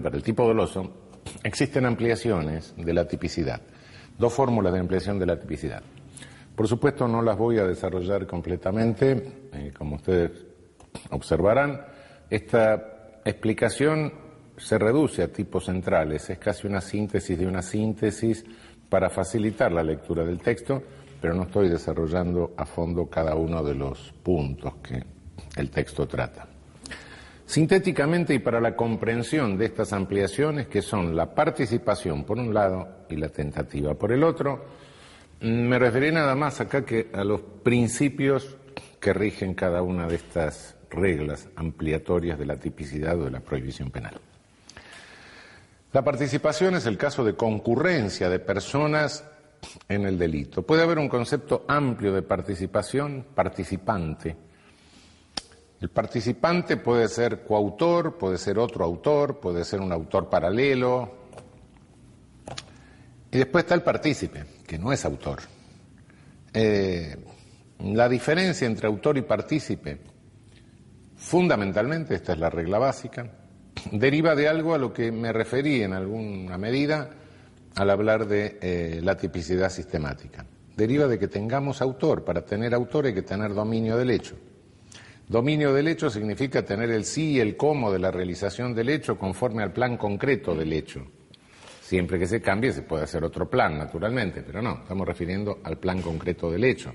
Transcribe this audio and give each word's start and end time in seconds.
para 0.00 0.16
el 0.16 0.22
tipo 0.22 0.46
doloso, 0.46 0.90
existen 1.42 1.86
ampliaciones 1.86 2.74
de 2.76 2.92
la 2.92 3.06
tipicidad, 3.06 3.60
dos 4.18 4.32
fórmulas 4.32 4.72
de 4.72 4.80
ampliación 4.80 5.18
de 5.18 5.26
la 5.26 5.38
tipicidad. 5.38 5.82
Por 6.54 6.68
supuesto 6.68 7.06
no 7.06 7.22
las 7.22 7.36
voy 7.36 7.58
a 7.58 7.66
desarrollar 7.66 8.26
completamente, 8.26 9.48
eh, 9.52 9.72
como 9.76 9.96
ustedes 9.96 10.30
observarán, 11.10 11.82
esta 12.30 13.20
explicación 13.24 14.12
se 14.56 14.78
reduce 14.78 15.22
a 15.22 15.32
tipos 15.32 15.66
centrales, 15.66 16.30
es 16.30 16.38
casi 16.38 16.66
una 16.66 16.80
síntesis 16.80 17.38
de 17.38 17.46
una 17.46 17.60
síntesis 17.60 18.44
para 18.88 19.10
facilitar 19.10 19.70
la 19.72 19.82
lectura 19.82 20.24
del 20.24 20.40
texto, 20.40 20.82
pero 21.20 21.34
no 21.34 21.42
estoy 21.42 21.68
desarrollando 21.68 22.54
a 22.56 22.64
fondo 22.64 23.06
cada 23.06 23.34
uno 23.34 23.62
de 23.62 23.74
los 23.74 24.12
puntos 24.22 24.76
que 24.76 25.04
el 25.56 25.70
texto 25.70 26.06
trata. 26.06 26.55
Sintéticamente 27.46 28.34
y 28.34 28.40
para 28.40 28.60
la 28.60 28.74
comprensión 28.74 29.56
de 29.56 29.66
estas 29.66 29.92
ampliaciones, 29.92 30.66
que 30.66 30.82
son 30.82 31.14
la 31.14 31.32
participación 31.32 32.24
por 32.24 32.38
un 32.38 32.52
lado 32.52 33.06
y 33.08 33.16
la 33.16 33.28
tentativa 33.28 33.94
por 33.94 34.10
el 34.10 34.24
otro, 34.24 34.66
me 35.40 35.78
referiré 35.78 36.12
nada 36.12 36.34
más 36.34 36.60
acá 36.60 36.84
que 36.84 37.08
a 37.12 37.22
los 37.22 37.40
principios 37.40 38.56
que 38.98 39.12
rigen 39.12 39.54
cada 39.54 39.82
una 39.82 40.08
de 40.08 40.16
estas 40.16 40.76
reglas 40.90 41.48
ampliatorias 41.54 42.38
de 42.38 42.46
la 42.46 42.56
tipicidad 42.56 43.20
o 43.20 43.24
de 43.26 43.30
la 43.30 43.40
prohibición 43.40 43.90
penal. 43.90 44.18
La 45.92 46.02
participación 46.02 46.74
es 46.74 46.86
el 46.86 46.98
caso 46.98 47.24
de 47.24 47.36
concurrencia 47.36 48.28
de 48.28 48.40
personas 48.40 49.24
en 49.88 50.04
el 50.04 50.18
delito. 50.18 50.62
Puede 50.62 50.82
haber 50.82 50.98
un 50.98 51.08
concepto 51.08 51.64
amplio 51.68 52.12
de 52.12 52.22
participación, 52.22 53.24
participante. 53.34 54.36
El 55.80 55.90
participante 55.90 56.78
puede 56.78 57.08
ser 57.08 57.42
coautor, 57.42 58.16
puede 58.16 58.38
ser 58.38 58.58
otro 58.58 58.84
autor, 58.84 59.40
puede 59.40 59.64
ser 59.64 59.80
un 59.80 59.92
autor 59.92 60.30
paralelo. 60.30 61.26
Y 63.30 63.38
después 63.38 63.64
está 63.64 63.74
el 63.74 63.82
partícipe, 63.82 64.44
que 64.66 64.78
no 64.78 64.92
es 64.92 65.04
autor. 65.04 65.40
Eh, 66.54 67.16
la 67.80 68.08
diferencia 68.08 68.66
entre 68.66 68.86
autor 68.86 69.18
y 69.18 69.22
partícipe, 69.22 69.98
fundamentalmente, 71.16 72.14
esta 72.14 72.32
es 72.32 72.38
la 72.38 72.48
regla 72.48 72.78
básica, 72.78 73.30
deriva 73.92 74.34
de 74.34 74.48
algo 74.48 74.74
a 74.74 74.78
lo 74.78 74.94
que 74.94 75.12
me 75.12 75.32
referí 75.32 75.82
en 75.82 75.92
alguna 75.92 76.56
medida 76.56 77.10
al 77.74 77.90
hablar 77.90 78.26
de 78.26 78.58
eh, 78.62 79.00
la 79.02 79.18
tipicidad 79.18 79.68
sistemática. 79.68 80.46
Deriva 80.74 81.06
de 81.06 81.18
que 81.18 81.28
tengamos 81.28 81.82
autor. 81.82 82.24
Para 82.24 82.44
tener 82.44 82.72
autor 82.72 83.06
hay 83.06 83.14
que 83.14 83.22
tener 83.22 83.52
dominio 83.52 83.98
del 83.98 84.10
hecho. 84.10 84.36
Dominio 85.28 85.72
del 85.72 85.88
hecho 85.88 86.08
significa 86.08 86.64
tener 86.64 86.90
el 86.90 87.04
sí 87.04 87.32
y 87.32 87.40
el 87.40 87.56
cómo 87.56 87.90
de 87.90 87.98
la 87.98 88.12
realización 88.12 88.74
del 88.74 88.88
hecho 88.90 89.18
conforme 89.18 89.64
al 89.64 89.72
plan 89.72 89.96
concreto 89.96 90.54
del 90.54 90.72
hecho. 90.72 91.04
Siempre 91.80 92.18
que 92.18 92.28
se 92.28 92.40
cambie 92.40 92.72
se 92.72 92.82
puede 92.82 93.04
hacer 93.04 93.24
otro 93.24 93.50
plan, 93.50 93.76
naturalmente, 93.76 94.42
pero 94.42 94.62
no, 94.62 94.82
estamos 94.82 95.06
refiriendo 95.06 95.58
al 95.64 95.78
plan 95.78 96.00
concreto 96.00 96.50
del 96.50 96.64
hecho. 96.64 96.92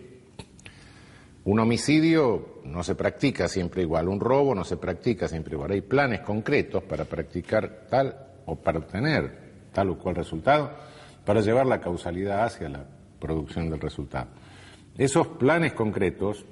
Un 1.43 1.59
homicidio 1.59 2.61
no 2.65 2.83
se 2.83 2.95
practica 2.95 3.47
siempre 3.47 3.81
igual, 3.81 4.07
un 4.07 4.19
robo 4.19 4.55
no 4.55 4.63
se 4.63 4.77
practica 4.77 5.27
siempre 5.27 5.55
igual. 5.55 5.71
Hay 5.71 5.81
planes 5.81 6.21
concretos 6.21 6.83
para 6.83 7.03
practicar 7.03 7.87
tal 7.89 8.15
o 8.45 8.55
para 8.55 8.79
obtener 8.79 9.51
tal 9.73 9.89
o 9.89 9.97
cual 9.97 10.15
resultado, 10.15 10.71
para 11.25 11.41
llevar 11.41 11.65
la 11.65 11.81
causalidad 11.81 12.43
hacia 12.43 12.69
la 12.69 12.85
producción 13.19 13.69
del 13.69 13.79
resultado. 13.79 14.27
Esos 14.97 15.27
planes 15.27 15.73
concretos 15.73 16.45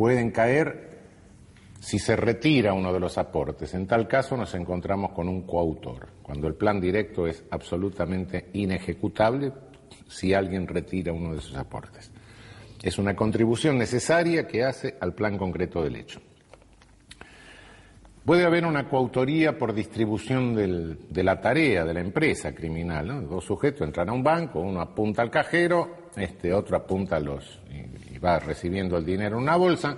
pueden 0.00 0.30
caer 0.30 0.88
si 1.78 1.98
se 1.98 2.16
retira 2.16 2.72
uno 2.72 2.90
de 2.90 2.98
los 2.98 3.18
aportes. 3.18 3.74
En 3.74 3.86
tal 3.86 4.08
caso 4.08 4.34
nos 4.34 4.54
encontramos 4.54 5.12
con 5.12 5.28
un 5.28 5.42
coautor, 5.42 6.08
cuando 6.22 6.48
el 6.48 6.54
plan 6.54 6.80
directo 6.80 7.26
es 7.26 7.44
absolutamente 7.50 8.46
inejecutable 8.54 9.52
si 10.08 10.32
alguien 10.32 10.66
retira 10.66 11.12
uno 11.12 11.34
de 11.34 11.42
sus 11.42 11.54
aportes. 11.54 12.10
Es 12.82 12.96
una 12.96 13.14
contribución 13.14 13.76
necesaria 13.76 14.46
que 14.48 14.64
hace 14.64 14.96
al 14.98 15.12
plan 15.12 15.36
concreto 15.36 15.82
del 15.82 15.96
hecho. 15.96 16.18
Puede 18.24 18.46
haber 18.46 18.64
una 18.64 18.88
coautoría 18.88 19.58
por 19.58 19.74
distribución 19.74 20.54
de 21.10 21.22
la 21.22 21.42
tarea 21.42 21.84
de 21.84 21.92
la 21.92 22.00
empresa 22.00 22.54
criminal. 22.54 23.28
Dos 23.28 23.44
sujetos 23.44 23.86
entran 23.86 24.08
a 24.08 24.14
un 24.14 24.22
banco, 24.22 24.60
uno 24.60 24.80
apunta 24.80 25.20
al 25.20 25.30
cajero, 25.30 26.08
este 26.16 26.54
otro 26.54 26.78
apunta 26.78 27.16
a 27.16 27.20
los 27.20 27.60
y, 27.70 27.99
va 28.24 28.38
recibiendo 28.38 28.96
el 28.96 29.04
dinero 29.04 29.36
en 29.36 29.42
una 29.42 29.56
bolsa, 29.56 29.96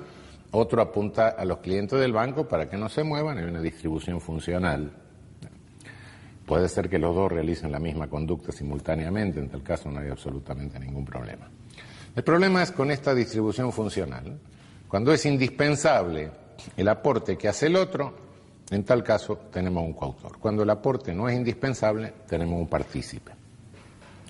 otro 0.52 0.82
apunta 0.82 1.28
a 1.28 1.44
los 1.44 1.58
clientes 1.58 1.98
del 1.98 2.12
banco 2.12 2.46
para 2.46 2.68
que 2.68 2.76
no 2.76 2.88
se 2.88 3.02
muevan. 3.02 3.38
Hay 3.38 3.44
una 3.44 3.60
distribución 3.60 4.20
funcional. 4.20 4.92
Puede 6.46 6.68
ser 6.68 6.88
que 6.88 6.98
los 6.98 7.14
dos 7.14 7.32
realicen 7.32 7.72
la 7.72 7.78
misma 7.78 8.08
conducta 8.08 8.52
simultáneamente, 8.52 9.40
en 9.40 9.48
tal 9.48 9.62
caso 9.62 9.90
no 9.90 10.00
hay 10.00 10.10
absolutamente 10.10 10.78
ningún 10.78 11.04
problema. 11.04 11.48
El 12.14 12.22
problema 12.22 12.62
es 12.62 12.72
con 12.72 12.90
esta 12.90 13.14
distribución 13.14 13.72
funcional. 13.72 14.38
Cuando 14.88 15.12
es 15.12 15.24
indispensable 15.24 16.30
el 16.76 16.88
aporte 16.88 17.38
que 17.38 17.48
hace 17.48 17.68
el 17.68 17.76
otro, 17.76 18.14
en 18.70 18.84
tal 18.84 19.02
caso 19.02 19.36
tenemos 19.50 19.82
un 19.82 19.94
coautor. 19.94 20.38
Cuando 20.38 20.62
el 20.62 20.70
aporte 20.70 21.14
no 21.14 21.28
es 21.28 21.36
indispensable, 21.36 22.12
tenemos 22.28 22.60
un 22.60 22.68
partícipe. 22.68 23.32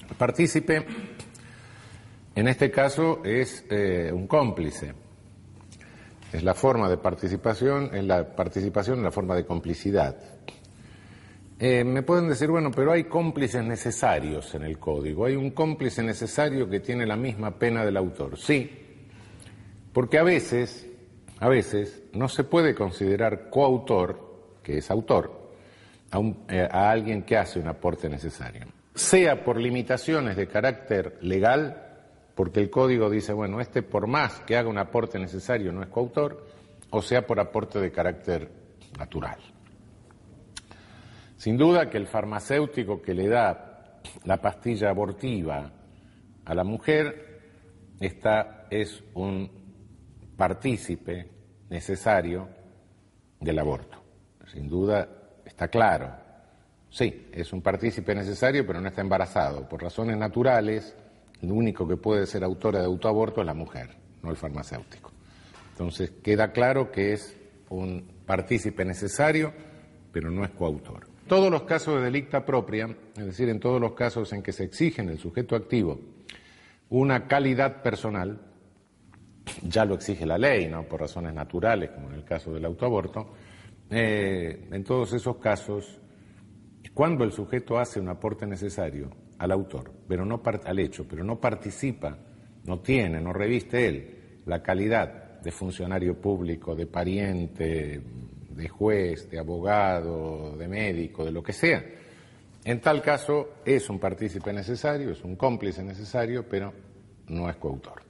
El 0.09 0.15
partícipe, 0.17 0.87
en 2.35 2.49
este 2.49 2.71
caso, 2.71 3.23
es 3.25 3.65
eh, 3.71 4.11
un 4.13 4.27
cómplice. 4.27 4.95
Es 6.33 6.43
la 6.43 6.55
forma 6.55 6.89
de 6.89 6.97
participación, 6.97 7.95
es 7.95 8.05
la 8.05 8.35
participación 8.35 8.99
en 8.99 9.05
la 9.05 9.11
forma 9.11 9.35
de 9.35 9.45
complicidad. 9.45 10.17
Eh, 11.59 11.85
me 11.85 12.03
pueden 12.03 12.29
decir, 12.29 12.49
bueno, 12.49 12.71
pero 12.71 12.91
hay 12.91 13.05
cómplices 13.05 13.63
necesarios 13.63 14.55
en 14.55 14.63
el 14.63 14.79
código. 14.79 15.27
Hay 15.27 15.37
un 15.37 15.51
cómplice 15.51 16.03
necesario 16.03 16.69
que 16.69 16.81
tiene 16.81 17.07
la 17.07 17.17
misma 17.17 17.57
pena 17.59 17.85
del 17.85 17.99
autor. 17.99 18.39
Sí, 18.39 18.69
porque 19.93 20.19
a 20.19 20.23
veces, 20.23 20.89
a 21.39 21.49
veces, 21.49 22.03
no 22.15 22.29
se 22.29 22.45
puede 22.45 22.75
considerar 22.75 23.51
coautor, 23.51 24.59
que 24.63 24.79
es 24.79 24.91
autor, 24.91 25.51
a, 26.11 26.21
eh, 26.49 26.69
a 26.69 26.91
alguien 26.91 27.23
que 27.25 27.37
hace 27.37 27.61
un 27.61 27.69
aporte 27.69 28.09
necesario. 28.09 28.65
Sea 28.95 29.45
por 29.45 29.61
limitaciones 29.61 30.37
de 30.37 30.49
carácter 30.49 31.19
legal, 31.21 31.82
porque 32.35 32.61
el 32.61 32.71
código 32.71 33.11
dice, 33.11 33.33
bueno, 33.33 33.61
este 33.61 33.83
por 33.83 34.07
más 34.07 34.41
que 34.41 34.57
haga 34.57 34.69
un 34.69 34.79
aporte 34.79 35.19
necesario 35.19 35.73
no 35.73 35.83
es 35.83 35.89
coautor, 35.89 36.47
o 36.91 37.03
sea 37.03 37.27
por 37.27 37.41
aporte 37.41 37.81
de 37.81 37.93
carácter 37.93 38.51
natural. 38.99 39.39
Sin 41.37 41.57
duda 41.57 41.91
que 41.91 41.99
el 41.99 42.07
farmacéutico 42.07 43.03
que 43.03 43.15
le 43.15 43.29
da 43.29 44.01
la 44.25 44.41
pastilla 44.41 44.91
abortiva 44.91 45.71
a 46.45 46.55
la 46.55 46.65
mujer 46.65 47.33
esta 48.03 48.67
es 48.69 49.03
un 49.15 49.49
partícipe 50.37 51.29
necesario 51.71 52.49
del 53.39 53.59
aborto. 53.61 54.03
Sin 54.53 54.69
duda 54.69 55.09
está 55.45 55.69
claro. 55.69 56.13
Sí, 56.91 57.29
es 57.33 57.53
un 57.53 57.63
partícipe 57.63 58.13
necesario, 58.13 58.67
pero 58.67 58.81
no 58.81 58.89
está 58.89 59.03
embarazado. 59.03 59.69
Por 59.69 59.83
razones 59.83 60.17
naturales, 60.17 60.97
el 61.43 61.53
único 61.53 61.87
que 61.87 61.97
puede 61.97 62.27
ser 62.27 62.45
autora 62.45 62.79
de 62.81 62.87
autoaborto 62.87 63.41
es 63.41 63.47
la 63.47 63.55
mujer, 63.55 63.91
no 64.23 64.31
el 64.31 64.37
farmacéutico. 64.37 65.11
Entonces 65.73 66.13
queda 66.23 66.53
claro 66.53 66.91
que 66.91 67.13
es 67.13 67.37
un 67.69 68.07
partícipe 68.25 68.85
necesario, 68.85 69.53
pero 70.13 70.31
no 70.31 70.45
es 70.45 70.51
coautor 70.51 71.13
todos 71.33 71.51
los 71.51 71.63
casos 71.63 71.95
de 71.95 72.03
delicta 72.03 72.45
propia, 72.45 72.95
es 73.17 73.25
decir, 73.25 73.49
en 73.49 73.59
todos 73.59 73.81
los 73.81 73.93
casos 73.93 74.33
en 74.35 74.43
que 74.43 74.53
se 74.53 74.65
exige 74.65 75.01
en 75.01 75.09
el 75.09 75.19
sujeto 75.19 75.57
activo 75.57 75.99
una 76.91 77.27
calidad 77.27 77.83
personal, 77.83 78.39
ya 79.63 79.87
lo 79.87 79.95
exige 79.95 80.27
la 80.27 80.37
ley, 80.37 80.69
¿no? 80.69 80.83
por 80.83 81.01
razones 81.01 81.33
naturales, 81.33 81.91
como 81.91 82.09
en 82.09 82.17
el 82.17 82.25
caso 82.25 82.53
del 82.53 82.67
autoaborto, 82.67 83.33
eh, 83.89 84.69
en 84.71 84.85
todos 84.85 85.15
esos 85.15 85.37
casos, 85.39 85.99
cuando 86.93 87.25
el 87.25 87.33
sujeto 87.33 87.79
hace 87.79 87.99
un 87.99 88.11
aporte 88.11 88.47
necesario 88.47 89.09
al 89.43 89.51
autor, 89.51 89.91
pero 90.07 90.25
no 90.25 90.41
al 90.65 90.79
hecho, 90.79 91.05
pero 91.09 91.25
no 91.25 91.41
participa, 91.41 92.17
no 92.65 92.79
tiene, 92.79 93.21
no 93.21 93.33
reviste 93.33 93.89
él 93.89 94.41
la 94.47 94.63
calidad 94.63 95.41
de 95.41 95.51
funcionario 95.51 96.15
público, 96.15 96.77
de 96.77 96.87
pariente, 96.87 98.01
de 98.51 98.69
juez, 98.69 99.29
de 99.29 99.41
abogado, 99.41 100.57
de 100.57 100.69
médico, 100.69 101.25
de 101.25 101.33
lo 101.33 101.43
que 101.43 101.53
sea. 101.53 101.85
En 102.65 102.81
tal 102.81 103.03
caso 103.03 103.55
es 103.65 103.91
un 103.91 103.99
partícipe 103.99 104.53
necesario, 104.53 105.11
es 105.11 105.25
un 105.25 105.35
cómplice 105.35 105.83
necesario, 105.83 106.49
pero 106.49 106.73
no 107.27 107.51
es 107.51 107.57
coautor. 107.57 108.01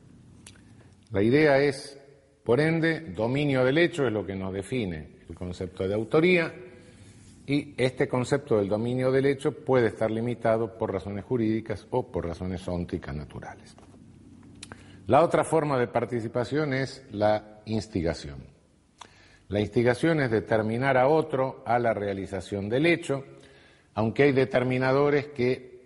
La 1.12 1.22
idea 1.22 1.56
es, 1.56 1.98
por 2.44 2.60
ende, 2.60 3.00
dominio 3.00 3.64
del 3.64 3.78
hecho 3.78 4.06
es 4.06 4.12
lo 4.12 4.26
que 4.26 4.36
nos 4.36 4.52
define 4.52 5.16
el 5.26 5.34
concepto 5.34 5.88
de 5.88 5.94
autoría 5.94 6.52
y 7.52 7.74
este 7.76 8.08
concepto 8.08 8.56
del 8.56 8.70
dominio 8.70 9.12
del 9.12 9.26
hecho 9.26 9.52
puede 9.52 9.88
estar 9.88 10.10
limitado 10.10 10.78
por 10.78 10.90
razones 10.90 11.22
jurídicas 11.26 11.86
o 11.90 12.10
por 12.10 12.24
razones 12.24 12.66
ónticas 12.66 13.14
naturales. 13.14 13.76
La 15.06 15.22
otra 15.22 15.44
forma 15.44 15.78
de 15.78 15.86
participación 15.86 16.72
es 16.72 17.04
la 17.10 17.60
instigación. 17.66 18.38
La 19.48 19.60
instigación 19.60 20.20
es 20.20 20.30
determinar 20.30 20.96
a 20.96 21.08
otro 21.08 21.62
a 21.66 21.78
la 21.78 21.92
realización 21.92 22.70
del 22.70 22.86
hecho, 22.86 23.22
aunque 23.92 24.22
hay 24.22 24.32
determinadores 24.32 25.26
que 25.26 25.82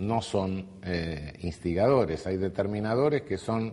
no 0.00 0.20
son 0.20 0.80
eh, 0.82 1.32
instigadores, 1.40 2.26
hay 2.26 2.36
determinadores 2.36 3.22
que 3.22 3.38
son 3.38 3.72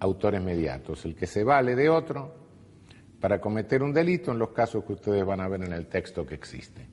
autores 0.00 0.42
mediatos, 0.42 1.06
el 1.06 1.16
que 1.16 1.26
se 1.26 1.44
vale 1.44 1.74
de 1.74 1.88
otro 1.88 2.37
para 3.20 3.40
cometer 3.40 3.82
un 3.82 3.92
delito 3.92 4.32
en 4.32 4.38
los 4.38 4.50
casos 4.50 4.84
que 4.84 4.92
ustedes 4.92 5.24
van 5.24 5.40
a 5.40 5.48
ver 5.48 5.62
en 5.62 5.72
el 5.72 5.86
texto 5.86 6.24
que 6.24 6.34
existe. 6.34 6.86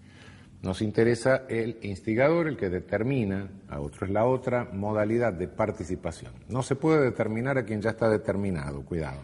Nos 0.62 0.82
interesa 0.82 1.44
el 1.48 1.78
instigador, 1.84 2.48
el 2.48 2.58
que 2.58 2.70
determina, 2.70 3.48
a 3.70 3.80
otro 3.80 4.08
es 4.08 4.12
la 4.12 4.26
otra 4.26 4.68
modalidad 4.74 5.34
de 5.34 5.48
participación. 5.48 6.34
No 6.50 6.64
se 6.64 6.76
puede 6.76 7.04
determinar 7.04 7.58
a 7.58 7.64
quien 7.64 7.82
ya 7.82 7.92
está 7.92 8.10
determinado, 8.10 8.84
cuidado. 8.84 9.22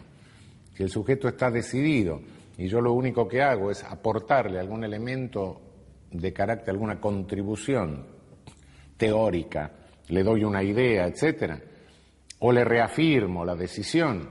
Si 0.74 0.84
el 0.84 0.88
sujeto 0.88 1.26
está 1.26 1.50
decidido 1.50 2.20
y 2.56 2.68
yo 2.68 2.80
lo 2.80 2.92
único 2.92 3.26
que 3.26 3.42
hago 3.42 3.70
es 3.70 3.82
aportarle 3.82 4.60
algún 4.60 4.84
elemento 4.84 5.60
de 6.12 6.32
carácter, 6.32 6.70
alguna 6.70 7.00
contribución 7.00 8.06
teórica, 8.96 9.72
le 10.08 10.22
doy 10.22 10.44
una 10.44 10.62
idea, 10.62 11.06
etcétera, 11.06 11.58
o 12.38 12.52
le 12.52 12.64
reafirmo 12.64 13.44
la 13.44 13.56
decisión, 13.56 14.28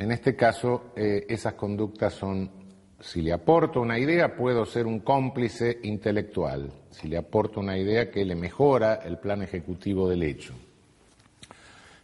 en 0.00 0.12
este 0.12 0.34
caso 0.34 0.92
eh, 0.96 1.26
esas 1.28 1.52
conductas 1.52 2.14
son, 2.14 2.50
si 2.98 3.20
le 3.20 3.34
aporto 3.34 3.82
una 3.82 3.98
idea, 3.98 4.34
puedo 4.34 4.64
ser 4.64 4.86
un 4.86 5.00
cómplice 5.00 5.78
intelectual, 5.82 6.72
si 6.88 7.06
le 7.06 7.18
aporto 7.18 7.60
una 7.60 7.76
idea 7.76 8.10
que 8.10 8.24
le 8.24 8.34
mejora 8.34 8.94
el 9.04 9.18
plan 9.18 9.42
ejecutivo 9.42 10.08
del 10.08 10.22
hecho. 10.22 10.54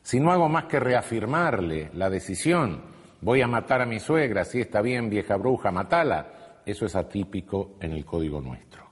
Si 0.03 0.21
no 0.21 0.31
hago 0.31 0.47
más 0.51 0.65
que 0.65 0.79
reafirmarle 0.79 1.91
la 1.95 2.11
decisión, 2.11 2.83
voy 3.23 3.41
a 3.41 3.47
matar 3.47 3.81
a 3.81 3.87
mi 3.87 3.99
suegra, 3.99 4.45
si 4.45 4.61
está 4.61 4.83
bien, 4.83 5.09
vieja 5.09 5.37
bruja, 5.37 5.71
matala. 5.71 6.61
Eso 6.67 6.85
es 6.85 6.95
atípico 6.97 7.77
en 7.81 7.93
el 7.93 8.05
código 8.05 8.43
nuestro. 8.43 8.91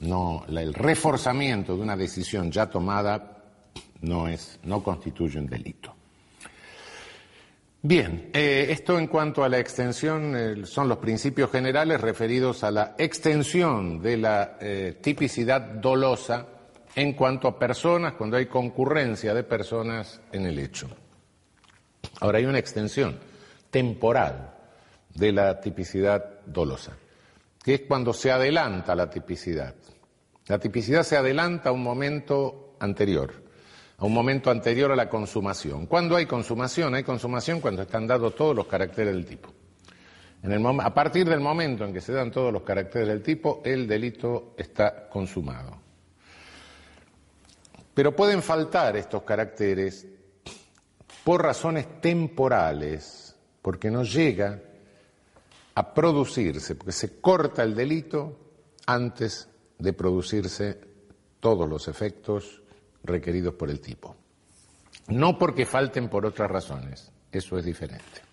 No, 0.00 0.44
el 0.48 0.72
reforzamiento 0.72 1.76
de 1.76 1.82
una 1.82 1.96
decisión 1.96 2.50
ya 2.50 2.70
tomada 2.70 3.44
no, 4.00 4.28
es, 4.28 4.60
no 4.64 4.82
constituye 4.82 5.38
un 5.38 5.46
delito. 5.46 5.94
Bien, 7.86 8.30
eh, 8.32 8.68
esto 8.70 8.98
en 8.98 9.08
cuanto 9.08 9.44
a 9.44 9.48
la 9.50 9.58
extensión 9.58 10.64
son 10.64 10.88
los 10.88 10.96
principios 10.96 11.50
generales 11.50 12.00
referidos 12.00 12.64
a 12.64 12.70
la 12.70 12.94
extensión 12.96 14.00
de 14.00 14.16
la 14.16 14.56
eh, 14.58 14.96
tipicidad 15.02 15.60
dolosa 15.60 16.46
en 16.94 17.12
cuanto 17.12 17.46
a 17.46 17.58
personas, 17.58 18.14
cuando 18.14 18.38
hay 18.38 18.46
concurrencia 18.46 19.34
de 19.34 19.42
personas 19.42 20.18
en 20.32 20.46
el 20.46 20.60
hecho. 20.60 20.88
Ahora 22.20 22.38
hay 22.38 22.46
una 22.46 22.58
extensión 22.58 23.18
temporal 23.70 24.54
de 25.14 25.32
la 25.32 25.60
tipicidad 25.60 26.40
dolosa, 26.46 26.96
que 27.62 27.74
es 27.74 27.80
cuando 27.82 28.14
se 28.14 28.32
adelanta 28.32 28.94
la 28.94 29.10
tipicidad. 29.10 29.74
La 30.46 30.58
tipicidad 30.58 31.02
se 31.02 31.18
adelanta 31.18 31.68
a 31.68 31.72
un 31.72 31.82
momento 31.82 32.76
anterior, 32.80 33.43
a 34.04 34.06
un 34.06 34.12
momento 34.12 34.50
anterior 34.50 34.92
a 34.92 34.96
la 34.96 35.08
consumación. 35.08 35.86
¿Cuándo 35.86 36.14
hay 36.14 36.26
consumación? 36.26 36.94
Hay 36.94 37.02
consumación 37.02 37.62
cuando 37.62 37.80
están 37.80 38.06
dados 38.06 38.34
todos 38.34 38.54
los 38.54 38.66
caracteres 38.66 39.14
del 39.14 39.24
tipo. 39.24 39.48
a 40.42 40.94
partir 40.94 41.26
del 41.26 41.40
momento 41.40 41.86
en 41.86 41.92
que 41.94 42.02
se 42.02 42.12
dan 42.12 42.30
todos 42.30 42.52
los 42.52 42.64
caracteres 42.64 43.08
del 43.08 43.22
tipo, 43.22 43.62
el 43.64 43.88
delito 43.88 44.52
está 44.58 45.08
consumado. 45.08 45.78
Pero 47.94 48.14
pueden 48.14 48.42
faltar 48.42 48.94
estos 48.94 49.22
caracteres 49.22 50.06
por 51.24 51.42
razones 51.42 52.02
temporales 52.02 53.34
porque 53.62 53.90
no 53.90 54.02
llega 54.04 54.60
a 55.76 55.94
producirse, 55.94 56.74
porque 56.74 56.92
se 56.92 57.22
corta 57.22 57.62
el 57.62 57.74
delito 57.74 58.36
antes 58.84 59.48
de 59.78 59.94
producirse 59.94 60.78
todos 61.40 61.66
los 61.66 61.88
efectos 61.88 62.63
requeridos 63.04 63.54
por 63.54 63.70
el 63.70 63.80
tipo. 63.80 64.16
No 65.08 65.38
porque 65.38 65.66
falten 65.66 66.08
por 66.08 66.26
otras 66.26 66.50
razones, 66.50 67.12
eso 67.30 67.58
es 67.58 67.64
diferente. 67.64 68.24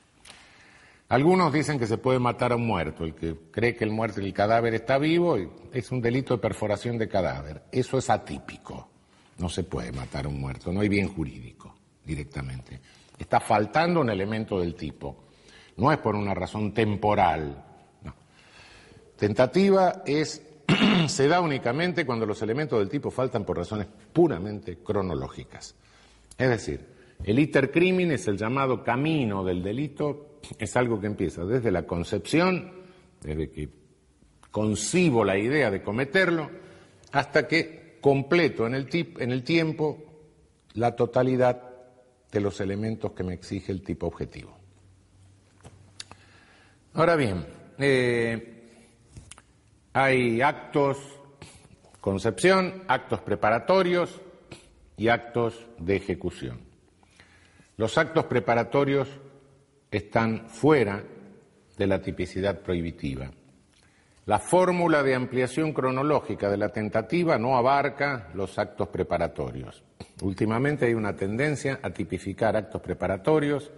Algunos 1.09 1.51
dicen 1.51 1.77
que 1.77 1.87
se 1.87 1.97
puede 1.97 2.19
matar 2.19 2.53
a 2.53 2.55
un 2.55 2.65
muerto, 2.65 3.03
el 3.03 3.13
que 3.13 3.35
cree 3.51 3.75
que 3.75 3.83
el 3.83 3.91
muerto, 3.91 4.21
el 4.21 4.33
cadáver 4.33 4.73
está 4.73 4.97
vivo, 4.97 5.37
es 5.73 5.91
un 5.91 6.01
delito 6.01 6.35
de 6.35 6.41
perforación 6.41 6.97
de 6.97 7.09
cadáver. 7.09 7.63
Eso 7.69 7.97
es 7.97 8.09
atípico. 8.09 8.87
No 9.37 9.49
se 9.49 9.63
puede 9.63 9.91
matar 9.91 10.25
a 10.25 10.29
un 10.29 10.39
muerto, 10.39 10.71
no 10.71 10.79
hay 10.79 10.87
bien 10.87 11.13
jurídico 11.13 11.75
directamente. 12.05 12.79
Está 13.17 13.41
faltando 13.41 13.99
un 13.99 14.09
elemento 14.09 14.59
del 14.59 14.73
tipo. 14.73 15.25
No 15.77 15.91
es 15.91 15.97
por 15.97 16.15
una 16.15 16.33
razón 16.33 16.73
temporal. 16.73 17.61
Tentativa 19.17 20.03
es, 20.05 20.41
se 21.07 21.27
da 21.27 21.41
únicamente 21.41 22.05
cuando 22.05 22.25
los 22.25 22.41
elementos 22.41 22.79
del 22.79 22.89
tipo 22.89 23.11
faltan 23.11 23.43
por 23.43 23.57
razones 23.57 23.87
puramente 24.13 24.77
cronológicas. 24.77 25.75
Es 26.37 26.49
decir, 26.49 26.85
el 27.23 27.39
iter 27.39 27.71
criminis, 27.71 28.27
el 28.27 28.37
llamado 28.37 28.83
camino 28.83 29.43
del 29.43 29.61
delito, 29.61 30.39
es 30.57 30.75
algo 30.75 30.99
que 30.99 31.07
empieza 31.07 31.45
desde 31.45 31.71
la 31.71 31.83
concepción, 31.83 32.71
desde 33.21 33.49
que 33.51 33.69
concibo 34.49 35.23
la 35.23 35.37
idea 35.37 35.69
de 35.69 35.81
cometerlo, 35.81 36.49
hasta 37.11 37.47
que 37.47 37.97
completo 38.01 38.65
en 38.65 38.75
el, 38.75 38.87
en 39.19 39.31
el 39.31 39.43
tiempo 39.43 39.97
la 40.73 40.95
totalidad 40.95 41.61
de 42.31 42.39
los 42.39 42.59
elementos 42.61 43.11
que 43.11 43.23
me 43.23 43.33
exige 43.33 43.71
el 43.71 43.83
tipo 43.83 44.07
objetivo. 44.07 44.57
Ahora 46.93 47.15
bien, 47.15 47.45
eh, 47.77 48.50
hay 49.93 50.41
actos 50.41 50.97
concepción, 51.99 52.83
actos 52.87 53.21
preparatorios 53.21 54.19
y 54.97 55.07
actos 55.07 55.67
de 55.77 55.95
ejecución. 55.95 56.59
Los 57.77 57.97
actos 57.97 58.25
preparatorios 58.25 59.07
están 59.89 60.47
fuera 60.47 61.03
de 61.77 61.87
la 61.87 62.01
tipicidad 62.01 62.59
prohibitiva. 62.59 63.31
La 64.25 64.39
fórmula 64.39 65.01
de 65.03 65.15
ampliación 65.15 65.73
cronológica 65.73 66.49
de 66.49 66.57
la 66.57 66.69
tentativa 66.69 67.37
no 67.37 67.57
abarca 67.57 68.29
los 68.33 68.57
actos 68.59 68.87
preparatorios. 68.89 69.83
Últimamente 70.21 70.85
hay 70.85 70.93
una 70.93 71.15
tendencia 71.15 71.79
a 71.81 71.89
tipificar 71.89 72.55
actos 72.55 72.81
preparatorios. 72.81 73.71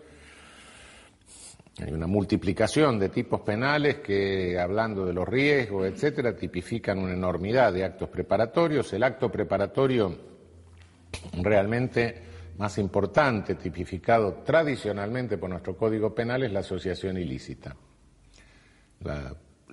Hay 1.80 1.92
una 1.92 2.06
multiplicación 2.06 3.00
de 3.00 3.10
tipos 3.10 3.42
penales 3.42 3.96
que, 3.96 4.60
hablando 4.60 5.06
de 5.06 5.14
los 5.14 5.28
riesgos, 5.28 5.88
etcétera, 5.88 6.36
tipifican 6.36 7.00
una 7.00 7.14
enormidad 7.14 7.74
de 7.74 7.84
actos 7.84 8.10
preparatorios. 8.10 8.94
El 8.94 9.04
acto 9.04 9.32
preparatorio 9.32 10.16
realmente 11.42 12.22
más 12.58 12.78
importante, 12.78 13.56
tipificado 13.56 14.44
tradicionalmente 14.46 15.40
por 15.40 15.50
nuestro 15.50 15.76
Código 15.76 16.14
Penal, 16.14 16.44
es 16.44 16.52
la 16.52 16.60
asociación 16.60 17.18
ilícita. 17.18 17.76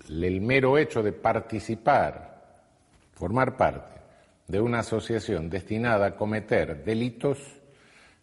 el 0.09 0.41
mero 0.41 0.79
hecho 0.79 1.03
de 1.03 1.13
participar, 1.13 2.65
formar 3.13 3.59
parte 3.59 4.01
de 4.49 4.61
una 4.61 4.81
asociación 4.81 5.51
destinada 5.51 6.07
a 6.07 6.17
cometer 6.17 6.83
delitos, 6.83 7.39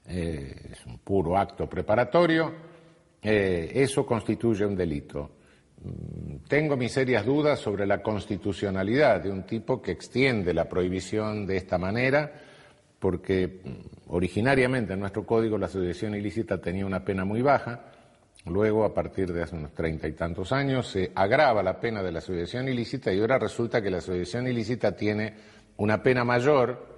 eh, 0.08 0.72
es 0.72 0.86
un 0.86 0.98
puro 0.98 1.38
acto 1.38 1.70
preparatorio, 1.70 2.67
eh, 3.30 3.72
eso 3.84 4.06
constituye 4.06 4.66
un 4.66 4.76
delito. 4.76 5.32
Mm, 5.84 6.48
tengo 6.48 6.78
mis 6.78 6.94
serias 6.94 7.26
dudas 7.26 7.60
sobre 7.60 7.86
la 7.86 8.02
constitucionalidad 8.02 9.22
de 9.22 9.30
un 9.30 9.44
tipo 9.44 9.82
que 9.82 9.92
extiende 9.92 10.54
la 10.54 10.70
prohibición 10.70 11.46
de 11.46 11.58
esta 11.58 11.78
manera, 11.78 12.32
porque 13.00 13.48
mm, 13.48 14.14
originariamente 14.14 14.94
en 14.94 15.02
nuestro 15.02 15.26
código 15.26 15.58
la 15.58 15.66
asociación 15.66 16.16
ilícita 16.16 16.62
tenía 16.62 16.86
una 16.86 17.04
pena 17.04 17.26
muy 17.26 17.42
baja, 17.42 17.92
luego 18.46 18.86
a 18.86 18.94
partir 18.94 19.34
de 19.34 19.44
hace 19.44 19.58
unos 19.58 19.74
treinta 19.74 20.08
y 20.08 20.14
tantos 20.14 20.54
años 20.54 20.88
se 20.88 21.12
agrava 21.14 21.62
la 21.62 21.82
pena 21.82 22.02
de 22.02 22.14
la 22.14 22.20
asociación 22.20 22.70
ilícita 22.70 23.12
y 23.12 23.20
ahora 23.20 23.38
resulta 23.38 23.82
que 23.82 23.92
la 23.92 23.98
asociación 23.98 24.48
ilícita 24.48 24.96
tiene 24.96 25.34
una 25.76 26.02
pena 26.02 26.24
mayor 26.24 26.97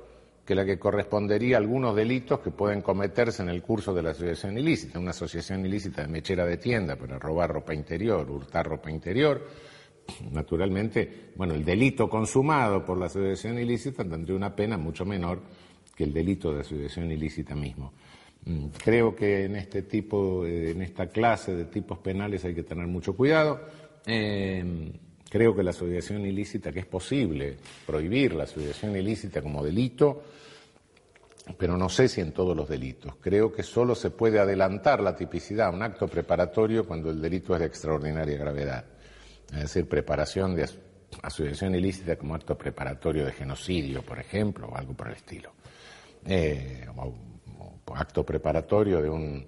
que 0.49 0.55
la 0.55 0.65
que 0.65 0.79
correspondería 0.79 1.57
a 1.57 1.59
algunos 1.59 1.95
delitos 1.95 2.39
que 2.39 2.49
pueden 2.49 2.81
cometerse 2.81 3.43
en 3.43 3.49
el 3.49 3.61
curso 3.61 3.93
de 3.93 4.01
la 4.01 4.09
asociación 4.09 4.57
ilícita. 4.57 4.97
Una 4.97 5.11
asociación 5.11 5.63
ilícita 5.63 6.01
de 6.01 6.07
mechera 6.07 6.43
de 6.43 6.57
tienda 6.57 6.95
para 6.95 7.19
robar 7.19 7.51
ropa 7.51 7.71
interior, 7.71 8.27
hurtar 8.27 8.65
ropa 8.65 8.89
interior. 8.89 9.47
Naturalmente, 10.31 11.29
bueno, 11.35 11.53
el 11.53 11.63
delito 11.63 12.09
consumado 12.09 12.83
por 12.83 12.97
la 12.97 13.05
asociación 13.05 13.59
ilícita 13.59 14.03
tendría 14.03 14.35
una 14.35 14.55
pena 14.55 14.75
mucho 14.75 15.05
menor 15.05 15.39
que 15.95 16.05
el 16.05 16.11
delito 16.11 16.51
de 16.51 16.61
asociación 16.61 17.11
ilícita 17.11 17.53
mismo. 17.53 17.93
Mm, 18.45 18.69
creo 18.83 19.15
que 19.15 19.45
en 19.45 19.55
este 19.55 19.83
tipo, 19.83 20.47
en 20.47 20.81
esta 20.81 21.09
clase 21.09 21.55
de 21.55 21.65
tipos 21.65 21.99
penales 21.99 22.43
hay 22.43 22.55
que 22.55 22.63
tener 22.63 22.87
mucho 22.87 23.15
cuidado. 23.15 23.67
Eh, 24.07 24.93
Creo 25.29 25.55
que 25.55 25.61
la 25.61 25.69
asociación 25.69 26.25
ilícita, 26.25 26.71
que 26.71 26.79
es 26.79 26.87
posible 26.87 27.55
prohibir 27.85 28.33
la 28.33 28.45
asociación 28.45 28.95
ilícita 28.95 29.43
como 29.43 29.63
delito, 29.63 30.23
pero 31.55 31.77
no 31.77 31.87
sé 31.87 32.07
si 32.07 32.19
en 32.19 32.31
todos 32.31 32.57
los 32.57 32.67
delitos. 32.67 33.13
Creo 33.21 33.51
que 33.51 33.61
solo 33.61 33.93
se 33.93 34.09
puede 34.09 34.39
adelantar 34.39 35.01
la 35.01 35.15
tipicidad 35.15 35.67
a 35.67 35.71
un 35.71 35.83
acto 35.83 36.07
preparatorio 36.07 36.85
cuando 36.85 37.11
el 37.11 37.21
delito 37.21 37.53
es 37.53 37.59
de 37.59 37.67
extraordinaria 37.67 38.37
gravedad. 38.37 38.85
Es 39.53 39.61
decir, 39.61 39.87
preparación 39.87 40.55
de 40.55 40.67
asociación 41.21 41.75
ilícita 41.75 42.15
como 42.15 42.33
acto 42.33 42.57
preparatorio 42.57 43.25
de 43.25 43.31
genocidio, 43.31 44.01
por 44.01 44.19
ejemplo, 44.19 44.67
o 44.67 44.75
algo 44.75 44.93
por 44.93 45.09
el 45.09 45.13
estilo. 45.13 45.51
Eh, 46.25 46.87
o, 46.95 47.13
acto 47.95 48.23
preparatorio 48.23 49.01
de 49.01 49.09
un, 49.09 49.45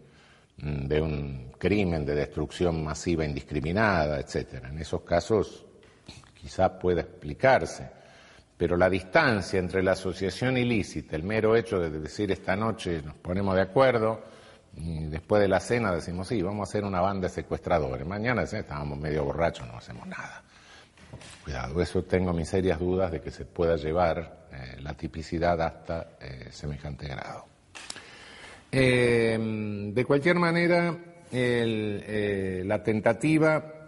de 0.58 1.00
un 1.00 1.52
crimen 1.60 2.04
de 2.04 2.16
destrucción 2.16 2.84
masiva 2.84 3.24
indiscriminada, 3.24 4.20
etc. 4.20 4.66
En 4.68 4.80
esos 4.80 5.02
casos 5.02 5.68
quizás 6.42 6.72
pueda 6.82 7.02
explicarse 7.02 8.02
pero 8.62 8.78
la 8.78 8.92
distancia 8.92 9.58
entre 9.58 9.82
la 9.82 9.94
asociación 9.94 10.56
ilícita, 10.56 11.16
el 11.16 11.24
mero 11.24 11.56
hecho 11.56 11.80
de 11.80 11.90
decir 11.90 12.32
esta 12.32 12.56
noche 12.56 13.02
nos 13.04 13.16
ponemos 13.16 13.56
de 13.56 13.62
acuerdo, 13.64 14.22
y 14.78 15.06
después 15.06 15.42
de 15.42 15.48
la 15.48 15.60
cena 15.60 15.92
decimos, 15.92 16.28
sí, 16.28 16.44
vamos 16.44 16.60
a 16.60 16.70
hacer 16.70 16.84
una 16.84 17.02
banda 17.02 17.28
de 17.28 17.34
secuestradores, 17.34 18.06
mañana 18.06 18.44
estábamos 18.44 19.00
medio 19.00 19.24
borrachos, 19.26 19.68
no 19.68 19.80
hacemos 19.80 20.06
nada. 20.06 20.44
Cuidado, 21.44 21.82
eso 21.82 22.04
tengo 22.04 22.34
mis 22.34 22.50
serias 22.50 22.80
dudas 22.80 23.12
de 23.12 23.20
que 23.20 23.32
se 23.32 23.46
pueda 23.46 23.78
llevar 23.78 24.46
eh, 24.52 24.80
la 24.80 24.94
tipicidad 24.94 25.60
hasta 25.60 26.10
eh, 26.22 26.50
semejante 26.52 27.08
grado. 27.08 27.48
Eh, 28.72 29.90
de 29.92 30.06
cualquier 30.06 30.36
manera, 30.36 30.96
la 31.32 32.84
tentativa 32.84 33.81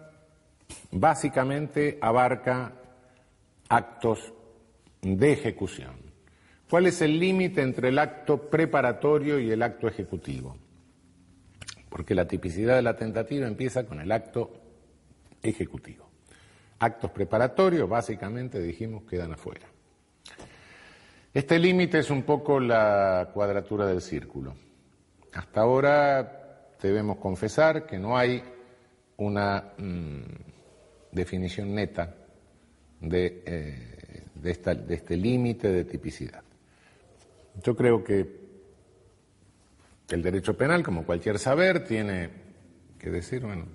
básicamente 0.93 1.97
abarca 2.01 2.73
actos 3.67 4.33
de 5.01 5.33
ejecución. 5.33 5.95
¿Cuál 6.69 6.87
es 6.87 7.01
el 7.01 7.19
límite 7.19 7.61
entre 7.61 7.89
el 7.89 7.99
acto 7.99 8.49
preparatorio 8.49 9.39
y 9.39 9.51
el 9.51 9.61
acto 9.61 9.87
ejecutivo? 9.87 10.57
Porque 11.89 12.15
la 12.15 12.27
tipicidad 12.27 12.75
de 12.75 12.81
la 12.81 12.95
tentativa 12.95 13.47
empieza 13.47 13.85
con 13.85 13.99
el 13.99 14.11
acto 14.11 14.53
ejecutivo. 15.41 16.09
Actos 16.79 17.11
preparatorios, 17.11 17.87
básicamente, 17.87 18.61
dijimos, 18.61 19.03
quedan 19.03 19.33
afuera. 19.33 19.67
Este 21.33 21.59
límite 21.59 21.99
es 21.99 22.09
un 22.09 22.23
poco 22.23 22.59
la 22.59 23.29
cuadratura 23.33 23.87
del 23.87 24.01
círculo. 24.01 24.55
Hasta 25.33 25.61
ahora 25.61 26.69
debemos 26.81 27.17
confesar 27.17 27.85
que 27.85 27.97
no 27.97 28.17
hay 28.17 28.43
una 29.17 29.73
mm, 29.77 30.52
definición 31.13 31.73
neta 31.73 32.15
de 33.01 33.43
eh, 33.45 33.93
de, 34.43 34.93
este 34.93 35.17
límite 35.17 35.69
de 35.69 35.85
tipicidad. 35.85 36.43
Yo 37.63 37.75
creo 37.75 38.03
que 38.03 38.43
el 40.09 40.21
derecho 40.21 40.55
penal, 40.55 40.83
como 40.83 41.05
cualquier 41.05 41.39
saber, 41.39 41.85
tiene 41.85 42.29
que 42.99 43.09
decir, 43.09 43.41
bueno, 43.41 43.65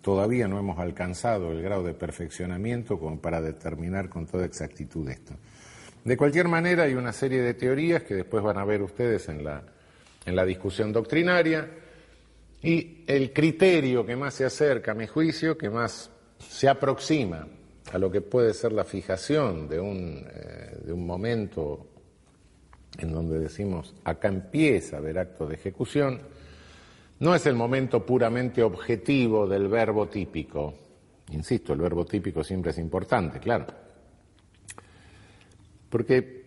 todavía 0.00 0.48
no 0.48 0.58
hemos 0.58 0.78
alcanzado 0.78 1.52
el 1.52 1.62
grado 1.62 1.84
de 1.84 1.94
perfeccionamiento 1.94 2.98
para 3.20 3.40
determinar 3.40 4.08
con 4.08 4.26
toda 4.26 4.46
exactitud 4.46 5.08
esto. 5.08 5.34
De 6.04 6.16
cualquier 6.16 6.48
manera, 6.48 6.84
hay 6.84 6.94
una 6.94 7.12
serie 7.12 7.42
de 7.42 7.54
teorías 7.54 8.02
que 8.02 8.14
después 8.14 8.42
van 8.42 8.58
a 8.58 8.64
ver 8.64 8.82
ustedes 8.82 9.28
en 9.28 9.44
la, 9.44 9.62
en 10.24 10.36
la 10.36 10.44
discusión 10.44 10.92
doctrinaria 10.92 11.68
y 12.62 13.04
el 13.06 13.32
criterio 13.32 14.06
que 14.06 14.16
más 14.16 14.34
se 14.34 14.44
acerca, 14.44 14.92
a 14.92 14.94
mi 14.94 15.06
juicio, 15.06 15.56
que 15.56 15.68
más 15.68 16.10
se 16.48 16.68
aproxima 16.68 17.46
a 17.92 17.98
lo 17.98 18.10
que 18.10 18.20
puede 18.20 18.54
ser 18.54 18.72
la 18.72 18.84
fijación 18.84 19.68
de 19.68 19.80
un, 19.80 20.26
eh, 20.28 20.78
de 20.84 20.92
un 20.92 21.06
momento 21.06 21.86
en 22.98 23.12
donde 23.12 23.38
decimos 23.38 23.94
acá 24.04 24.28
empieza 24.28 24.96
a 24.96 24.98
haber 25.00 25.18
acto 25.18 25.46
de 25.46 25.54
ejecución, 25.54 26.20
no 27.20 27.34
es 27.34 27.46
el 27.46 27.54
momento 27.54 28.04
puramente 28.04 28.62
objetivo 28.62 29.46
del 29.46 29.68
verbo 29.68 30.08
típico. 30.08 30.74
Insisto, 31.30 31.72
el 31.72 31.80
verbo 31.80 32.04
típico 32.04 32.44
siempre 32.44 32.70
es 32.70 32.78
importante, 32.78 33.38
claro. 33.38 33.66
Porque 35.88 36.44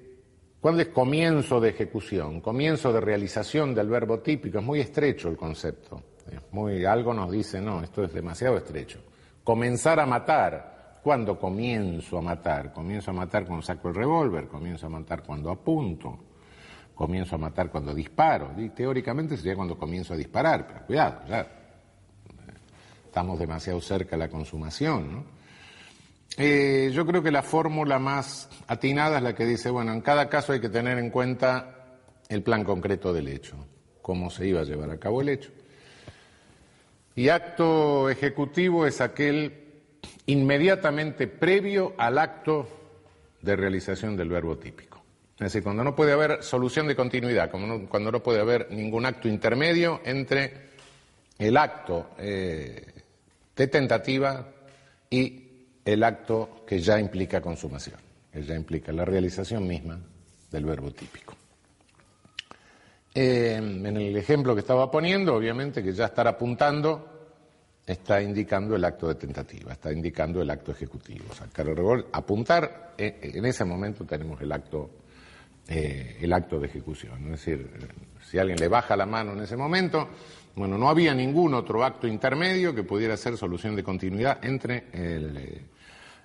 cuando 0.60 0.82
es 0.82 0.90
comienzo 0.90 1.60
de 1.60 1.70
ejecución, 1.70 2.42
comienzo 2.42 2.92
de 2.92 3.02
realización 3.02 3.74
del 3.74 3.88
verbo 3.88 4.20
típico, 4.20 4.60
es 4.60 4.66
muy 4.66 4.82
estrecho 4.82 5.30
el 5.30 5.38
concepto. 5.38 6.04
Es 6.30 6.42
muy, 6.52 6.84
algo 6.84 7.14
nos 7.14 7.32
dice, 7.32 7.62
no, 7.62 7.82
esto 7.82 8.04
es 8.04 8.14
demasiado 8.14 8.58
estrecho. 8.58 9.00
Comenzar 9.48 9.98
a 10.02 10.06
matar, 10.06 11.00
¿Cuándo 11.02 11.40
comienzo 11.40 12.18
a 12.18 12.22
matar? 12.22 12.74
Comienzo 12.74 13.12
a 13.12 13.14
matar 13.14 13.46
cuando 13.46 13.66
saco 13.66 13.88
el 13.88 13.96
revólver, 13.96 14.50
comienzo 14.50 14.88
a 14.88 14.90
matar 14.90 15.24
cuando 15.24 15.50
apunto, 15.50 16.20
comienzo 16.94 17.36
a 17.36 17.38
matar 17.38 17.70
cuando 17.70 17.94
disparo. 17.94 18.52
Teóricamente 18.76 19.38
sería 19.38 19.56
cuando 19.56 19.78
comienzo 19.78 20.14
a 20.14 20.18
disparar, 20.18 20.68
pero 20.68 20.86
cuidado, 20.86 21.22
ya 21.30 21.48
estamos 23.06 23.40
demasiado 23.40 23.80
cerca 23.80 24.18
de 24.18 24.18
la 24.18 24.28
consumación. 24.28 25.24
Eh, 26.38 26.92
yo 26.92 27.06
creo 27.06 27.24
que 27.24 27.32
la 27.32 27.42
fórmula 27.42 28.00
más 28.00 28.50
atinada 28.68 29.20
es 29.20 29.24
la 29.24 29.34
que 29.34 29.46
dice, 29.46 29.70
bueno, 29.70 29.94
en 29.94 30.02
cada 30.02 30.28
caso 30.28 30.52
hay 30.52 30.60
que 30.60 30.68
tener 30.68 30.98
en 30.98 31.10
cuenta 31.10 31.86
el 32.28 32.44
plan 32.44 32.66
concreto 32.66 33.14
del 33.14 33.30
hecho, 33.30 33.56
cómo 34.02 34.30
se 34.30 34.46
iba 34.46 34.60
a 34.60 34.66
llevar 34.66 34.92
a 34.92 34.98
cabo 34.98 35.22
el 35.22 35.30
hecho. 35.30 35.52
Y 37.18 37.30
acto 37.30 38.12
ejecutivo 38.12 38.86
es 38.86 39.02
aquel 39.02 39.52
inmediatamente 40.28 41.26
previo 41.26 41.96
al 41.98 42.20
acto 42.20 42.68
de 43.42 43.56
realización 43.56 44.16
del 44.16 44.30
verbo 44.30 44.56
típico. 44.60 45.02
Es 45.34 45.46
decir, 45.46 45.64
cuando 45.64 45.84
no 45.84 45.96
puede 45.96 46.12
haber 46.14 46.44
solución 46.44 46.86
de 46.88 46.96
continuidad, 46.96 47.50
cuando 47.50 48.12
no 48.12 48.22
puede 48.22 48.40
haber 48.40 48.72
ningún 48.72 49.08
acto 49.08 49.28
intermedio 49.28 50.00
entre 50.06 50.68
el 51.40 51.58
acto 51.58 52.12
eh, 52.20 52.86
de 53.56 53.68
tentativa 53.68 54.48
y 55.10 55.44
el 55.86 56.04
acto 56.04 56.64
que 56.68 56.80
ya 56.80 57.00
implica 57.00 57.42
consumación, 57.42 58.00
que 58.32 58.44
ya 58.44 58.54
implica 58.54 58.92
la 58.92 59.06
realización 59.06 59.68
misma 59.68 60.00
del 60.52 60.66
verbo 60.66 60.92
típico. 60.92 61.37
Eh, 63.20 63.56
en 63.56 63.98
el 63.98 64.16
ejemplo 64.16 64.54
que 64.54 64.60
estaba 64.60 64.92
poniendo, 64.92 65.34
obviamente 65.34 65.82
que 65.82 65.92
ya 65.92 66.06
estar 66.06 66.28
apuntando 66.28 67.04
está 67.84 68.22
indicando 68.22 68.76
el 68.76 68.86
acto 68.86 69.08
de 69.08 69.16
tentativa, 69.16 69.74
está 69.74 69.92
indicando 69.92 70.40
el 70.40 70.48
acto 70.52 70.72
ejecutivo. 70.72 71.34
Sacar 71.34 71.68
el 71.68 71.76
revólver, 71.76 72.06
apuntar, 72.14 72.94
eh, 72.96 73.18
en 73.24 73.44
ese 73.48 73.66
momento 73.66 74.06
tenemos 74.06 74.40
el 74.40 74.52
acto, 74.52 74.92
eh, 75.68 76.20
el 76.22 76.32
acto 76.32 76.60
de 76.60 76.68
ejecución. 76.68 77.34
Es 77.34 77.44
decir, 77.44 77.68
si 78.22 78.38
alguien 78.38 78.60
le 78.60 78.68
baja 78.68 78.96
la 78.96 79.08
mano 79.08 79.34
en 79.34 79.40
ese 79.40 79.58
momento, 79.58 80.10
bueno, 80.54 80.78
no 80.78 80.88
había 80.88 81.16
ningún 81.16 81.56
otro 81.56 81.84
acto 81.84 82.06
intermedio 82.06 82.76
que 82.76 82.84
pudiera 82.84 83.18
ser 83.18 83.36
solución 83.36 83.76
de 83.76 83.82
continuidad 83.82 84.46
entre, 84.46 85.66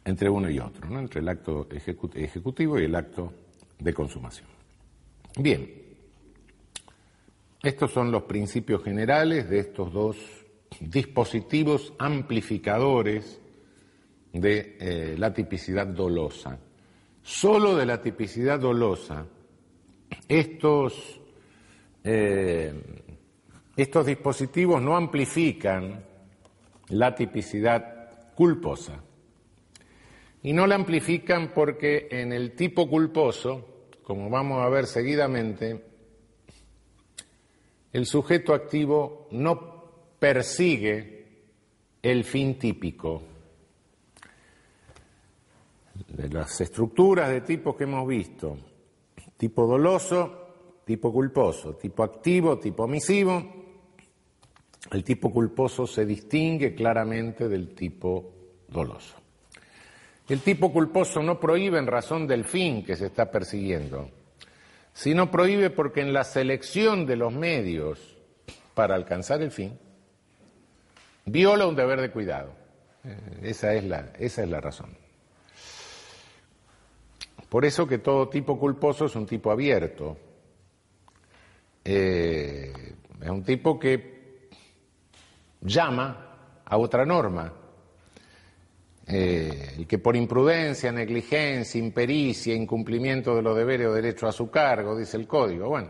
entre 0.04 0.28
uno 0.28 0.50
y 0.50 0.58
otro, 0.58 0.90
¿no? 0.90 0.99
entre 0.99 1.22
el 1.22 1.28
acto 1.30 1.68
ejecutivo 1.70 2.78
y 2.78 2.84
el 2.84 2.94
acto 2.94 3.32
de 3.78 3.94
consumación. 3.94 4.49
Bien, 5.38 5.81
estos 7.62 7.92
son 7.92 8.11
los 8.11 8.25
principios 8.25 8.83
generales 8.83 9.49
de 9.49 9.61
estos 9.61 9.92
dos 9.92 10.16
dispositivos 10.81 11.92
amplificadores 11.99 13.40
de 14.33 14.76
eh, 14.81 15.14
la 15.16 15.33
tipicidad 15.33 15.87
dolosa. 15.87 16.59
Solo 17.23 17.76
de 17.76 17.87
la 17.87 18.02
tipicidad 18.02 18.59
dolosa, 18.59 19.26
estos, 20.26 21.21
eh, 22.02 22.75
estos 23.76 24.07
dispositivos 24.07 24.83
no 24.83 24.97
amplifican 24.97 26.04
la 26.88 27.14
tipicidad 27.14 28.35
culposa. 28.35 29.04
Y 30.42 30.52
no 30.52 30.66
la 30.66 30.75
amplifican 30.75 31.52
porque 31.54 32.09
en 32.11 32.33
el 32.33 32.57
tipo 32.57 32.88
culposo, 32.88 33.87
como 34.02 34.28
vamos 34.28 34.64
a 34.64 34.69
ver 34.69 34.87
seguidamente, 34.87 35.91
el 37.92 38.06
sujeto 38.06 38.54
activo 38.54 39.28
no 39.32 39.84
persigue 40.18 41.26
el 42.02 42.25
fin 42.25 42.58
típico. 42.58 43.22
De 46.08 46.28
las 46.28 46.61
estructuras 46.61 47.28
de 47.28 47.42
tipos 47.42 47.76
que 47.76 47.84
hemos 47.84 48.06
visto, 48.06 48.56
tipo 49.37 49.66
doloso, 49.66 50.82
tipo 50.84 51.12
culposo, 51.12 51.75
tipo 51.75 52.02
activo, 52.02 52.58
tipo 52.58 52.84
omisivo, 52.84 53.62
el 54.90 55.04
tipo 55.04 55.30
culposo 55.30 55.87
se 55.87 56.04
distingue 56.04 56.75
claramente 56.75 57.49
del 57.49 57.75
tipo 57.75 58.32
doloso. 58.68 59.16
El 60.28 60.40
tipo 60.40 60.72
culposo 60.72 61.22
no 61.22 61.38
prohíbe 61.38 61.78
en 61.78 61.87
razón 61.87 62.26
del 62.26 62.44
fin 62.44 62.84
que 62.84 62.96
se 62.96 63.06
está 63.06 63.30
persiguiendo, 63.30 64.08
sino 64.92 65.30
prohíbe 65.30 65.70
porque 65.70 66.00
en 66.00 66.12
la 66.12 66.25
selección 66.25 67.06
de 67.06 67.16
los 67.16 67.32
medios 67.32 68.16
para 68.75 68.94
alcanzar 68.94 69.42
el 69.42 69.50
fin, 69.50 69.78
viola 71.26 71.66
un 71.66 71.76
deber 71.76 72.00
de 72.00 72.11
cuidado. 72.11 72.52
Eh, 73.04 73.16
esa 73.42 73.75
es 73.75 73.84
la, 73.84 74.12
esa 74.18 74.42
es 74.42 74.49
la 74.49 74.61
razón. 74.61 74.96
Por 77.49 77.64
eso 77.64 77.87
que 77.87 77.99
todo 77.99 78.28
tipo 78.28 78.58
culposo 78.58 79.06
es 79.06 79.14
un 79.16 79.26
tipo 79.26 79.50
abierto. 79.50 80.16
eh, 81.84 82.72
es 83.20 83.30
un 83.30 83.44
tipo 83.44 83.78
que 83.78 84.49
llama 85.61 86.61
a 86.64 86.76
otra 86.76 87.04
norma. 87.04 87.52
Eh, 89.14 89.75
el 89.76 89.87
que 89.87 89.99
por 89.99 90.16
imprudencia, 90.16 90.90
negligencia, 90.90 91.78
impericia, 91.78 92.54
incumplimiento 92.54 93.37
de 93.37 93.42
los 93.42 93.57
deberes 93.57 93.88
o 93.88 93.92
derechos 93.92 94.31
a 94.31 94.33
su 94.33 94.50
cargo, 94.50 94.97
dice 94.97 95.19
el 95.19 95.26
código. 95.26 95.69
Bueno, 95.69 95.88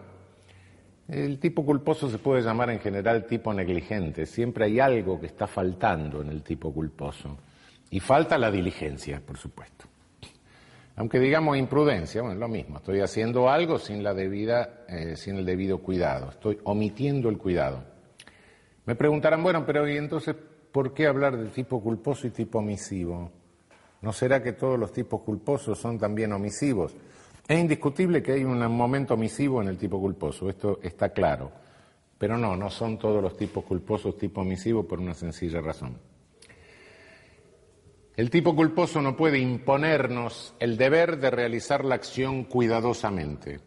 el 1.08 1.38
tipo 1.38 1.64
culposo 1.64 2.10
se 2.10 2.18
puede 2.18 2.42
llamar 2.42 2.70
en 2.70 2.80
general 2.80 3.26
tipo 3.26 3.54
negligente. 3.54 4.26
Siempre 4.26 4.64
hay 4.64 4.80
algo 4.80 5.20
que 5.20 5.26
está 5.26 5.46
faltando 5.46 6.20
en 6.20 6.30
el 6.30 6.42
tipo 6.42 6.72
culposo. 6.72 7.38
Y 7.90 8.00
falta 8.00 8.36
la 8.38 8.50
diligencia, 8.50 9.20
por 9.24 9.36
supuesto. 9.36 9.84
Aunque 10.96 11.20
digamos 11.20 11.56
imprudencia, 11.56 12.22
bueno, 12.22 12.34
es 12.34 12.40
lo 12.40 12.48
mismo. 12.48 12.78
Estoy 12.78 13.00
haciendo 13.00 13.48
algo 13.48 13.78
sin 13.78 14.02
la 14.02 14.14
debida, 14.14 14.84
eh, 14.88 15.16
sin 15.16 15.36
el 15.36 15.44
debido 15.44 15.78
cuidado. 15.78 16.30
Estoy 16.30 16.58
omitiendo 16.64 17.28
el 17.28 17.38
cuidado. 17.38 17.84
Me 18.84 18.94
preguntarán, 18.94 19.42
bueno, 19.42 19.64
pero 19.64 19.88
¿y 19.88 19.96
entonces 19.96 20.34
por 20.72 20.94
qué 20.94 21.06
hablar 21.06 21.36
del 21.36 21.50
tipo 21.50 21.80
culposo 21.82 22.26
y 22.26 22.30
tipo 22.30 22.58
omisivo? 22.58 23.30
¿No 24.00 24.12
será 24.12 24.42
que 24.42 24.52
todos 24.52 24.78
los 24.78 24.92
tipos 24.92 25.20
culposos 25.20 25.78
son 25.78 25.98
también 25.98 26.32
omisivos? 26.32 26.94
Es 27.46 27.58
indiscutible 27.58 28.22
que 28.22 28.32
hay 28.32 28.44
un 28.44 28.58
momento 28.74 29.14
omisivo 29.14 29.60
en 29.60 29.68
el 29.68 29.76
tipo 29.76 30.00
culposo, 30.00 30.48
esto 30.48 30.80
está 30.82 31.10
claro. 31.10 31.52
Pero 32.18 32.38
no, 32.38 32.56
no 32.56 32.70
son 32.70 32.98
todos 32.98 33.22
los 33.22 33.36
tipos 33.36 33.64
culposos 33.64 34.16
tipo 34.16 34.40
omisivo 34.40 34.86
por 34.86 34.98
una 34.98 35.14
sencilla 35.14 35.60
razón. 35.60 35.98
El 38.16 38.30
tipo 38.30 38.54
culposo 38.54 39.00
no 39.00 39.16
puede 39.16 39.38
imponernos 39.38 40.54
el 40.60 40.76
deber 40.76 41.18
de 41.18 41.30
realizar 41.30 41.84
la 41.84 41.94
acción 41.94 42.44
cuidadosamente. 42.44 43.60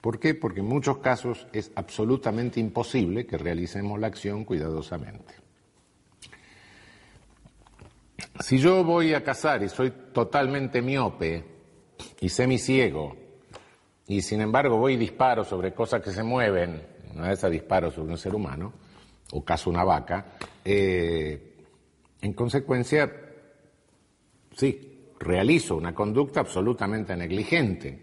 ¿Por 0.00 0.18
qué? 0.18 0.34
Porque 0.34 0.60
en 0.60 0.66
muchos 0.66 0.98
casos 0.98 1.46
es 1.52 1.70
absolutamente 1.74 2.58
imposible 2.58 3.26
que 3.26 3.38
realicemos 3.38 4.00
la 4.00 4.08
acción 4.08 4.44
cuidadosamente. 4.44 5.39
Si 8.40 8.58
yo 8.58 8.84
voy 8.84 9.14
a 9.14 9.22
cazar 9.22 9.62
y 9.62 9.68
soy 9.68 9.92
totalmente 10.12 10.82
miope, 10.82 11.44
y 12.20 12.28
semiciego, 12.28 13.16
y 14.06 14.22
sin 14.22 14.40
embargo 14.40 14.76
voy 14.76 14.94
y 14.94 14.96
disparo 14.96 15.44
sobre 15.44 15.72
cosas 15.72 16.02
que 16.02 16.10
se 16.10 16.22
mueven, 16.22 16.82
una 17.14 17.28
vez 17.28 17.42
disparo 17.50 17.90
sobre 17.90 18.12
un 18.12 18.18
ser 18.18 18.34
humano, 18.34 18.72
o 19.32 19.44
caso 19.44 19.70
una 19.70 19.84
vaca, 19.84 20.32
eh, 20.64 21.54
en 22.20 22.32
consecuencia, 22.32 23.10
sí, 24.56 25.12
realizo 25.18 25.76
una 25.76 25.94
conducta 25.94 26.40
absolutamente 26.40 27.16
negligente, 27.16 27.98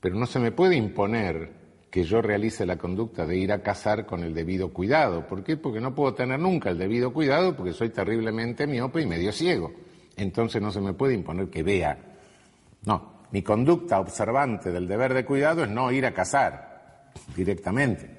pero 0.00 0.14
no 0.14 0.26
se 0.26 0.38
me 0.38 0.52
puede 0.52 0.76
imponer 0.76 1.57
que 1.90 2.04
yo 2.04 2.20
realice 2.20 2.66
la 2.66 2.76
conducta 2.76 3.26
de 3.26 3.36
ir 3.36 3.52
a 3.52 3.62
cazar 3.62 4.04
con 4.04 4.22
el 4.22 4.34
debido 4.34 4.72
cuidado. 4.72 5.26
¿Por 5.26 5.42
qué? 5.42 5.56
Porque 5.56 5.80
no 5.80 5.94
puedo 5.94 6.14
tener 6.14 6.38
nunca 6.38 6.70
el 6.70 6.78
debido 6.78 7.12
cuidado 7.12 7.56
porque 7.56 7.72
soy 7.72 7.90
terriblemente 7.90 8.66
miope 8.66 9.00
y 9.00 9.06
medio 9.06 9.32
ciego. 9.32 9.72
Entonces 10.16 10.60
no 10.60 10.70
se 10.70 10.80
me 10.80 10.92
puede 10.92 11.14
imponer 11.14 11.48
que 11.48 11.62
vea 11.62 12.08
no, 12.84 13.24
mi 13.32 13.42
conducta 13.42 14.00
observante 14.00 14.70
del 14.70 14.86
deber 14.86 15.14
de 15.14 15.24
cuidado 15.24 15.64
es 15.64 15.70
no 15.70 15.90
ir 15.90 16.06
a 16.06 16.14
cazar 16.14 17.12
directamente. 17.34 18.16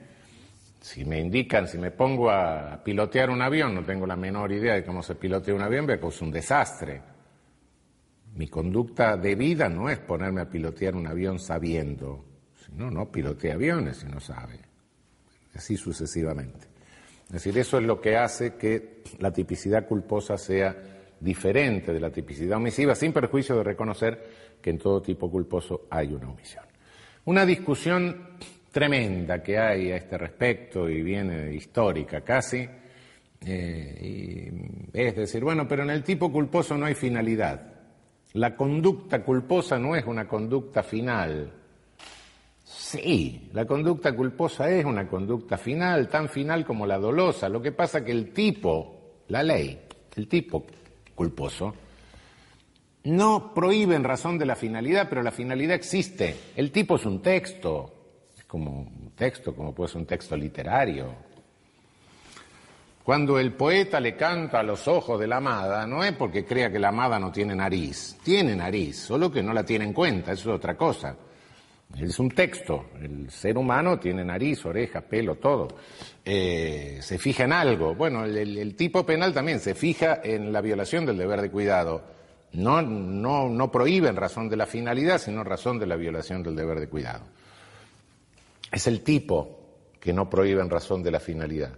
Si 0.81 1.03
me 1.05 1.19
indican, 1.19 1.67
si 1.67 1.77
me 1.77 1.91
pongo 1.91 2.29
a 2.29 2.81
pilotear 2.83 3.29
un 3.29 3.41
avión, 3.41 3.75
no 3.75 3.83
tengo 3.83 4.05
la 4.05 4.15
menor 4.15 4.51
idea 4.51 4.75
de 4.75 4.85
cómo 4.85 5.03
se 5.03 5.15
pilotea 5.15 5.53
un 5.53 5.61
avión, 5.61 5.85
veo 5.85 5.99
que 5.99 6.07
es 6.07 6.21
un 6.21 6.31
desastre. 6.31 7.01
Mi 8.35 8.47
conducta 8.47 9.17
de 9.17 9.35
vida 9.35 9.67
no 9.67 9.89
es 9.89 9.99
ponerme 9.99 10.41
a 10.41 10.49
pilotear 10.49 10.95
un 10.95 11.07
avión 11.07 11.39
sabiendo, 11.39 12.25
no, 12.75 12.89
no 12.89 13.11
pilotea 13.11 13.55
aviones 13.55 13.97
si 13.97 14.07
no 14.07 14.19
sabe. 14.19 14.59
Así 15.53 15.77
sucesivamente. 15.77 16.67
Es 17.27 17.33
decir, 17.33 17.57
eso 17.57 17.77
es 17.77 17.83
lo 17.83 18.01
que 18.01 18.17
hace 18.17 18.55
que 18.55 19.03
la 19.19 19.31
tipicidad 19.31 19.87
culposa 19.87 20.37
sea 20.37 20.75
diferente 21.19 21.93
de 21.93 21.99
la 21.99 22.09
tipicidad 22.09 22.57
omisiva, 22.57 22.95
sin 22.95 23.13
perjuicio 23.13 23.57
de 23.57 23.63
reconocer 23.63 24.29
que 24.61 24.69
en 24.69 24.77
todo 24.77 25.01
tipo 25.01 25.29
culposo 25.29 25.87
hay 25.89 26.13
una 26.13 26.29
omisión. 26.29 26.63
Una 27.25 27.45
discusión 27.45 28.29
tremenda 28.71 29.43
que 29.43 29.57
hay 29.57 29.91
a 29.91 29.97
este 29.97 30.17
respecto 30.17 30.89
y 30.89 31.01
viene 31.01 31.53
histórica 31.53 32.21
casi, 32.21 32.67
eh, 33.45 34.51
es 34.91 35.15
decir, 35.15 35.43
bueno, 35.43 35.67
pero 35.67 35.83
en 35.83 35.89
el 35.91 36.03
tipo 36.03 36.31
culposo 36.31 36.77
no 36.77 36.85
hay 36.85 36.95
finalidad. 36.95 37.73
La 38.33 38.55
conducta 38.55 39.23
culposa 39.23 39.79
no 39.79 39.95
es 39.95 40.05
una 40.05 40.27
conducta 40.27 40.83
final. 40.83 41.51
Sí, 42.71 43.49
la 43.53 43.65
conducta 43.65 44.15
culposa 44.15 44.69
es 44.69 44.85
una 44.85 45.07
conducta 45.07 45.57
final, 45.57 46.07
tan 46.07 46.29
final 46.29 46.63
como 46.63 46.85
la 46.85 46.99
dolosa. 46.99 47.49
Lo 47.49 47.63
que 47.63 47.71
pasa 47.71 48.05
que 48.05 48.11
el 48.11 48.31
tipo, 48.31 49.23
la 49.29 49.41
ley, 49.41 49.79
el 50.15 50.27
tipo 50.27 50.67
culposo, 51.15 51.73
no 53.05 53.55
prohíbe 53.55 53.95
en 53.95 54.03
razón 54.03 54.37
de 54.37 54.45
la 54.45 54.55
finalidad, 54.55 55.07
pero 55.09 55.23
la 55.23 55.31
finalidad 55.31 55.75
existe. 55.75 56.35
El 56.55 56.71
tipo 56.71 56.97
es 56.97 57.07
un 57.07 57.23
texto, 57.23 57.91
es 58.37 58.45
como 58.45 58.81
un 58.81 59.13
texto, 59.15 59.55
como 59.55 59.73
puede 59.73 59.89
ser 59.89 60.01
un 60.01 60.07
texto 60.07 60.37
literario. 60.37 61.07
Cuando 63.03 63.39
el 63.39 63.53
poeta 63.53 63.99
le 63.99 64.15
canta 64.15 64.59
a 64.59 64.63
los 64.63 64.87
ojos 64.87 65.19
de 65.19 65.25
la 65.25 65.37
amada, 65.37 65.87
no 65.87 66.03
es 66.03 66.13
porque 66.13 66.45
crea 66.45 66.71
que 66.71 66.77
la 66.77 66.89
amada 66.89 67.17
no 67.17 67.31
tiene 67.31 67.55
nariz, 67.55 68.19
tiene 68.23 68.55
nariz, 68.55 68.99
solo 68.99 69.31
que 69.31 69.41
no 69.41 69.53
la 69.53 69.63
tiene 69.63 69.85
en 69.85 69.93
cuenta, 69.93 70.33
eso 70.33 70.51
es 70.51 70.55
otra 70.57 70.77
cosa. 70.77 71.15
Es 71.97 72.19
un 72.19 72.29
texto, 72.29 72.91
el 73.01 73.29
ser 73.29 73.57
humano 73.57 73.99
tiene 73.99 74.23
nariz, 74.23 74.63
oreja, 74.65 75.01
pelo, 75.01 75.35
todo. 75.35 75.67
Eh, 76.23 76.99
se 77.01 77.17
fija 77.17 77.45
en 77.45 77.53
algo. 77.53 77.95
Bueno, 77.95 78.25
el 78.25 78.75
tipo 78.75 79.05
penal 79.05 79.33
también 79.33 79.59
se 79.59 79.73
fija 79.73 80.21
en 80.23 80.53
la 80.53 80.61
violación 80.61 81.05
del 81.05 81.17
deber 81.17 81.41
de 81.41 81.49
cuidado 81.49 82.19
no, 82.53 82.81
no, 82.81 83.47
no 83.47 83.71
prohíben 83.71 84.15
razón 84.15 84.49
de 84.49 84.57
la 84.57 84.65
finalidad, 84.65 85.19
sino 85.19 85.43
razón 85.43 85.77
de 85.77 85.85
la 85.85 85.95
violación 85.95 86.41
del 86.41 86.55
deber 86.55 86.79
de 86.79 86.89
cuidado. 86.89 87.25
Es 88.71 88.87
el 88.87 89.01
tipo 89.01 89.59
que 89.99 90.13
no 90.13 90.29
prohíbe 90.29 90.61
en 90.61 90.69
razón 90.69 91.03
de 91.03 91.11
la 91.11 91.19
finalidad. 91.19 91.77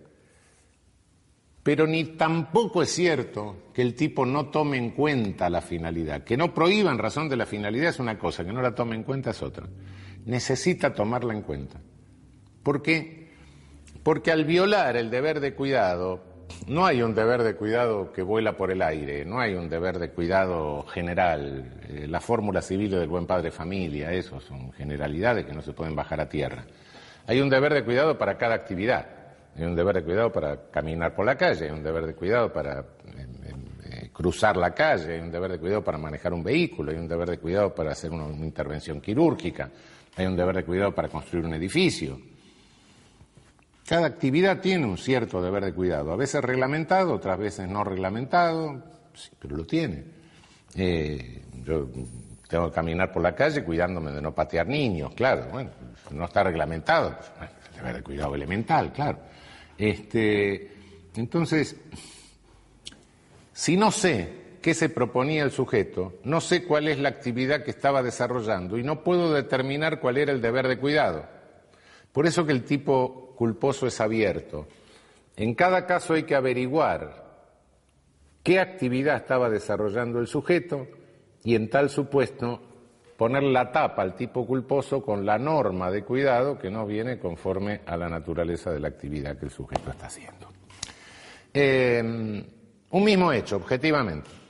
Pero 1.64 1.86
ni 1.86 2.06
tampoco 2.06 2.82
es 2.82 2.90
cierto 2.90 3.70
que 3.74 3.82
el 3.82 3.96
tipo 3.96 4.26
no 4.26 4.48
tome 4.48 4.78
en 4.78 4.92
cuenta 4.92 5.50
la 5.50 5.62
finalidad. 5.62 6.24
Que 6.24 6.38
no 6.38 6.54
prohíba 6.54 6.92
en 6.92 6.98
razón 6.98 7.30
de 7.30 7.36
la 7.36 7.46
finalidad 7.46 7.90
es 7.90 8.00
una 8.00 8.18
cosa, 8.18 8.44
que 8.44 8.54
no 8.54 8.62
la 8.62 8.74
tome 8.74 8.96
en 8.96 9.04
cuenta 9.04 9.32
es 9.32 9.42
otra. 9.44 9.68
Necesita 10.26 10.94
tomarla 10.94 11.34
en 11.34 11.42
cuenta. 11.42 11.80
¿Por 12.64 12.82
qué? 12.82 13.32
Porque 14.04 14.32
al 14.32 14.46
violar 14.46 14.98
el 14.98 15.10
deber 15.10 15.40
de 15.40 15.54
cuidado, 15.54 16.22
no 16.68 16.86
hay 16.86 17.02
un 17.02 17.16
deber 17.16 17.44
de 17.44 17.56
cuidado 17.56 18.12
que 18.12 18.22
vuela 18.22 18.56
por 18.56 18.72
el 18.72 18.82
aire, 18.82 19.26
no 19.26 19.40
hay 19.40 19.54
un 19.56 19.70
deber 19.70 20.00
de 20.00 20.10
cuidado 20.10 20.84
general. 20.84 21.80
Eh, 21.88 22.08
la 22.08 22.20
fórmula 22.20 22.62
civil 22.62 22.92
del 22.92 23.08
buen 23.08 23.26
padre 23.26 23.52
familia, 23.52 24.12
eso 24.12 24.40
son 24.40 24.72
generalidades 24.74 25.46
que 25.46 25.54
no 25.54 25.62
se 25.62 25.74
pueden 25.74 25.96
bajar 25.96 26.20
a 26.22 26.30
tierra. 26.30 26.66
Hay 27.28 27.40
un 27.42 27.50
deber 27.50 27.74
de 27.74 27.84
cuidado 27.84 28.18
para 28.18 28.38
cada 28.38 28.56
actividad. 28.56 29.08
Hay 29.56 29.64
un 29.64 29.76
deber 29.76 29.96
de 29.96 30.04
cuidado 30.04 30.32
para 30.32 30.70
caminar 30.72 31.14
por 31.14 31.26
la 31.26 31.36
calle, 31.36 31.66
hay 31.66 31.72
un 31.72 31.84
deber 31.84 32.06
de 32.06 32.16
cuidado 32.16 32.54
para 32.54 32.86
em, 33.06 33.20
em, 33.20 33.66
eh, 33.84 34.10
cruzar 34.14 34.56
la 34.56 34.74
calle, 34.74 35.16
hay 35.16 35.20
un 35.20 35.32
deber 35.32 35.52
de 35.52 35.60
cuidado 35.60 35.84
para 35.84 35.98
manejar 35.98 36.34
un 36.34 36.44
vehículo, 36.44 36.92
hay 36.92 36.98
un 36.98 37.08
deber 37.08 37.30
de 37.30 37.38
cuidado 37.38 37.76
para 37.76 37.92
hacer 37.92 38.12
una 38.12 38.28
intervención 38.46 39.02
quirúrgica, 39.02 39.70
hay 40.16 40.26
un 40.26 40.36
deber 40.36 40.56
de 40.58 40.66
cuidado 40.66 40.94
para 40.94 41.10
construir 41.10 41.46
un 41.46 41.54
edificio. 41.54 42.20
Cada 43.86 44.08
actividad 44.08 44.62
tiene 44.62 44.86
un 44.86 44.98
cierto 44.98 45.42
deber 45.42 45.66
de 45.66 45.74
cuidado, 45.74 46.12
a 46.12 46.16
veces 46.16 46.42
reglamentado, 46.44 47.14
otras 47.14 47.38
veces 47.38 47.68
no 47.68 47.84
reglamentado, 47.84 48.82
pero 49.40 49.58
lo 49.58 49.66
tiene. 49.66 50.04
Eh, 50.76 51.44
yo 51.66 51.90
tengo 52.48 52.70
que 52.70 52.76
caminar 52.76 53.12
por 53.12 53.22
la 53.22 53.36
calle 53.36 53.64
cuidándome 53.64 54.12
de 54.12 54.22
no 54.22 54.34
patear 54.34 54.68
niños, 54.68 55.14
claro, 55.14 55.48
bueno, 55.52 55.72
no 56.12 56.26
está 56.26 56.44
reglamentado, 56.44 57.18
pues, 57.38 57.50
deber 57.76 57.96
de 57.98 58.04
cuidado 58.04 58.36
elemental, 58.36 58.92
claro. 58.94 59.20
Este, 59.78 60.72
entonces, 61.16 61.76
si 63.54 63.76
no 63.76 63.92
sé 63.92 64.41
qué 64.62 64.74
se 64.74 64.90
proponía 64.90 65.44
el 65.44 65.52
sujeto, 65.52 66.14
no 66.24 66.40
sé 66.40 66.64
cuál 66.64 66.88
es 66.88 67.00
la 67.00 67.10
actividad 67.10 67.64
que 67.64 67.72
estaba 67.72 68.04
desarrollando 68.04 68.78
y 68.78 68.84
no 68.84 69.04
puedo 69.04 69.34
determinar 69.34 70.00
cuál 70.00 70.18
era 70.18 70.32
el 70.32 70.42
deber 70.42 70.68
de 70.68 70.78
cuidado. 70.78 71.26
Por 72.12 72.28
eso 72.28 72.46
que 72.46 72.52
el 72.52 72.64
tipo 72.64 73.34
culposo 73.36 73.88
es 73.88 74.00
abierto. 74.00 74.68
En 75.36 75.56
cada 75.56 75.86
caso 75.86 76.14
hay 76.14 76.24
que 76.24 76.36
averiguar 76.36 77.26
qué 78.44 78.60
actividad 78.60 79.18
estaba 79.18 79.50
desarrollando 79.50 80.20
el 80.20 80.28
sujeto 80.28 80.88
y 81.44 81.56
en 81.56 81.70
tal 81.70 81.90
supuesto 81.90 82.62
poner 83.18 83.44
la 83.44 83.72
tapa 83.72 84.02
al 84.02 84.16
tipo 84.16 84.46
culposo 84.46 85.02
con 85.02 85.26
la 85.26 85.38
norma 85.38 85.90
de 85.90 86.04
cuidado 86.04 86.58
que 86.58 86.70
no 86.70 86.86
viene 86.86 87.20
conforme 87.20 87.82
a 87.86 87.96
la 87.96 88.10
naturaleza 88.10 88.72
de 88.72 88.80
la 88.80 88.90
actividad 88.90 89.38
que 89.38 89.46
el 89.46 89.52
sujeto 89.52 89.92
está 89.92 90.08
haciendo. 90.08 90.48
Eh, 91.54 92.02
un 92.92 93.04
mismo 93.04 93.32
hecho, 93.32 93.58
objetivamente. 93.58 94.41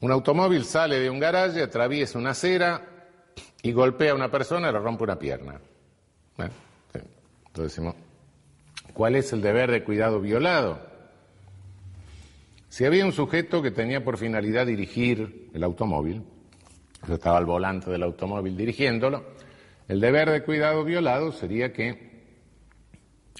Un 0.00 0.12
automóvil 0.12 0.64
sale 0.64 1.00
de 1.00 1.10
un 1.10 1.18
garaje, 1.18 1.62
atraviesa 1.62 2.18
una 2.18 2.30
acera, 2.30 2.98
y 3.62 3.72
golpea 3.72 4.12
a 4.12 4.14
una 4.14 4.30
persona 4.30 4.68
y 4.68 4.72
le 4.72 4.78
rompe 4.78 5.04
una 5.04 5.18
pierna. 5.18 5.60
Entonces 6.38 7.74
decimos, 7.74 7.94
¿cuál 8.92 9.16
es 9.16 9.32
el 9.32 9.42
deber 9.42 9.70
de 9.70 9.82
cuidado 9.82 10.20
violado? 10.20 10.80
Si 12.68 12.84
había 12.84 13.04
un 13.04 13.12
sujeto 13.12 13.62
que 13.62 13.70
tenía 13.70 14.04
por 14.04 14.18
finalidad 14.18 14.66
dirigir 14.66 15.50
el 15.52 15.64
automóvil, 15.64 16.22
yo 17.06 17.14
estaba 17.14 17.38
al 17.38 17.46
volante 17.46 17.90
del 17.90 18.02
automóvil 18.02 18.56
dirigiéndolo, 18.56 19.24
el 19.88 20.00
deber 20.00 20.30
de 20.30 20.44
cuidado 20.44 20.84
violado 20.84 21.32
sería 21.32 21.72
que 21.72 22.08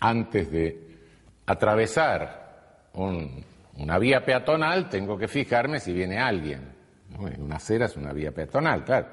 antes 0.00 0.50
de 0.50 0.96
atravesar 1.46 2.88
una 3.78 3.98
vía 3.98 4.24
peatonal 4.24 4.88
tengo 4.88 5.16
que 5.16 5.28
fijarme 5.28 5.80
si 5.80 5.92
viene 5.92 6.18
alguien. 6.18 6.76
Una 7.38 7.56
acera 7.56 7.86
es 7.86 7.96
una 7.96 8.12
vía 8.12 8.32
peatonal, 8.32 8.84
claro. 8.84 9.06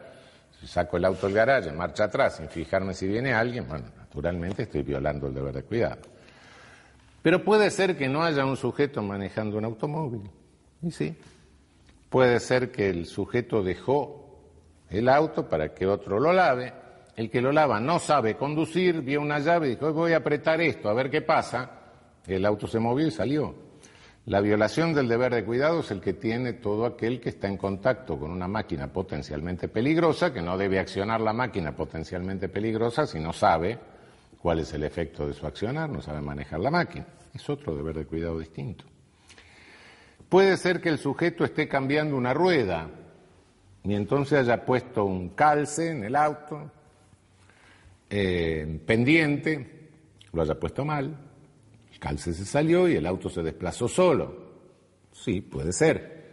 Si 0.59 0.67
saco 0.67 0.97
el 0.97 1.05
auto 1.05 1.27
del 1.27 1.35
garaje, 1.35 1.71
marcha 1.71 2.05
atrás 2.05 2.37
sin 2.37 2.49
fijarme 2.49 2.93
si 2.93 3.07
viene 3.07 3.33
alguien, 3.33 3.67
bueno, 3.67 3.85
naturalmente 3.97 4.63
estoy 4.63 4.81
violando 4.81 5.27
el 5.27 5.33
deber 5.33 5.53
de 5.53 5.63
cuidado. 5.63 6.01
Pero 7.21 7.43
puede 7.43 7.69
ser 7.69 7.97
que 7.97 8.07
no 8.07 8.23
haya 8.23 8.45
un 8.45 8.57
sujeto 8.57 9.01
manejando 9.01 9.57
un 9.57 9.65
automóvil. 9.65 10.29
Y 10.81 10.91
sí. 10.91 11.15
Puede 12.09 12.39
ser 12.39 12.71
que 12.71 12.89
el 12.89 13.05
sujeto 13.05 13.63
dejó 13.63 14.39
el 14.89 15.09
auto 15.09 15.47
para 15.47 15.73
que 15.73 15.85
otro 15.85 16.19
lo 16.19 16.33
lave. 16.33 16.73
El 17.15 17.29
que 17.29 17.41
lo 17.41 17.51
lava 17.51 17.79
no 17.79 17.99
sabe 17.99 18.35
conducir, 18.35 19.01
vio 19.01 19.21
una 19.21 19.39
llave 19.39 19.67
y 19.67 19.69
dijo, 19.71 19.91
voy 19.93 20.13
a 20.13 20.17
apretar 20.17 20.59
esto, 20.61 20.89
a 20.89 20.93
ver 20.93 21.09
qué 21.09 21.21
pasa. 21.21 21.71
El 22.25 22.45
auto 22.45 22.67
se 22.67 22.79
movió 22.79 23.07
y 23.07 23.11
salió. 23.11 23.64
La 24.27 24.41
violación 24.41 24.95
del 24.95 25.07
deber 25.07 25.35
de 25.35 25.45
cuidado 25.45 25.81
es 25.81 25.91
el 25.91 26.01
que 26.01 26.13
tiene 26.13 26.53
todo 26.53 26.87
aquel 26.87 27.21
que 27.21 27.29
está 27.29 27.47
en 27.47 27.57
contacto 27.57 28.17
con 28.17 28.31
una 28.31 28.47
máquina 28.47 28.91
potencialmente 28.91 29.67
peligrosa, 29.67 30.33
que 30.33 30.41
no 30.41 30.57
debe 30.57 30.79
accionar 30.79 31.21
la 31.21 31.31
máquina 31.31 31.75
potencialmente 31.75 32.49
peligrosa 32.49 33.05
si 33.05 33.19
no 33.19 33.33
sabe 33.33 33.77
cuál 34.41 34.59
es 34.59 34.73
el 34.73 34.83
efecto 34.83 35.27
de 35.27 35.33
su 35.33 35.45
accionar, 35.45 35.91
no 35.91 36.01
sabe 36.01 36.21
manejar 36.21 36.59
la 36.59 36.71
máquina. 36.71 37.05
Es 37.35 37.47
otro 37.51 37.75
deber 37.75 37.97
de 37.97 38.05
cuidado 38.05 38.39
distinto. 38.39 38.85
Puede 40.27 40.57
ser 40.57 40.81
que 40.81 40.89
el 40.89 40.97
sujeto 40.97 41.45
esté 41.45 41.67
cambiando 41.67 42.17
una 42.17 42.33
rueda 42.33 42.89
y 43.83 43.93
entonces 43.93 44.39
haya 44.39 44.65
puesto 44.65 45.05
un 45.05 45.29
calce 45.29 45.91
en 45.91 46.03
el 46.03 46.15
auto, 46.15 46.71
eh, 48.09 48.81
pendiente, 48.87 49.89
lo 50.33 50.41
haya 50.41 50.55
puesto 50.55 50.83
mal, 50.83 51.15
calce 52.05 52.33
se 52.33 52.45
salió 52.45 52.87
y 52.87 52.95
el 52.95 53.07
auto 53.07 53.29
se 53.29 53.41
desplazó 53.41 53.87
solo. 53.87 54.35
Sí, 55.11 55.41
puede 55.41 55.73
ser. 55.73 56.23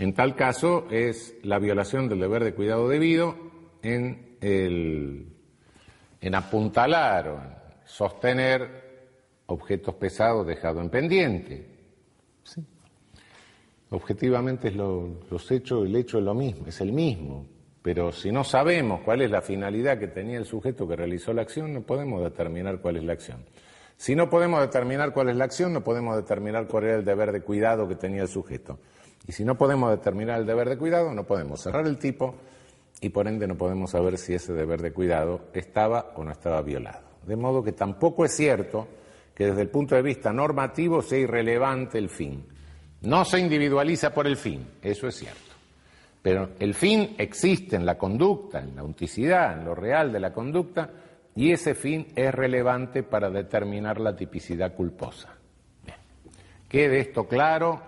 En 0.00 0.12
tal 0.12 0.34
caso 0.34 0.88
es 0.90 1.36
la 1.44 1.60
violación 1.60 2.08
del 2.08 2.18
deber 2.18 2.42
de 2.42 2.52
cuidado 2.52 2.88
debido 2.88 3.36
en, 3.80 4.36
el, 4.40 5.28
en 6.20 6.34
apuntalar 6.34 7.28
o 7.28 7.36
en 7.36 7.54
sostener 7.84 8.86
objetos 9.46 9.94
pesados 9.94 10.44
dejados 10.44 10.82
en 10.82 10.90
pendiente. 10.90 11.66
¿Sí? 12.42 12.60
Objetivamente 13.90 14.68
es 14.68 14.74
los 14.74 15.50
hechos, 15.52 15.86
el 15.86 15.94
hecho 15.94 16.18
es 16.18 16.24
lo 16.24 16.34
mismo, 16.34 16.66
es 16.66 16.80
el 16.80 16.92
mismo. 16.92 17.46
Pero 17.82 18.10
si 18.10 18.32
no 18.32 18.42
sabemos 18.42 19.02
cuál 19.02 19.22
es 19.22 19.30
la 19.30 19.42
finalidad 19.42 20.00
que 20.00 20.08
tenía 20.08 20.38
el 20.38 20.44
sujeto 20.44 20.88
que 20.88 20.96
realizó 20.96 21.32
la 21.32 21.42
acción, 21.42 21.72
no 21.72 21.82
podemos 21.82 22.20
determinar 22.20 22.80
cuál 22.80 22.96
es 22.96 23.04
la 23.04 23.12
acción. 23.12 23.44
Si 23.96 24.14
no 24.14 24.28
podemos 24.28 24.60
determinar 24.60 25.12
cuál 25.12 25.30
es 25.30 25.36
la 25.36 25.44
acción, 25.44 25.72
no 25.72 25.82
podemos 25.82 26.16
determinar 26.16 26.66
cuál 26.66 26.84
era 26.84 26.96
el 26.96 27.04
deber 27.04 27.32
de 27.32 27.40
cuidado 27.40 27.88
que 27.88 27.94
tenía 27.94 28.22
el 28.22 28.28
sujeto. 28.28 28.78
Y 29.26 29.32
si 29.32 29.44
no 29.44 29.56
podemos 29.56 29.90
determinar 29.90 30.40
el 30.40 30.46
deber 30.46 30.68
de 30.68 30.76
cuidado, 30.76 31.12
no 31.12 31.24
podemos 31.24 31.60
cerrar 31.60 31.86
el 31.86 31.98
tipo 31.98 32.34
y 33.00 33.08
por 33.08 33.26
ende 33.26 33.46
no 33.46 33.56
podemos 33.56 33.90
saber 33.90 34.18
si 34.18 34.34
ese 34.34 34.52
deber 34.52 34.80
de 34.80 34.92
cuidado 34.92 35.40
estaba 35.52 36.12
o 36.14 36.24
no 36.24 36.30
estaba 36.30 36.62
violado. 36.62 37.06
De 37.26 37.36
modo 37.36 37.62
que 37.62 37.72
tampoco 37.72 38.24
es 38.24 38.32
cierto 38.36 38.86
que 39.34 39.46
desde 39.46 39.62
el 39.62 39.68
punto 39.68 39.94
de 39.94 40.02
vista 40.02 40.32
normativo 40.32 41.02
sea 41.02 41.18
irrelevante 41.18 41.98
el 41.98 42.08
fin. 42.08 42.44
No 43.02 43.24
se 43.24 43.38
individualiza 43.38 44.14
por 44.14 44.26
el 44.26 44.36
fin, 44.36 44.66
eso 44.80 45.08
es 45.08 45.16
cierto. 45.16 45.40
Pero 46.22 46.50
el 46.58 46.74
fin 46.74 47.14
existe 47.18 47.76
en 47.76 47.84
la 47.84 47.98
conducta, 47.98 48.60
en 48.60 48.74
la 48.74 48.82
auticidad, 48.82 49.58
en 49.58 49.64
lo 49.64 49.74
real 49.74 50.10
de 50.12 50.20
la 50.20 50.32
conducta, 50.32 50.88
y 51.36 51.52
ese 51.52 51.74
fin 51.74 52.08
es 52.16 52.34
relevante 52.34 53.02
para 53.02 53.28
determinar 53.28 54.00
la 54.00 54.16
tipicidad 54.16 54.74
culposa. 54.74 55.36
Quede 56.66 57.00
esto 57.00 57.28
claro. 57.28 57.82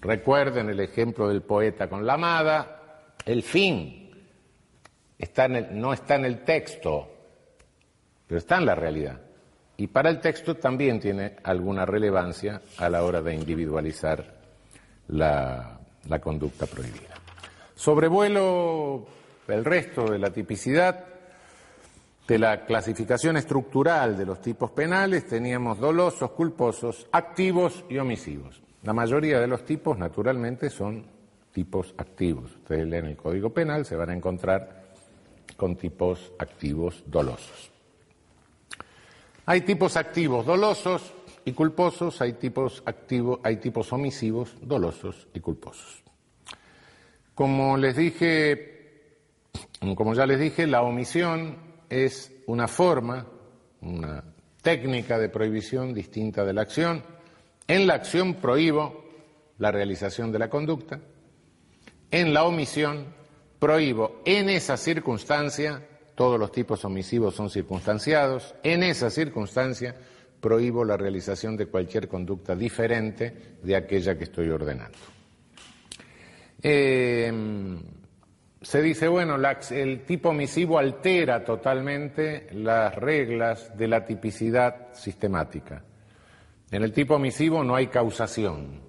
Recuerden 0.00 0.68
el 0.68 0.80
ejemplo 0.80 1.28
del 1.28 1.42
poeta 1.42 1.88
con 1.88 2.04
la 2.04 2.14
amada. 2.14 3.14
El 3.24 3.44
fin 3.44 4.10
no 5.70 5.92
está 5.92 6.16
en 6.16 6.24
el 6.24 6.40
texto, 6.42 7.08
pero 8.26 8.38
está 8.38 8.56
en 8.56 8.66
la 8.66 8.74
realidad. 8.74 9.20
Y 9.76 9.86
para 9.86 10.10
el 10.10 10.20
texto 10.20 10.56
también 10.56 10.98
tiene 10.98 11.36
alguna 11.44 11.86
relevancia 11.86 12.60
a 12.78 12.90
la 12.90 13.04
hora 13.04 13.22
de 13.22 13.34
individualizar 13.34 14.34
la, 15.08 15.78
la 16.08 16.18
conducta 16.20 16.66
prohibida. 16.66 17.14
Sobrevuelo 17.76 19.06
el 19.46 19.64
resto 19.64 20.10
de 20.10 20.18
la 20.18 20.30
tipicidad 20.30 21.11
de 22.26 22.38
la 22.38 22.64
clasificación 22.64 23.36
estructural 23.36 24.16
de 24.16 24.26
los 24.26 24.40
tipos 24.40 24.70
penales 24.70 25.26
teníamos 25.26 25.78
dolosos, 25.78 26.30
culposos, 26.30 27.06
activos 27.12 27.84
y 27.88 27.98
omisivos. 27.98 28.62
La 28.84 28.92
mayoría 28.92 29.40
de 29.40 29.46
los 29.46 29.64
tipos, 29.64 29.98
naturalmente, 29.98 30.70
son 30.70 31.04
tipos 31.52 31.94
activos. 31.98 32.50
Ustedes 32.56 32.86
leen 32.86 33.06
el 33.06 33.16
Código 33.16 33.50
Penal, 33.50 33.84
se 33.84 33.96
van 33.96 34.10
a 34.10 34.14
encontrar 34.14 34.82
con 35.56 35.76
tipos 35.76 36.32
activos 36.38 37.04
dolosos. 37.06 37.70
Hay 39.46 39.62
tipos 39.62 39.96
activos 39.96 40.46
dolosos 40.46 41.12
y 41.44 41.52
culposos, 41.52 42.20
hay 42.20 42.34
tipos 42.34 42.82
activos, 42.86 43.40
hay 43.42 43.56
tipos 43.56 43.92
omisivos, 43.92 44.56
dolosos 44.62 45.28
y 45.34 45.40
culposos. 45.40 46.02
Como 47.34 47.76
les 47.76 47.96
dije, 47.96 49.10
como 49.96 50.14
ya 50.14 50.26
les 50.26 50.38
dije, 50.38 50.66
la 50.66 50.82
omisión 50.82 51.71
es 51.92 52.32
una 52.46 52.68
forma, 52.68 53.26
una 53.82 54.24
técnica 54.62 55.18
de 55.18 55.28
prohibición 55.28 55.92
distinta 55.92 56.42
de 56.42 56.54
la 56.54 56.62
acción. 56.62 57.02
En 57.68 57.86
la 57.86 57.94
acción 57.94 58.36
prohíbo 58.36 59.04
la 59.58 59.70
realización 59.70 60.32
de 60.32 60.38
la 60.38 60.48
conducta. 60.48 61.00
En 62.10 62.32
la 62.32 62.44
omisión 62.44 63.14
prohíbo 63.58 64.22
en 64.24 64.48
esa 64.48 64.78
circunstancia, 64.78 65.86
todos 66.14 66.40
los 66.40 66.50
tipos 66.50 66.82
omisivos 66.86 67.34
son 67.34 67.50
circunstanciados, 67.50 68.54
en 68.62 68.82
esa 68.84 69.10
circunstancia 69.10 69.94
prohíbo 70.40 70.86
la 70.86 70.96
realización 70.96 71.58
de 71.58 71.66
cualquier 71.66 72.08
conducta 72.08 72.56
diferente 72.56 73.58
de 73.62 73.76
aquella 73.76 74.16
que 74.16 74.24
estoy 74.24 74.48
ordenando. 74.48 74.98
Eh, 76.62 77.30
se 78.62 78.80
dice, 78.80 79.08
bueno, 79.08 79.36
el 79.70 80.04
tipo 80.04 80.28
omisivo 80.30 80.78
altera 80.78 81.44
totalmente 81.44 82.46
las 82.52 82.94
reglas 82.94 83.76
de 83.76 83.88
la 83.88 84.04
tipicidad 84.04 84.92
sistemática. 84.92 85.82
En 86.70 86.82
el 86.82 86.92
tipo 86.92 87.16
omisivo 87.16 87.64
no 87.64 87.74
hay 87.74 87.88
causación. 87.88 88.80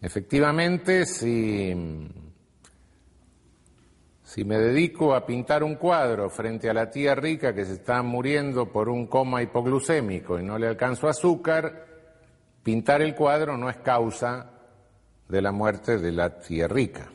Efectivamente, 0.00 1.04
si, 1.04 1.74
si 4.22 4.44
me 4.44 4.58
dedico 4.58 5.14
a 5.14 5.26
pintar 5.26 5.64
un 5.64 5.74
cuadro 5.74 6.30
frente 6.30 6.70
a 6.70 6.74
la 6.74 6.88
tía 6.88 7.14
rica 7.16 7.54
que 7.54 7.64
se 7.64 7.74
está 7.74 8.02
muriendo 8.02 8.70
por 8.70 8.88
un 8.88 9.08
coma 9.08 9.42
hipoglucémico 9.42 10.38
y 10.38 10.44
no 10.44 10.58
le 10.58 10.68
alcanzo 10.68 11.08
azúcar, 11.08 11.86
pintar 12.62 13.02
el 13.02 13.16
cuadro 13.16 13.56
no 13.56 13.68
es 13.68 13.78
causa 13.78 14.52
de 15.28 15.42
la 15.42 15.50
muerte 15.50 15.98
de 15.98 16.12
la 16.12 16.38
tía 16.38 16.68
rica. 16.68 17.10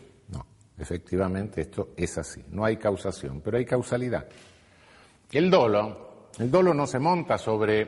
Efectivamente, 0.81 1.61
esto 1.61 1.89
es 1.95 2.17
así. 2.17 2.43
No 2.49 2.65
hay 2.65 2.77
causación, 2.77 3.39
pero 3.41 3.57
hay 3.57 3.65
causalidad. 3.65 4.25
El 5.31 5.51
dolo, 5.51 6.29
el 6.39 6.49
dolo 6.49 6.73
no 6.73 6.87
se 6.87 6.97
monta 6.97 7.37
sobre, 7.37 7.87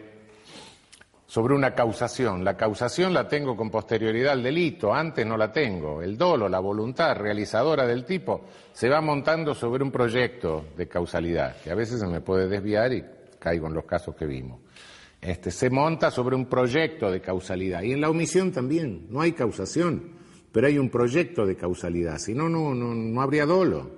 sobre 1.25 1.55
una 1.55 1.73
causación. 1.73 2.43
La 2.43 2.55
causación 2.55 3.11
la 3.11 3.27
tengo 3.27 3.57
con 3.57 3.71
posterioridad 3.71 4.33
al 4.33 4.43
delito, 4.43 4.93
antes 4.93 5.25
no 5.25 5.37
la 5.37 5.51
tengo. 5.51 6.03
El 6.03 6.15
dolo, 6.15 6.47
la 6.47 6.59
voluntad 6.59 7.15
realizadora 7.15 7.87
del 7.87 8.05
tipo, 8.05 8.45
se 8.71 8.89
va 8.89 9.01
montando 9.01 9.55
sobre 9.55 9.83
un 9.83 9.91
proyecto 9.91 10.65
de 10.77 10.87
causalidad, 10.87 11.57
que 11.63 11.71
a 11.71 11.75
veces 11.75 11.99
se 11.99 12.05
me 12.05 12.21
puede 12.21 12.47
desviar 12.47 12.93
y 12.93 13.03
caigo 13.39 13.65
en 13.65 13.73
los 13.73 13.85
casos 13.85 14.15
que 14.15 14.27
vimos. 14.27 14.59
Este, 15.19 15.49
se 15.49 15.71
monta 15.71 16.11
sobre 16.11 16.35
un 16.35 16.45
proyecto 16.45 17.09
de 17.09 17.21
causalidad. 17.21 17.81
Y 17.81 17.93
en 17.93 18.01
la 18.01 18.11
omisión 18.11 18.51
también, 18.51 19.07
no 19.09 19.19
hay 19.19 19.31
causación 19.31 20.22
pero 20.53 20.67
hay 20.67 20.77
un 20.77 20.89
proyecto 20.89 21.47
de 21.47 21.57
causalidad, 21.57 22.19
si 22.19 22.35
no, 22.35 22.47
no, 22.47 22.75
no, 22.75 23.21
habría 23.21 23.45
dolo. 23.47 23.89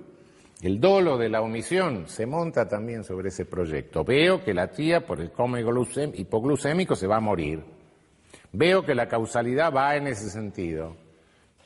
El 0.62 0.80
dolo 0.80 1.18
de 1.18 1.28
la 1.28 1.42
omisión 1.42 2.08
se 2.08 2.24
monta 2.24 2.66
también 2.66 3.04
sobre 3.04 3.28
ese 3.28 3.44
proyecto. 3.44 4.04
Veo 4.04 4.42
que 4.42 4.54
la 4.54 4.68
tía 4.68 5.06
por 5.06 5.20
el 5.20 5.30
coma 5.30 5.60
hipoglucémico 5.60 6.96
se 6.96 7.06
va 7.06 7.18
a 7.18 7.20
morir. 7.20 7.62
Veo 8.52 8.82
que 8.86 8.94
la 8.94 9.06
causalidad 9.06 9.70
va 9.70 9.96
en 9.96 10.06
ese 10.06 10.30
sentido. 10.30 10.96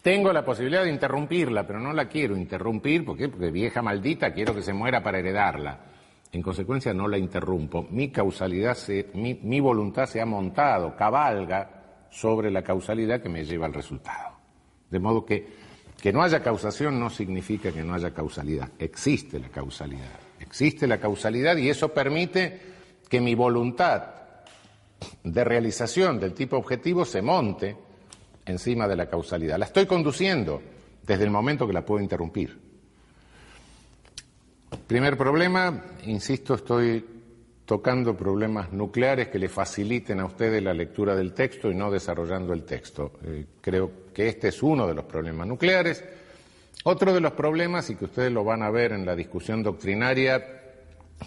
Tengo 0.03 0.33
la 0.33 0.45
posibilidad 0.45 0.83
de 0.83 0.91
interrumpirla, 0.91 1.65
pero 1.69 1.79
no 1.79 1.93
la 1.93 2.09
quiero 2.09 2.37
interrumpir, 2.37 3.05
¿por 3.05 3.17
qué? 3.17 3.29
Porque 3.29 3.53
vieja 3.53 3.83
maldita, 3.83 4.33
quiero 4.33 4.53
que 4.53 4.63
se 4.63 4.73
muera 4.73 5.05
para 5.05 5.21
heredarla. 5.21 5.85
En 6.33 6.43
consecuencia, 6.43 6.93
no 6.93 7.07
la 7.07 7.17
interrumpo. 7.17 7.87
Mi 7.91 8.11
causalidad, 8.11 8.77
mi, 9.15 9.35
mi 9.35 9.61
voluntad 9.61 10.07
se 10.07 10.21
ha 10.21 10.27
montado, 10.27 10.97
cabalga 10.97 12.07
sobre 12.11 12.51
la 12.51 12.63
causalidad 12.63 13.23
que 13.23 13.29
me 13.29 13.45
lleva 13.45 13.67
al 13.67 13.75
resultado. 13.75 14.30
De 14.91 14.99
modo 14.99 15.25
que 15.25 15.61
que 16.01 16.13
no 16.13 16.23
haya 16.23 16.43
causación 16.43 16.99
no 16.99 17.11
significa 17.11 17.71
que 17.71 17.83
no 17.83 17.95
haya 17.95 18.13
causalidad. 18.13 18.71
Existe 18.79 19.39
la 19.39 19.49
causalidad. 19.49 20.19
Existe 20.41 20.87
la 20.87 20.99
causalidad 20.99 21.57
y 21.57 21.69
eso 21.69 21.91
permite 21.93 22.61
que 23.09 23.21
mi 23.21 23.35
voluntad 23.35 24.05
de 25.23 25.45
realización 25.45 26.19
del 26.19 26.33
tipo 26.33 26.57
objetivo 26.57 27.05
se 27.05 27.23
monte 27.23 27.77
encima 28.47 28.89
de 28.89 28.97
la 28.97 29.09
causalidad. 29.09 29.59
La 29.59 29.67
estoy 29.67 29.87
conduciendo 29.87 30.63
desde 31.07 31.25
el 31.25 31.31
momento 31.31 31.67
que 31.67 31.73
la 31.73 31.85
puedo 31.85 32.03
interrumpir. 32.03 32.59
Primer 34.87 35.17
problema, 35.19 35.85
insisto, 36.07 36.55
estoy 36.55 37.05
tocando 37.71 38.17
problemas 38.17 38.73
nucleares 38.73 39.29
que 39.29 39.39
le 39.39 39.49
faciliten 39.49 40.19
a 40.19 40.25
ustedes 40.25 40.61
la 40.61 40.75
lectura 40.75 41.15
del 41.15 41.33
texto 41.33 41.71
y 41.71 41.75
no 41.77 41.89
desarrollando 41.89 42.53
el 42.53 42.65
texto. 42.65 43.13
Eh, 43.23 43.47
creo 43.61 44.11
que 44.13 44.27
este 44.27 44.49
es 44.49 44.61
uno 44.61 44.89
de 44.89 44.95
los 44.95 45.05
problemas 45.05 45.47
nucleares. 45.47 46.03
Otro 46.83 47.15
de 47.15 47.21
los 47.21 47.31
problemas, 47.31 47.89
y 47.89 47.95
que 47.95 48.07
ustedes 48.07 48.33
lo 48.33 48.43
van 48.43 48.65
a 48.65 48.71
ver 48.71 48.91
en 48.91 49.07
la 49.07 49.15
discusión 49.15 49.63
doctrinaria, 49.63 50.45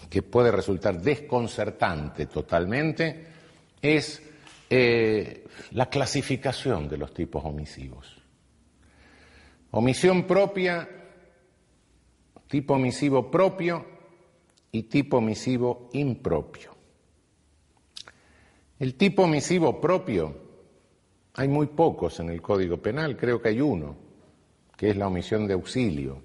que 0.10 0.22
puede 0.22 0.52
resultar 0.52 1.00
desconcertante 1.00 2.26
totalmente, 2.26 3.26
es 3.82 4.22
eh, 4.70 5.46
la 5.72 5.86
clasificación 5.86 6.90
de 6.90 6.98
los 6.98 7.14
tipos 7.14 7.46
omisivos. 7.46 8.22
Omisión 9.72 10.28
propia, 10.28 10.90
tipo 12.50 12.74
omisivo 12.74 13.32
propio 13.32 13.93
y 14.74 14.84
tipo 14.84 15.18
omisivo 15.18 15.90
impropio. 15.94 16.72
El 18.80 18.96
tipo 18.96 19.24
omisivo 19.24 19.80
propio, 19.80 20.36
hay 21.36 21.48
muy 21.48 21.68
pocos 21.68 22.20
en 22.20 22.32
el 22.32 22.42
Código 22.42 22.78
Penal, 22.78 23.16
creo 23.16 23.40
que 23.40 23.50
hay 23.50 23.62
uno, 23.62 23.96
que 24.76 24.90
es 24.90 24.98
la 24.98 25.08
omisión 25.08 25.46
de 25.46 25.54
auxilio. 25.54 26.24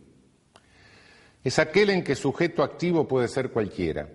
Es 1.45 1.59
aquel 1.59 1.91
en 1.91 2.03
que 2.03 2.15
sujeto 2.15 2.63
activo 2.63 3.07
puede 3.07 3.29
ser 3.29 3.51
cualquiera. 3.51 4.09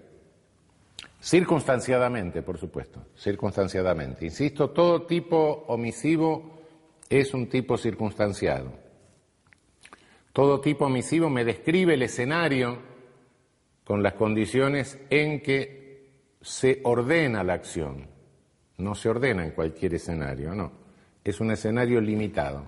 Circunstanciadamente, 1.22 2.42
por 2.42 2.58
supuesto, 2.58 3.06
circunstanciadamente. 3.16 4.26
Insisto, 4.26 4.72
todo 4.72 5.04
tipo 5.04 5.64
omisivo 5.68 6.60
es 7.08 7.36
un 7.36 7.48
tipo 7.48 7.78
circunstanciado. 7.78 8.74
Todo 10.34 10.60
tipo 10.60 10.86
omisivo 10.86 11.30
me 11.30 11.46
describe 11.46 11.94
el 11.94 12.02
escenario 12.02 12.93
con 13.84 14.04
las 14.04 14.14
condiciones 14.14 15.00
en 15.10 15.42
que 15.42 16.10
se 16.42 16.82
ordena 16.84 17.44
la 17.44 17.54
acción. 17.54 18.08
No 18.78 18.96
se 18.96 19.10
ordena 19.10 19.46
en 19.46 19.52
cualquier 19.52 19.96
escenario, 19.96 20.54
no. 20.56 20.72
Es 21.24 21.40
un 21.40 21.52
escenario 21.52 22.02
limitado. 22.02 22.66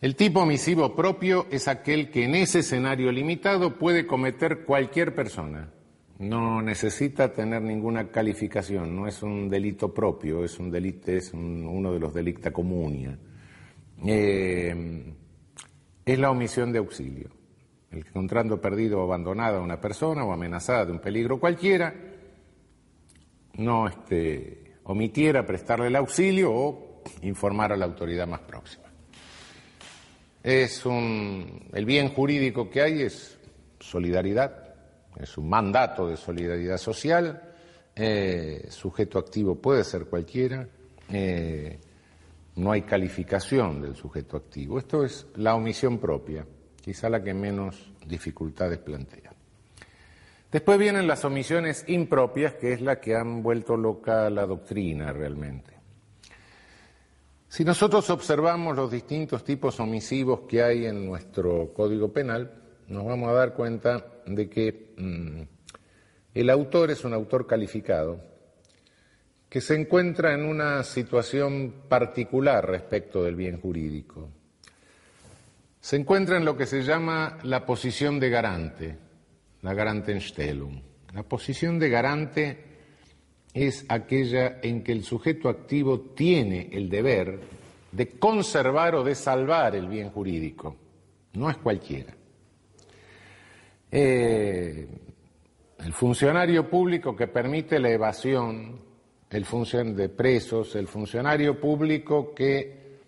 El 0.00 0.16
tipo 0.16 0.40
omisivo 0.40 0.94
propio 0.96 1.46
es 1.50 1.68
aquel 1.68 2.10
que 2.10 2.24
en 2.24 2.34
ese 2.34 2.60
escenario 2.60 3.12
limitado 3.12 3.78
puede 3.78 4.06
cometer 4.06 4.64
cualquier 4.64 5.14
persona 5.14 5.68
no 6.20 6.60
necesita 6.60 7.32
tener 7.32 7.62
ninguna 7.62 8.08
calificación, 8.10 8.94
no 8.94 9.06
es 9.06 9.22
un 9.22 9.48
delito 9.48 9.92
propio, 9.92 10.44
es 10.44 10.58
un 10.58 10.70
delito, 10.70 11.10
es 11.10 11.32
uno 11.32 11.92
de 11.92 11.98
los 11.98 12.12
delicta 12.12 12.52
comunia. 12.52 13.18
Eh, 14.04 15.14
es 16.04 16.18
la 16.18 16.30
omisión 16.30 16.72
de 16.72 16.78
auxilio. 16.78 17.30
El 17.90 17.98
encontrando 18.06 18.60
perdido 18.60 19.00
o 19.00 19.02
abandonada 19.04 19.58
a 19.58 19.62
una 19.62 19.80
persona 19.80 20.24
o 20.24 20.32
amenazada 20.32 20.86
de 20.86 20.92
un 20.92 21.00
peligro 21.00 21.40
cualquiera, 21.40 21.92
no 23.54 23.88
este, 23.88 24.76
omitiera 24.84 25.44
prestarle 25.44 25.88
el 25.88 25.96
auxilio 25.96 26.52
o 26.52 27.02
informar 27.22 27.72
a 27.72 27.76
la 27.76 27.86
autoridad 27.86 28.28
más 28.28 28.40
próxima. 28.40 28.84
Es 30.42 30.86
un, 30.86 31.68
el 31.72 31.84
bien 31.84 32.10
jurídico 32.10 32.70
que 32.70 32.80
hay 32.80 33.02
es 33.02 33.38
solidaridad, 33.78 34.74
es 35.18 35.36
un 35.36 35.48
mandato 35.48 36.08
de 36.08 36.16
solidaridad 36.16 36.78
social, 36.78 37.42
eh, 37.94 38.66
sujeto 38.70 39.18
activo 39.18 39.56
puede 39.56 39.84
ser 39.84 40.06
cualquiera, 40.06 40.66
eh, 41.10 41.78
no 42.56 42.72
hay 42.72 42.82
calificación 42.82 43.82
del 43.82 43.96
sujeto 43.96 44.36
activo. 44.36 44.78
Esto 44.78 45.04
es 45.04 45.26
la 45.36 45.54
omisión 45.54 45.98
propia, 45.98 46.46
quizá 46.80 47.08
la 47.08 47.22
que 47.22 47.34
menos 47.34 47.92
dificultades 48.06 48.78
plantea. 48.78 49.32
Después 50.50 50.78
vienen 50.78 51.06
las 51.06 51.24
omisiones 51.24 51.84
impropias, 51.86 52.54
que 52.54 52.72
es 52.72 52.80
la 52.80 53.00
que 53.00 53.14
han 53.14 53.42
vuelto 53.42 53.76
loca 53.76 54.28
la 54.30 54.46
doctrina 54.46 55.12
realmente. 55.12 55.74
Si 57.48 57.64
nosotros 57.64 58.10
observamos 58.10 58.76
los 58.76 58.90
distintos 58.90 59.44
tipos 59.44 59.78
omisivos 59.80 60.40
que 60.48 60.62
hay 60.62 60.86
en 60.86 61.06
nuestro 61.06 61.72
Código 61.72 62.12
Penal, 62.12 62.52
nos 62.88 63.04
vamos 63.04 63.28
a 63.28 63.32
dar 63.32 63.54
cuenta 63.54 64.04
de 64.26 64.48
que 64.48 64.94
mm, 64.96 65.42
el 66.34 66.50
autor 66.50 66.90
es 66.90 67.04
un 67.04 67.12
autor 67.14 67.46
calificado 67.46 68.20
que 69.48 69.60
se 69.60 69.74
encuentra 69.74 70.32
en 70.32 70.44
una 70.44 70.84
situación 70.84 71.82
particular 71.88 72.68
respecto 72.68 73.24
del 73.24 73.34
bien 73.34 73.60
jurídico. 73.60 74.28
Se 75.80 75.96
encuentra 75.96 76.36
en 76.36 76.44
lo 76.44 76.56
que 76.56 76.66
se 76.66 76.82
llama 76.82 77.38
la 77.42 77.64
posición 77.64 78.20
de 78.20 78.30
garante, 78.30 78.98
la 79.62 79.74
Garantenstellung. 79.74 80.82
La 81.14 81.22
posición 81.22 81.78
de 81.78 81.88
garante 81.88 82.64
es 83.52 83.84
aquella 83.88 84.60
en 84.62 84.82
que 84.84 84.92
el 84.92 85.02
sujeto 85.02 85.48
activo 85.48 86.00
tiene 86.00 86.68
el 86.72 86.88
deber 86.88 87.40
de 87.92 88.08
conservar 88.18 88.94
o 88.94 89.02
de 89.02 89.14
salvar 89.14 89.74
el 89.74 89.88
bien 89.88 90.10
jurídico. 90.10 90.76
No 91.32 91.50
es 91.50 91.56
cualquiera. 91.56 92.14
Eh, 93.90 94.86
el 95.84 95.92
funcionario 95.92 96.68
público 96.68 97.16
que 97.16 97.26
permite 97.26 97.78
la 97.80 97.90
evasión, 97.90 98.80
el 99.30 99.44
funcionario 99.44 99.94
de 99.94 100.08
presos, 100.10 100.76
el 100.76 100.86
funcionario 100.86 101.58
público 101.58 102.34
que 102.34 102.98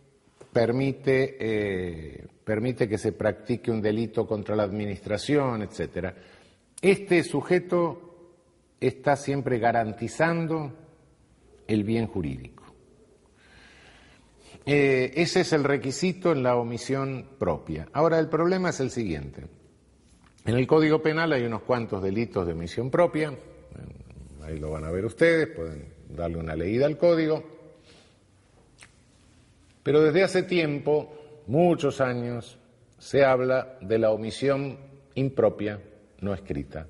permite, 0.52 1.37
eh, 1.38 2.26
permite 2.44 2.88
que 2.88 2.98
se 2.98 3.12
practique 3.12 3.70
un 3.70 3.81
delito 3.81 4.26
contra 4.26 4.57
la 4.57 4.64
administración, 4.64 5.62
etcétera. 5.62 6.14
Este 6.81 7.22
sujeto 7.22 8.35
está 8.81 9.16
siempre 9.16 9.59
garantizando 9.59 10.72
el 11.66 11.85
bien 11.85 12.07
jurídico. 12.07 12.62
Eh, 14.64 15.12
ese 15.16 15.40
es 15.40 15.52
el 15.52 15.64
requisito 15.64 16.33
en 16.33 16.42
la 16.42 16.57
omisión 16.57 17.26
propia. 17.38 17.88
Ahora, 17.92 18.18
el 18.18 18.28
problema 18.28 18.70
es 18.70 18.81
el 18.81 18.90
siguiente. 18.90 19.44
En 20.44 20.57
el 20.57 20.66
Código 20.66 21.00
Penal 21.02 21.33
hay 21.33 21.44
unos 21.44 21.62
cuantos 21.62 22.02
delitos 22.02 22.46
de 22.46 22.55
misión 22.55 22.90
propia, 22.90 23.33
ahí 24.42 24.59
lo 24.59 24.70
van 24.70 24.85
a 24.85 24.90
ver 24.90 25.05
ustedes, 25.05 25.46
pueden 25.48 25.87
darle 26.09 26.38
una 26.38 26.57
leída 26.57 26.87
al 26.87 26.98
código, 26.98 27.44
pero 29.85 30.02
desde 30.02 30.24
hace 30.24 30.42
tiempo, 30.42 31.21
muchos 31.46 32.00
años, 32.00 32.59
se 32.98 33.24
habla 33.24 33.78
de 33.81 33.98
la 33.98 34.11
omisión 34.11 34.78
impropia 35.14 35.81
no 36.20 36.33
escrita. 36.33 36.87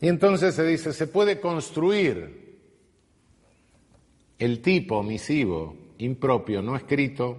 Y 0.00 0.08
entonces 0.08 0.54
se 0.54 0.64
dice, 0.64 0.92
se 0.92 1.06
puede 1.06 1.40
construir 1.40 2.42
el 4.38 4.60
tipo 4.60 4.98
omisivo 4.98 5.76
impropio 5.98 6.62
no 6.62 6.76
escrito 6.76 7.38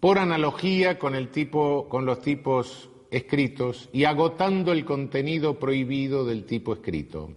por 0.00 0.18
analogía 0.18 0.98
con, 0.98 1.14
el 1.14 1.30
tipo, 1.30 1.88
con 1.88 2.04
los 2.04 2.20
tipos 2.20 2.90
escritos 3.10 3.88
y 3.92 4.04
agotando 4.04 4.72
el 4.72 4.84
contenido 4.84 5.58
prohibido 5.58 6.24
del 6.24 6.44
tipo 6.44 6.74
escrito. 6.74 7.32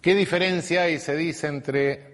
¿Qué 0.00 0.14
diferencia 0.14 0.82
hay, 0.82 0.98
se 0.98 1.16
dice, 1.16 1.46
entre 1.46 2.09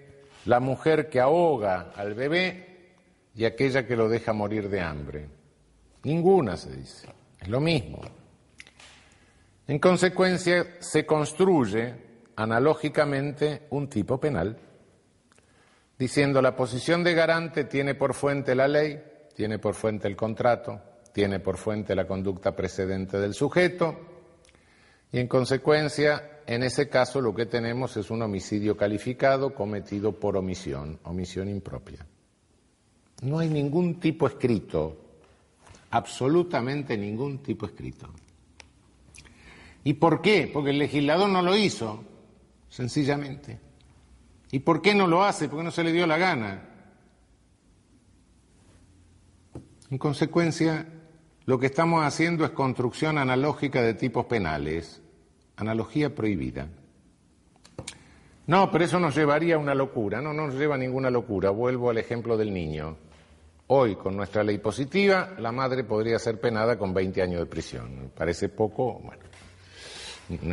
la 0.47 0.59
mujer 0.61 1.09
que 1.09 1.19
ahoga 1.19 1.91
al 1.95 2.13
bebé 2.13 2.95
y 3.35 3.45
aquella 3.45 3.85
que 3.85 3.97
lo 3.97 4.07
deja 4.07 4.33
morir 4.33 4.69
de 4.69 4.81
hambre? 4.81 5.27
Ninguna, 6.03 6.55
se 6.55 6.75
dice. 6.75 7.09
Es 7.39 7.49
lo 7.49 7.59
mismo. 7.59 7.99
En 9.67 9.77
consecuencia, 9.77 10.77
se 10.79 11.05
construye 11.05 11.93
analógicamente 12.37 13.67
un 13.71 13.89
tipo 13.89 14.19
penal 14.19 14.57
diciendo 15.99 16.41
la 16.41 16.55
posición 16.55 17.03
de 17.03 17.13
garante 17.13 17.65
tiene 17.65 17.95
por 17.95 18.13
fuente 18.13 18.55
la 18.55 18.67
ley, 18.67 19.03
tiene 19.35 19.59
por 19.59 19.73
fuente 19.73 20.07
el 20.07 20.15
contrato, 20.15 20.79
tiene 21.11 21.39
por 21.39 21.57
fuente 21.57 21.93
la 21.95 22.07
conducta 22.07 22.55
precedente 22.55 23.19
del 23.19 23.33
sujeto 23.33 23.99
y 25.11 25.19
en 25.19 25.27
consecuencia 25.27 26.36
en 26.47 26.63
ese 26.63 26.87
caso 26.87 27.19
lo 27.19 27.35
que 27.35 27.45
tenemos 27.45 27.97
es 27.97 28.09
un 28.09 28.21
homicidio 28.21 28.77
calificado 28.77 29.53
cometido 29.53 30.13
por 30.13 30.37
omisión, 30.37 30.97
omisión 31.03 31.49
impropia. 31.49 32.05
No 33.21 33.39
hay 33.39 33.49
ningún 33.49 33.99
tipo 33.99 34.27
escrito, 34.27 34.95
absolutamente 35.91 36.97
ningún 36.97 37.39
tipo 37.39 37.65
escrito. 37.65 38.09
¿Y 39.83 39.95
por 39.95 40.21
qué? 40.21 40.49
Porque 40.51 40.69
el 40.69 40.79
legislador 40.79 41.29
no 41.29 41.41
lo 41.41 41.53
hizo, 41.55 42.03
sencillamente. 42.69 43.59
¿Y 44.49 44.59
por 44.59 44.81
qué 44.81 44.95
no 44.95 45.05
lo 45.05 45.25
hace? 45.25 45.49
Porque 45.49 45.65
no 45.65 45.71
se 45.71 45.83
le 45.83 45.91
dio 45.91 46.07
la 46.07 46.17
gana. 46.17 46.63
En 49.89 49.97
consecuencia, 49.97 50.87
lo 51.45 51.59
que 51.59 51.65
estamos 51.65 52.05
haciendo 52.05 52.45
es 52.45 52.51
construcción 52.51 53.17
analógica 53.17 53.81
de 53.81 53.93
tipos 53.93 54.25
penales, 54.27 55.01
analogía 55.57 56.13
prohibida. 56.15 56.69
No, 58.47 58.71
pero 58.71 58.85
eso 58.85 58.99
nos 58.99 59.15
llevaría 59.15 59.55
a 59.55 59.57
una 59.57 59.75
locura. 59.75 60.21
No, 60.21 60.31
no 60.31 60.47
nos 60.47 60.55
lleva 60.55 60.75
a 60.75 60.77
ninguna 60.77 61.09
locura. 61.09 61.49
Vuelvo 61.49 61.89
al 61.89 61.97
ejemplo 61.97 62.37
del 62.37 62.53
niño. 62.53 62.95
Hoy, 63.67 63.95
con 63.95 64.15
nuestra 64.15 64.43
ley 64.43 64.59
positiva, 64.59 65.35
la 65.39 65.51
madre 65.51 65.83
podría 65.83 66.17
ser 66.17 66.39
penada 66.39 66.77
con 66.77 66.93
20 66.93 67.21
años 67.21 67.39
de 67.41 67.45
prisión. 67.47 68.11
Parece 68.15 68.47
poco, 68.47 69.01
bueno. 69.03 69.23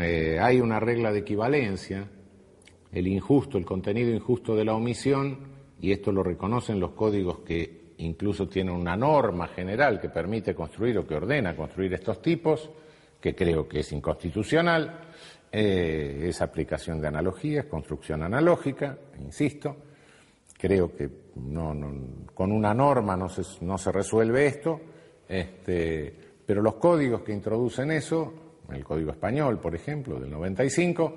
Eh, 0.02 0.38
hay 0.40 0.60
una 0.60 0.80
regla 0.80 1.12
de 1.12 1.20
equivalencia, 1.20 2.08
el 2.90 3.06
injusto, 3.06 3.58
el 3.58 3.64
contenido 3.64 4.10
injusto 4.10 4.56
de 4.56 4.64
la 4.64 4.74
omisión, 4.74 5.38
y 5.80 5.92
esto 5.92 6.10
lo 6.10 6.24
reconocen 6.24 6.80
los 6.80 6.92
códigos 6.92 7.40
que 7.40 7.94
incluso 7.98 8.48
tiene 8.48 8.72
una 8.72 8.96
norma 8.96 9.48
general 9.48 10.00
que 10.00 10.08
permite 10.08 10.54
construir 10.54 10.98
o 10.98 11.06
que 11.06 11.14
ordena 11.14 11.56
construir 11.56 11.94
estos 11.94 12.20
tipos, 12.20 12.70
que 13.24 13.34
creo 13.34 13.66
que 13.66 13.80
es 13.80 13.90
inconstitucional, 13.90 15.00
eh, 15.50 16.26
es 16.28 16.42
aplicación 16.42 17.00
de 17.00 17.08
analogías, 17.08 17.64
construcción 17.64 18.22
analógica, 18.22 18.98
insisto, 19.18 19.74
creo 20.58 20.94
que 20.94 21.08
con 22.34 22.52
una 22.52 22.74
norma 22.74 23.16
no 23.16 23.30
se, 23.30 23.64
no 23.64 23.78
se 23.78 23.92
resuelve 23.92 24.44
esto, 24.44 24.78
este, 25.26 26.14
pero 26.44 26.60
los 26.60 26.74
códigos 26.74 27.22
que 27.22 27.32
introducen 27.32 27.92
eso, 27.92 28.34
el 28.70 28.84
Código 28.84 29.12
Español, 29.12 29.58
por 29.58 29.74
ejemplo, 29.74 30.20
del 30.20 30.30
95, 30.30 31.14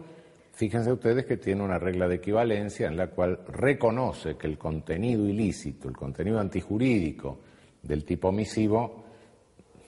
Fíjense 0.54 0.92
ustedes 0.92 1.24
que 1.28 1.38
tiene 1.38 1.62
una 1.62 1.78
regla 1.78 2.08
de 2.08 2.16
equivalencia 2.16 2.88
en 2.88 2.98
la 2.98 3.12
cual 3.12 3.42
reconoce 3.48 4.38
que 4.38 4.48
el 4.48 4.58
contenido 4.58 5.28
ilícito, 5.28 5.88
el 5.88 5.96
contenido 5.96 6.40
antijurídico 6.40 7.38
del 7.84 8.04
tipo 8.04 8.30
omisivo 8.30 9.07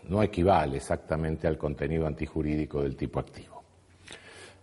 no 0.10 0.22
equivale 0.24 0.78
exactamente 0.78 1.48
al 1.48 1.58
contenido 1.58 2.06
antijurídico 2.06 2.82
del 2.82 2.96
tipo 2.96 3.20
activo. 3.20 3.64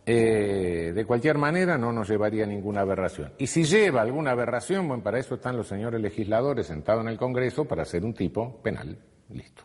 Eh, 0.08 0.92
de 0.94 1.04
cualquier 1.04 1.36
manera 1.36 1.76
no 1.76 1.92
nos 1.92 2.08
llevaría 2.08 2.46
ninguna 2.46 2.82
aberración. 2.82 3.32
Y 3.38 3.46
si 3.48 3.64
lleva 3.64 4.02
alguna 4.02 4.32
aberración, 4.32 4.86
bueno, 4.86 5.02
para 5.02 5.18
eso 5.18 5.34
están 5.34 5.56
los 5.56 5.66
señores 5.66 6.00
legisladores 6.00 6.68
sentados 6.68 7.02
en 7.02 7.08
el 7.08 7.18
Congreso 7.18 7.64
para 7.64 7.82
hacer 7.82 8.04
un 8.04 8.14
tipo 8.14 8.60
penal. 8.62 8.96
Listo. 9.30 9.64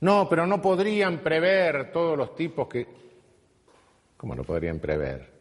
No, 0.00 0.28
pero 0.28 0.46
no 0.46 0.60
podrían 0.60 1.18
prever 1.18 1.92
todos 1.92 2.16
los 2.16 2.34
tipos 2.34 2.68
que... 2.68 2.86
¿Cómo 4.16 4.34
no 4.34 4.42
podrían 4.42 4.80
prever? 4.80 5.38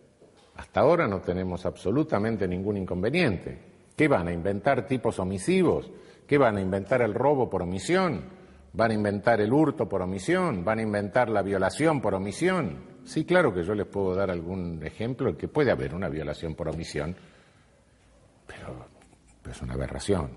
Hasta 0.56 0.82
ahora 0.82 1.08
no 1.08 1.20
tenemos 1.22 1.66
absolutamente 1.66 2.48
ningún 2.48 2.78
inconveniente. 2.78 3.58
¿Qué 3.96 4.08
van 4.08 4.28
a 4.28 4.34
inventar 4.34 4.86
tipos 4.86 5.18
omisivos? 5.18 5.90
¿Qué 6.28 6.38
van 6.38 6.58
a 6.58 6.62
inventar 6.62 7.02
el 7.02 7.16
robo 7.16 7.50
por 7.50 7.64
omisión? 7.64 8.37
¿Van 8.78 8.92
a 8.92 8.94
inventar 8.94 9.42
el 9.42 9.52
hurto 9.52 9.90
por 9.90 10.04
omisión? 10.04 10.64
¿Van 10.64 10.78
a 10.78 10.84
inventar 10.84 11.30
la 11.30 11.42
violación 11.42 12.00
por 12.00 12.14
omisión? 12.14 12.78
Sí, 13.06 13.26
claro 13.26 13.52
que 13.52 13.64
yo 13.64 13.74
les 13.74 13.88
puedo 13.88 14.14
dar 14.14 14.30
algún 14.30 14.86
ejemplo 14.86 15.30
en 15.30 15.36
que 15.36 15.48
puede 15.48 15.72
haber 15.72 15.96
una 15.96 16.10
violación 16.10 16.54
por 16.54 16.70
omisión, 16.70 17.16
pero 18.46 18.86
es 19.50 19.60
una 19.64 19.74
aberración. 19.74 20.30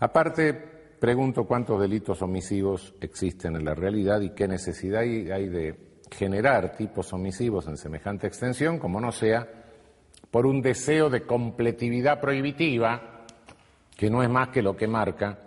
Aparte, 0.00 0.52
pregunto 1.00 1.44
cuántos 1.44 1.80
delitos 1.80 2.20
omisivos 2.20 2.92
existen 3.00 3.56
en 3.56 3.64
la 3.64 3.74
realidad 3.74 4.20
y 4.20 4.34
qué 4.34 4.46
necesidad 4.46 5.00
hay 5.00 5.48
de 5.48 6.02
generar 6.10 6.76
tipos 6.76 7.10
omisivos 7.14 7.68
en 7.68 7.78
semejante 7.78 8.26
extensión, 8.26 8.78
como 8.78 9.00
no 9.00 9.12
sea 9.12 9.48
por 10.30 10.44
un 10.44 10.60
deseo 10.60 11.08
de 11.08 11.22
completividad 11.22 12.20
prohibitiva, 12.20 13.24
que 13.96 14.10
no 14.10 14.22
es 14.22 14.28
más 14.28 14.48
que 14.48 14.60
lo 14.60 14.76
que 14.76 14.86
marca 14.86 15.38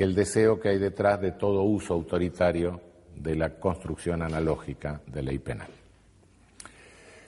que 0.00 0.04
el 0.04 0.14
deseo 0.14 0.58
que 0.58 0.70
hay 0.70 0.78
detrás 0.78 1.20
de 1.20 1.32
todo 1.32 1.62
uso 1.62 1.92
autoritario 1.92 2.80
de 3.16 3.36
la 3.36 3.50
construcción 3.60 4.22
analógica 4.22 5.02
de 5.06 5.22
ley 5.22 5.38
penal. 5.40 5.68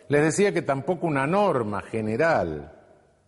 Les 0.08 0.22
decía 0.22 0.54
que 0.54 0.62
tampoco 0.62 1.06
una 1.06 1.26
norma 1.26 1.82
general 1.82 2.72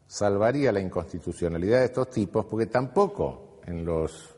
salvaría 0.06 0.72
la 0.72 0.80
inconstitucionalidad 0.80 1.80
de 1.80 1.84
estos 1.84 2.08
tipos, 2.08 2.46
porque 2.46 2.68
tampoco 2.68 3.60
en 3.66 3.84
los 3.84 4.34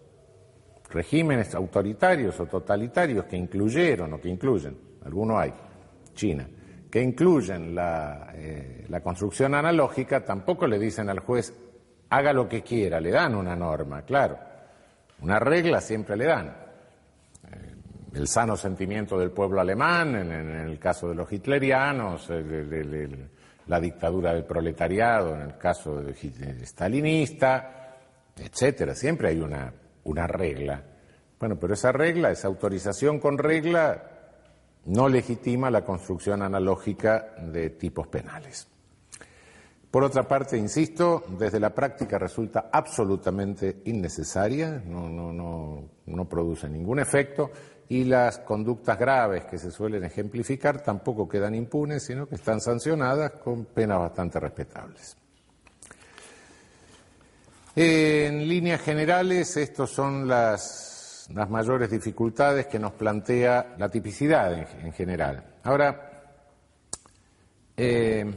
regímenes 0.90 1.54
autoritarios 1.54 2.40
o 2.40 2.46
totalitarios 2.46 3.26
que 3.26 3.36
incluyeron 3.36 4.12
o 4.14 4.20
que 4.20 4.28
incluyen 4.28 4.76
algunos 5.04 5.38
hay, 5.38 5.54
China, 6.14 6.48
que 6.90 7.00
incluyen 7.00 7.76
eh, 7.78 8.86
la 8.88 9.00
construcción 9.04 9.54
analógica, 9.54 10.24
tampoco 10.24 10.66
le 10.66 10.80
dicen 10.80 11.08
al 11.08 11.20
juez 11.20 11.54
haga 12.10 12.32
lo 12.32 12.48
que 12.48 12.62
quiera, 12.62 13.00
le 13.00 13.12
dan 13.12 13.36
una 13.36 13.54
norma, 13.54 14.02
claro. 14.02 14.55
Una 15.20 15.38
regla 15.38 15.80
siempre 15.80 16.16
le 16.16 16.24
dan. 16.26 16.48
Eh, 16.48 17.74
el 18.14 18.28
sano 18.28 18.56
sentimiento 18.56 19.18
del 19.18 19.30
pueblo 19.30 19.60
alemán, 19.60 20.14
en, 20.14 20.30
el 20.32 20.78
caso 20.78 21.08
de 21.08 21.14
los 21.14 21.30
hitlerianos, 21.32 22.28
eh, 22.30 23.28
la 23.66 23.80
dictadura 23.80 24.32
del 24.32 24.44
proletariado, 24.44 25.34
en 25.34 25.42
el 25.42 25.58
caso 25.58 26.00
de, 26.00 26.14
stalinista, 26.66 27.96
etcétera. 28.36 28.94
Siempre 28.94 29.28
hay 29.28 29.40
una, 29.40 29.72
una 30.04 30.26
regla. 30.26 30.82
Bueno, 31.38 31.56
pero 31.58 31.74
esa 31.74 31.92
regla, 31.92 32.30
esa 32.30 32.48
autorización 32.48 33.18
con 33.18 33.38
regla, 33.38 34.02
no 34.86 35.08
legitima 35.08 35.70
la 35.70 35.84
construcción 35.84 36.42
analógica 36.42 37.34
de 37.40 37.70
tipos 37.70 38.06
penales. 38.06 38.68
Por 39.96 40.04
otra 40.04 40.28
parte, 40.28 40.58
insisto, 40.58 41.24
desde 41.38 41.58
la 41.58 41.74
práctica 41.74 42.18
resulta 42.18 42.68
absolutamente 42.70 43.80
innecesaria, 43.86 44.82
no, 44.84 45.88
produce 46.28 46.68
ningún 46.68 46.98
efecto 46.98 47.50
y 47.88 48.04
las 48.04 48.40
conductas 48.40 48.98
graves 48.98 49.46
que 49.46 49.56
se 49.56 49.70
suelen 49.70 50.04
ejemplificar 50.04 50.82
tampoco 50.82 51.26
quedan 51.26 51.54
impunes, 51.54 52.02
sino 52.02 52.28
que 52.28 52.34
están 52.34 52.60
sancionadas 52.60 53.40
con 53.42 53.64
penas 53.64 54.00
bastante 54.00 54.38
respetables. 54.38 55.16
En 57.74 58.46
líneas 58.46 58.82
generales, 58.82 59.56
estos 59.56 59.88
son 59.92 60.28
las 60.28 61.26
las 61.34 61.48
mayores 61.48 61.90
dificultades 61.90 62.66
que 62.66 62.78
nos 62.78 62.92
plantea 62.92 63.74
la 63.78 63.88
tipicidad 63.88 64.52
en, 64.78 64.92
general. 64.92 65.42
Ahora, 65.62 66.10
eh, 67.78 68.30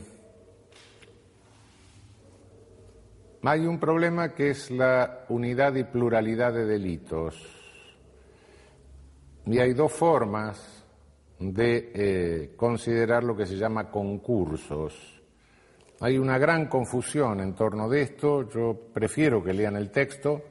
hay 3.44 3.66
un 3.66 3.80
problema 3.80 4.34
que 4.34 4.50
es 4.50 4.70
la 4.70 5.26
unidad 5.30 5.76
y 5.76 5.84
pluralidad 5.84 6.54
de 6.54 6.66
delitos. 6.66 7.36
Y 9.46 9.58
hay 9.60 9.74
dos 9.74 9.92
formas 9.94 10.86
de 11.40 11.92
eh, 11.94 12.54
considerar 12.56 13.24
lo 13.24 13.36
que 13.36 13.46
se 13.46 13.56
llama 13.56 13.90
concursos. 13.90 15.22
Hay 16.02 16.18
una 16.18 16.38
gran 16.38 16.68
confusión 16.68 17.40
en 17.40 17.56
torno 17.56 17.90
de 17.90 18.02
esto. 18.02 18.48
Yo 18.50 18.78
prefiero 18.94 19.44
que 19.44 19.54
lean 19.54 19.76
el 19.76 19.90
texto. 19.90 20.42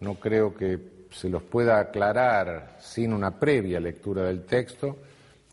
No 0.00 0.14
creo 0.14 0.54
que 0.54 1.06
se 1.10 1.28
los 1.28 1.42
pueda 1.42 1.78
aclarar 1.78 2.76
sin 2.78 3.12
una 3.12 3.38
previa 3.38 3.80
lectura 3.80 4.24
del 4.24 4.44
texto. 4.44 4.98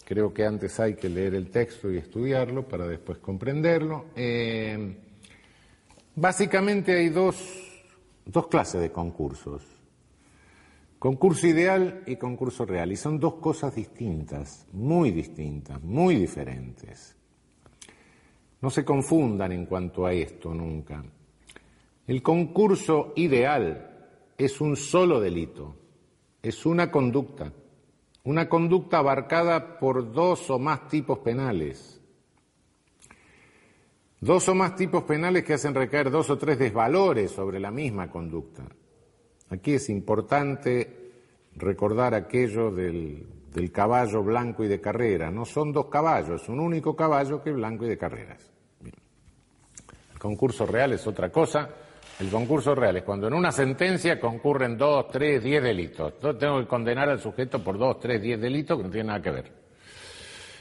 Creo 0.06 0.34
que 0.34 0.46
antes 0.46 0.80
hay 0.80 0.96
que 0.96 1.10
leer 1.10 1.36
el 1.36 1.50
texto 1.50 1.92
y 1.92 1.98
estudiarlo 1.98 2.68
para 2.68 2.86
después 2.86 3.20
comprenderlo. 3.20 4.06
Eh, 4.16 5.03
básicamente 6.16 6.98
hay 6.98 7.10
dos, 7.10 7.36
dos 8.26 8.48
clases 8.48 8.82
de 8.82 8.92
concursos. 8.92 9.64
Concurso 11.00 11.48
ideal 11.48 12.04
y 12.06 12.16
concurso 12.16 12.66
real. 12.66 12.92
Y 12.92 12.96
son 12.96 13.20
dos 13.20 13.36
cosas 13.36 13.76
distintas, 13.76 14.68
muy 14.72 15.12
distintas, 15.12 15.82
muy 15.84 16.16
diferentes. 16.16 17.16
No 18.62 18.70
se 18.70 18.86
confundan 18.86 19.52
en 19.52 19.66
cuanto 19.66 20.06
a 20.06 20.14
esto 20.14 20.54
nunca. 20.54 21.04
El 22.08 22.22
concurso 22.22 23.12
ideal 23.18 23.90
es 24.38 24.62
un 24.62 24.76
solo 24.76 25.20
delito, 25.20 25.76
es 26.42 26.66
una 26.66 26.90
conducta, 26.90 27.52
una 28.24 28.48
conducta 28.48 29.00
abarcada 29.00 29.80
por 29.80 30.12
dos 30.12 30.50
o 30.50 30.60
más 30.60 30.88
tipos 30.88 31.20
penales. 31.20 32.00
Dos 34.24 34.48
o 34.48 34.56
más 34.56 34.74
tipos 34.78 35.04
penales 35.04 35.44
que 35.44 35.56
hacen 35.56 35.76
recaer 35.76 36.10
dos 36.10 36.30
o 36.30 36.38
tres 36.38 36.58
desvalores 36.58 37.30
sobre 37.30 37.60
la 37.60 37.72
misma 37.72 38.10
conducta. 38.10 38.64
Aquí 39.50 39.74
es 39.74 39.90
importante 39.90 41.12
recordar 41.58 42.14
aquello 42.14 42.72
del, 42.72 43.28
del 43.54 43.70
caballo 43.70 44.24
blanco 44.24 44.64
y 44.64 44.70
de 44.70 44.80
carrera. 44.80 45.30
No 45.30 45.44
son 45.44 45.74
dos 45.74 45.88
caballos, 45.88 46.42
es 46.42 46.48
un 46.48 46.62
único 46.62 46.96
caballo 46.96 47.44
que 47.44 47.50
es 47.50 47.56
blanco 47.58 47.84
y 47.84 47.90
de 47.90 47.98
carreras. 47.98 48.50
El 50.14 50.20
concurso 50.20 50.66
real 50.66 50.94
es 50.94 51.06
otra 51.06 51.30
cosa. 51.30 51.68
El 52.22 52.30
concurso 52.30 52.74
real 52.74 52.96
es 52.96 53.04
cuando 53.04 53.28
en 53.28 53.34
una 53.34 53.52
sentencia 53.52 54.22
concurren 54.22 54.78
dos, 54.78 55.10
tres, 55.12 55.44
diez 55.44 55.62
delitos. 55.62 56.14
Entonces 56.14 56.40
tengo 56.40 56.62
que 56.62 56.68
condenar 56.68 57.10
al 57.10 57.20
sujeto 57.20 57.62
por 57.62 57.78
dos, 57.78 58.00
tres, 58.00 58.22
diez 58.22 58.40
delitos 58.40 58.78
que 58.78 58.84
no 58.86 58.90
tienen 58.90 59.08
nada 59.08 59.22
que 59.22 59.32
ver. 59.32 59.63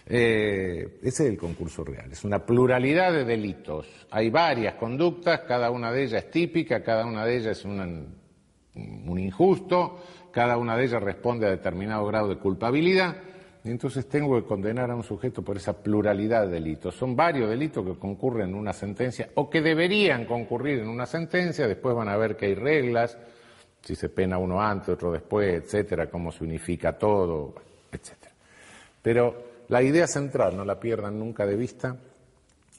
Eh, 0.07 0.99
ese 1.03 1.25
es 1.25 1.31
el 1.31 1.39
concurso 1.39 1.85
real, 1.85 2.11
es 2.11 2.25
una 2.25 2.45
pluralidad 2.45 3.13
de 3.13 3.25
delitos. 3.25 3.87
Hay 4.11 4.31
varias 4.31 4.75
conductas, 4.75 5.41
cada 5.41 5.71
una 5.71 5.93
de 5.93 6.05
ellas 6.05 6.25
es 6.25 6.31
típica, 6.31 6.83
cada 6.83 7.07
una 7.07 7.25
de 7.25 7.37
ellas 7.37 7.59
es 7.59 7.65
un, 7.65 8.19
injusto, 9.19 10.03
cada 10.33 10.57
una 10.57 10.77
de 10.77 10.85
ellas 10.85 11.03
responde 11.03 11.47
a 11.47 11.51
determinado 11.51 12.05
grado 12.07 12.29
de 12.29 12.37
culpabilidad, 12.37 13.17
entonces 13.65 14.09
tengo 14.09 14.35
que 14.41 14.47
condenar 14.47 14.91
a 14.91 14.97
un 14.97 15.05
sujeto 15.05 15.43
por 15.43 15.57
esa 15.57 15.81
pluralidad 15.81 16.47
de 16.47 16.55
delitos. 16.55 16.97
Son 16.97 17.15
varios 17.15 17.49
delitos 17.49 17.87
que 17.87 17.97
concurren 17.97 18.49
en 18.49 18.55
una 18.57 18.73
sentencia 18.73 19.31
o 19.37 19.49
que 19.49 19.63
deberían 19.63 20.25
concurrir 20.25 20.81
en 20.81 20.89
una 20.89 21.07
sentencia, 21.07 21.69
después 21.69 21.95
van 21.95 22.09
a 22.09 22.17
ver 22.17 22.37
que 22.37 22.47
hay 22.47 22.55
reglas, 22.57 23.17
si 23.81 23.95
se 23.95 24.09
pena 24.09 24.39
uno 24.39 24.61
antes, 24.61 24.89
otro 24.89 25.13
después, 25.13 25.63
etcétera, 25.63 26.11
cómo 26.11 26.33
se 26.33 26.43
unifica 26.43 26.99
todo, 26.99 27.55
etcétera. 27.93 28.33
Pero 29.01 29.52
la 29.73 29.83
idea 29.83 30.07
central, 30.07 30.55
no 30.55 30.67
la 30.67 30.79
pierdan 30.79 31.19
nunca 31.19 31.47
de 31.47 31.57
vista, 31.57 31.97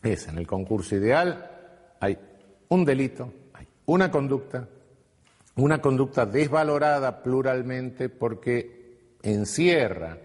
es 0.04 0.28
en 0.28 0.38
el 0.38 0.46
concurso 0.46 0.96
ideal 0.96 1.50
hay 2.00 2.20
un 2.70 2.86
delito, 2.86 3.34
hay 3.52 3.68
una 3.88 4.12
conducta, 4.12 4.68
una 5.56 5.82
conducta 5.82 6.28
desvalorada 6.28 7.24
pluralmente 7.24 8.10
porque 8.10 9.16
encierra 9.24 10.20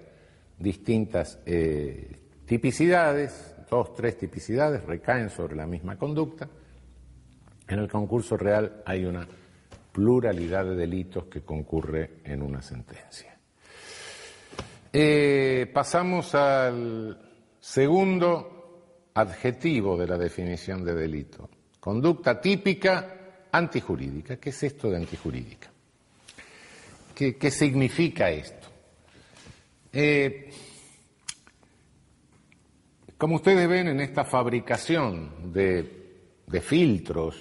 distintas 0.58 1.38
eh, 1.46 2.18
tipicidades, 2.44 3.54
dos, 3.70 3.94
tres 3.94 4.18
tipicidades 4.18 4.84
recaen 4.84 5.30
sobre 5.30 5.56
la 5.56 5.66
misma 5.66 5.96
conducta. 5.96 6.50
En 7.66 7.78
el 7.78 7.88
concurso 7.88 8.36
real 8.36 8.82
hay 8.84 9.06
una 9.06 9.26
pluralidad 9.90 10.66
de 10.66 10.76
delitos 10.76 11.24
que 11.28 11.40
concurre 11.40 12.20
en 12.24 12.42
una 12.42 12.60
sentencia. 12.60 13.37
Eh, 14.92 15.70
pasamos 15.72 16.34
al 16.34 17.18
segundo 17.60 19.10
adjetivo 19.14 19.96
de 19.98 20.06
la 20.06 20.16
definición 20.16 20.84
de 20.84 20.94
delito. 20.94 21.50
Conducta 21.78 22.40
típica 22.40 23.46
antijurídica. 23.52 24.36
¿Qué 24.36 24.50
es 24.50 24.62
esto 24.62 24.90
de 24.90 24.96
antijurídica? 24.96 25.70
¿Qué, 27.14 27.50
significa 27.50 28.30
esto? 28.30 28.68
Eh, 29.92 30.50
como 33.16 33.36
ustedes 33.36 33.68
ven 33.68 33.88
en 33.88 34.00
esta 34.00 34.24
fabricación 34.24 35.52
de, 35.52 36.40
filtros 36.62 37.36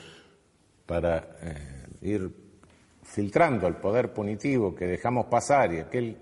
para 0.85 1.37
eh, 1.43 1.85
ir 2.01 2.29
filtrando 3.03 3.67
el 3.67 3.75
poder 3.75 4.11
punitivo 4.11 4.73
que 4.75 4.87
dejamos 4.87 5.27
pasar 5.27 5.73
y 5.73 5.79
aquel 5.79 6.17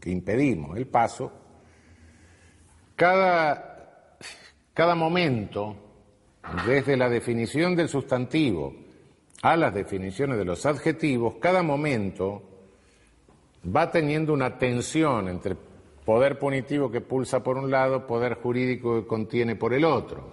que 0.00 0.10
impedimos 0.10 0.76
el 0.76 0.86
paso, 0.86 1.32
cada, 2.96 4.16
cada 4.74 4.94
momento, 4.94 5.76
desde 6.66 6.96
la 6.96 7.08
definición 7.08 7.76
del 7.76 7.88
sustantivo 7.88 8.74
a 9.42 9.56
las 9.56 9.72
definiciones 9.72 10.38
de 10.38 10.44
los 10.44 10.66
adjetivos, 10.66 11.36
cada 11.40 11.62
momento 11.62 12.42
va 13.64 13.90
teniendo 13.90 14.32
una 14.32 14.58
tensión 14.58 15.28
entre 15.28 15.56
poder 16.04 16.38
punitivo 16.38 16.90
que 16.90 17.00
pulsa 17.00 17.42
por 17.42 17.56
un 17.56 17.70
lado, 17.70 18.06
poder 18.06 18.34
jurídico 18.34 19.00
que 19.00 19.06
contiene 19.06 19.56
por 19.56 19.72
el 19.72 19.84
otro. 19.84 20.30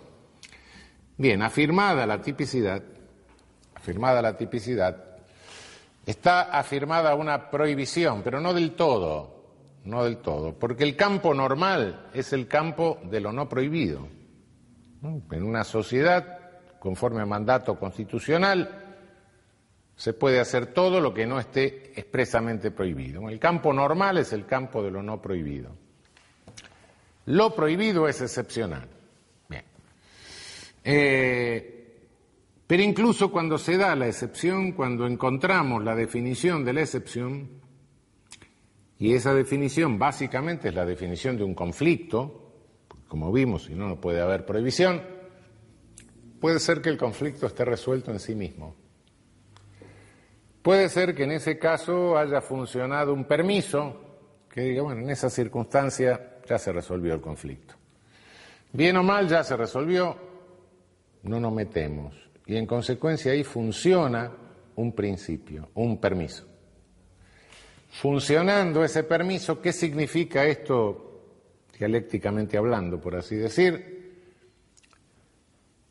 Bien, 1.18 1.41
afirmada 1.41 2.05
la 2.05 2.22
tipicidad, 2.22 2.82
afirmada 3.76 4.22
la 4.22 4.38
tipicidad, 4.38 5.18
está 6.05 6.41
afirmada 6.57 7.15
una 7.15 7.49
prohibición, 7.49 8.22
pero 8.24 8.39
no 8.39 8.53
del 8.53 8.72
todo, 8.72 9.37
no 9.88 10.04
del 10.04 10.18
todo, 10.18 10.54
porque 10.54 10.84
el 10.84 10.96
campo 10.96 11.34
normal 11.34 12.10
es 12.14 12.34
el 12.34 12.48
campo 12.48 13.00
de 13.10 13.22
lo 13.22 13.32
no 13.32 13.48
prohibido. 13.48 14.08
En 15.32 15.44
una 15.44 15.64
sociedad, 15.64 16.40
conforme 16.80 17.22
a 17.22 17.26
mandato 17.26 17.80
constitucional, 17.80 18.84
se 19.96 20.14
puede 20.14 20.40
hacer 20.40 20.68
todo 20.68 21.00
lo 21.00 21.14
que 21.14 21.26
no 21.26 21.40
esté 21.40 21.94
expresamente 22.00 22.72
prohibido. 22.72 23.30
El 23.30 23.40
campo 23.40 23.74
normal 23.74 24.18
es 24.18 24.34
el 24.34 24.46
campo 24.46 24.84
de 24.84 24.92
lo 24.92 25.02
no 25.02 25.22
prohibido. 25.22 25.72
Lo 27.26 27.56
prohibido 27.56 28.08
es 28.08 28.22
excepcional. 28.22 28.88
Bien. 29.50 29.64
Eh, 30.84 31.78
pero 32.68 32.84
incluso 32.84 33.32
cuando 33.32 33.58
se 33.58 33.78
da 33.78 33.96
la 33.96 34.08
excepción, 34.08 34.74
cuando 34.74 35.08
encontramos 35.08 35.84
la 35.84 35.96
definición 35.96 36.66
de 36.66 36.74
la 36.74 36.82
excepción, 36.82 37.57
y 39.00 39.14
esa 39.14 39.34
definición 39.34 40.00
básicamente 40.00 40.70
es 40.70 40.76
la 40.76 40.86
definición 40.86 41.38
de 41.38 41.43
un 41.43 41.54
conflicto, 41.54 42.52
como 43.08 43.32
vimos, 43.32 43.66
si 43.66 43.76
no, 43.76 43.88
no 43.88 44.02
puede 44.02 44.22
haber 44.22 44.45
prohibición, 44.45 45.02
puede 46.39 46.60
ser 46.60 46.82
que 46.82 46.89
el 46.89 46.98
conflicto 46.98 47.45
esté 47.45 47.64
resuelto 47.64 48.12
en 48.12 48.20
sí 48.20 48.34
mismo. 48.34 48.76
Puede 50.64 50.89
ser 50.89 51.16
que 51.16 51.24
en 51.24 51.32
ese 51.32 51.60
caso 51.60 52.18
haya 52.18 52.41
funcionado 52.41 53.14
un 53.14 53.26
permiso 53.26 54.02
que 54.50 54.62
diga, 54.62 54.82
bueno, 54.82 55.02
en 55.02 55.10
esa 55.12 55.30
circunstancia 55.30 56.39
ya 56.48 56.58
se 56.58 56.72
resolvió 56.72 57.14
el 57.14 57.22
conflicto. 57.22 57.76
Bien 58.74 58.98
o 58.98 59.04
mal 59.04 59.28
ya 59.28 59.43
se 59.43 59.56
resolvió, 59.56 60.18
no 61.24 61.39
nos 61.39 61.54
metemos. 61.54 62.16
Y 62.48 62.58
en 62.58 62.66
consecuencia 62.66 63.32
ahí 63.32 63.43
funciona 63.43 64.32
un 64.76 64.93
principio, 64.93 65.70
un 65.76 66.00
permiso 66.00 66.57
funcionando 67.90 68.84
ese 68.84 69.04
permiso, 69.04 69.62
¿qué 69.62 69.74
significa 69.74 70.46
esto 70.46 71.22
dialécticamente 71.78 72.58
hablando, 72.58 73.00
por 73.00 73.16
así 73.16 73.36
decir? 73.36 73.98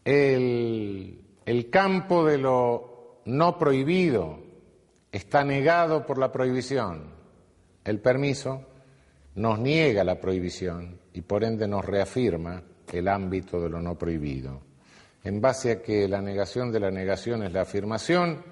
El, 0.04 1.20
el 1.44 1.70
campo 1.70 2.24
de 2.24 2.38
lo 2.38 3.20
no 3.26 3.58
prohibido 3.58 4.38
está 5.10 5.44
negado 5.44 6.06
por 6.06 6.18
la 6.18 6.30
prohibición. 6.30 7.14
El 7.84 8.00
permiso 8.00 8.62
nos 9.36 9.58
niega 9.58 10.04
la 10.04 10.20
prohibición 10.20 10.98
y 11.12 11.22
por 11.22 11.44
ende 11.44 11.66
nos 11.66 11.84
reafirma 11.84 12.62
el 12.92 13.08
ámbito 13.08 13.60
de 13.60 13.68
lo 13.68 13.80
no 13.80 13.96
prohibido. 13.96 14.60
En 15.24 15.40
base 15.40 15.72
a 15.72 15.82
que 15.82 16.06
la 16.08 16.20
negación 16.20 16.70
de 16.70 16.80
la 16.80 16.90
negación 16.90 17.42
es 17.42 17.52
la 17.52 17.62
afirmación, 17.62 18.42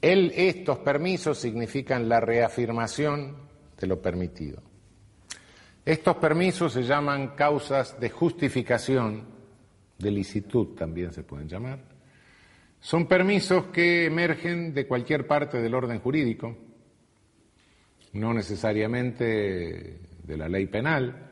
estos 0.00 0.78
permisos 0.78 1.38
significan 1.38 2.08
la 2.08 2.20
reafirmación 2.20 3.36
de 3.78 3.86
lo 3.86 4.00
permitido. 4.00 4.62
Estos 5.84 6.16
permisos 6.16 6.72
se 6.72 6.82
llaman 6.82 7.34
causas 7.34 7.98
de 7.98 8.10
justificación, 8.10 9.24
de 9.98 10.10
licitud 10.10 10.76
también 10.76 11.12
se 11.12 11.22
pueden 11.22 11.48
llamar. 11.48 11.80
Son 12.80 13.06
permisos 13.06 13.66
que 13.66 14.06
emergen 14.06 14.72
de 14.72 14.86
cualquier 14.86 15.26
parte 15.26 15.60
del 15.60 15.74
orden 15.74 15.98
jurídico, 15.98 16.56
no 18.12 18.32
necesariamente 18.32 20.00
de 20.22 20.36
la 20.36 20.48
ley 20.48 20.66
penal. 20.66 21.30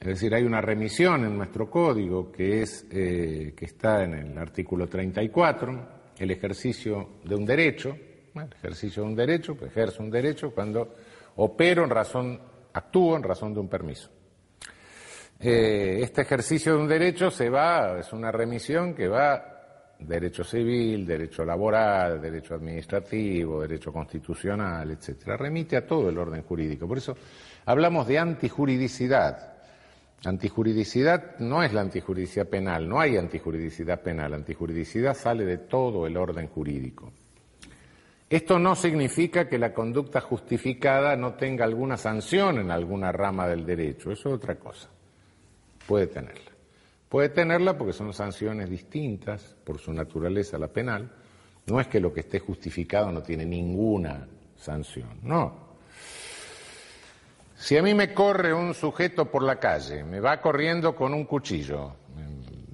Es 0.00 0.08
decir, 0.08 0.34
hay 0.34 0.44
una 0.44 0.60
remisión 0.60 1.24
en 1.24 1.36
nuestro 1.36 1.70
código 1.70 2.32
que, 2.32 2.62
es, 2.62 2.86
eh, 2.90 3.52
que 3.56 3.64
está 3.66 4.02
en 4.02 4.14
el 4.14 4.38
artículo 4.38 4.88
34 4.88 5.97
el 6.18 6.30
ejercicio 6.30 7.08
de 7.24 7.34
un 7.34 7.44
derecho, 7.44 7.96
el 8.34 8.52
ejercicio 8.52 9.02
de 9.02 9.08
un 9.08 9.16
derecho, 9.16 9.54
pues 9.56 9.70
ejerzo 9.70 10.02
un 10.02 10.10
derecho 10.10 10.50
cuando 10.50 10.94
opero 11.36 11.84
en 11.84 11.90
razón, 11.90 12.40
actúo 12.72 13.16
en 13.16 13.22
razón 13.22 13.54
de 13.54 13.60
un 13.60 13.68
permiso. 13.68 14.10
Eh, 15.40 16.00
este 16.02 16.22
ejercicio 16.22 16.74
de 16.74 16.82
un 16.82 16.88
derecho 16.88 17.30
se 17.30 17.48
va, 17.48 17.98
es 18.00 18.12
una 18.12 18.32
remisión 18.32 18.94
que 18.94 19.06
va 19.06 19.58
derecho 20.00 20.44
civil, 20.44 21.06
derecho 21.06 21.44
laboral, 21.44 22.20
derecho 22.20 22.54
administrativo, 22.54 23.60
derecho 23.62 23.92
constitucional, 23.92 24.90
etcétera. 24.90 25.36
Remite 25.36 25.76
a 25.76 25.86
todo 25.86 26.08
el 26.08 26.18
orden 26.18 26.42
jurídico. 26.42 26.86
Por 26.86 26.98
eso 26.98 27.16
hablamos 27.66 28.06
de 28.06 28.18
antijuridicidad. 28.18 29.57
Antijuridicidad 30.24 31.38
no 31.38 31.62
es 31.62 31.72
la 31.72 31.82
antijuridicidad 31.82 32.48
penal, 32.48 32.88
no 32.88 32.98
hay 32.98 33.16
antijuridicidad 33.16 34.02
penal, 34.02 34.34
antijuridicidad 34.34 35.14
sale 35.14 35.44
de 35.44 35.58
todo 35.58 36.06
el 36.06 36.16
orden 36.16 36.48
jurídico. 36.48 37.12
Esto 38.28 38.58
no 38.58 38.74
significa 38.74 39.48
que 39.48 39.58
la 39.58 39.72
conducta 39.72 40.20
justificada 40.20 41.16
no 41.16 41.34
tenga 41.34 41.64
alguna 41.64 41.96
sanción 41.96 42.58
en 42.58 42.70
alguna 42.70 43.12
rama 43.12 43.46
del 43.46 43.64
derecho, 43.64 44.10
eso 44.10 44.28
es 44.28 44.34
otra 44.34 44.56
cosa. 44.56 44.88
Puede 45.86 46.08
tenerla. 46.08 46.50
Puede 47.08 47.30
tenerla 47.30 47.78
porque 47.78 47.94
son 47.94 48.12
sanciones 48.12 48.68
distintas 48.68 49.56
por 49.64 49.78
su 49.78 49.92
naturaleza 49.92 50.58
la 50.58 50.68
penal. 50.68 51.10
No 51.66 51.80
es 51.80 51.86
que 51.86 52.00
lo 52.00 52.12
que 52.12 52.20
esté 52.20 52.38
justificado 52.40 53.10
no 53.12 53.22
tiene 53.22 53.46
ninguna 53.46 54.28
sanción, 54.56 55.20
no. 55.22 55.67
Si 57.58 57.76
a 57.76 57.82
mí 57.82 57.92
me 57.92 58.14
corre 58.14 58.54
un 58.54 58.72
sujeto 58.72 59.28
por 59.28 59.42
la 59.42 59.56
calle, 59.56 60.04
me 60.04 60.20
va 60.20 60.40
corriendo 60.40 60.94
con 60.94 61.12
un 61.12 61.24
cuchillo, 61.24 61.96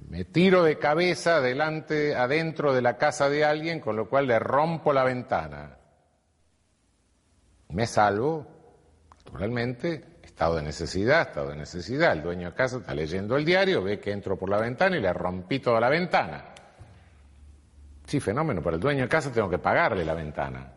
me 0.09 0.25
tiro 0.25 0.63
de 0.63 0.77
cabeza 0.77 1.41
delante, 1.41 2.15
adentro 2.15 2.71
de 2.71 2.83
la 2.83 2.95
casa 2.95 3.27
de 3.27 3.43
alguien, 3.43 3.79
con 3.79 3.95
lo 3.95 4.07
cual 4.07 4.27
le 4.27 4.37
rompo 4.37 4.93
la 4.93 5.03
ventana. 5.03 5.75
Me 7.69 7.87
salvo, 7.87 8.45
naturalmente, 9.25 10.19
estado 10.23 10.57
de 10.57 10.61
necesidad, 10.61 11.29
estado 11.29 11.49
de 11.49 11.55
necesidad. 11.57 12.13
El 12.13 12.21
dueño 12.21 12.51
de 12.51 12.55
casa 12.55 12.77
está 12.77 12.93
leyendo 12.93 13.35
el 13.35 13.43
diario, 13.43 13.83
ve 13.83 13.99
que 13.99 14.11
entro 14.11 14.37
por 14.37 14.49
la 14.49 14.59
ventana 14.59 14.95
y 14.95 15.01
le 15.01 15.11
rompí 15.11 15.59
toda 15.59 15.79
la 15.79 15.89
ventana. 15.89 16.45
Sí, 18.05 18.19
fenómeno, 18.19 18.61
para 18.61 18.75
el 18.75 18.81
dueño 18.81 19.01
de 19.01 19.09
casa 19.09 19.31
tengo 19.31 19.49
que 19.49 19.57
pagarle 19.57 20.05
la 20.05 20.13
ventana. 20.13 20.71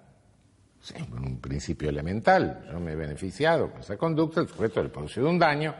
Sí, 0.88 0.94
un 1.12 1.38
principio 1.38 1.90
elemental. 1.90 2.64
Yo 2.72 2.80
me 2.80 2.92
he 2.92 2.96
beneficiado 2.96 3.70
con 3.70 3.80
esa 3.80 3.98
conducta, 3.98 4.40
el 4.40 4.48
sujeto 4.48 4.82
le 4.82 4.88
producido 4.88 5.28
un 5.28 5.38
daño. 5.38 5.74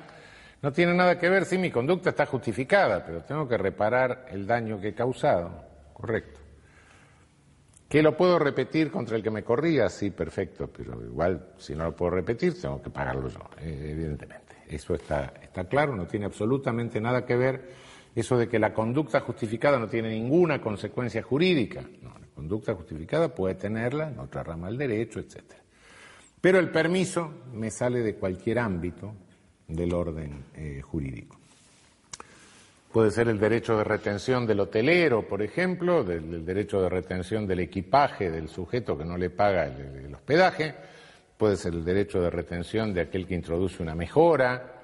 No 0.61 0.71
tiene 0.71 0.93
nada 0.93 1.19
que 1.19 1.31
ver 1.31 1.47
si 1.47 1.57
mi 1.57 1.71
conducta 1.71 2.11
está 2.11 2.27
justificada, 2.27 3.03
pero 3.07 3.23
tengo 3.23 3.49
que 3.49 3.57
reparar 3.57 4.27
el 4.31 4.47
daño 4.47 4.79
que 4.79 4.89
he 4.89 4.95
causado. 4.95 5.65
Correcto. 5.95 6.41
¿Que 7.89 8.03
lo 8.03 8.15
puedo 8.15 8.39
repetir 8.39 8.91
contra 8.91 9.17
el 9.17 9.23
que 9.23 9.31
me 9.31 9.43
corría? 9.43 9.89
Sí, 9.89 10.11
perfecto, 10.11 10.69
pero 10.69 11.03
igual 11.03 11.55
si 11.57 11.75
no 11.75 11.85
lo 11.85 11.97
puedo 11.97 12.11
repetir 12.11 12.61
tengo 12.61 12.83
que 12.83 12.91
pagarlo 12.91 13.29
yo, 13.29 13.41
eh, 13.61 13.93
evidentemente. 13.93 14.57
Eso 14.69 14.95
está, 14.95 15.33
está 15.41 15.65
claro, 15.65 15.97
no 15.97 16.07
tiene 16.07 16.27
absolutamente 16.27 17.01
nada 17.01 17.25
que 17.25 17.35
ver 17.35 17.71
eso 18.15 18.37
de 18.37 18.47
que 18.47 18.59
la 18.59 18.75
conducta 18.75 19.21
justificada 19.21 19.79
no 19.79 19.89
tiene 19.89 20.11
ninguna 20.11 20.61
consecuencia 20.61 21.23
jurídica. 21.23 21.81
No, 22.03 22.18
conducta 22.39 22.73
justificada 22.73 23.35
puede 23.35 23.57
tenerla 23.57 24.11
en 24.11 24.21
otra 24.21 24.45
rama 24.45 24.69
del 24.69 24.79
derecho, 24.79 25.19
etc. 25.19 25.43
Pero 26.41 26.61
el 26.61 26.71
permiso 26.71 27.35
me 27.53 27.69
sale 27.69 27.99
de 27.99 28.15
cualquier 28.15 28.61
ámbito 28.61 29.13
del 29.67 29.93
orden 29.93 30.45
eh, 30.55 30.81
jurídico. 30.81 31.37
Puede 32.93 33.11
ser 33.11 33.27
el 33.27 33.41
derecho 33.41 33.77
de 33.77 33.83
retención 33.83 34.47
del 34.47 34.61
hotelero, 34.61 35.27
por 35.27 35.43
ejemplo, 35.43 36.05
del, 36.05 36.47
derecho 36.47 36.81
de 36.81 36.89
retención 36.89 37.45
del 37.45 37.59
equipaje 37.59 38.31
del 38.31 38.49
sujeto 38.49 38.97
que 38.97 39.05
no 39.05 39.17
le 39.17 39.31
paga 39.31 39.67
el 39.67 40.15
hospedaje, 40.15 40.77
puede 41.37 41.57
ser 41.57 41.75
el 41.75 41.85
derecho 41.85 42.21
de 42.21 42.31
retención 42.31 42.95
de 42.95 43.01
aquel 43.01 43.27
que 43.27 43.35
introduce 43.35 43.83
una 43.83 43.97
mejora, 43.97 44.79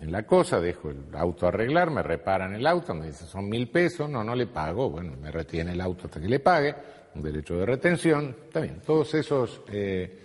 en 0.00 0.12
la 0.12 0.22
cosa, 0.24 0.60
dejo 0.60 0.90
el 0.90 1.06
auto 1.14 1.48
arreglar, 1.48 1.90
me 1.90 2.02
reparan 2.02 2.54
el 2.54 2.66
auto, 2.66 2.94
me 2.94 3.06
dicen 3.06 3.26
son 3.26 3.48
mil 3.48 3.68
pesos, 3.68 4.08
no, 4.08 4.22
no 4.22 4.34
le 4.34 4.46
pago, 4.46 4.90
bueno, 4.90 5.14
me 5.20 5.32
retiene 5.32 5.72
el 5.72 5.80
auto 5.80 6.06
hasta 6.06 6.20
que 6.20 6.28
le 6.28 6.38
pague, 6.38 6.74
derecho 7.22 7.56
de 7.56 7.66
retención, 7.66 8.36
también, 8.52 8.80
todos 8.84 9.14
esos 9.14 9.62
eh, 9.72 10.18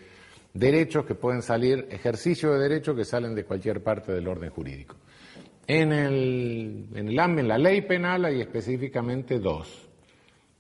derechos 0.54 1.06
que 1.06 1.16
pueden 1.16 1.42
salir, 1.42 1.88
ejercicio 1.90 2.54
de 2.54 2.60
derechos 2.60 2.96
que 2.96 3.06
salen 3.06 3.36
de 3.36 3.46
cualquier 3.46 3.82
parte 3.82 4.12
del 4.12 4.28
orden 4.28 4.50
jurídico. 4.50 4.96
En 5.66 5.94
el, 5.94 6.88
en 6.94 7.08
el 7.08 7.20
en 7.20 7.48
la 7.48 7.58
ley 7.58 7.82
penal 7.82 8.26
hay 8.26 8.42
específicamente 8.42 9.40
dos, 9.40 9.88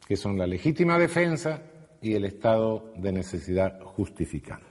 que 0.07 0.15
son 0.15 0.37
la 0.37 0.47
legítima 0.47 0.97
defensa 0.97 1.61
y 2.01 2.13
el 2.13 2.25
estado 2.25 2.91
de 2.97 3.11
necesidad 3.11 3.81
justificante. 3.81 4.67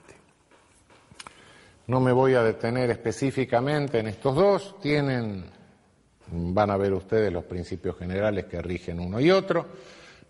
No 1.87 1.99
me 1.99 2.11
voy 2.11 2.33
a 2.33 2.43
detener 2.43 2.89
específicamente 2.91 3.99
en 3.99 4.07
estos 4.07 4.35
dos, 4.35 4.79
tienen, 4.79 5.43
van 6.31 6.71
a 6.71 6.77
ver 6.77 6.93
ustedes 6.93 7.31
los 7.31 7.43
principios 7.43 7.97
generales 7.97 8.45
que 8.45 8.61
rigen 8.61 8.99
uno 8.99 9.19
y 9.19 9.29
otro. 9.31 9.67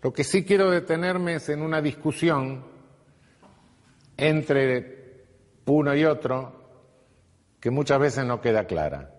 Lo 0.04 0.12
que 0.12 0.22
sí 0.22 0.44
quiero 0.44 0.70
detenerme 0.70 1.36
es 1.36 1.48
en 1.48 1.62
una 1.62 1.80
discusión 1.80 2.62
entre 4.18 5.24
uno 5.64 5.96
y 5.96 6.04
otro 6.04 6.62
que 7.58 7.70
muchas 7.70 7.98
veces 7.98 8.26
no 8.26 8.38
queda 8.38 8.66
clara. 8.66 9.14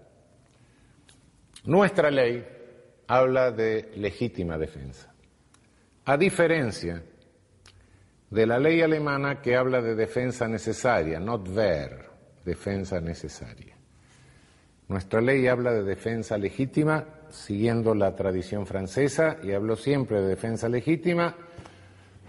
Nuestra 1.63 2.11
ley 2.11 2.45
habla 3.07 3.49
de 3.49 3.93
legítima 3.95 4.59
defensa, 4.59 5.11
a 6.05 6.17
diferencia 6.17 7.01
de 8.29 8.45
la 8.45 8.59
ley 8.59 8.83
alemana 8.83 9.41
que 9.41 9.55
habla 9.55 9.81
de 9.81 9.95
defensa 9.95 10.47
necesaria, 10.47 11.19
not 11.19 11.51
ver 11.51 12.11
defensa 12.45 13.01
necesaria. 13.01 13.74
Nuestra 14.87 15.19
ley 15.19 15.47
habla 15.47 15.71
de 15.73 15.83
defensa 15.83 16.37
legítima 16.37 17.05
siguiendo 17.29 17.95
la 17.95 18.15
tradición 18.15 18.67
francesa 18.67 19.37
y 19.43 19.51
habló 19.51 19.75
siempre 19.75 20.21
de 20.21 20.27
defensa 20.27 20.69
legítima 20.69 21.35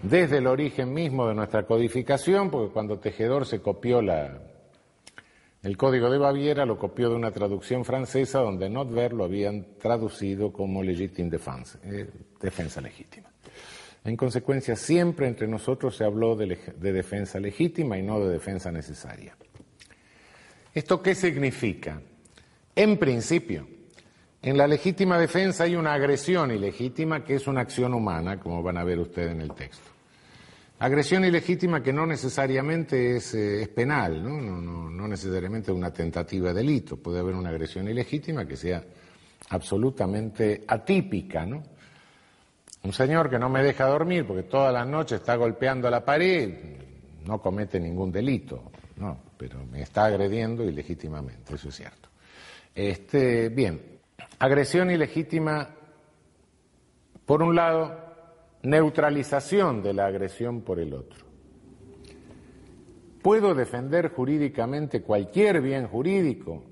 desde 0.01 0.37
el 0.37 0.47
origen 0.47 0.93
mismo 0.93 1.27
de 1.27 1.35
nuestra 1.35 1.63
codificación, 1.63 2.49
porque 2.49 2.73
cuando 2.73 2.99
Tejedor 2.99 3.45
se 3.45 3.61
copió 3.61 4.01
la, 4.01 4.39
el 5.63 5.77
Código 5.77 6.09
de 6.09 6.17
Baviera, 6.17 6.65
lo 6.65 6.77
copió 6.77 7.09
de 7.09 7.15
una 7.15 7.31
traducción 7.31 7.85
francesa 7.85 8.39
donde 8.39 8.69
Notver 8.69 9.13
lo 9.13 9.23
habían 9.23 9.77
traducido 9.79 10.51
como 10.51 10.83
legitime 10.83 11.29
defense, 11.29 11.77
eh, 11.83 12.09
defensa 12.41 12.81
legítima. 12.81 13.31
En 14.03 14.15
consecuencia, 14.15 14.75
siempre 14.75 15.27
entre 15.27 15.47
nosotros 15.47 15.95
se 15.95 16.05
habló 16.05 16.35
de 16.35 16.93
defensa 16.93 17.39
legítima 17.39 17.97
y 17.97 18.03
no 18.03 18.19
de 18.19 18.31
defensa 18.31 18.71
necesaria. 18.71 19.35
¿Esto 20.73 21.01
qué 21.01 21.13
significa? 21.13 21.99
En 22.77 22.97
principio, 22.97 23.67
en 24.39 24.55
la 24.55 24.67
legítima 24.67 25.17
defensa 25.17 25.63
hay 25.63 25.75
una 25.75 25.95
agresión 25.95 26.51
ilegítima 26.51 27.23
que 27.23 27.33
es 27.33 27.47
una 27.47 27.61
acción 27.61 27.95
humana, 27.95 28.39
como 28.39 28.61
van 28.61 28.77
a 28.77 28.83
ver 28.83 28.99
ustedes 28.99 29.31
en 29.31 29.41
el 29.41 29.51
texto. 29.55 29.89
Agresión 30.77 31.25
ilegítima 31.25 31.81
que 31.81 31.91
no 31.91 32.05
necesariamente 32.05 33.15
es, 33.15 33.33
eh, 33.33 33.67
penal, 33.73 34.21
¿no? 34.21 34.39
No, 34.39 34.91
no, 34.91 35.07
necesariamente 35.07 35.71
una 35.71 35.91
tentativa 35.91 36.49
de 36.49 36.53
delito. 36.53 36.97
Puede 36.97 37.17
haber 37.17 37.33
una 37.33 37.49
agresión 37.49 37.87
ilegítima 37.87 38.47
que 38.47 38.55
sea 38.55 38.83
absolutamente 39.49 40.63
atípica, 40.67 41.47
¿no? 41.47 41.63
Un 42.83 42.93
señor 42.93 43.27
que 43.27 43.39
no 43.39 43.49
me 43.49 43.63
deja 43.63 43.87
dormir 43.87 44.27
porque 44.27 44.43
todas 44.43 44.71
las 44.71 44.85
noches 44.85 45.21
está 45.21 45.35
golpeando 45.35 45.89
la 45.89 46.05
pared 46.05 46.53
no 47.25 47.41
comete 47.41 47.79
ningún 47.79 48.11
delito. 48.11 48.71
No, 48.97 49.17
pero 49.35 49.65
me 49.65 49.81
está 49.81 50.05
agrediendo 50.05 50.63
ilegítimamente, 50.63 51.55
eso 51.55 51.69
es 51.69 51.75
cierto. 51.75 52.07
Este, 52.77 53.49
bien, 53.49 53.81
agresión 54.37 54.91
ilegítima, 54.91 55.67
por 57.25 57.41
un 57.41 57.55
lado, 57.55 57.97
neutralización 58.61 59.81
de 59.81 59.95
la 59.95 60.05
agresión 60.05 60.61
por 60.61 60.79
el 60.79 60.93
otro. 60.93 61.25
¿Puedo 63.23 63.55
defender 63.55 64.09
jurídicamente 64.09 65.01
cualquier 65.01 65.59
bien 65.59 65.87
jurídico? 65.87 66.65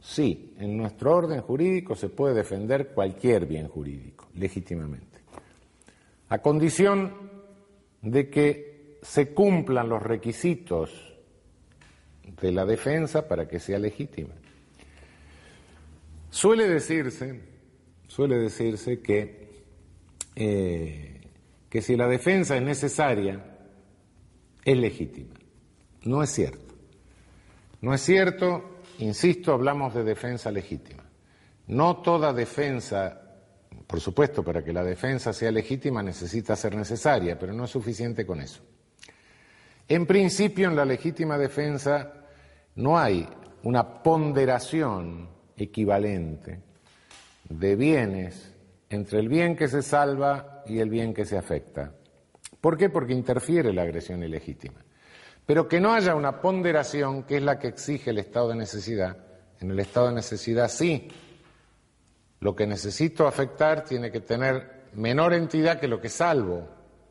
Sí, 0.00 0.52
en 0.58 0.76
nuestro 0.76 1.14
orden 1.14 1.40
jurídico 1.42 1.94
se 1.94 2.08
puede 2.08 2.34
defender 2.34 2.88
cualquier 2.88 3.46
bien 3.46 3.68
jurídico, 3.68 4.26
legítimamente, 4.34 5.20
a 6.28 6.38
condición 6.38 7.30
de 8.00 8.28
que 8.28 8.98
se 9.00 9.32
cumplan 9.32 9.88
los 9.88 10.02
requisitos 10.02 10.90
de 12.40 12.50
la 12.50 12.66
defensa 12.66 13.28
para 13.28 13.46
que 13.46 13.60
sea 13.60 13.78
legítima. 13.78 14.34
Suele 16.32 16.66
decirse, 16.66 17.42
suele 18.08 18.38
decirse 18.38 19.02
que, 19.02 19.64
eh, 20.34 21.20
que 21.68 21.82
si 21.82 21.94
la 21.94 22.08
defensa 22.08 22.56
es 22.56 22.62
necesaria, 22.62 23.44
es 24.64 24.78
legítima. 24.78 25.34
No 26.04 26.22
es 26.22 26.30
cierto. 26.30 26.74
No 27.82 27.92
es 27.92 28.00
cierto, 28.00 28.80
insisto, 29.00 29.52
hablamos 29.52 29.92
de 29.92 30.04
defensa 30.04 30.50
legítima. 30.50 31.04
No 31.66 31.98
toda 31.98 32.32
defensa, 32.32 33.20
por 33.86 34.00
supuesto, 34.00 34.42
para 34.42 34.64
que 34.64 34.72
la 34.72 34.82
defensa 34.82 35.34
sea 35.34 35.52
legítima 35.52 36.02
necesita 36.02 36.56
ser 36.56 36.74
necesaria, 36.74 37.38
pero 37.38 37.52
no 37.52 37.66
es 37.66 37.70
suficiente 37.70 38.24
con 38.24 38.40
eso. 38.40 38.62
En 39.86 40.06
principio, 40.06 40.70
en 40.70 40.76
la 40.76 40.86
legítima 40.86 41.36
defensa 41.36 42.24
no 42.76 42.98
hay 42.98 43.28
una 43.64 44.02
ponderación 44.02 45.41
equivalente 45.64 46.60
de 47.48 47.76
bienes 47.76 48.52
entre 48.88 49.20
el 49.20 49.28
bien 49.28 49.56
que 49.56 49.68
se 49.68 49.82
salva 49.82 50.62
y 50.66 50.78
el 50.78 50.90
bien 50.90 51.14
que 51.14 51.24
se 51.24 51.36
afecta. 51.36 51.92
¿Por 52.60 52.76
qué? 52.76 52.88
Porque 52.88 53.12
interfiere 53.12 53.72
la 53.72 53.82
agresión 53.82 54.22
ilegítima. 54.22 54.84
Pero 55.44 55.66
que 55.66 55.80
no 55.80 55.92
haya 55.92 56.14
una 56.14 56.40
ponderación, 56.40 57.24
que 57.24 57.38
es 57.38 57.42
la 57.42 57.58
que 57.58 57.68
exige 57.68 58.10
el 58.10 58.18
estado 58.18 58.50
de 58.50 58.56
necesidad. 58.56 59.16
En 59.60 59.70
el 59.70 59.80
estado 59.80 60.08
de 60.08 60.14
necesidad 60.14 60.68
sí. 60.68 61.08
Lo 62.40 62.54
que 62.54 62.66
necesito 62.66 63.26
afectar 63.26 63.84
tiene 63.84 64.10
que 64.10 64.20
tener 64.20 64.82
menor 64.94 65.32
entidad 65.32 65.80
que 65.80 65.88
lo 65.88 66.00
que 66.00 66.08
salvo. 66.08 66.68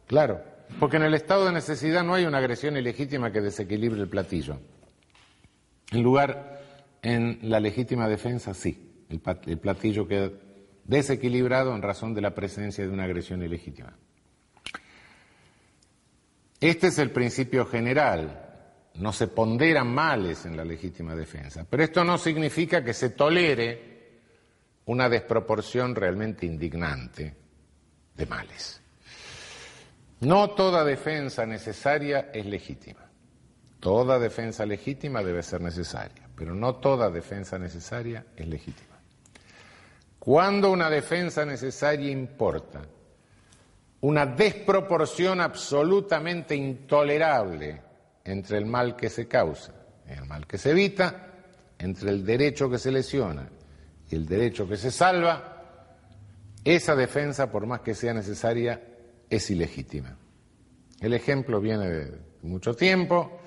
Claro. 0.07 0.41
Porque 0.79 0.97
en 0.97 1.03
el 1.03 1.13
estado 1.13 1.45
de 1.45 1.51
necesidad 1.51 2.03
no 2.03 2.13
hay 2.13 2.25
una 2.25 2.37
agresión 2.37 2.77
ilegítima 2.77 3.31
que 3.31 3.41
desequilibre 3.41 3.99
el 3.99 4.07
platillo. 4.07 4.59
En 5.91 6.01
lugar, 6.03 6.60
en 7.01 7.39
la 7.43 7.59
legítima 7.59 8.07
defensa, 8.07 8.53
sí, 8.53 9.05
el, 9.09 9.57
platillo 9.59 10.07
queda 10.07 10.31
desequilibrado 10.83 11.75
en 11.75 11.81
razón 11.81 12.13
de 12.13 12.21
la 12.21 12.33
presencia 12.33 12.85
de 12.85 12.91
una 12.91 13.05
agresión 13.05 13.41
ilegítima. 13.43 13.95
Este 16.59 16.87
es 16.87 16.99
el 16.99 17.11
principio 17.11 17.65
general. 17.65 18.47
no 18.95 19.13
se 19.13 19.27
ponderan 19.27 19.87
males 19.87 20.45
en 20.45 20.57
la 20.57 20.65
legítima 20.65 21.15
defensa, 21.15 21.65
pero 21.67 21.81
esto 21.81 22.03
no 22.03 22.17
significa 22.17 22.83
que 22.83 22.93
se 22.93 23.11
tolere 23.11 23.91
una 24.85 25.07
desproporción 25.07 25.95
realmente 25.95 26.45
indignante 26.45 27.33
de 28.15 28.25
males. 28.25 28.81
No 30.19 30.51
toda 30.51 30.83
defensa 30.83 31.45
necesaria 31.45 32.29
es 32.33 32.45
legítima. 32.45 33.09
Toda 33.79 34.19
defensa 34.19 34.65
legítima 34.65 35.23
debe 35.23 35.41
ser 35.41 35.61
necesaria, 35.61 36.29
pero 36.35 36.53
no 36.53 36.75
toda 36.75 37.09
defensa 37.09 37.57
necesaria 37.57 38.25
es 38.35 38.47
legítima. 38.47 38.99
Cuando 40.19 40.71
una 40.71 40.89
defensa 40.89 41.45
necesaria 41.45 42.11
importa 42.11 42.81
una 44.01 44.25
desproporción 44.25 45.41
absolutamente 45.41 46.55
intolerable 46.55 47.81
entre 48.23 48.57
el 48.57 48.65
mal 48.65 48.95
que 48.95 49.09
se 49.09 49.27
causa 49.27 49.73
y 50.07 50.13
el 50.13 50.25
mal 50.25 50.47
que 50.47 50.57
se 50.57 50.71
evita, 50.71 51.27
entre 51.77 52.09
el 52.09 52.25
derecho 52.25 52.69
que 52.69 52.77
se 52.77 52.91
lesiona 52.91 53.47
y 54.09 54.15
el 54.15 54.25
derecho 54.25 54.67
que 54.67 54.77
se 54.77 54.91
salva, 54.91 55.51
esa 56.63 56.95
defensa, 56.95 57.51
por 57.51 57.65
más 57.65 57.81
que 57.81 57.95
sea 57.95 58.13
necesaria, 58.13 58.81
es 59.29 59.49
ilegítima. 59.49 60.15
El 60.99 61.13
ejemplo 61.13 61.59
viene 61.59 61.89
de 61.89 62.19
mucho 62.43 62.75
tiempo, 62.75 63.40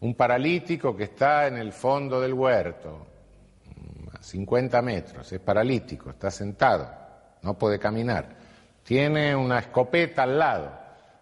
un 0.00 0.14
paralítico 0.14 0.96
que 0.96 1.04
está 1.04 1.46
en 1.46 1.56
el 1.56 1.72
fondo 1.72 2.20
del 2.20 2.34
huerto, 2.34 3.06
a 4.12 4.22
50 4.22 4.80
metros, 4.82 5.32
es 5.32 5.40
paralítico, 5.40 6.10
está 6.10 6.30
sentado, 6.30 6.88
no 7.42 7.54
puede 7.54 7.78
caminar, 7.78 8.28
tiene 8.84 9.34
una 9.34 9.58
escopeta 9.58 10.22
al 10.22 10.38
lado, 10.38 10.72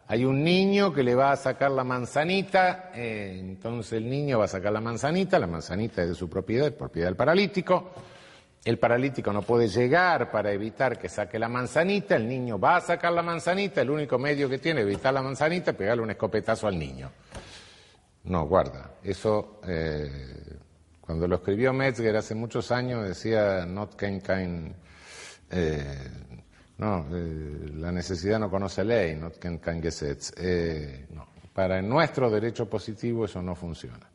hay 0.09 0.25
un 0.25 0.45
niño 0.45 0.93
que 0.93 1.03
le 1.03 1.15
va 1.15 1.33
a 1.33 1.37
sacar 1.37 1.71
la 1.71 1.85
manzanita, 1.85 2.91
eh, 2.95 3.39
entonces 3.41 3.95
el 3.95 4.09
niño 4.09 4.39
va 4.39 4.45
a 4.45 4.49
sacar 4.49 4.73
la 4.73 4.81
manzanita, 4.81 5.39
la 5.39 5.47
manzanita 5.47 6.03
es 6.03 6.11
de 6.11 6.15
su 6.15 6.29
propiedad, 6.29 6.69
es 6.69 6.75
propiedad 6.75 7.09
del 7.09 7.17
paralítico, 7.17 7.91
el 8.65 8.79
paralítico 8.79 9.33
no 9.33 9.43
puede 9.43 9.69
llegar 9.69 10.31
para 10.31 10.53
evitar 10.53 10.99
que 10.99 11.09
saque 11.09 11.39
la 11.39 11.49
manzanita, 11.49 12.17
el 12.17 12.29
niño 12.29 12.59
va 12.59 12.77
a 12.77 12.81
sacar 12.81 13.13
la 13.13 13.23
manzanita, 13.23 13.81
el 13.81 13.91
único 13.91 14.19
medio 14.19 14.49
que 14.49 14.59
tiene 14.59 14.85
de 14.85 14.91
evitar 14.91 15.15
la 15.15 15.23
manzanita 15.23 15.71
es 15.71 15.77
pegarle 15.77 16.03
un 16.03 16.11
escopetazo 16.11 16.67
al 16.67 16.79
niño. 16.79 17.11
No, 18.27 18.47
guarda, 18.49 18.97
eso 19.05 19.61
eh, 19.69 20.11
cuando 21.01 21.29
lo 21.29 21.37
escribió 21.37 21.73
Metzger 21.73 22.17
hace 22.17 22.35
muchos 22.35 22.73
años 22.73 23.07
decía 23.07 23.65
not 23.65 23.95
kein 23.95 24.75
eh, 25.49 26.11
no, 26.79 27.07
eh, 27.13 27.71
la 27.75 27.93
necesidad 27.93 28.41
no 28.41 28.51
conoce 28.51 28.85
ley, 28.85 29.15
not 29.15 29.39
kein 29.39 29.81
Gesetz. 29.81 30.33
no, 31.11 31.29
para 31.53 31.81
nuestro 31.81 32.29
derecho 32.29 32.69
positivo 32.69 33.27
eso 33.27 33.41
no 33.41 33.55
funciona. 33.55 34.11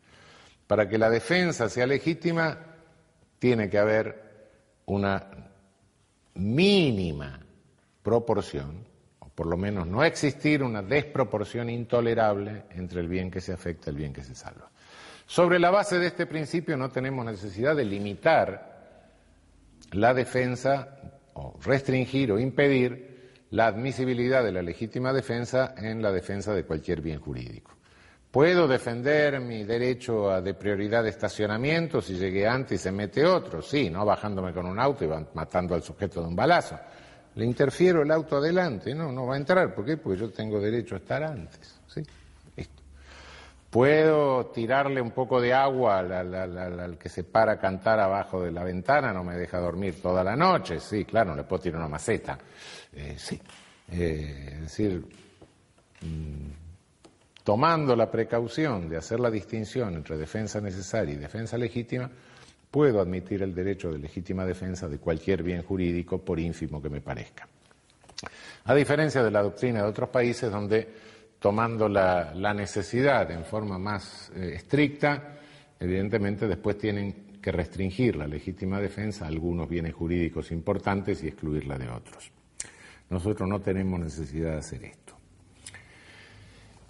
Para 0.68 0.89
que 0.89 0.97
la 0.97 1.09
defensa 1.09 1.70
sea 1.70 1.88
legítima 1.88 2.57
tiene 3.39 3.70
que 3.70 3.78
haber 3.78 4.49
una 4.88 5.26
mínima 6.34 7.39
proporción, 8.03 8.86
por 9.36 9.47
lo 9.47 9.57
menos 9.57 9.88
no 9.88 10.03
existir 10.03 10.63
una 10.63 10.82
desproporción 10.82 11.69
intolerable 11.69 12.63
entre 12.71 13.01
el 13.01 13.07
bien 13.07 13.32
que 13.32 13.41
se 13.41 13.53
afecta 13.53 13.89
y 13.89 13.91
el 13.91 13.97
bien 13.97 14.13
que 14.13 14.23
se 14.23 14.36
salva. 14.36 14.69
Sobre 15.25 15.59
la 15.59 15.71
base 15.71 15.97
de 15.97 16.07
este 16.07 16.25
principio 16.25 16.75
no 16.75 16.89
tenemos 16.89 17.25
necesidad 17.25 17.75
de 17.75 17.86
limitar 17.86 18.71
la 19.91 20.13
defensa 20.13 20.97
o 21.34 21.57
restringir 21.63 22.32
o 22.32 22.39
impedir 22.39 23.11
la 23.51 23.67
admisibilidad 23.67 24.43
de 24.43 24.51
la 24.51 24.61
legítima 24.61 25.13
defensa 25.13 25.73
en 25.77 26.01
la 26.01 26.11
defensa 26.11 26.53
de 26.53 26.65
cualquier 26.65 27.01
bien 27.01 27.19
jurídico. 27.19 27.71
¿Puedo 28.32 28.65
defender 28.65 29.41
mi 29.41 29.65
derecho 29.65 30.32
a 30.32 30.41
de 30.41 30.53
prioridad 30.53 31.03
de 31.03 31.09
estacionamiento 31.09 32.01
si 32.01 32.13
llegué 32.15 32.47
antes 32.47 32.79
y 32.79 32.84
se 32.84 32.91
mete 32.91 33.25
otro? 33.25 33.61
Sí, 33.61 33.89
no 33.89 34.05
bajándome 34.05 34.53
con 34.53 34.65
un 34.65 34.79
auto 34.79 35.03
y 35.03 35.09
matando 35.34 35.75
al 35.75 35.84
sujeto 35.84 36.21
de 36.21 36.27
un 36.27 36.36
balazo. 36.36 36.79
Le 37.36 37.45
interfiero 37.45 38.01
el 38.01 38.11
auto 38.11 38.38
adelante, 38.38 38.93
no, 38.93 39.11
no 39.11 39.25
va 39.25 39.36
a 39.36 39.38
entrar. 39.38 39.73
¿Por 39.73 39.86
qué? 39.86 39.97
Porque 39.97 40.19
yo 40.19 40.29
tengo 40.32 40.59
derecho 40.59 40.95
a 40.95 40.97
estar 40.97 41.23
antes. 41.23 41.79
¿sí? 41.88 42.01
Listo. 42.57 42.82
¿Puedo 43.69 44.47
tirarle 44.47 45.01
un 45.01 45.11
poco 45.11 45.39
de 45.39 45.53
agua 45.53 45.99
al, 45.99 46.97
que 46.97 47.07
se 47.07 47.23
para 47.23 47.53
a 47.53 47.59
cantar 47.59 47.99
abajo 48.01 48.41
de 48.41 48.51
la 48.51 48.63
ventana? 48.63 49.13
No 49.13 49.23
me 49.23 49.38
deja 49.38 49.59
dormir 49.59 50.01
toda 50.01 50.23
la 50.23 50.36
noche. 50.36 50.79
Sí, 50.79 51.05
claro, 51.05 51.34
le 51.34 51.43
puedo 51.43 51.61
tirar 51.63 51.79
una 51.79 51.88
maceta. 51.88 52.38
Eh, 52.93 53.15
sí. 53.17 53.39
Eh, 53.93 54.49
es 54.55 54.61
decir, 54.61 55.05
mm, 56.01 56.51
tomando 57.45 57.95
la 57.95 58.11
precaución 58.11 58.89
de 58.89 58.97
hacer 58.97 59.21
la 59.21 59.32
distinción 59.32 59.95
entre 59.95 60.17
defensa 60.17 60.59
necesaria 60.59 61.13
y 61.13 61.17
defensa 61.17 61.57
legítima, 61.57 62.09
puedo 62.72 63.01
admitir 63.01 63.43
el 63.43 63.53
derecho 63.53 63.91
de 63.91 63.99
legítima 63.99 64.45
defensa 64.45 64.88
de 64.88 64.97
cualquier 64.97 65.43
bien 65.43 65.61
jurídico, 65.61 66.19
por 66.19 66.39
ínfimo 66.39 66.82
que 66.82 66.89
me 66.89 67.01
parezca. 67.01 67.47
A 68.65 68.74
diferencia 68.74 69.22
de 69.22 69.32
la 69.32 69.43
doctrina 69.43 69.84
de 69.84 69.89
otros 69.89 70.09
países 70.09 70.49
donde, 70.49 70.88
tomando 71.38 71.89
la, 71.89 72.53
necesidad 72.53 73.30
en 73.32 73.43
forma 73.43 73.78
más 73.78 74.32
eh, 74.36 74.53
estricta, 74.55 75.38
evidentemente 75.80 76.47
después 76.47 76.78
tienen 76.78 77.39
que 77.41 77.51
restringir 77.51 78.15
la 78.15 78.28
legítima 78.28 78.80
defensa 78.80 79.26
a 79.26 79.28
algunos 79.28 79.67
bienes 79.67 79.93
jurídicos 79.93 80.51
importantes 80.51 81.24
y 81.24 81.28
excluirla 81.28 81.78
de 81.78 81.89
otros. 81.89 82.32
Nosotros 83.09 83.49
no 83.49 83.59
tenemos 83.59 83.99
necesidad 83.99 84.51
de 84.51 84.57
hacer 84.57 84.86
esto. 84.86 85.17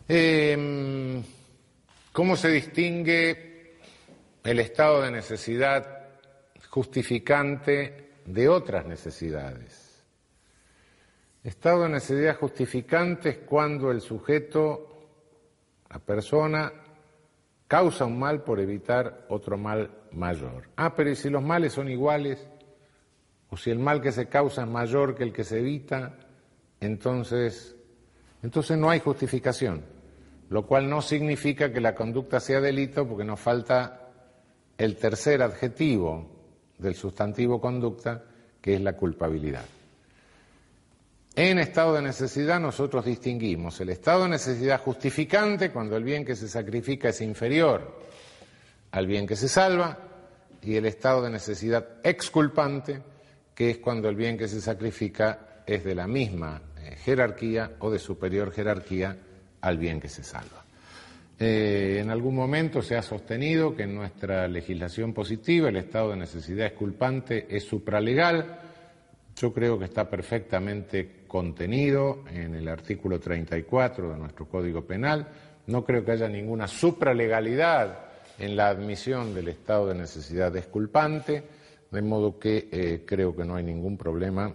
Em, 0.07 1.23
¿Cómo 2.11 2.35
se 2.35 2.49
distingue 2.49 3.50
el 4.43 4.59
estado 4.59 5.01
de 5.01 5.11
necesidad 5.11 6.07
justificante 6.69 8.21
de 8.25 8.49
otras 8.49 8.85
necesidades? 8.85 10.05
Estado 11.43 11.83
de 11.83 11.89
necesidad 11.89 12.37
justificante 12.37 13.29
es 13.29 13.37
cuando 13.39 13.91
el 13.91 14.01
sujeto, 14.01 15.07
la 15.89 15.99
persona, 15.99 16.71
causa 17.67 18.05
un 18.05 18.19
mal 18.19 18.43
por 18.43 18.59
evitar 18.59 19.25
otro 19.29 19.57
mal 19.57 19.89
mayor. 20.11 20.69
Ah, 20.75 20.93
pero 20.95 21.09
¿y 21.09 21.15
si 21.15 21.29
los 21.29 21.41
males 21.41 21.73
son 21.73 21.89
iguales? 21.89 22.47
O 23.49 23.57
si 23.57 23.71
el 23.71 23.79
mal 23.79 24.01
que 24.01 24.11
se 24.11 24.27
causa 24.27 24.63
es 24.63 24.67
mayor 24.67 25.15
que 25.15 25.23
el 25.23 25.33
que 25.33 25.43
se 25.43 25.59
evita, 25.59 26.17
entonces, 26.79 27.75
entonces 28.43 28.77
no 28.77 28.89
hay 28.89 28.99
justificación 28.99 29.83
lo 30.51 30.67
cual 30.67 30.89
no 30.89 31.01
significa 31.01 31.71
que 31.71 31.79
la 31.79 31.95
conducta 31.95 32.41
sea 32.41 32.59
delito 32.59 33.07
porque 33.07 33.23
nos 33.23 33.39
falta 33.39 34.00
el 34.81 34.97
tercer 34.97 35.43
adjetivo 35.43 36.25
del 36.79 36.95
sustantivo 36.95 37.61
conducta, 37.61 38.23
que 38.59 38.73
es 38.73 38.81
la 38.81 38.93
culpabilidad. 38.93 39.63
En 41.35 41.59
estado 41.59 41.93
de 41.93 42.01
necesidad 42.01 42.59
nosotros 42.59 43.05
distinguimos 43.05 43.79
el 43.79 43.89
estado 43.89 44.23
de 44.23 44.29
necesidad 44.29 44.81
justificante, 44.81 45.69
cuando 45.69 45.95
el 45.97 46.03
bien 46.03 46.25
que 46.25 46.35
se 46.35 46.47
sacrifica 46.47 47.09
es 47.09 47.21
inferior 47.21 48.01
al 48.89 49.05
bien 49.05 49.27
que 49.27 49.35
se 49.35 49.47
salva, 49.47 49.99
y 50.63 50.75
el 50.75 50.87
estado 50.87 51.21
de 51.21 51.29
necesidad 51.29 51.99
exculpante, 52.03 53.03
que 53.53 53.69
es 53.69 53.77
cuando 53.77 54.09
el 54.09 54.15
bien 54.15 54.35
que 54.35 54.47
se 54.47 54.61
sacrifica 54.61 55.61
es 55.67 55.83
de 55.83 55.93
la 55.93 56.07
misma 56.07 56.59
eh, 56.77 56.95
jerarquía 56.95 57.73
o 57.79 57.91
de 57.91 57.99
superior 57.99 58.51
jerarquía 58.51 59.15
al 59.61 59.77
bien 59.77 59.99
que 59.99 60.09
se 60.09 60.23
salva. 60.23 60.60
Eh, 61.43 61.97
en 61.99 62.11
algún 62.11 62.35
momento 62.35 62.83
se 62.83 62.95
ha 62.95 63.01
sostenido 63.01 63.75
que 63.75 63.81
en 63.81 63.95
nuestra 63.95 64.47
legislación 64.47 65.11
positiva 65.11 65.69
el 65.69 65.77
estado 65.77 66.11
de 66.11 66.17
necesidad 66.17 66.67
esculpante 66.67 67.47
es 67.49 67.63
supralegal. 67.63 68.59
Yo 69.35 69.51
creo 69.51 69.79
que 69.79 69.85
está 69.85 70.07
perfectamente 70.07 71.23
contenido 71.25 72.25
en 72.31 72.53
el 72.53 72.67
artículo 72.67 73.19
34 73.19 74.11
de 74.11 74.19
nuestro 74.19 74.47
Código 74.47 74.85
Penal. 74.85 75.29
No 75.65 75.83
creo 75.83 76.05
que 76.05 76.11
haya 76.11 76.27
ninguna 76.27 76.67
supralegalidad 76.67 78.05
en 78.37 78.55
la 78.55 78.67
admisión 78.67 79.33
del 79.33 79.47
estado 79.47 79.87
de 79.87 79.95
necesidad 79.95 80.55
esculpante, 80.55 81.43
de 81.89 82.01
modo 82.03 82.37
que 82.37 82.69
eh, 82.71 83.03
creo 83.03 83.35
que 83.35 83.45
no 83.45 83.55
hay 83.55 83.63
ningún 83.63 83.97
problema 83.97 84.53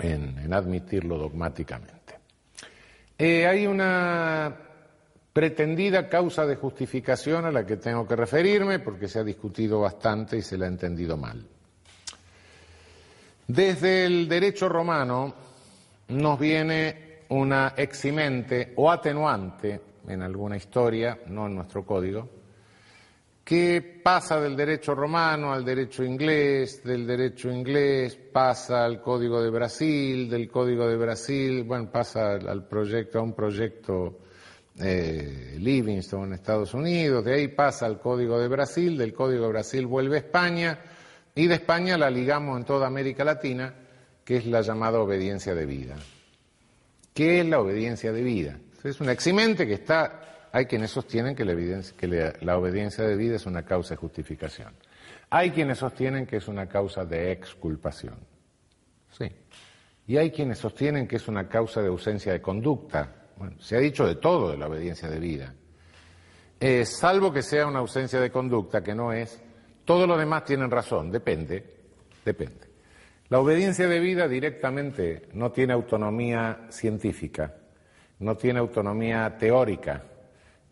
en 0.00 0.52
admitirlo 0.52 1.16
dogmáticamente. 1.16 2.18
Eh, 3.16 3.46
hay 3.46 3.66
una 3.66 4.66
pretendida 5.36 6.08
causa 6.08 6.46
de 6.46 6.56
justificación 6.56 7.44
a 7.44 7.52
la 7.52 7.66
que 7.66 7.76
tengo 7.76 8.08
que 8.08 8.16
referirme 8.16 8.78
porque 8.78 9.06
se 9.06 9.18
ha 9.18 9.22
discutido 9.22 9.80
bastante 9.80 10.38
y 10.38 10.40
se 10.40 10.56
la 10.56 10.64
ha 10.64 10.68
entendido 10.68 11.18
mal. 11.18 11.46
Desde 13.46 14.06
el 14.06 14.30
derecho 14.30 14.66
romano 14.66 15.34
nos 16.08 16.40
viene 16.40 17.18
una 17.28 17.74
eximente 17.76 18.72
o 18.76 18.90
atenuante 18.90 19.78
en 20.08 20.22
alguna 20.22 20.56
historia, 20.56 21.20
no 21.26 21.48
en 21.48 21.56
nuestro 21.56 21.84
código, 21.84 22.30
que 23.44 24.00
pasa 24.02 24.40
del 24.40 24.56
derecho 24.56 24.94
romano 24.94 25.52
al 25.52 25.66
derecho 25.66 26.02
inglés, 26.02 26.82
del 26.82 27.06
derecho 27.06 27.52
inglés 27.52 28.16
pasa 28.32 28.86
al 28.86 29.02
Código 29.02 29.42
de 29.42 29.50
Brasil, 29.50 30.30
del 30.30 30.48
Código 30.48 30.88
de 30.88 30.96
Brasil, 30.96 31.62
bueno, 31.64 31.90
pasa 31.92 32.36
al 32.36 32.66
proyecto, 32.66 33.18
a 33.18 33.22
un 33.22 33.34
proyecto 33.34 34.20
eh, 34.78 35.56
Livingston 35.58 36.32
Estados 36.32 36.74
Unidos, 36.74 37.24
de 37.24 37.34
ahí 37.34 37.48
pasa 37.48 37.86
al 37.86 37.98
Código 37.98 38.38
de 38.38 38.48
Brasil, 38.48 38.98
del 38.98 39.14
Código 39.14 39.44
de 39.44 39.48
Brasil 39.50 39.86
vuelve 39.86 40.16
a 40.16 40.20
España 40.20 40.78
y 41.34 41.46
de 41.46 41.54
España 41.54 41.96
la 41.96 42.10
ligamos 42.10 42.58
en 42.58 42.64
toda 42.64 42.86
América 42.86 43.24
Latina, 43.24 43.74
que 44.24 44.36
es 44.36 44.46
la 44.46 44.62
llamada 44.62 44.98
obediencia 44.98 45.54
de 45.54 45.66
vida. 45.66 45.96
¿Qué 47.14 47.40
es 47.40 47.46
la 47.46 47.60
obediencia 47.60 48.12
de 48.12 48.22
vida? 48.22 48.58
Es 48.84 49.00
un 49.00 49.08
eximente 49.08 49.66
que 49.66 49.74
está, 49.74 50.48
hay 50.52 50.66
quienes 50.66 50.90
sostienen 50.90 51.34
que, 51.34 51.44
la, 51.44 51.54
que 51.96 52.36
la 52.40 52.58
obediencia 52.58 53.04
de 53.04 53.16
vida 53.16 53.36
es 53.36 53.46
una 53.46 53.64
causa 53.64 53.94
de 53.94 53.96
justificación. 53.96 54.74
Hay 55.30 55.50
quienes 55.50 55.78
sostienen 55.78 56.26
que 56.26 56.36
es 56.36 56.48
una 56.48 56.68
causa 56.68 57.04
de 57.04 57.32
exculpación. 57.32 58.16
Sí. 59.18 59.30
Y 60.06 60.18
hay 60.18 60.30
quienes 60.30 60.58
sostienen 60.58 61.08
que 61.08 61.16
es 61.16 61.26
una 61.26 61.48
causa 61.48 61.80
de 61.80 61.88
ausencia 61.88 62.32
de 62.32 62.40
conducta. 62.40 63.25
Bueno, 63.36 63.56
se 63.60 63.76
ha 63.76 63.80
dicho 63.80 64.06
de 64.06 64.16
todo 64.16 64.50
de 64.50 64.56
la 64.56 64.66
obediencia 64.66 65.08
de 65.08 65.20
vida. 65.20 65.54
Eh, 66.58 66.86
salvo 66.86 67.32
que 67.32 67.42
sea 67.42 67.66
una 67.66 67.80
ausencia 67.80 68.18
de 68.18 68.30
conducta, 68.30 68.82
que 68.82 68.94
no 68.94 69.12
es. 69.12 69.40
Todos 69.84 70.08
los 70.08 70.18
demás 70.18 70.44
tienen 70.44 70.70
razón, 70.70 71.10
depende, 71.10 71.64
depende. 72.24 72.66
La 73.28 73.40
obediencia 73.40 73.86
de 73.88 74.00
vida 74.00 74.26
directamente 74.26 75.28
no 75.34 75.52
tiene 75.52 75.74
autonomía 75.74 76.66
científica, 76.70 77.54
no 78.20 78.36
tiene 78.36 78.60
autonomía 78.60 79.36
teórica. 79.36 80.02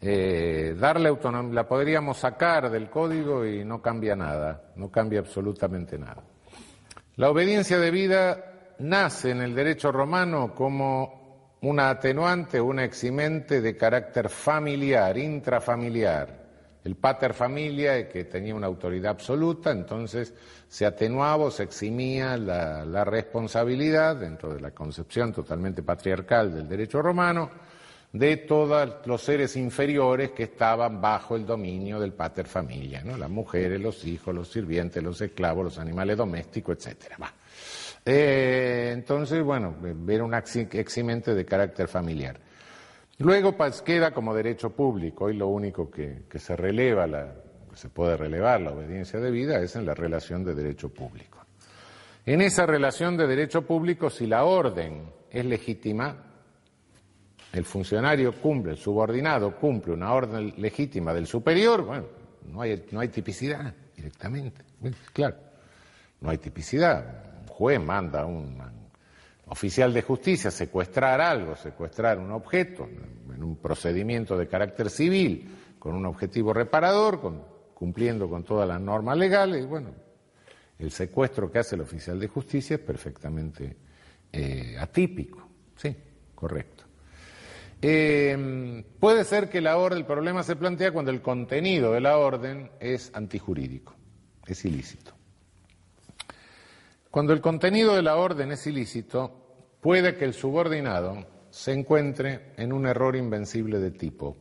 Eh, 0.01 0.75
darle 0.79 1.09
autonomía, 1.09 1.55
la 1.55 1.69
podríamos 1.69 2.19
sacar 2.19 2.71
del 2.71 2.89
código 2.89 3.45
y 3.45 3.65
no 3.65 3.83
cambia 3.83 4.17
nada, 4.17 4.73
no 4.77 4.91
cambia 4.91 5.21
absolutamente 5.21 5.99
nada. 5.99 6.23
La 7.17 7.31
obediencia 7.31 7.79
de 7.79 7.91
vida 7.91 8.75
nace 8.79 9.31
en 9.31 9.43
el 9.43 9.55
derecho 9.55 9.93
romano 9.93 10.55
como 10.55 11.24
una 11.65 11.91
atenuante, 11.91 12.61
una 12.61 12.85
eximente 12.85 13.61
de 13.61 13.77
carácter 13.77 14.29
familiar, 14.29 15.17
intrafamiliar. 15.17 16.45
El 16.85 16.97
pater 16.97 17.33
familia, 17.33 18.07
que 18.11 18.25
tenía 18.25 18.55
una 18.55 18.67
autoridad 18.67 19.13
absoluta, 19.13 19.71
entonces 19.71 20.35
se 20.69 20.85
atenuaba 20.85 21.45
o 21.45 21.51
se 21.51 21.63
eximía 21.63 22.37
la, 22.37 22.85
la 22.85 23.05
responsabilidad, 23.05 24.17
dentro 24.17 24.53
de 24.53 24.61
la 24.61 24.73
concepción 24.73 25.33
totalmente 25.33 25.83
patriarcal 25.83 26.55
del 26.55 26.69
derecho 26.69 27.01
romano, 27.01 27.51
de 28.13 28.37
todos 28.37 29.07
los 29.07 29.23
seres 29.23 29.57
inferiores 29.57 30.33
que 30.33 30.45
estaban 30.45 31.01
bajo 31.01 31.35
el 31.35 31.47
dominio 31.47 31.99
del 31.99 32.13
pater 32.13 32.47
familia, 32.47 33.03
¿no? 33.03 33.17
las 33.17 33.31
mujeres, 33.31 33.81
los 33.81 34.05
hijos, 34.05 34.35
los 34.35 34.49
sirvientes, 34.49 35.03
los 35.03 35.21
esclavos, 35.23 35.65
los 35.65 35.79
animales 35.79 36.19
domésticos, 36.19 36.77
etcétera. 36.77 37.17
Eh, 38.05 38.91
entonces, 38.93 39.43
bueno, 39.43 39.77
era 40.09 40.25
un 40.25 40.35
eximente 40.35 41.35
de 41.35 41.45
carácter 41.45 41.89
familiar. 41.89 42.39
Luego 43.19 43.57
queda 43.85 44.13
como 44.13 44.35
derecho 44.35 44.71
público 44.71 45.31
y 45.31 45.37
lo 45.37 45.49
único 45.49 45.91
que, 45.91 46.25
se 46.35 46.57
releva, 46.57 47.07
la, 47.07 47.33
se 47.75 47.89
puede 47.89 48.17
relevar 48.17 48.61
la 48.61 48.73
obediencia 48.73 49.21
de 49.21 49.31
vida 49.31 49.61
es 49.61 49.77
en 49.77 49.87
la 49.87 49.95
relación 49.95 50.45
de 50.45 50.55
derecho 50.55 50.89
público. 50.93 51.39
En 52.27 52.41
esa 52.41 52.67
relación 52.67 53.17
de 53.17 53.27
derecho 53.27 53.63
público, 53.63 54.11
si 54.11 54.27
la 54.27 54.45
orden 54.45 55.11
es 55.31 55.45
legítima, 55.45 56.17
el 57.53 57.65
funcionario 57.65 58.33
cumple, 58.33 58.73
el 58.73 58.79
subordinado 58.79 59.57
cumple 59.57 59.95
una 59.95 60.13
orden 60.13 60.53
legítima 60.57 61.15
del 61.15 61.27
superior, 61.27 61.85
bueno, 61.85 62.07
no 62.51 62.61
hay 62.61 63.09
tipicidad 63.09 63.73
directamente, 63.95 64.63
claro, 65.13 65.37
no 66.21 66.31
hay 66.31 66.39
tipicidad 66.39 67.34
juez 67.49 67.81
manda 67.81 68.23
a 68.23 68.27
un 68.27 68.63
oficial 69.47 69.93
de 69.93 70.03
justicia 70.03 70.51
secuestrar 70.51 71.21
algo, 71.21 71.57
secuestrar 71.57 72.19
un 72.19 72.33
objeto, 72.33 72.89
en 73.35 73.43
un 73.43 73.57
procedimiento 73.57 74.37
de 74.39 74.49
carácter 74.49 74.91
civil, 74.91 75.49
con 75.79 75.95
un 75.95 76.07
objetivo 76.07 76.53
reparador, 76.53 77.21
cumpliendo 77.75 78.29
con 78.29 78.45
todas 78.45 78.67
las 78.67 78.81
normas 78.81 79.19
legales, 79.19 79.67
bueno, 79.67 79.91
el 80.79 80.91
secuestro 80.91 81.51
que 81.51 81.59
hace 81.59 81.75
el 81.75 81.83
oficial 81.83 82.19
de 82.19 82.29
justicia 82.29 82.77
es 82.77 82.81
perfectamente 82.81 83.77
eh, 84.33 84.77
atípico, 84.79 85.47
sí, 85.77 85.95
correcto. 86.35 86.85
Eh, 87.83 88.83
puede 88.99 89.25
ser 89.25 89.51
que 89.51 89.61
la 89.61 89.77
orden, 89.77 89.99
el 89.99 90.07
problema 90.07 90.43
se 90.43 90.57
plantea 90.57 90.93
cuando 90.93 91.11
el 91.11 91.21
contenido 91.21 91.93
de 91.93 92.01
la 92.01 92.17
orden 92.17 92.71
es 92.81 93.11
antijurídico, 93.15 93.95
es 94.47 94.65
ilícito. 94.65 95.14
Cuando 97.15 97.33
el 97.33 97.41
contenido 97.41 97.95
de 97.95 98.03
la 98.03 98.17
orden 98.17 98.51
es 98.51 98.67
ilícito, 98.67 99.77
puede 99.81 100.17
que 100.17 100.25
el 100.25 100.35
subordinado 100.35 101.25
se 101.49 101.73
encuentre 101.73 102.51
en 102.57 102.73
un 102.73 102.89
error 102.89 103.15
invencible 103.15 103.79
de 103.79 103.93
tipo. 103.93 104.37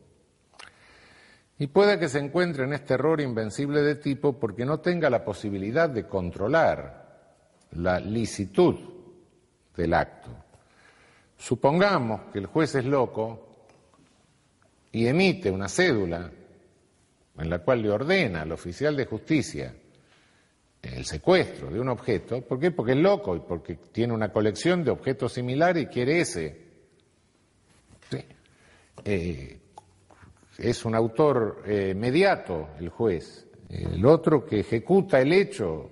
Y 1.56 1.68
puede 1.68 2.00
que 2.00 2.08
se 2.08 2.18
encuentre 2.18 2.64
en 2.64 2.72
este 2.72 2.94
error 2.94 3.20
invencible 3.20 3.80
de 3.82 3.94
tipo 3.94 4.40
porque 4.40 4.64
no 4.64 4.80
tenga 4.80 5.08
la 5.08 5.24
posibilidad 5.24 5.88
de 5.88 6.08
controlar 6.08 7.36
la 7.70 8.00
licitud 8.00 8.74
del 9.76 9.94
acto. 9.94 10.30
Supongamos 11.36 12.22
que 12.32 12.40
el 12.40 12.46
juez 12.46 12.74
es 12.74 12.86
loco 12.86 13.68
y 14.90 15.06
emite 15.06 15.48
una 15.48 15.68
cédula 15.68 16.28
en 17.38 17.50
la 17.50 17.60
cual 17.60 17.82
le 17.82 17.90
ordena 17.90 18.42
al 18.42 18.50
oficial 18.50 18.96
de 18.96 19.06
justicia 19.06 19.72
el 20.92 21.04
secuestro 21.04 21.70
de 21.70 21.80
un 21.80 21.88
objeto. 21.88 22.40
¿Por 22.42 22.58
qué? 22.58 22.70
Porque 22.70 22.92
es 22.92 22.98
loco 22.98 23.36
y 23.36 23.40
porque 23.40 23.76
tiene 23.92 24.12
una 24.12 24.30
colección 24.30 24.84
de 24.84 24.90
objetos 24.90 25.32
similares 25.32 25.84
y 25.84 25.86
quiere 25.86 26.20
ese. 26.20 26.64
Eh, 29.04 29.58
es 30.58 30.84
un 30.84 30.94
autor 30.94 31.62
eh, 31.66 31.94
mediato 31.94 32.70
el 32.78 32.88
juez. 32.88 33.46
El 33.68 34.04
otro 34.06 34.44
que 34.44 34.60
ejecuta 34.60 35.20
el 35.20 35.32
hecho 35.32 35.90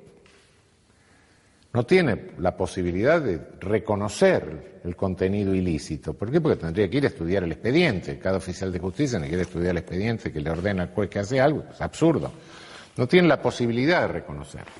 no 1.72 1.84
tiene 1.84 2.32
la 2.38 2.56
posibilidad 2.56 3.20
de 3.20 3.40
reconocer 3.60 4.80
el 4.84 4.94
contenido 4.94 5.54
ilícito. 5.54 6.12
¿Por 6.12 6.30
qué? 6.30 6.40
Porque 6.40 6.60
tendría 6.60 6.88
que 6.88 6.98
ir 6.98 7.04
a 7.04 7.08
estudiar 7.08 7.44
el 7.44 7.52
expediente. 7.52 8.18
Cada 8.18 8.36
oficial 8.36 8.70
de 8.70 8.78
justicia 8.78 9.18
no 9.18 9.26
quiere 9.26 9.42
estudiar 9.42 9.70
el 9.70 9.78
expediente 9.78 10.32
que 10.32 10.40
le 10.40 10.50
ordena 10.50 10.84
al 10.84 10.90
juez 10.90 11.08
que 11.08 11.18
hace 11.18 11.40
algo. 11.40 11.64
Es 11.70 11.80
absurdo. 11.80 12.30
No 12.96 13.06
tiene 13.08 13.28
la 13.28 13.40
posibilidad 13.40 14.02
de 14.02 14.08
reconocerlo. 14.08 14.72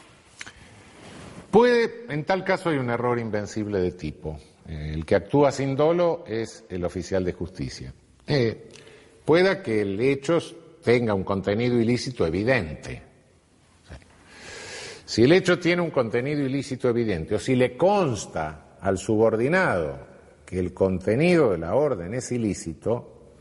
Puede, 1.51 2.07
en 2.09 2.25
tal 2.25 2.45
caso 2.45 2.71
hay 2.71 2.79
un 2.79 2.91
error 2.91 3.19
invencible 3.19 3.79
de 3.81 3.93
tipo. 3.93 4.39
Eh, 4.67 4.93
el 4.95 5.05
que 5.05 5.17
actúa 5.17 5.53
sin 5.53 5.77
dolo 5.77 6.25
es 6.27 6.65
el 6.69 6.85
oficial 6.85 7.25
de 7.25 7.33
justicia. 7.33 7.93
Eh, 8.27 8.69
pueda 9.25 9.63
que 9.63 9.83
el 9.83 10.01
hecho 10.01 10.39
tenga 10.83 11.15
un 11.15 11.25
contenido 11.25 11.79
ilícito 11.79 12.27
evidente. 12.27 13.03
Si 15.05 15.25
el 15.25 15.33
hecho 15.33 15.59
tiene 15.59 15.83
un 15.83 15.91
contenido 15.91 16.41
ilícito 16.41 16.89
evidente 16.89 17.35
o 17.35 17.39
si 17.39 17.55
le 17.55 17.77
consta 17.77 18.79
al 18.81 18.97
subordinado 18.97 19.99
que 20.47 20.59
el 20.59 20.73
contenido 20.73 21.51
de 21.51 21.59
la 21.59 21.75
orden 21.75 22.15
es 22.15 22.33
ilícito 22.33 23.35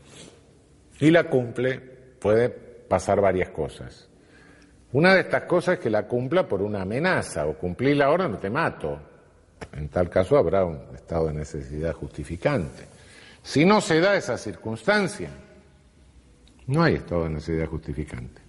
y 1.00 1.10
la 1.10 1.24
cumple, 1.24 1.80
puede 2.18 2.50
pasar 2.50 3.22
varias 3.22 3.48
cosas. 3.48 4.11
Una 4.92 5.14
de 5.14 5.20
estas 5.20 5.44
cosas 5.44 5.74
es 5.74 5.80
que 5.80 5.90
la 5.90 6.06
cumpla 6.06 6.46
por 6.46 6.60
una 6.60 6.82
amenaza, 6.82 7.46
o 7.46 7.54
cumplir 7.54 7.96
la 7.96 8.10
orden 8.10 8.34
o 8.34 8.38
te 8.38 8.50
mato. 8.50 8.98
En 9.72 9.88
tal 9.88 10.10
caso 10.10 10.36
habrá 10.36 10.64
un 10.64 10.80
estado 10.94 11.28
de 11.28 11.34
necesidad 11.34 11.94
justificante. 11.94 12.84
Si 13.42 13.64
no 13.64 13.80
se 13.80 14.00
da 14.00 14.16
esa 14.16 14.36
circunstancia, 14.36 15.30
no 16.66 16.82
hay 16.82 16.94
estado 16.96 17.24
de 17.24 17.30
necesidad 17.30 17.66
justificante. 17.66 18.42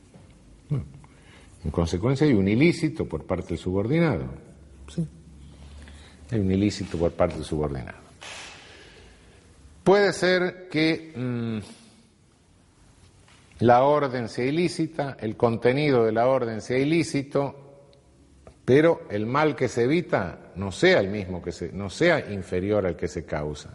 En 0.69 1.71
consecuencia 1.71 2.27
hay 2.27 2.33
un 2.33 2.47
ilícito 2.47 3.05
por 3.07 3.25
parte 3.25 3.49
del 3.49 3.57
subordinado. 3.57 4.25
Sí. 4.93 5.07
Hay 6.31 6.39
un 6.39 6.51
ilícito 6.51 6.97
por 6.97 7.11
parte 7.11 7.35
del 7.35 7.45
subordinado. 7.45 7.97
Puede 9.83 10.11
ser 10.11 10.67
que... 10.69 11.13
Mm, 11.15 11.82
la 13.63 13.83
orden 13.83 14.27
sea 14.27 14.45
ilícita, 14.45 15.15
el 15.21 15.37
contenido 15.37 16.03
de 16.03 16.11
la 16.11 16.27
orden 16.27 16.59
sea 16.59 16.77
ilícito, 16.77 17.55
pero 18.65 19.03
el 19.09 19.25
mal 19.25 19.55
que 19.55 19.69
se 19.69 19.83
evita 19.83 20.51
no 20.55 20.69
sea 20.69 20.99
el 20.99 21.07
mismo 21.07 21.41
que 21.41 21.53
se, 21.53 21.71
no 21.71 21.89
sea 21.89 22.29
inferior 22.29 22.85
al 22.85 22.97
que 22.97 23.07
se 23.07 23.23
causa. 23.23 23.73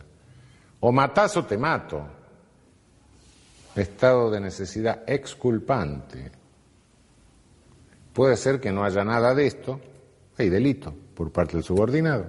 O 0.81 0.93
matás 0.93 1.39
o 1.39 1.47
te 1.47 1.57
mato. 1.57 2.07
Estado 3.75 4.31
de 4.31 4.41
necesidad 4.41 5.05
exculpante. 5.07 6.33
Puede 8.13 8.37
ser 8.37 8.61
que 8.61 8.71
no 8.71 8.85
haya 8.85 9.05
nada 9.05 9.35
de 9.35 9.47
esto, 9.47 9.81
hay 10.37 10.51
delito 10.51 10.95
por 11.15 11.33
parte 11.33 11.55
del 11.55 11.65
subordinado. 11.65 12.27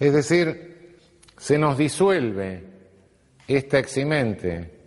Es 0.00 0.12
decir, 0.12 0.98
se 1.38 1.58
nos 1.58 1.78
disuelve 1.78 2.64
esta 3.46 3.78
eximente 3.78 4.80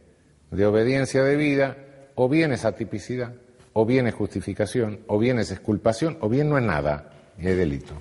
de 0.51 0.65
obediencia 0.65 1.23
debida 1.23 1.84
o 2.15 2.29
bien 2.29 2.51
es 2.51 2.65
atipicidad, 2.65 3.33
o 3.73 3.85
bien 3.85 4.07
es 4.07 4.13
justificación, 4.13 5.01
o 5.07 5.19
bien 5.19 5.37
es 5.39 5.51
exculpación, 5.51 6.17
o 6.21 6.29
bien 6.29 6.49
no 6.49 6.57
es 6.57 6.63
nada, 6.63 7.11
y 7.37 7.47
hay 7.47 7.55
delito. 7.55 7.93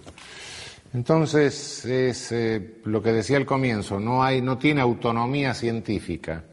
Entonces, 0.95 1.85
es 1.85 2.31
eh, 2.31 2.77
lo 2.85 3.03
que 3.03 3.13
decía 3.13 3.37
al 3.37 3.45
comienzo, 3.45 3.99
no, 3.99 4.23
hay, 4.23 4.41
no 4.41 4.57
tiene 4.57 4.81
autonomía 4.81 5.53
científica, 5.53 6.45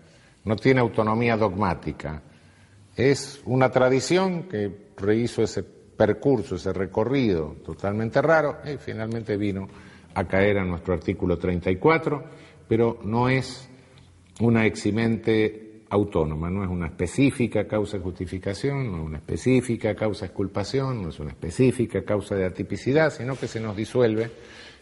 no 0.44 0.56
tiene 0.56 0.80
autonomía 0.80 1.38
dogmática. 1.38 2.24
Es 2.96 3.42
una 3.46 3.70
tradición 3.70 4.44
que 4.44 4.90
rehizo 4.98 5.44
ese 5.44 5.62
percurso, 5.62 6.56
ese 6.56 6.74
recorrido 6.74 7.58
totalmente 7.64 8.20
raro 8.24 8.58
y 8.66 8.78
finalmente 8.78 9.38
vino 9.38 9.68
a 10.16 10.24
caer 10.28 10.58
a 10.58 10.66
nuestro 10.66 10.96
artículo 10.96 11.38
34, 11.38 12.24
pero 12.68 13.00
no 13.04 13.30
es 13.30 13.70
una 14.40 14.66
eximente 14.66 15.71
autónoma, 15.92 16.50
no 16.50 16.64
es 16.64 16.70
una 16.70 16.88
específica 16.88 17.68
causa 17.68 17.98
de 17.98 18.04
justificación, 18.04 18.90
no 18.90 19.00
es 19.00 19.04
una 19.04 19.18
específica 19.18 19.94
causa 19.94 20.22
de 20.22 20.28
exculpación, 20.28 21.04
no 21.04 21.10
es 21.10 21.20
una 21.20 21.32
específica 21.32 22.04
causa 22.04 22.36
de 22.36 22.46
atipicidad, 22.46 23.12
sino 23.12 23.36
que 23.36 23.48
se 23.48 23.60
nos 23.60 23.76
disuelve 23.76 24.32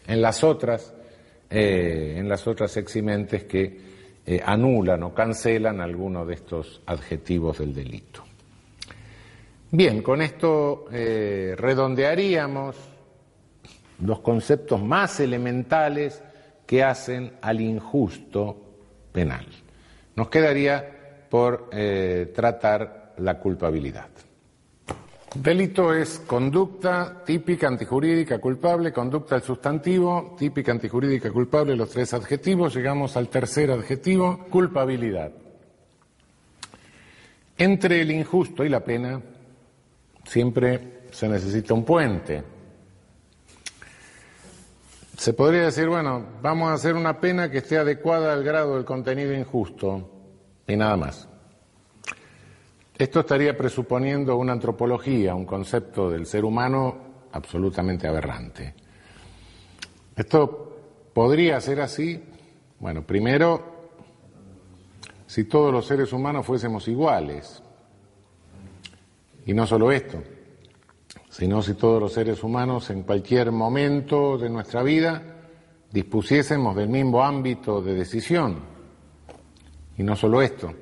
en 0.06 0.22
las 0.22 0.44
otras, 0.44 0.94
eh, 1.50 2.14
en 2.16 2.28
las 2.28 2.46
otras 2.46 2.76
eximentes 2.76 3.42
que 3.44 3.80
eh, 4.24 4.40
anulan 4.44 5.02
o 5.02 5.12
cancelan 5.12 5.80
algunos 5.80 6.28
de 6.28 6.34
estos 6.34 6.80
adjetivos 6.86 7.58
del 7.58 7.74
delito. 7.74 8.22
Bien, 9.72 10.02
con 10.02 10.22
esto 10.22 10.86
eh, 10.92 11.56
redondearíamos 11.58 12.76
los 14.04 14.20
conceptos 14.20 14.80
más 14.80 15.18
elementales 15.18 16.22
que 16.66 16.84
hacen 16.84 17.32
al 17.42 17.60
injusto 17.60 18.56
penal. 19.10 19.46
Nos 20.14 20.28
quedaría 20.28 20.99
por 21.30 21.70
eh, 21.72 22.32
tratar 22.34 23.14
la 23.18 23.38
culpabilidad. 23.38 24.08
Delito 25.32 25.94
es 25.94 26.18
conducta 26.26 27.22
típica, 27.24 27.68
antijurídica, 27.68 28.40
culpable, 28.40 28.92
conducta 28.92 29.36
el 29.36 29.42
sustantivo, 29.42 30.34
típica, 30.36 30.72
antijurídica, 30.72 31.30
culpable, 31.30 31.76
los 31.76 31.90
tres 31.90 32.12
adjetivos. 32.14 32.74
Llegamos 32.74 33.16
al 33.16 33.28
tercer 33.28 33.70
adjetivo, 33.70 34.46
culpabilidad. 34.50 35.30
Entre 37.56 38.00
el 38.00 38.10
injusto 38.10 38.64
y 38.64 38.68
la 38.68 38.80
pena 38.80 39.22
siempre 40.24 41.02
se 41.12 41.28
necesita 41.28 41.74
un 41.74 41.84
puente. 41.84 42.42
Se 45.16 45.32
podría 45.32 45.62
decir, 45.62 45.86
bueno, 45.86 46.24
vamos 46.42 46.70
a 46.70 46.74
hacer 46.74 46.94
una 46.94 47.20
pena 47.20 47.50
que 47.50 47.58
esté 47.58 47.78
adecuada 47.78 48.32
al 48.32 48.42
grado 48.42 48.74
del 48.74 48.84
contenido 48.84 49.32
injusto 49.32 50.19
y 50.70 50.76
nada 50.76 50.96
más. 50.96 51.28
Esto 52.96 53.20
estaría 53.20 53.56
presuponiendo 53.56 54.36
una 54.36 54.52
antropología, 54.52 55.34
un 55.34 55.46
concepto 55.46 56.10
del 56.10 56.26
ser 56.26 56.44
humano 56.44 56.96
absolutamente 57.32 58.06
aberrante. 58.06 58.74
Esto 60.14 60.76
podría 61.14 61.60
ser 61.60 61.80
así, 61.80 62.22
bueno, 62.78 63.02
primero, 63.06 63.90
si 65.26 65.44
todos 65.44 65.72
los 65.72 65.86
seres 65.86 66.12
humanos 66.12 66.44
fuésemos 66.44 66.86
iguales, 66.88 67.62
y 69.46 69.54
no 69.54 69.66
solo 69.66 69.90
esto, 69.90 70.22
sino 71.30 71.62
si 71.62 71.74
todos 71.74 72.02
los 72.02 72.12
seres 72.12 72.42
humanos 72.42 72.90
en 72.90 73.02
cualquier 73.02 73.50
momento 73.50 74.36
de 74.36 74.50
nuestra 74.50 74.82
vida 74.82 75.22
dispusiésemos 75.90 76.76
del 76.76 76.88
mismo 76.88 77.24
ámbito 77.24 77.80
de 77.80 77.94
decisión, 77.94 78.79
y 80.00 80.02
no 80.02 80.16
solo 80.16 80.40
esto, 80.40 80.72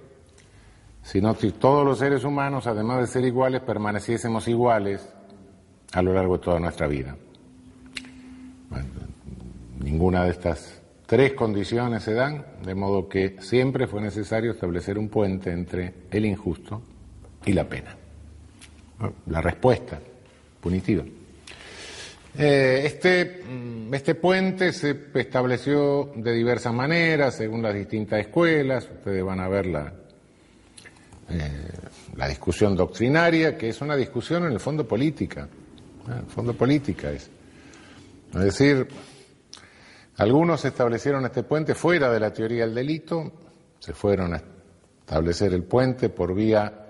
sino 1.02 1.34
si 1.34 1.50
todos 1.50 1.84
los 1.84 1.98
seres 1.98 2.22
humanos, 2.22 2.68
además 2.68 3.00
de 3.00 3.08
ser 3.08 3.24
iguales, 3.24 3.62
permaneciésemos 3.62 4.46
iguales 4.46 5.08
a 5.92 6.02
lo 6.02 6.12
largo 6.12 6.38
de 6.38 6.44
toda 6.44 6.60
nuestra 6.60 6.86
vida. 6.86 7.16
ninguna 9.80 10.22
de 10.22 10.30
estas 10.30 10.80
tres 11.04 11.32
condiciones 11.32 12.04
se 12.04 12.14
dan, 12.14 12.46
de 12.64 12.76
modo 12.76 13.08
que 13.08 13.38
siempre 13.40 13.88
fue 13.88 14.00
necesario 14.00 14.52
establecer 14.52 14.96
un 14.96 15.08
puente 15.08 15.50
entre 15.50 15.94
el 16.12 16.24
injusto 16.24 16.80
y 17.44 17.54
la 17.54 17.68
pena. 17.68 17.96
La 19.26 19.40
respuesta 19.40 19.98
punitiva. 20.60 21.02
Eh, 22.36 22.82
este, 22.84 23.42
mm, 23.48 23.94
este 23.94 24.14
puente 24.14 24.72
se 24.72 25.08
estableció 25.14 26.12
de 26.14 26.32
diversas 26.32 26.72
maneras, 26.72 27.36
según 27.36 27.62
las 27.62 27.74
distintas 27.74 28.20
escuelas. 28.20 28.88
Ustedes 28.92 29.24
van 29.24 29.40
a 29.40 29.48
ver 29.48 29.66
la, 29.66 29.92
eh, 31.30 31.68
la 32.16 32.28
discusión 32.28 32.76
doctrinaria, 32.76 33.56
que 33.56 33.68
es 33.68 33.80
una 33.80 33.96
discusión 33.96 34.44
en 34.44 34.52
el 34.52 34.60
fondo 34.60 34.86
política. 34.86 35.48
En 36.06 36.18
el 36.18 36.26
fondo 36.26 36.54
política 36.54 37.10
es. 37.10 37.30
Es 38.34 38.40
decir, 38.40 38.86
algunos 40.18 40.64
establecieron 40.64 41.24
este 41.24 41.42
puente 41.42 41.74
fuera 41.74 42.10
de 42.10 42.20
la 42.20 42.32
teoría 42.32 42.64
del 42.66 42.74
delito, 42.74 43.32
se 43.78 43.94
fueron 43.94 44.34
a 44.34 44.42
establecer 45.00 45.54
el 45.54 45.62
puente 45.62 46.08
por 46.08 46.34
vía 46.34 46.86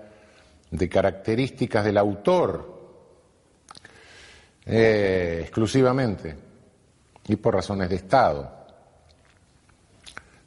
de 0.71 0.89
características 0.89 1.85
del 1.85 1.97
autor 1.97 2.78
eh, 4.71 5.39
exclusivamente 5.41 6.35
y 7.27 7.35
por 7.37 7.55
razones 7.55 7.89
de 7.89 7.95
Estado. 7.95 8.51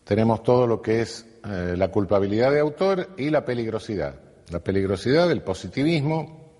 Tenemos 0.05 0.45
todo 0.45 0.64
lo 0.64 0.81
que 0.81 1.01
es 1.01 1.27
eh, 1.45 1.75
la 1.77 1.89
culpabilidad 1.89 2.53
de 2.53 2.61
autor 2.61 3.14
y 3.16 3.31
la 3.31 3.45
peligrosidad. 3.45 4.14
La 4.51 4.61
peligrosidad 4.61 5.29
del 5.29 5.43
positivismo, 5.43 6.53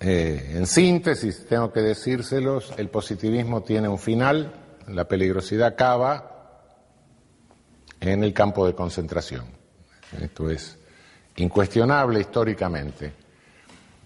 eh, 0.00 0.54
en 0.56 0.66
síntesis, 0.66 1.46
tengo 1.46 1.72
que 1.72 1.80
decírselos, 1.80 2.74
el 2.76 2.88
positivismo 2.88 3.62
tiene 3.62 3.88
un 3.88 3.98
final, 3.98 4.52
la 4.88 5.06
peligrosidad 5.06 5.68
acaba 5.68 6.64
en 8.00 8.24
el 8.24 8.32
campo 8.32 8.66
de 8.66 8.74
concentración. 8.74 9.44
Esto 10.20 10.50
es 10.50 10.76
incuestionable 11.36 12.18
históricamente. 12.18 13.25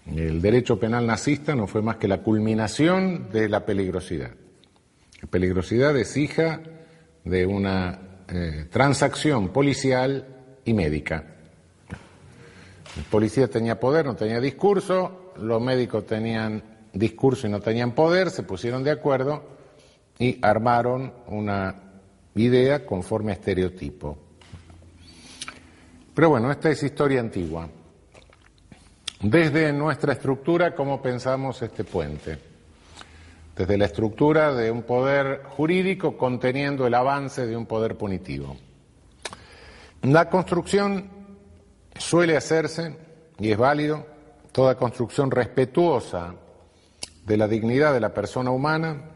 El 0.05 0.41
derecho 0.41 0.79
penal 0.79 1.05
nazista 1.05 1.55
no 1.55 1.67
fue 1.67 1.81
más 1.81 1.97
que 1.97 2.07
la 2.07 2.21
culminación 2.21 3.29
de 3.31 3.47
la 3.47 3.65
peligrosidad. 3.65 4.31
La 5.21 5.27
peligrosidad 5.27 5.95
es 5.97 6.17
hija 6.17 6.61
de 7.23 7.45
una 7.45 7.99
eh, 8.27 8.65
transacción 8.71 9.49
policial 9.49 10.25
y 10.65 10.73
médica. 10.73 11.23
El 12.97 13.03
policía 13.03 13.47
tenía 13.47 13.79
poder, 13.79 14.05
no 14.05 14.15
tenía 14.15 14.39
discurso, 14.39 15.33
los 15.37 15.61
médicos 15.61 16.05
tenían 16.05 16.63
discurso 16.93 17.47
y 17.47 17.49
no 17.49 17.61
tenían 17.61 17.93
poder, 17.93 18.31
se 18.31 18.43
pusieron 18.43 18.83
de 18.83 18.91
acuerdo 18.91 19.43
y 20.19 20.39
armaron 20.41 21.13
una 21.27 21.75
idea 22.35 22.85
conforme 22.85 23.31
a 23.31 23.35
estereotipo. 23.35 24.17
Pero 26.13 26.29
bueno, 26.29 26.51
esta 26.51 26.69
es 26.69 26.83
historia 26.83 27.21
antigua. 27.21 27.69
Desde 29.21 29.71
nuestra 29.71 30.13
estructura, 30.13 30.73
¿cómo 30.73 31.01
pensamos 31.01 31.61
este 31.61 31.83
puente? 31.83 32.51
desde 33.55 33.77
la 33.77 33.85
estructura 33.85 34.53
de 34.53 34.71
un 34.71 34.83
poder 34.83 35.43
jurídico 35.43 36.17
conteniendo 36.17 36.87
el 36.87 36.93
avance 36.93 37.45
de 37.45 37.55
un 37.55 37.65
poder 37.65 37.95
punitivo. 37.95 38.57
La 40.03 40.29
construcción 40.29 41.09
suele 41.95 42.35
hacerse, 42.35 42.95
y 43.37 43.51
es 43.51 43.57
válido, 43.57 44.05
toda 44.51 44.75
construcción 44.75 45.29
respetuosa 45.29 46.33
de 47.25 47.37
la 47.37 47.47
dignidad 47.47 47.93
de 47.93 47.99
la 47.99 48.13
persona 48.13 48.51
humana 48.51 49.11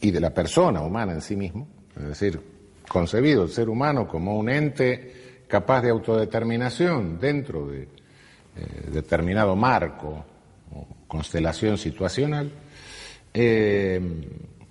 y 0.00 0.10
de 0.10 0.20
la 0.20 0.30
persona 0.30 0.82
humana 0.82 1.12
en 1.12 1.20
sí 1.20 1.34
mismo, 1.36 1.66
es 1.96 2.06
decir, 2.06 2.40
concebido 2.88 3.42
el 3.42 3.50
ser 3.50 3.68
humano 3.68 4.06
como 4.06 4.38
un 4.38 4.48
ente 4.48 5.44
capaz 5.48 5.82
de 5.82 5.90
autodeterminación 5.90 7.18
dentro 7.18 7.66
de 7.66 7.88
eh, 8.56 8.90
determinado 8.92 9.54
marco 9.56 10.24
o 10.74 10.86
constelación 11.06 11.78
situacional, 11.78 12.50
eh, 13.32 14.00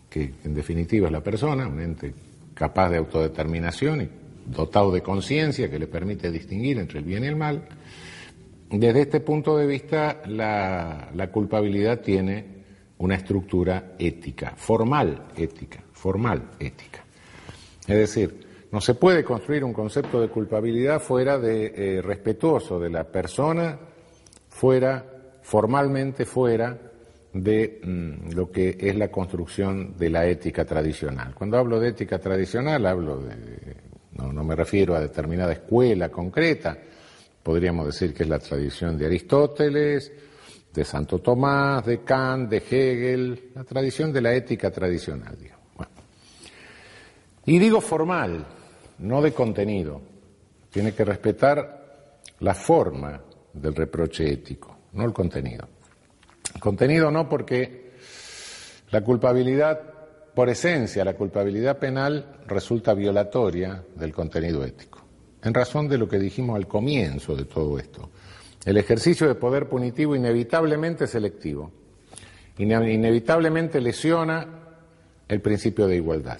que 0.09 0.33
en 0.43 0.53
definitiva 0.53 1.07
es 1.07 1.11
la 1.11 1.23
persona, 1.23 1.67
un 1.67 1.79
ente 1.79 2.13
capaz 2.53 2.89
de 2.89 2.97
autodeterminación 2.97 4.01
y 4.01 4.09
dotado 4.45 4.91
de 4.91 5.01
conciencia 5.01 5.69
que 5.69 5.79
le 5.79 5.87
permite 5.87 6.31
distinguir 6.31 6.79
entre 6.79 6.99
el 6.99 7.05
bien 7.05 7.23
y 7.23 7.27
el 7.27 7.35
mal. 7.35 7.67
Desde 8.69 9.01
este 9.01 9.19
punto 9.19 9.57
de 9.57 9.65
vista, 9.65 10.21
la, 10.27 11.09
la 11.13 11.31
culpabilidad 11.31 12.01
tiene 12.01 12.45
una 12.97 13.15
estructura 13.15 13.93
ética, 13.97 14.53
formal 14.55 15.27
ética, 15.35 15.83
formal 15.93 16.51
ética. 16.59 17.03
Es 17.87 17.97
decir, 17.97 18.48
no 18.71 18.81
se 18.81 18.93
puede 18.93 19.23
construir 19.23 19.63
un 19.63 19.73
concepto 19.73 20.21
de 20.21 20.29
culpabilidad 20.29 20.99
fuera 20.99 21.39
de 21.39 21.73
eh, 21.75 22.01
respetuoso 22.01 22.79
de 22.79 22.89
la 22.89 23.03
persona, 23.03 23.79
fuera, 24.47 25.05
formalmente 25.41 26.25
fuera 26.25 26.77
de 27.33 27.81
mm, 27.83 28.31
lo 28.33 28.51
que 28.51 28.77
es 28.79 28.95
la 28.95 29.09
construcción 29.09 29.97
de 29.97 30.09
la 30.09 30.27
ética 30.27 30.65
tradicional. 30.65 31.33
Cuando 31.33 31.57
hablo 31.57 31.79
de 31.79 31.89
ética 31.89 32.19
tradicional, 32.19 32.85
hablo 32.85 33.17
de, 33.17 33.75
no, 34.13 34.31
no 34.31 34.43
me 34.43 34.55
refiero 34.55 34.95
a 34.95 34.99
determinada 34.99 35.53
escuela 35.53 36.09
concreta, 36.09 36.77
podríamos 37.41 37.87
decir 37.87 38.13
que 38.13 38.23
es 38.23 38.29
la 38.29 38.39
tradición 38.39 38.97
de 38.97 39.05
Aristóteles, 39.07 40.11
de 40.73 40.85
Santo 40.85 41.19
Tomás, 41.19 41.85
de 41.85 42.03
Kant, 42.03 42.49
de 42.49 42.57
Hegel, 42.57 43.51
la 43.55 43.63
tradición 43.63 44.13
de 44.13 44.21
la 44.21 44.33
ética 44.33 44.69
tradicional. 44.69 45.35
Y 47.45 47.57
digo 47.57 47.81
formal, 47.81 48.45
no 48.99 49.21
de 49.21 49.33
contenido, 49.33 50.01
tiene 50.69 50.93
que 50.93 51.05
respetar 51.05 52.19
la 52.39 52.53
forma 52.53 53.21
del 53.53 53.75
reproche 53.75 54.31
ético, 54.31 54.77
no 54.93 55.05
el 55.05 55.13
contenido. 55.13 55.67
Contenido 56.59 57.11
no 57.11 57.27
porque 57.27 57.91
la 58.91 59.01
culpabilidad, 59.01 59.81
por 60.33 60.49
esencia, 60.49 61.05
la 61.05 61.13
culpabilidad 61.13 61.77
penal 61.77 62.41
resulta 62.47 62.93
violatoria 62.93 63.83
del 63.95 64.13
contenido 64.13 64.63
ético, 64.63 64.99
en 65.43 65.53
razón 65.53 65.87
de 65.87 65.97
lo 65.97 66.07
que 66.07 66.19
dijimos 66.19 66.55
al 66.55 66.67
comienzo 66.67 67.35
de 67.35 67.45
todo 67.45 67.77
esto. 67.79 68.09
El 68.65 68.77
ejercicio 68.77 69.27
de 69.27 69.35
poder 69.35 69.69
punitivo 69.69 70.15
inevitablemente 70.15 71.05
es 71.05 71.11
selectivo, 71.11 71.71
inevitablemente 72.57 73.79
lesiona 73.79 74.47
el 75.27 75.41
principio 75.41 75.87
de 75.87 75.95
igualdad. 75.95 76.39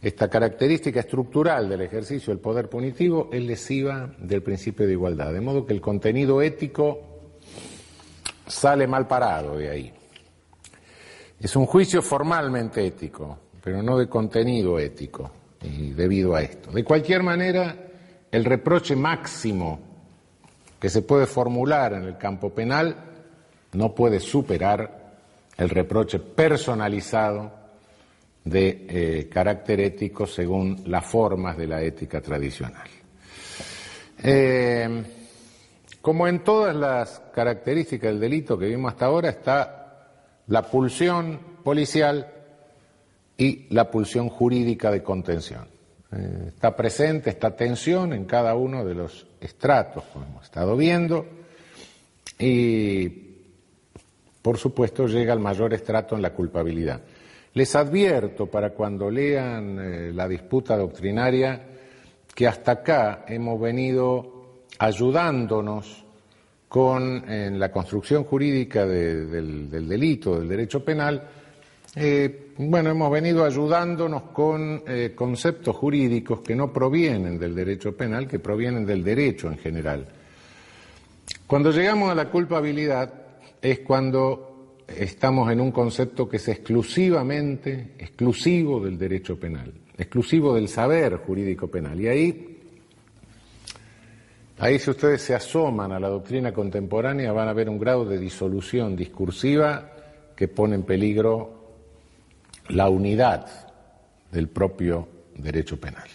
Esta 0.00 0.28
característica 0.28 1.00
estructural 1.00 1.68
del 1.68 1.80
ejercicio 1.80 2.32
del 2.32 2.40
poder 2.40 2.68
punitivo 2.68 3.28
es 3.32 3.42
lesiva 3.42 4.14
del 4.18 4.42
principio 4.42 4.86
de 4.86 4.92
igualdad, 4.92 5.32
de 5.32 5.40
modo 5.40 5.66
que 5.66 5.72
el 5.72 5.80
contenido 5.80 6.40
ético 6.40 7.00
sale 8.46 8.86
mal 8.86 9.08
parado 9.08 9.56
de 9.56 9.68
ahí. 9.68 9.92
Es 11.40 11.56
un 11.56 11.66
juicio 11.66 12.00
formalmente 12.00 12.86
ético, 12.86 13.38
pero 13.62 13.82
no 13.82 13.98
de 13.98 14.08
contenido 14.08 14.78
ético, 14.78 15.32
y 15.62 15.90
debido 15.90 16.36
a 16.36 16.42
esto. 16.42 16.70
De 16.70 16.84
cualquier 16.84 17.24
manera, 17.24 17.76
el 18.30 18.44
reproche 18.44 18.94
máximo 18.94 19.80
que 20.78 20.88
se 20.88 21.02
puede 21.02 21.26
formular 21.26 21.94
en 21.94 22.04
el 22.04 22.16
campo 22.16 22.50
penal 22.50 22.94
no 23.72 23.94
puede 23.96 24.20
superar 24.20 25.16
el 25.56 25.68
reproche 25.70 26.20
personalizado 26.20 27.57
de 28.48 28.86
eh, 28.88 29.28
carácter 29.28 29.80
ético 29.80 30.26
según 30.26 30.82
las 30.86 31.04
formas 31.04 31.56
de 31.56 31.66
la 31.66 31.82
ética 31.82 32.20
tradicional. 32.20 32.88
Eh, 34.22 35.02
como 36.00 36.26
en 36.26 36.42
todas 36.42 36.74
las 36.74 37.20
características 37.34 38.10
del 38.10 38.20
delito 38.20 38.58
que 38.58 38.66
vimos 38.66 38.92
hasta 38.92 39.06
ahora, 39.06 39.30
está 39.30 39.78
la 40.46 40.62
pulsión 40.62 41.38
policial 41.62 42.26
y 43.36 43.66
la 43.70 43.90
pulsión 43.90 44.28
jurídica 44.28 44.90
de 44.90 45.02
contención. 45.02 45.66
Eh, 46.10 46.44
está 46.48 46.74
presente 46.74 47.30
esta 47.30 47.54
tensión 47.54 48.12
en 48.12 48.24
cada 48.24 48.54
uno 48.54 48.84
de 48.84 48.94
los 48.94 49.26
estratos, 49.40 50.04
como 50.12 50.24
hemos 50.24 50.44
estado 50.44 50.76
viendo, 50.76 51.26
y 52.38 53.08
por 54.40 54.56
supuesto 54.56 55.06
llega 55.06 55.32
al 55.32 55.40
mayor 55.40 55.74
estrato 55.74 56.16
en 56.16 56.22
la 56.22 56.32
culpabilidad. 56.32 57.02
Les 57.58 57.74
advierto 57.74 58.46
para 58.46 58.70
cuando 58.70 59.10
lean 59.10 59.80
eh, 59.80 60.12
la 60.14 60.28
disputa 60.28 60.76
doctrinaria 60.76 61.60
que 62.32 62.46
hasta 62.46 62.70
acá 62.70 63.24
hemos 63.26 63.60
venido 63.60 64.60
ayudándonos 64.78 66.04
con 66.68 67.28
en 67.28 67.58
la 67.58 67.72
construcción 67.72 68.22
jurídica 68.22 68.86
del, 68.86 69.68
delito, 69.68 70.38
del 70.38 70.48
derecho 70.48 70.84
penal, 70.84 71.20
eh, 71.96 72.52
bueno, 72.58 72.90
hemos 72.90 73.10
venido 73.10 73.44
ayudándonos 73.44 74.22
con 74.32 74.84
eh, 74.86 75.12
conceptos 75.16 75.74
jurídicos 75.74 76.42
que 76.42 76.54
no 76.54 76.72
provienen 76.72 77.40
del 77.40 77.56
derecho 77.56 77.96
penal, 77.96 78.28
que 78.28 78.38
provienen 78.38 78.86
del 78.86 79.02
derecho 79.02 79.48
en 79.48 79.58
general. 79.58 80.06
Cuando 81.44 81.72
llegamos 81.72 82.08
a 82.08 82.14
la 82.14 82.30
culpabilidad 82.30 83.12
es 83.60 83.80
cuando 83.80 84.47
estamos 84.88 85.52
en 85.52 85.60
un 85.60 85.70
concepto 85.70 86.28
que 86.28 86.38
es 86.38 86.48
exclusivamente, 86.48 87.92
exclusivo 87.98 88.80
del 88.80 88.98
derecho 88.98 89.38
penal, 89.38 89.72
exclusivo 89.96 90.54
del 90.54 90.68
saber 90.68 91.16
jurídico 91.18 91.68
penal. 91.68 92.00
Y 92.00 92.08
ahí, 92.08 92.58
ahí 94.58 94.78
si 94.78 94.90
ustedes 94.90 95.22
se 95.22 95.34
asoman 95.34 95.92
a 95.92 96.00
la 96.00 96.08
doctrina 96.08 96.52
contemporánea 96.52 97.32
van 97.32 97.48
a 97.48 97.52
ver 97.52 97.68
un 97.68 97.78
grado 97.78 98.04
de 98.04 98.18
disolución 98.18 98.96
discursiva 98.96 99.92
que 100.34 100.48
pone 100.48 100.76
en 100.76 100.84
peligro 100.84 101.58
la 102.68 102.88
unidad 102.88 103.46
del 104.30 104.48
propio 104.48 105.08
derecho 105.36 105.78
penal. 105.78 106.08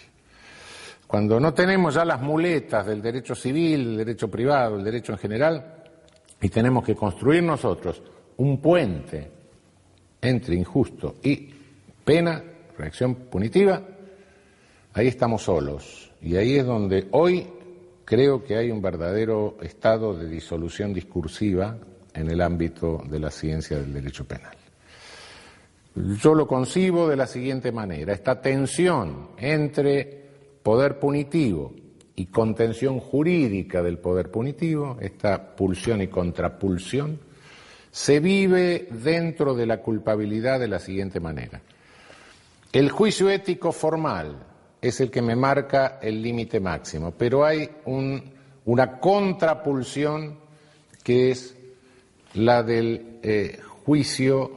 Cuando 1.06 1.38
no 1.38 1.54
tenemos 1.54 1.94
ya 1.94 2.04
las 2.04 2.20
muletas 2.20 2.86
del 2.86 3.00
derecho 3.00 3.34
civil, 3.34 3.84
del 3.84 3.96
derecho 3.98 4.28
privado, 4.28 4.76
del 4.76 4.84
derecho 4.84 5.12
en 5.12 5.18
general, 5.18 5.74
y 6.40 6.48
tenemos 6.48 6.84
que 6.84 6.96
construir 6.96 7.42
nosotros 7.42 8.02
un 8.36 8.60
puente 8.60 9.30
entre 10.20 10.56
injusto 10.56 11.16
y 11.22 11.50
pena, 12.04 12.42
reacción 12.76 13.14
punitiva, 13.14 13.82
ahí 14.92 15.08
estamos 15.08 15.42
solos. 15.42 16.10
Y 16.22 16.36
ahí 16.36 16.56
es 16.56 16.66
donde 16.66 17.08
hoy 17.10 17.46
creo 18.04 18.42
que 18.42 18.56
hay 18.56 18.70
un 18.70 18.80
verdadero 18.80 19.56
estado 19.60 20.14
de 20.14 20.28
disolución 20.28 20.92
discursiva 20.92 21.76
en 22.14 22.30
el 22.30 22.40
ámbito 22.40 23.02
de 23.08 23.18
la 23.18 23.30
ciencia 23.30 23.78
del 23.78 23.92
derecho 23.92 24.24
penal. 24.24 24.56
Yo 26.20 26.34
lo 26.34 26.46
concibo 26.46 27.08
de 27.08 27.16
la 27.16 27.26
siguiente 27.26 27.70
manera, 27.70 28.12
esta 28.12 28.40
tensión 28.40 29.28
entre 29.38 30.24
poder 30.62 30.98
punitivo 30.98 31.72
y 32.16 32.26
contención 32.26 32.98
jurídica 32.98 33.82
del 33.82 33.98
poder 33.98 34.30
punitivo, 34.30 34.96
esta 35.00 35.54
pulsión 35.54 36.02
y 36.02 36.08
contrapulsión, 36.08 37.18
se 37.94 38.18
vive 38.18 38.88
dentro 38.90 39.54
de 39.54 39.66
la 39.66 39.80
culpabilidad 39.80 40.58
de 40.58 40.66
la 40.66 40.80
siguiente 40.80 41.20
manera. 41.20 41.60
El 42.72 42.90
juicio 42.90 43.30
ético 43.30 43.70
formal 43.70 44.36
es 44.82 45.00
el 45.00 45.12
que 45.12 45.22
me 45.22 45.36
marca 45.36 46.00
el 46.02 46.20
límite 46.20 46.58
máximo, 46.58 47.12
pero 47.16 47.44
hay 47.44 47.70
una 48.64 48.98
contrapulsión 48.98 50.40
que 51.04 51.30
es 51.30 51.56
la 52.34 52.64
del 52.64 53.20
eh, 53.22 53.60
juicio 53.84 54.50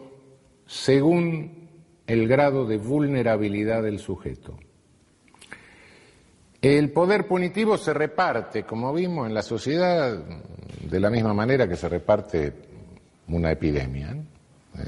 según 0.65 1.69
el 2.07 2.27
grado 2.27 2.65
de 2.65 2.77
vulnerabilidad 2.77 3.83
del 3.83 3.99
sujeto. 3.99 4.57
El 6.59 6.91
poder 6.91 7.27
punitivo 7.27 7.77
se 7.77 7.93
reparte, 7.93 8.63
como 8.63 8.91
vimos 8.93 9.27
en 9.27 9.35
la 9.35 9.43
sociedad, 9.43 10.25
de 10.89 10.99
la 10.99 11.11
misma 11.11 11.35
manera 11.35 11.67
que 11.67 11.75
se 11.75 11.87
reparte 11.87 12.66
una 13.27 13.51
epidemia. 13.51 14.15
Eh, 14.77 14.81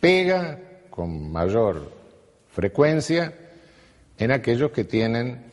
pega 0.00 0.58
con 0.90 1.30
mayor 1.30 1.90
frecuencia 2.50 3.32
en 4.18 4.30
aquellos 4.32 4.70
que 4.70 4.84
tienen, 4.84 5.44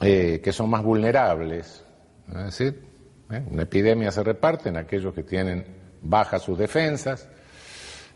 eh, 0.00 0.40
que 0.42 0.52
son 0.52 0.70
más 0.70 0.82
vulnerables. 0.82 1.84
Es 2.28 2.44
decir, 2.44 2.82
eh, 3.30 3.42
una 3.50 3.62
epidemia 3.62 4.10
se 4.10 4.22
reparte 4.22 4.68
en 4.68 4.76
aquellos 4.76 5.12
que 5.14 5.22
tienen 5.22 5.64
bajas 6.02 6.42
sus 6.42 6.58
defensas 6.58 7.28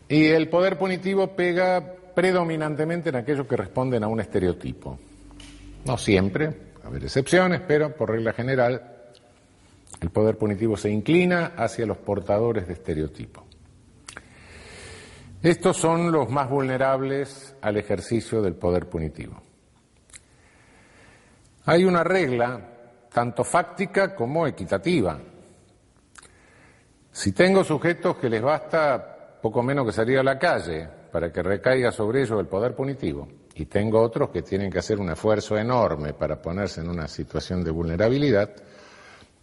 y 0.07 0.25
el 0.25 0.49
poder 0.49 0.77
punitivo 0.77 1.35
pega 1.35 1.83
predominantemente 2.15 3.09
en 3.09 3.17
aquellos 3.17 3.45
que 3.47 3.57
responden 3.57 4.03
a 4.03 4.07
un 4.07 4.19
estereotipo. 4.19 4.97
No 5.85 5.97
siempre, 5.97 6.49
a 6.83 6.87
haber 6.87 7.03
excepciones, 7.03 7.61
pero 7.67 7.95
por 7.95 8.09
regla 8.09 8.33
general 8.33 8.94
el 10.01 10.09
poder 10.09 10.37
punitivo 10.37 10.77
se 10.77 10.89
inclina 10.89 11.53
hacia 11.57 11.85
los 11.85 11.97
portadores 11.97 12.67
de 12.67 12.73
estereotipo. 12.73 13.45
Estos 15.41 15.77
son 15.77 16.11
los 16.11 16.29
más 16.29 16.49
vulnerables 16.49 17.55
al 17.61 17.77
ejercicio 17.77 18.41
del 18.41 18.55
poder 18.55 18.89
punitivo. 18.89 19.41
Hay 21.65 21.83
una 21.83 22.03
regla 22.03 22.59
tanto 23.11 23.43
fáctica 23.43 24.13
como 24.15 24.45
equitativa. 24.45 25.19
Si 27.11 27.31
tengo 27.31 27.63
sujetos 27.63 28.17
que 28.17 28.29
les 28.29 28.41
basta 28.41 29.39
poco 29.41 29.63
menos 29.63 29.85
que 29.85 29.91
salir 29.91 30.19
a 30.19 30.23
la 30.23 30.37
calle 30.37 30.87
para 31.11 31.31
que 31.31 31.41
recaiga 31.41 31.91
sobre 31.91 32.23
ellos 32.23 32.39
el 32.39 32.47
poder 32.47 32.75
punitivo, 32.75 33.27
y 33.55 33.65
tengo 33.67 34.01
otros 34.01 34.29
que 34.31 34.41
tienen 34.41 34.69
que 34.69 34.79
hacer 34.79 34.99
un 34.99 35.09
esfuerzo 35.09 35.57
enorme 35.57 36.13
para 36.13 36.41
ponerse 36.41 36.81
en 36.81 36.89
una 36.89 37.07
situación 37.07 37.63
de 37.63 37.71
vulnerabilidad, 37.71 38.49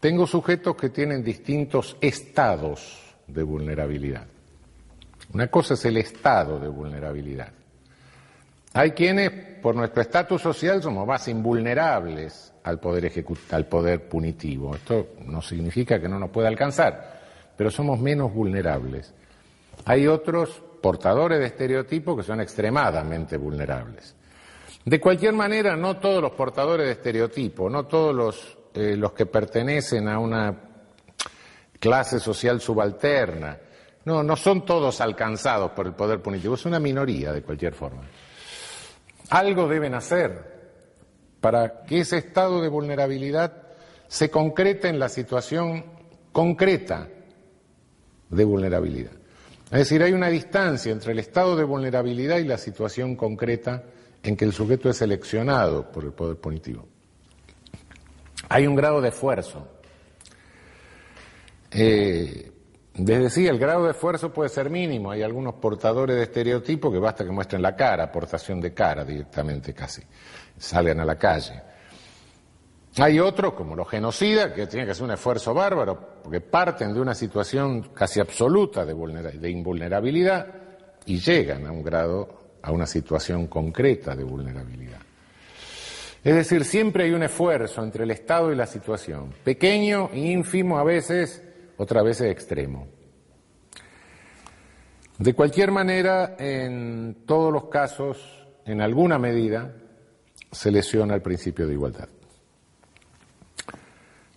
tengo 0.02 0.26
sujetos 0.26 0.74
que 0.74 0.88
tienen 0.88 1.22
distintos 1.22 1.96
estados 2.00 3.14
de 3.28 3.44
vulnerabilidad. 3.44 4.26
Una 5.32 5.46
cosa 5.46 5.74
es 5.74 5.84
el 5.84 5.96
estado 5.96 6.58
de 6.58 6.66
vulnerabilidad. 6.66 7.52
Hay 8.72 8.90
quienes, 8.90 9.30
por 9.62 9.76
nuestro 9.76 10.02
estatus 10.02 10.42
social, 10.42 10.82
somos 10.82 11.06
más 11.06 11.28
invulnerables 11.28 12.52
al 12.64 12.80
poder, 12.80 13.12
al 13.52 13.66
poder 13.66 14.08
punitivo. 14.08 14.74
Esto 14.74 15.10
no 15.24 15.40
significa 15.40 16.00
que 16.00 16.08
no 16.08 16.18
nos 16.18 16.30
pueda 16.30 16.48
alcanzar, 16.48 17.20
pero 17.56 17.70
somos 17.70 18.00
menos 18.00 18.34
vulnerables. 18.34 19.14
Hay 19.84 20.08
otros 20.08 20.60
portadores 20.82 21.38
de 21.38 21.46
estereotipos 21.46 22.16
que 22.16 22.24
son 22.24 22.40
extremadamente 22.40 23.36
vulnerables. 23.36 24.16
De 24.84 24.98
cualquier 24.98 25.34
manera, 25.34 25.76
no 25.76 25.98
todos 25.98 26.20
los 26.20 26.32
portadores 26.32 26.86
de 26.86 26.92
estereotipos, 26.92 27.70
no 27.70 27.86
todos 27.86 28.12
los 28.12 28.61
eh, 28.74 28.96
los 28.96 29.12
que 29.12 29.26
pertenecen 29.26 30.08
a 30.08 30.18
una 30.18 30.54
clase 31.78 32.18
social 32.20 32.60
subalterna. 32.60 33.58
No, 34.04 34.22
no 34.22 34.36
son 34.36 34.64
todos 34.64 35.00
alcanzados 35.00 35.72
por 35.72 35.86
el 35.86 35.94
poder 35.94 36.20
punitivo, 36.20 36.54
es 36.54 36.64
una 36.64 36.80
minoría 36.80 37.32
de 37.32 37.42
cualquier 37.42 37.74
forma. 37.74 38.02
Algo 39.30 39.68
deben 39.68 39.94
hacer 39.94 40.52
para 41.40 41.82
que 41.82 42.00
ese 42.00 42.18
estado 42.18 42.60
de 42.60 42.68
vulnerabilidad 42.68 43.52
se 44.08 44.30
concrete 44.30 44.88
en 44.88 44.98
la 44.98 45.08
situación 45.08 45.84
concreta 46.32 47.08
de 48.28 48.44
vulnerabilidad. 48.44 49.12
Es 49.70 49.78
decir, 49.78 50.02
hay 50.02 50.12
una 50.12 50.28
distancia 50.28 50.92
entre 50.92 51.12
el 51.12 51.18
estado 51.18 51.56
de 51.56 51.64
vulnerabilidad 51.64 52.38
y 52.38 52.44
la 52.44 52.58
situación 52.58 53.16
concreta 53.16 53.84
en 54.22 54.36
que 54.36 54.44
el 54.44 54.52
sujeto 54.52 54.90
es 54.90 54.98
seleccionado 54.98 55.90
por 55.90 56.04
el 56.04 56.12
poder 56.12 56.36
punitivo. 56.36 56.91
Hay 58.52 58.66
un 58.66 58.74
grado 58.74 59.00
de 59.00 59.08
esfuerzo. 59.08 59.66
Eh, 61.70 62.52
les 62.96 63.22
decía, 63.22 63.50
el 63.50 63.58
grado 63.58 63.84
de 63.84 63.92
esfuerzo 63.92 64.30
puede 64.30 64.50
ser 64.50 64.68
mínimo. 64.68 65.10
Hay 65.10 65.22
algunos 65.22 65.54
portadores 65.54 66.16
de 66.16 66.24
estereotipo 66.24 66.92
que 66.92 66.98
basta 66.98 67.24
que 67.24 67.30
muestren 67.30 67.62
la 67.62 67.74
cara, 67.74 68.04
aportación 68.04 68.60
de 68.60 68.74
cara 68.74 69.06
directamente 69.06 69.72
casi, 69.72 70.02
salgan 70.58 71.00
a 71.00 71.06
la 71.06 71.16
calle. 71.16 71.62
Hay 72.98 73.18
otros, 73.20 73.54
como 73.54 73.74
los 73.74 73.88
genocidas, 73.88 74.52
que 74.52 74.66
tienen 74.66 74.84
que 74.84 74.92
hacer 74.92 75.04
un 75.04 75.12
esfuerzo 75.12 75.54
bárbaro, 75.54 76.20
porque 76.22 76.42
parten 76.42 76.92
de 76.92 77.00
una 77.00 77.14
situación 77.14 77.88
casi 77.94 78.20
absoluta 78.20 78.84
de, 78.84 78.92
de 78.92 79.50
invulnerabilidad 79.50 80.46
y 81.06 81.18
llegan 81.18 81.66
a 81.66 81.72
un 81.72 81.82
grado, 81.82 82.58
a 82.60 82.70
una 82.70 82.86
situación 82.86 83.46
concreta 83.46 84.14
de 84.14 84.24
vulnerabilidad. 84.24 85.00
Es 86.24 86.34
decir, 86.36 86.64
siempre 86.64 87.04
hay 87.04 87.10
un 87.10 87.24
esfuerzo 87.24 87.82
entre 87.82 88.04
el 88.04 88.12
Estado 88.12 88.52
y 88.52 88.56
la 88.56 88.66
situación, 88.66 89.34
pequeño 89.42 90.10
e 90.12 90.20
ínfimo 90.20 90.78
a 90.78 90.84
veces, 90.84 91.42
otras 91.76 92.04
veces 92.04 92.30
extremo. 92.30 92.86
De 95.18 95.34
cualquier 95.34 95.72
manera, 95.72 96.36
en 96.38 97.24
todos 97.26 97.52
los 97.52 97.64
casos, 97.64 98.46
en 98.64 98.80
alguna 98.80 99.18
medida, 99.18 99.74
se 100.50 100.70
lesiona 100.70 101.14
el 101.14 101.22
principio 101.22 101.66
de 101.66 101.72
igualdad. 101.72 102.08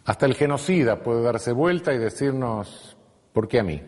Hasta 0.05 0.25
el 0.25 0.33
genocida 0.33 1.03
puede 1.03 1.21
darse 1.21 1.51
vuelta 1.51 1.93
y 1.93 1.97
decirnos, 1.99 2.97
¿por 3.31 3.47
qué 3.47 3.59
a 3.59 3.63
mí? 3.63 3.81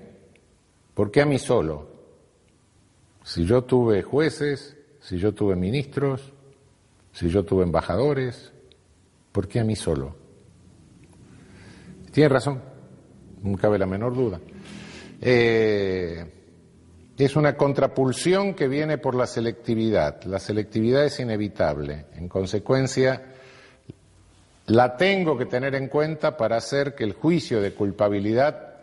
¿Por 0.94 1.10
qué 1.12 1.22
a 1.22 1.26
mí 1.26 1.40
solo? 1.40 1.88
Si 3.24 3.46
yo 3.46 3.64
tuve 3.64 4.04
jueces, 4.04 4.78
si 5.00 5.18
yo 5.18 5.34
tuve 5.34 5.56
ministros, 5.56 6.34
si 7.18 7.30
yo 7.30 7.44
tuve 7.44 7.64
embajadores, 7.64 8.54
¿por 9.32 9.48
qué 9.48 9.60
a 9.60 9.64
mí 9.64 9.76
solo? 9.76 10.16
Tiene 12.12 12.30
razón, 12.30 12.62
no 13.42 13.58
cabe 13.58 13.80
la 13.80 13.88
menor 13.88 14.14
duda. 14.14 14.40
Eh, 15.20 16.24
es 17.18 17.36
una 17.36 17.58
contrapulsión 17.58 18.54
que 18.54 18.68
viene 18.68 19.00
por 19.00 19.16
la 19.16 19.26
selectividad. 19.26 20.22
La 20.26 20.38
selectividad 20.38 21.06
es 21.06 21.20
inevitable. 21.20 22.06
En 22.14 22.30
consecuencia, 22.30 23.34
la 24.68 24.96
tengo 24.96 25.36
que 25.40 25.48
tener 25.48 25.74
en 25.74 25.88
cuenta 25.88 26.38
para 26.38 26.58
hacer 26.58 26.94
que 26.94 27.04
el 27.04 27.14
juicio 27.14 27.60
de 27.60 27.74
culpabilidad 27.74 28.76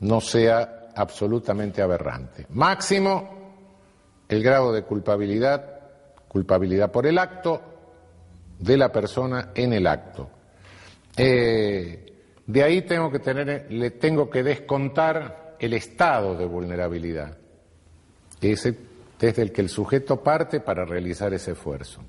no 0.00 0.20
sea 0.20 0.90
absolutamente 0.94 1.80
aberrante. 1.80 2.44
Máximo, 2.50 3.54
el 4.28 4.42
grado 4.42 4.74
de 4.74 4.82
culpabilidad, 4.82 5.71
culpabilidad 6.32 6.90
por 6.90 7.06
el 7.06 7.18
acto 7.18 7.60
de 8.58 8.76
la 8.78 8.90
persona 8.90 9.50
en 9.54 9.74
el 9.74 9.86
acto. 9.86 10.30
Eh, 11.16 12.12
de 12.46 12.62
ahí 12.62 12.82
tengo 12.82 13.10
que 13.10 13.18
tener, 13.18 13.70
le 13.70 13.90
tengo 13.90 14.30
que 14.30 14.42
descontar 14.42 15.56
el 15.58 15.74
estado 15.74 16.34
de 16.34 16.46
vulnerabilidad, 16.46 17.36
ese 18.40 18.76
desde 19.20 19.42
el 19.42 19.52
que 19.52 19.60
el 19.60 19.68
sujeto 19.68 20.20
parte 20.20 20.58
para 20.58 20.84
realizar 20.84 21.32
ese 21.32 21.52
esfuerzo. 21.52 22.02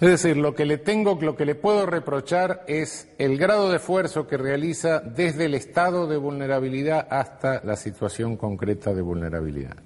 Es 0.00 0.08
decir, 0.08 0.36
lo 0.36 0.56
que 0.56 0.64
le 0.64 0.78
tengo, 0.78 1.16
lo 1.20 1.36
que 1.36 1.46
le 1.46 1.54
puedo 1.54 1.86
reprochar 1.86 2.64
es 2.66 3.08
el 3.18 3.38
grado 3.38 3.70
de 3.70 3.76
esfuerzo 3.76 4.26
que 4.26 4.36
realiza 4.36 4.98
desde 4.98 5.44
el 5.44 5.54
estado 5.54 6.08
de 6.08 6.16
vulnerabilidad 6.16 7.06
hasta 7.10 7.62
la 7.62 7.76
situación 7.76 8.36
concreta 8.36 8.92
de 8.92 9.02
vulnerabilidad. 9.02 9.76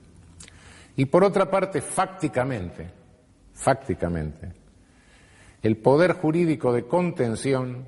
Y 0.98 1.06
por 1.06 1.22
otra 1.22 1.48
parte, 1.48 1.80
fácticamente, 1.80 2.90
el 5.62 5.76
poder 5.76 6.14
jurídico 6.14 6.72
de 6.72 6.88
contención 6.88 7.86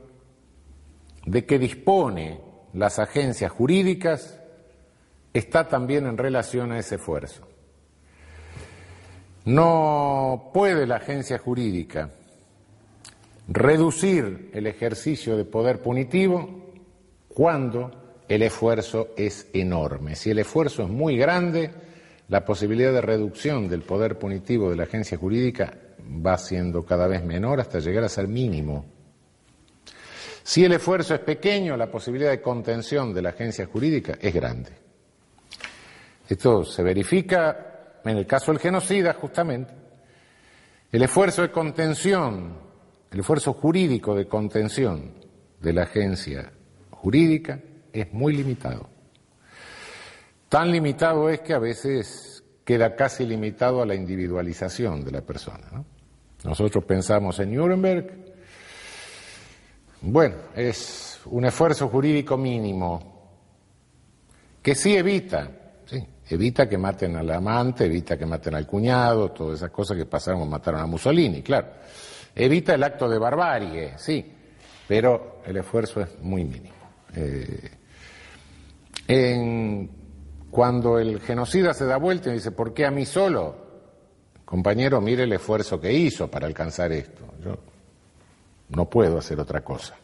de 1.27 1.45
que 1.45 1.59
dispone 1.59 2.41
las 2.73 3.01
agencias 3.01 3.51
jurídicas 3.51 4.39
está 5.35 5.67
también 5.67 6.07
en 6.07 6.17
relación 6.17 6.71
a 6.71 6.79
ese 6.79 6.95
esfuerzo. 6.95 7.49
No 9.45 10.53
puede 10.55 10.87
la 10.87 10.99
agencia 10.99 11.39
jurídica 11.39 12.11
reducir 13.49 14.53
el 14.55 14.69
ejercicio 14.69 15.37
de 15.37 15.45
poder 15.45 15.83
punitivo 15.83 16.71
cuando 17.27 17.91
el 18.29 18.43
esfuerzo 18.43 19.09
es 19.17 19.49
enorme. 19.53 20.15
Si 20.15 20.31
el 20.31 20.39
esfuerzo 20.39 20.85
es 20.85 20.89
muy 20.89 21.17
grande, 21.17 21.90
la 22.31 22.45
posibilidad 22.45 22.93
de 22.93 23.01
reducción 23.01 23.69
del 23.69 23.83
poder 23.83 24.17
punitivo 24.17 24.71
de 24.71 24.77
la 24.77 24.85
agencia 24.85 25.19
jurídica 25.19 25.77
va 26.25 26.39
siendo 26.39 26.85
cada 26.85 27.09
vez 27.09 27.25
menor 27.25 27.61
hasta 27.61 27.81
llegar 27.81 28.05
a 28.05 28.09
ser 28.09 28.29
mínimo. 28.29 28.87
Si 30.45 30.65
el 30.65 30.73
esfuerzo 30.73 31.15
es 31.15 31.21
pequeño, 31.21 31.77
la 31.77 31.91
posibilidad 31.91 32.31
de 32.31 32.41
contención 32.41 33.13
de 33.13 33.23
la 33.23 33.31
agencia 33.31 33.67
jurídica 33.67 34.17
es 34.21 34.33
grande. 34.33 34.71
Esto 36.29 36.65
se 36.65 36.85
verifica 36.85 38.01
en 38.05 38.17
el 38.17 38.27
caso 38.27 38.53
del 38.53 38.61
genocida, 38.61 39.13
justamente, 39.15 39.75
el 40.93 41.03
esfuerzo 41.03 41.43
de 41.43 41.51
contención, 41.51 42.59
el 43.11 43.21
esfuerzo 43.21 43.55
jurídico 43.55 44.15
de 44.15 44.29
contención 44.29 45.15
de 45.61 45.73
la 45.73 45.83
agencia 45.83 46.53
jurídica 46.91 47.59
es 47.93 48.13
muy 48.13 48.35
limitado. 48.37 49.00
Tan 50.51 50.71
limitado 50.71 51.31
es 51.31 51.41
que 51.41 51.55
a 51.55 51.59
veces 51.59 52.45
queda 52.65 52.95
casi 52.95 53.25
limitado 53.25 53.81
a 53.81 53.87
la 53.87 53.95
individualización 53.95 55.03
de 55.03 55.13
la 55.13 55.23
persona. 55.23 55.83
Nosotros 56.45 56.85
pensamos 56.85 57.39
en 57.39 57.55
Nuremberg, 57.55 58.35
bueno, 60.03 60.37
es 60.55 61.21
un 61.27 61.47
esfuerzo 61.47 61.89
jurídico 61.89 62.37
mínimo 62.37 63.31
que 64.63 64.75
sí 64.75 64.95
evita 64.95 65.61
evita 66.31 66.69
que 66.69 66.79
maten 66.79 67.17
al 67.17 67.31
amante, 67.31 67.87
evita 67.87 68.17
que 68.17 68.25
maten 68.25 68.55
al 68.55 68.67
cuñado, 68.67 69.33
todas 69.33 69.59
esas 69.59 69.71
cosas 69.71 69.97
que 69.97 70.07
pasaron 70.07 70.49
mataron 70.49 70.81
a 70.81 70.87
Mussolini, 70.87 71.43
claro. 71.43 71.69
Evita 72.35 72.75
el 72.75 72.83
acto 72.85 73.09
de 73.09 73.19
barbarie, 73.19 73.95
sí, 73.99 74.25
pero 74.87 75.41
el 75.45 75.57
esfuerzo 75.57 76.01
es 76.01 76.19
muy 76.21 76.45
mínimo. 76.45 76.75
Eh, 77.17 77.71
cuando 80.51 80.99
el 80.99 81.21
genocida 81.21 81.73
se 81.75 81.87
da 81.87 81.97
vuelta 81.97 82.31
y 82.31 82.35
dice, 82.35 82.51
¿por 82.51 82.75
qué 82.75 82.87
a 82.87 82.91
mí 82.91 83.07
solo? 83.07 83.71
Compañero, 84.45 85.01
mire 85.01 85.25
el 85.25 85.33
esfuerzo 85.33 85.81
que 85.81 85.93
hizo 85.93 86.29
para 86.29 86.47
alcanzar 86.47 86.91
esto. 86.93 87.25
Yo 87.45 87.57
no 88.71 88.91
puedo 88.91 89.19
hacer 89.19 89.39
otra 89.39 89.63
cosa. 89.63 89.97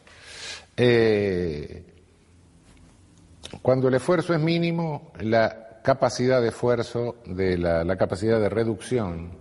Eh, 0.75 1.83
cuando 3.61 3.87
el 3.87 3.95
esfuerzo 3.95 4.33
es 4.33 4.39
mínimo, 4.39 5.11
la 5.19 5.81
capacidad 5.83 6.41
de 6.41 6.49
esfuerzo, 6.49 7.17
de 7.25 7.57
la, 7.57 7.95
capacidad 7.97 8.39
de 8.39 8.49
reducción 8.49 9.31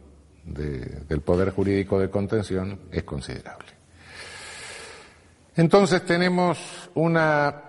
del 0.44 1.20
poder 1.22 1.50
jurídico 1.50 1.98
de 1.98 2.08
contención 2.08 2.80
es 2.92 3.02
considerable. 3.02 3.68
Entonces 5.56 6.04
tenemos 6.04 6.90
una 6.94 7.64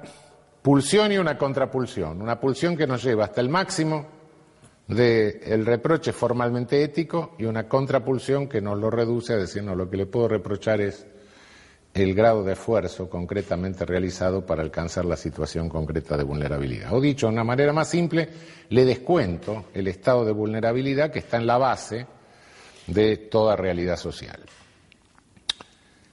pulsión 0.67 1.13
y 1.13 1.17
una 1.17 1.37
contrapulsión, 1.37 2.21
una 2.21 2.41
pulsión 2.41 2.75
que 2.75 2.85
nos 2.85 3.01
lleva 3.01 3.23
hasta 3.23 3.39
el 3.39 3.47
máximo 3.47 4.05
del 4.85 5.65
reproche 5.65 6.11
formalmente 6.11 6.83
ético 6.83 7.35
y 7.39 7.45
una 7.45 7.69
contrapulsión 7.69 8.49
que 8.49 8.59
nos 8.59 8.77
lo 8.77 8.89
reduce 8.89 9.31
a 9.31 9.37
decir, 9.37 9.63
no, 9.63 9.75
lo 9.75 9.89
que 9.89 9.95
le 9.95 10.07
puedo 10.07 10.27
reprochar 10.27 10.81
es 10.81 11.07
el 11.93 12.13
grado 12.13 12.43
de 12.43 12.51
esfuerzo 12.51 13.09
concretamente 13.09 13.85
realizado 13.85 14.45
para 14.45 14.61
alcanzar 14.61 15.05
la 15.05 15.15
situación 15.15 15.69
concreta 15.69 16.17
de 16.17 16.23
vulnerabilidad. 16.25 16.91
O 16.91 16.99
dicho 16.99 17.27
de 17.27 17.31
una 17.31 17.45
manera 17.45 17.71
más 17.71 17.89
simple, 17.89 18.27
le 18.67 18.83
descuento 18.83 19.67
el 19.73 19.87
estado 19.87 20.25
de 20.25 20.33
vulnerabilidad 20.33 21.11
que 21.11 21.19
está 21.19 21.37
en 21.37 21.47
la 21.47 21.57
base 21.57 22.05
de 22.87 23.15
toda 23.15 23.55
realidad 23.55 23.95
social. 23.95 24.41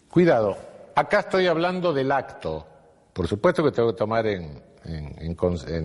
Cuidado, 0.08 0.56
acá 0.94 1.18
estoy 1.18 1.48
hablando 1.48 1.92
del 1.92 2.12
acto. 2.12 2.68
Por 3.14 3.28
supuesto 3.28 3.62
que 3.62 3.70
tengo 3.70 3.92
que 3.92 3.98
tomar 3.98 4.26
en, 4.26 5.34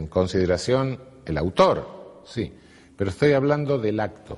consideración 0.10 1.00
el 1.26 1.38
autor, 1.38 2.22
sí, 2.26 2.52
pero 2.98 3.12
estoy 3.12 3.34
hablando 3.34 3.78
del 3.78 4.00
acto. 4.00 4.36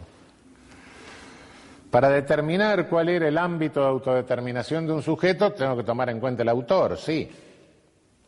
Para 1.89 2.09
determinar 2.09 2.89
cuál 2.89 3.07
era 3.07 3.29
el 3.29 3.37
ámbito 3.37 3.79
de 3.79 3.87
autodeterminación 3.87 4.85
de 4.85 4.93
un 4.93 5.01
sujeto, 5.01 5.53
tengo 5.53 5.77
que 5.77 5.83
tomar 5.83 6.09
en 6.09 6.19
cuenta 6.19 6.43
el 6.43 6.49
autor, 6.49 6.97
sí, 6.97 7.29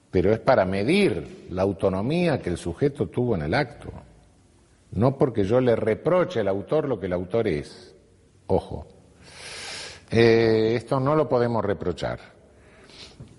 pero 0.10 0.32
es 0.32 0.40
para 0.40 0.64
medir 0.64 1.48
la 1.50 1.64
autonomía 1.64 2.42
que 2.42 2.50
el 2.50 2.58
sujeto 2.58 3.08
tuvo 3.10 3.36
en 3.36 3.42
el 3.42 3.54
acto, 3.54 3.92
no 4.92 5.18
porque 5.18 5.44
yo 5.44 5.60
le 5.60 5.76
reproche 5.76 6.40
al 6.40 6.48
autor 6.48 6.88
lo 6.88 6.98
que 6.98 7.08
el 7.08 7.14
autor 7.14 7.50
es. 7.50 7.94
Ojo, 8.48 8.88
Eh, 10.16 10.76
esto 10.76 11.00
no 11.00 11.16
lo 11.16 11.28
podemos 11.28 11.66
reprochar. 11.66 12.20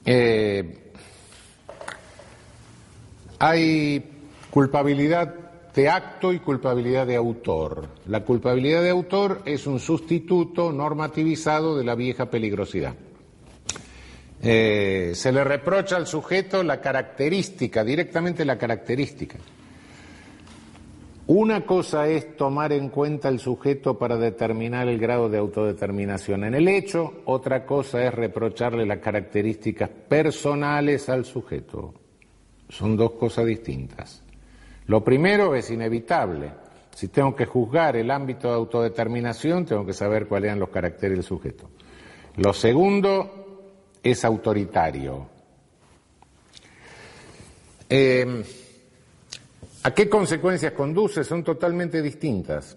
Eh, 0.05 0.84
hay 3.39 4.05
culpabilidad 4.51 5.35
de 5.75 5.89
acto 5.89 6.33
y 6.33 6.39
culpabilidad 6.39 7.07
de 7.07 7.17
autor. 7.17 7.89
La 8.07 8.25
culpabilidad 8.25 8.83
de 8.83 8.91
autor 8.91 9.43
es 9.45 9.67
un 9.67 9.81
sustituto 9.81 10.73
normativizado 10.73 11.77
de 11.77 11.85
la 11.85 11.95
vieja 11.95 12.31
peligrosidad. 12.31 12.95
Eh, 14.41 15.13
se 15.15 15.33
le 15.33 15.43
reprocha 15.43 15.97
al 15.97 16.07
sujeto 16.07 16.63
la 16.63 16.81
característica, 16.81 17.83
directamente 17.83 18.45
la 18.45 18.59
característica. 18.59 19.39
Una 21.27 21.65
cosa 21.65 22.07
es 22.07 22.37
tomar 22.37 22.73
en 22.73 22.91
cuenta 22.91 23.31
el 23.31 23.41
sujeto 23.41 23.99
para 23.99 24.19
determinar 24.19 24.89
el 24.89 24.99
grado 24.99 25.31
de 25.31 25.39
autodeterminación 25.39 26.45
en 26.45 26.55
el 26.55 26.69
hecho, 26.69 27.23
otra 27.25 27.65
cosa 27.65 28.05
es 28.05 28.13
reprocharle 28.13 28.85
las 28.85 28.99
características 28.99 29.89
personales 29.89 31.09
al 31.09 31.25
sujeto. 31.25 31.95
Son 32.77 32.97
dos 32.97 33.13
cosas 33.13 33.47
distintas. 33.47 34.21
Lo 34.89 35.05
primero 35.05 35.55
es 35.55 35.71
inevitable. 35.71 36.51
Si 36.93 37.07
tengo 37.07 37.35
que 37.37 37.47
juzgar 37.47 37.95
el 37.95 38.11
ámbito 38.11 38.49
de 38.49 38.55
autodeterminación, 38.55 39.65
tengo 39.65 39.87
que 39.87 39.93
saber 39.93 40.27
cuáles 40.27 40.49
eran 40.49 40.59
los 40.59 40.71
caracteres 40.71 41.19
del 41.19 41.25
sujeto. 41.25 41.71
Lo 42.37 42.53
segundo 42.53 43.63
es 44.03 44.25
autoritario. 44.25 45.29
Eh, 47.89 48.45
¿A 49.85 49.91
qué 49.93 50.09
consecuencias 50.09 50.73
conduce? 50.73 51.23
Son 51.23 51.45
totalmente 51.45 52.03
distintas. 52.03 52.77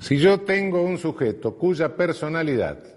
Si 0.00 0.16
yo 0.16 0.40
tengo 0.40 0.80
un 0.80 0.96
sujeto 0.96 1.56
cuya 1.56 1.94
personalidad 1.94 2.95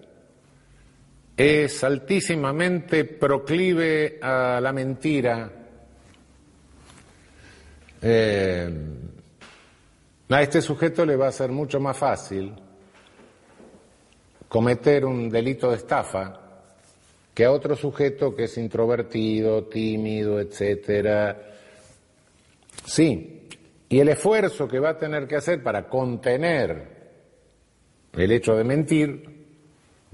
es 1.39 1.85
altísimamente 1.85 3.05
proclive 3.05 4.19
a 4.21 4.59
la 4.61 4.73
mentira, 4.73 5.49
eh, 8.01 8.69
a 10.27 10.41
este 10.41 10.61
sujeto 10.61 11.05
le 11.05 11.15
va 11.15 11.29
a 11.29 11.31
ser 11.31 11.49
mucho 11.49 11.79
más 11.79 11.97
fácil 11.97 12.53
cometer 14.49 15.05
un 15.05 15.29
delito 15.29 15.69
de 15.69 15.77
estafa 15.77 16.41
que 17.33 17.45
a 17.45 17.53
otro 17.53 17.73
sujeto 17.77 18.35
que 18.35 18.43
es 18.43 18.57
introvertido, 18.57 19.63
tímido, 19.63 20.41
etcétera. 20.41 21.41
Sí, 22.83 23.47
y 23.87 23.97
el 23.97 24.09
esfuerzo 24.09 24.67
que 24.67 24.79
va 24.79 24.89
a 24.89 24.97
tener 24.97 25.25
que 25.25 25.37
hacer 25.37 25.63
para 25.63 25.87
contener 25.87 26.97
el 28.11 28.29
hecho 28.29 28.55
de 28.55 28.63
mentir 28.65 29.38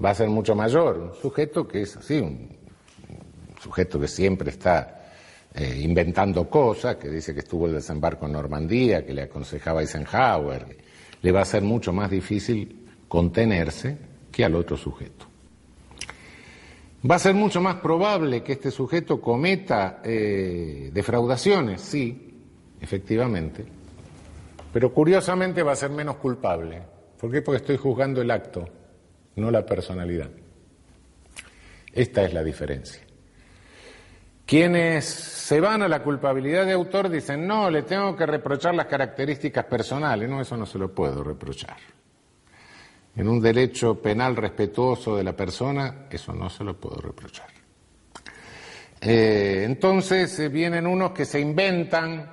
va 0.02 0.10
a 0.10 0.14
ser 0.14 0.28
mucho 0.28 0.54
mayor. 0.54 0.98
Un 0.98 1.14
sujeto 1.14 1.66
que 1.66 1.82
es 1.82 1.96
así, 1.96 2.18
un 2.18 2.56
sujeto 3.60 3.98
que 4.00 4.08
siempre 4.08 4.50
está 4.50 4.96
eh, 5.54 5.80
inventando 5.82 6.48
cosas, 6.50 6.96
que 6.96 7.08
dice 7.08 7.32
que 7.32 7.40
estuvo 7.40 7.66
el 7.66 7.72
desembarco 7.72 8.26
en 8.26 8.32
Normandía, 8.32 9.06
que 9.06 9.14
le 9.14 9.22
aconsejaba 9.22 9.80
Eisenhower, 9.80 10.76
le 11.22 11.32
va 11.32 11.40
a 11.40 11.44
ser 11.44 11.62
mucho 11.62 11.92
más 11.92 12.10
difícil 12.10 12.86
contenerse 13.08 13.96
que 14.30 14.44
al 14.44 14.54
otro 14.54 14.76
sujeto. 14.76 15.26
Va 17.08 17.14
a 17.14 17.18
ser 17.18 17.34
mucho 17.34 17.60
más 17.60 17.76
probable 17.76 18.42
que 18.42 18.52
este 18.52 18.70
sujeto 18.70 19.20
cometa 19.20 20.00
eh, 20.04 20.90
defraudaciones, 20.92 21.80
sí, 21.80 22.34
efectivamente, 22.80 23.64
pero 24.72 24.92
curiosamente 24.92 25.62
va 25.62 25.72
a 25.72 25.76
ser 25.76 25.90
menos 25.90 26.16
culpable. 26.16 26.82
¿Por 27.18 27.30
qué? 27.30 27.40
Porque 27.42 27.58
estoy 27.58 27.76
juzgando 27.76 28.20
el 28.20 28.30
acto, 28.30 28.68
no 29.36 29.50
la 29.50 29.64
personalidad. 29.64 30.30
Esta 31.92 32.24
es 32.24 32.34
la 32.34 32.42
diferencia. 32.42 33.00
Quienes 34.44 35.04
se 35.04 35.60
van 35.60 35.82
a 35.82 35.88
la 35.88 36.02
culpabilidad 36.02 36.66
de 36.66 36.72
autor 36.72 37.08
dicen, 37.08 37.46
no, 37.46 37.70
le 37.70 37.82
tengo 37.82 38.14
que 38.16 38.26
reprochar 38.26 38.74
las 38.74 38.86
características 38.86 39.64
personales. 39.64 40.28
No, 40.28 40.40
eso 40.40 40.56
no 40.56 40.66
se 40.66 40.78
lo 40.78 40.94
puedo 40.94 41.24
reprochar. 41.24 41.76
En 43.16 43.28
un 43.28 43.40
derecho 43.40 44.00
penal 44.00 44.36
respetuoso 44.36 45.16
de 45.16 45.24
la 45.24 45.34
persona, 45.34 46.06
eso 46.10 46.32
no 46.32 46.50
se 46.50 46.62
lo 46.64 46.78
puedo 46.78 47.00
reprochar. 47.00 47.48
Eh, 49.00 49.62
entonces 49.64 50.38
eh, 50.38 50.48
vienen 50.48 50.86
unos 50.86 51.12
que 51.12 51.24
se 51.24 51.40
inventan 51.40 52.30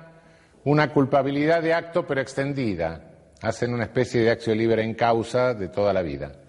una 0.64 0.92
culpabilidad 0.92 1.62
de 1.62 1.74
acto 1.74 2.06
pero 2.06 2.20
extendida, 2.20 3.12
hacen 3.42 3.74
una 3.74 3.84
especie 3.84 4.22
de 4.22 4.30
acción 4.30 4.56
libre 4.56 4.82
en 4.82 4.94
causa 4.94 5.52
de 5.54 5.68
toda 5.68 5.92
la 5.92 6.02
vida. 6.02 6.43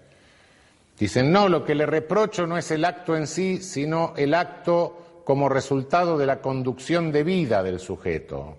Dicen, 0.98 1.30
no, 1.30 1.48
lo 1.48 1.64
que 1.64 1.74
le 1.74 1.84
reprocho 1.84 2.46
no 2.46 2.56
es 2.56 2.70
el 2.70 2.84
acto 2.84 3.16
en 3.16 3.26
sí, 3.26 3.58
sino 3.58 4.14
el 4.16 4.32
acto 4.34 5.22
como 5.24 5.48
resultado 5.48 6.16
de 6.16 6.26
la 6.26 6.40
conducción 6.40 7.12
de 7.12 7.22
vida 7.22 7.62
del 7.62 7.80
sujeto. 7.80 8.56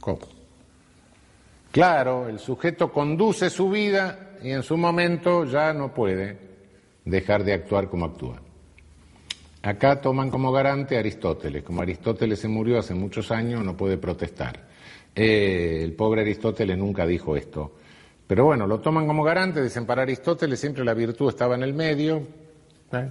¿Cómo? 0.00 0.18
Claro, 1.70 2.28
el 2.28 2.38
sujeto 2.38 2.92
conduce 2.92 3.48
su 3.48 3.70
vida 3.70 4.32
y 4.42 4.50
en 4.50 4.62
su 4.62 4.76
momento 4.76 5.44
ya 5.44 5.72
no 5.72 5.94
puede 5.94 6.36
dejar 7.04 7.44
de 7.44 7.54
actuar 7.54 7.88
como 7.88 8.04
actúa. 8.04 8.42
Acá 9.62 10.00
toman 10.00 10.28
como 10.28 10.52
garante 10.52 10.96
a 10.96 10.98
Aristóteles. 10.98 11.62
Como 11.62 11.80
Aristóteles 11.80 12.40
se 12.40 12.48
murió 12.48 12.78
hace 12.78 12.94
muchos 12.94 13.30
años, 13.30 13.64
no 13.64 13.76
puede 13.76 13.96
protestar. 13.96 14.60
Eh, 15.14 15.80
el 15.82 15.92
pobre 15.92 16.22
Aristóteles 16.22 16.76
nunca 16.76 17.06
dijo 17.06 17.36
esto. 17.36 17.72
Pero 18.32 18.46
bueno, 18.46 18.66
lo 18.66 18.80
toman 18.80 19.06
como 19.06 19.24
garante, 19.24 19.62
dicen 19.62 19.84
para 19.84 20.04
Aristóteles 20.04 20.58
siempre 20.58 20.82
la 20.86 20.94
virtud 20.94 21.28
estaba 21.28 21.54
en 21.54 21.64
el 21.64 21.74
medio. 21.74 22.26
¿eh? 22.90 23.10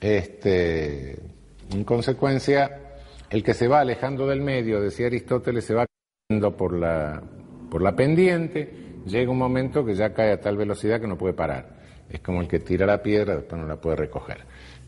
Este, 0.00 1.20
en 1.70 1.84
consecuencia, 1.84 2.96
el 3.30 3.44
que 3.44 3.54
se 3.54 3.68
va 3.68 3.78
alejando 3.78 4.26
del 4.26 4.40
medio, 4.40 4.80
decía 4.80 5.06
Aristóteles, 5.06 5.64
se 5.64 5.74
va 5.74 5.86
cayendo 6.28 6.56
por 6.56 6.76
la, 6.76 7.22
por 7.70 7.80
la 7.80 7.94
pendiente, 7.94 8.74
llega 9.06 9.30
un 9.30 9.38
momento 9.38 9.84
que 9.84 9.94
ya 9.94 10.12
cae 10.12 10.32
a 10.32 10.40
tal 10.40 10.56
velocidad 10.56 11.00
que 11.00 11.06
no 11.06 11.16
puede 11.16 11.34
parar. 11.34 11.68
Es 12.10 12.18
como 12.18 12.40
el 12.40 12.48
que 12.48 12.58
tira 12.58 12.86
la 12.86 13.00
piedra, 13.00 13.36
después 13.36 13.62
no 13.62 13.68
la 13.68 13.76
puede 13.76 13.94
recoger. 13.94 14.38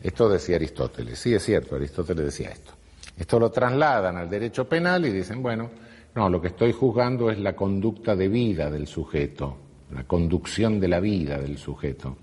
Esto 0.01 0.27
decía 0.27 0.57
Aristóteles. 0.57 1.17
Sí, 1.17 1.33
es 1.33 1.41
cierto, 1.41 1.77
Aristóteles 1.77 2.25
decía 2.25 2.49
esto. 2.49 2.73
Esto 3.17 3.39
lo 3.39 3.49
trasladan 3.49 4.17
al 4.17 4.29
derecho 4.29 4.67
penal 4.67 5.05
y 5.05 5.11
dicen, 5.13 5.41
bueno, 5.41 5.69
no, 6.15 6.29
lo 6.29 6.41
que 6.41 6.49
estoy 6.49 6.71
juzgando 6.71 7.31
es 7.31 7.39
la 7.39 7.55
conducta 7.55 8.15
de 8.15 8.27
vida 8.27 8.69
del 8.69 8.87
sujeto, 8.87 9.57
la 9.91 10.03
conducción 10.03 10.79
de 10.79 10.87
la 10.87 10.99
vida 10.99 11.39
del 11.39 11.57
sujeto. 11.57 12.15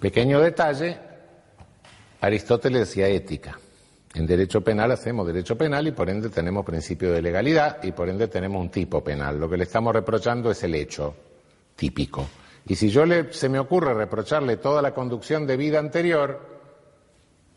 Pequeño 0.00 0.40
detalle, 0.40 0.98
Aristóteles 2.20 2.88
decía 2.88 3.08
ética. 3.08 3.58
En 4.14 4.26
derecho 4.26 4.62
penal 4.62 4.90
hacemos 4.92 5.26
derecho 5.26 5.56
penal 5.56 5.86
y 5.86 5.92
por 5.92 6.08
ende 6.08 6.28
tenemos 6.28 6.64
principio 6.64 7.12
de 7.12 7.22
legalidad 7.22 7.82
y 7.82 7.92
por 7.92 8.08
ende 8.08 8.28
tenemos 8.28 8.60
un 8.60 8.70
tipo 8.70 9.02
penal. 9.02 9.38
Lo 9.38 9.48
que 9.48 9.56
le 9.56 9.64
estamos 9.64 9.92
reprochando 9.92 10.50
es 10.50 10.62
el 10.64 10.74
hecho 10.74 11.14
típico. 11.76 12.26
Y 12.66 12.74
si 12.74 12.90
yo 12.90 13.06
le, 13.06 13.32
se 13.32 13.48
me 13.48 13.58
ocurre 13.58 13.94
reprocharle 13.94 14.56
toda 14.58 14.82
la 14.82 14.92
conducción 14.92 15.46
de 15.46 15.56
vida 15.56 15.78
anterior, 15.78 16.57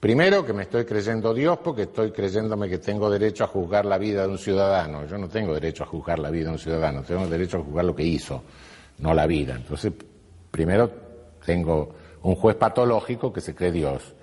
primero 0.02 0.44
que 0.44 0.52
me 0.52 0.64
estoy 0.64 0.84
creyendo 0.84 1.32
Dios 1.32 1.60
porque 1.64 1.84
estoy 1.84 2.12
creyéndome 2.12 2.68
que 2.68 2.80
tengo 2.80 3.10
derecho 3.10 3.44
a 3.44 3.48
juzgar 3.48 3.86
la 3.86 4.00
vida 4.00 4.24
de 4.24 4.30
un 4.30 4.40
ciudadano. 4.40 5.06
Yo 5.06 5.18
no 5.18 5.30
tengo 5.30 5.54
derecho 5.54 5.84
a 5.84 5.86
juzgar 5.86 6.18
la 6.18 6.32
vida 6.32 6.48
de 6.48 6.54
un 6.54 6.60
ciudadano, 6.60 7.04
tengo 7.04 7.28
derecho 7.28 7.60
a 7.60 7.64
juzgar 7.64 7.86
lo 7.86 7.96
que 7.96 8.04
hizo, 8.04 8.44
no 8.98 9.14
la 9.14 9.28
vida. 9.28 9.56
Entonces, 9.56 9.94
primero 10.50 10.92
tengo 11.46 11.94
un 12.24 12.36
juez 12.36 12.56
patológico 12.56 13.32
que 13.32 13.42
se 13.42 13.54
cree 13.54 13.72
Dios. 13.72 14.16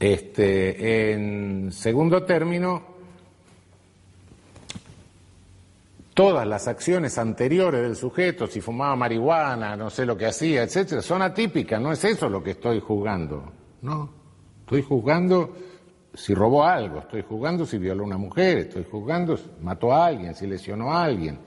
Este, 0.00 1.12
en 1.12 1.70
segundo 1.70 2.24
término, 2.24 2.82
todas 6.12 6.46
las 6.46 6.66
acciones 6.66 7.18
anteriores 7.18 7.82
del 7.82 7.94
sujeto, 7.94 8.48
si 8.48 8.60
fumaba 8.60 8.96
marihuana, 8.96 9.76
no 9.76 9.90
sé 9.90 10.04
lo 10.04 10.16
que 10.16 10.26
hacía, 10.26 10.64
etcétera, 10.64 11.02
son 11.02 11.22
atípicas, 11.22 11.80
no 11.80 11.92
es 11.92 12.02
eso 12.04 12.28
lo 12.28 12.42
que 12.42 12.52
estoy 12.52 12.80
juzgando, 12.80 13.52
no. 13.82 14.19
Estoy 14.70 14.82
juzgando 14.82 15.52
si 16.14 16.32
robó 16.32 16.62
algo, 16.62 17.00
estoy 17.00 17.22
juzgando 17.22 17.66
si 17.66 17.76
violó 17.76 18.04
a 18.04 18.06
una 18.06 18.18
mujer, 18.18 18.58
estoy 18.58 18.86
juzgando 18.88 19.36
si 19.36 19.50
mató 19.60 19.92
a 19.92 20.06
alguien, 20.06 20.32
si 20.36 20.46
lesionó 20.46 20.92
a 20.92 21.02
alguien. 21.02 21.40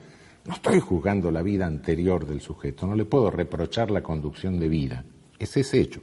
No 0.44 0.52
estoy 0.52 0.78
juzgando 0.78 1.30
la 1.30 1.40
vida 1.40 1.64
anterior 1.64 2.26
del 2.26 2.42
sujeto, 2.42 2.86
no 2.86 2.94
le 2.94 3.06
puedo 3.06 3.30
reprochar 3.30 3.90
la 3.90 4.02
conducción 4.02 4.60
de 4.60 4.68
vida. 4.68 5.06
Es 5.38 5.56
ese 5.56 5.80
hecho. 5.80 6.02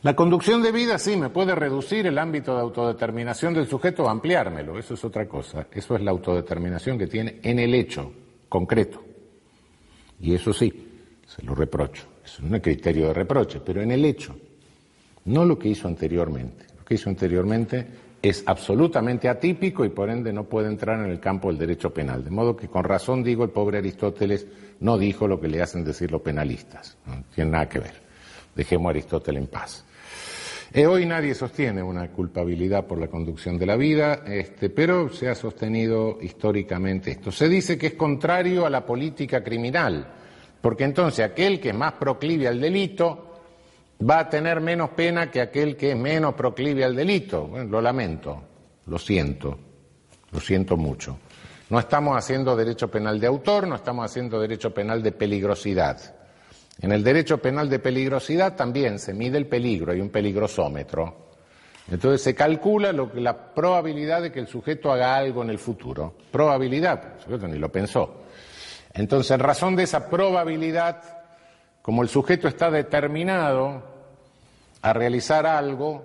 La 0.00 0.16
conducción 0.16 0.62
de 0.62 0.72
vida 0.72 0.98
sí 0.98 1.18
me 1.18 1.28
puede 1.28 1.54
reducir 1.54 2.06
el 2.06 2.16
ámbito 2.16 2.54
de 2.54 2.62
autodeterminación 2.62 3.52
del 3.52 3.66
sujeto 3.66 4.04
o 4.04 4.08
ampliármelo, 4.08 4.78
eso 4.78 4.94
es 4.94 5.04
otra 5.04 5.28
cosa. 5.28 5.66
Eso 5.70 5.96
es 5.96 6.00
la 6.00 6.12
autodeterminación 6.12 6.96
que 6.96 7.08
tiene 7.08 7.40
en 7.42 7.58
el 7.58 7.74
hecho 7.74 8.10
concreto. 8.48 9.04
Y 10.18 10.34
eso 10.34 10.54
sí, 10.54 10.72
se 11.26 11.42
lo 11.42 11.54
reprocho. 11.54 12.06
Eso 12.24 12.40
no 12.42 12.56
es 12.56 12.62
criterio 12.62 13.08
de 13.08 13.12
reproche, 13.12 13.60
pero 13.60 13.82
en 13.82 13.90
el 13.90 14.02
hecho. 14.02 14.34
No 15.26 15.44
lo 15.44 15.58
que 15.58 15.68
hizo 15.68 15.88
anteriormente. 15.88 16.66
Lo 16.78 16.84
que 16.84 16.94
hizo 16.94 17.10
anteriormente 17.10 17.86
es 18.22 18.42
absolutamente 18.46 19.28
atípico 19.28 19.84
y 19.84 19.90
por 19.90 20.10
ende 20.10 20.32
no 20.32 20.44
puede 20.44 20.68
entrar 20.68 20.98
en 21.04 21.10
el 21.10 21.20
campo 21.20 21.48
del 21.48 21.58
derecho 21.58 21.92
penal. 21.92 22.24
De 22.24 22.30
modo 22.30 22.56
que 22.56 22.68
con 22.68 22.84
razón 22.84 23.22
digo, 23.22 23.44
el 23.44 23.50
pobre 23.50 23.78
Aristóteles 23.78 24.46
no 24.80 24.98
dijo 24.98 25.28
lo 25.28 25.40
que 25.40 25.48
le 25.48 25.62
hacen 25.62 25.84
decir 25.84 26.10
los 26.10 26.22
penalistas. 26.22 26.96
No 27.06 27.24
tiene 27.34 27.50
nada 27.50 27.68
que 27.68 27.80
ver. 27.80 27.94
Dejemos 28.54 28.86
a 28.86 28.90
Aristóteles 28.90 29.42
en 29.42 29.48
paz. 29.48 29.84
Eh, 30.72 30.86
hoy 30.86 31.06
nadie 31.06 31.34
sostiene 31.34 31.82
una 31.82 32.10
culpabilidad 32.10 32.86
por 32.86 32.98
la 32.98 33.06
conducción 33.06 33.56
de 33.56 33.66
la 33.66 33.76
vida, 33.76 34.24
este, 34.26 34.68
pero 34.68 35.08
se 35.08 35.28
ha 35.28 35.34
sostenido 35.34 36.18
históricamente 36.20 37.12
esto. 37.12 37.30
Se 37.30 37.48
dice 37.48 37.78
que 37.78 37.88
es 37.88 37.94
contrario 37.94 38.66
a 38.66 38.70
la 38.70 38.84
política 38.84 39.42
criminal, 39.42 40.06
porque 40.60 40.84
entonces 40.84 41.24
aquel 41.24 41.60
que 41.60 41.70
es 41.70 41.74
más 41.74 41.92
proclive 41.92 42.48
al 42.48 42.60
delito 42.60 43.35
va 44.00 44.20
a 44.20 44.28
tener 44.28 44.60
menos 44.60 44.90
pena 44.90 45.30
que 45.30 45.40
aquel 45.40 45.76
que 45.76 45.92
es 45.92 45.96
menos 45.96 46.34
proclive 46.34 46.84
al 46.84 46.94
delito. 46.94 47.46
Bueno, 47.46 47.70
lo 47.70 47.80
lamento, 47.80 48.42
lo 48.86 48.98
siento, 48.98 49.58
lo 50.32 50.40
siento 50.40 50.76
mucho. 50.76 51.18
No 51.68 51.78
estamos 51.78 52.16
haciendo 52.16 52.54
derecho 52.54 52.88
penal 52.88 53.18
de 53.18 53.26
autor, 53.26 53.66
no 53.66 53.74
estamos 53.74 54.04
haciendo 54.04 54.40
derecho 54.40 54.72
penal 54.72 55.02
de 55.02 55.12
peligrosidad. 55.12 56.14
En 56.80 56.92
el 56.92 57.02
derecho 57.02 57.38
penal 57.38 57.68
de 57.68 57.78
peligrosidad 57.78 58.54
también 58.54 58.98
se 58.98 59.14
mide 59.14 59.38
el 59.38 59.46
peligro, 59.46 59.92
hay 59.92 60.00
un 60.00 60.10
peligrosómetro. 60.10 61.26
Entonces 61.90 62.22
se 62.22 62.34
calcula 62.34 62.92
la 62.92 63.54
probabilidad 63.54 64.22
de 64.22 64.32
que 64.32 64.40
el 64.40 64.48
sujeto 64.48 64.92
haga 64.92 65.16
algo 65.16 65.42
en 65.42 65.50
el 65.50 65.58
futuro. 65.58 66.14
Probabilidad, 66.30 67.14
el 67.16 67.22
sujeto 67.22 67.48
ni 67.48 67.58
lo 67.58 67.70
pensó. 67.70 68.22
Entonces, 68.92 69.30
en 69.32 69.40
razón 69.40 69.76
de 69.76 69.82
esa 69.82 70.08
probabilidad, 70.08 71.15
como 71.86 72.02
el 72.02 72.08
sujeto 72.08 72.48
está 72.48 72.68
determinado 72.68 73.80
a 74.82 74.92
realizar 74.92 75.46
algo, 75.46 76.02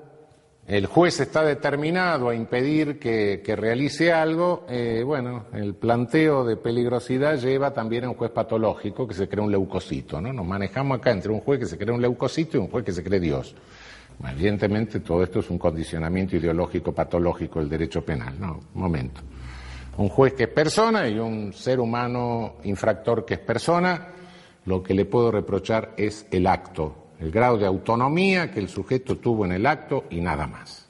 el 0.67 0.85
juez 0.85 1.19
está 1.19 1.43
determinado 1.43 2.29
a 2.29 2.35
impedir 2.35 2.99
que, 2.99 3.41
realice 3.57 4.13
algo, 4.13 4.63
eh, 4.69 5.01
bueno, 5.03 5.45
el 5.53 5.73
planteo 5.73 6.45
de 6.45 6.55
peligrosidad 6.55 7.35
lleva 7.39 7.73
también 7.73 8.03
a 8.03 8.09
un 8.09 8.15
juez 8.15 8.29
patológico 8.29 9.07
que 9.07 9.15
se 9.15 9.27
cree 9.27 9.43
un 9.43 9.49
leucocito, 9.49 10.21
¿no? 10.21 10.31
Nos 10.31 10.45
manejamos 10.45 10.99
acá 10.99 11.09
entre 11.09 11.31
un 11.31 11.39
juez 11.39 11.61
que 11.61 11.65
se 11.65 11.79
cree 11.79 11.95
un 11.95 12.01
leucocito 12.01 12.57
y 12.57 12.59
un 12.59 12.67
juez 12.67 12.85
que 12.85 12.91
se 12.91 13.03
cree 13.03 13.19
Dios. 13.19 13.55
evidentemente 14.23 14.99
todo 14.99 15.23
esto 15.23 15.39
es 15.39 15.49
un 15.49 15.57
condicionamiento 15.57 16.35
ideológico 16.35 16.91
patológico 16.91 17.59
del 17.59 17.69
derecho 17.69 18.05
penal, 18.05 18.39
¿no? 18.39 18.59
Un 18.75 18.81
momento. 18.81 19.21
Un 19.97 20.09
juez 20.09 20.33
que 20.33 20.43
es 20.43 20.49
persona 20.49 21.07
y 21.09 21.17
un 21.17 21.51
ser 21.53 21.79
humano 21.79 22.57
infractor 22.65 23.25
que 23.25 23.33
es 23.33 23.39
persona, 23.39 24.20
lo 24.65 24.83
que 24.83 24.93
le 24.93 25.05
puedo 25.05 25.31
reprochar 25.31 25.93
es 25.97 26.25
el 26.31 26.47
acto, 26.47 26.95
el 27.19 27.31
grado 27.31 27.57
de 27.57 27.65
autonomía 27.65 28.51
que 28.51 28.59
el 28.59 28.69
sujeto 28.69 29.17
tuvo 29.17 29.45
en 29.45 29.53
el 29.53 29.65
acto 29.65 30.05
y 30.09 30.21
nada 30.21 30.47
más. 30.47 30.87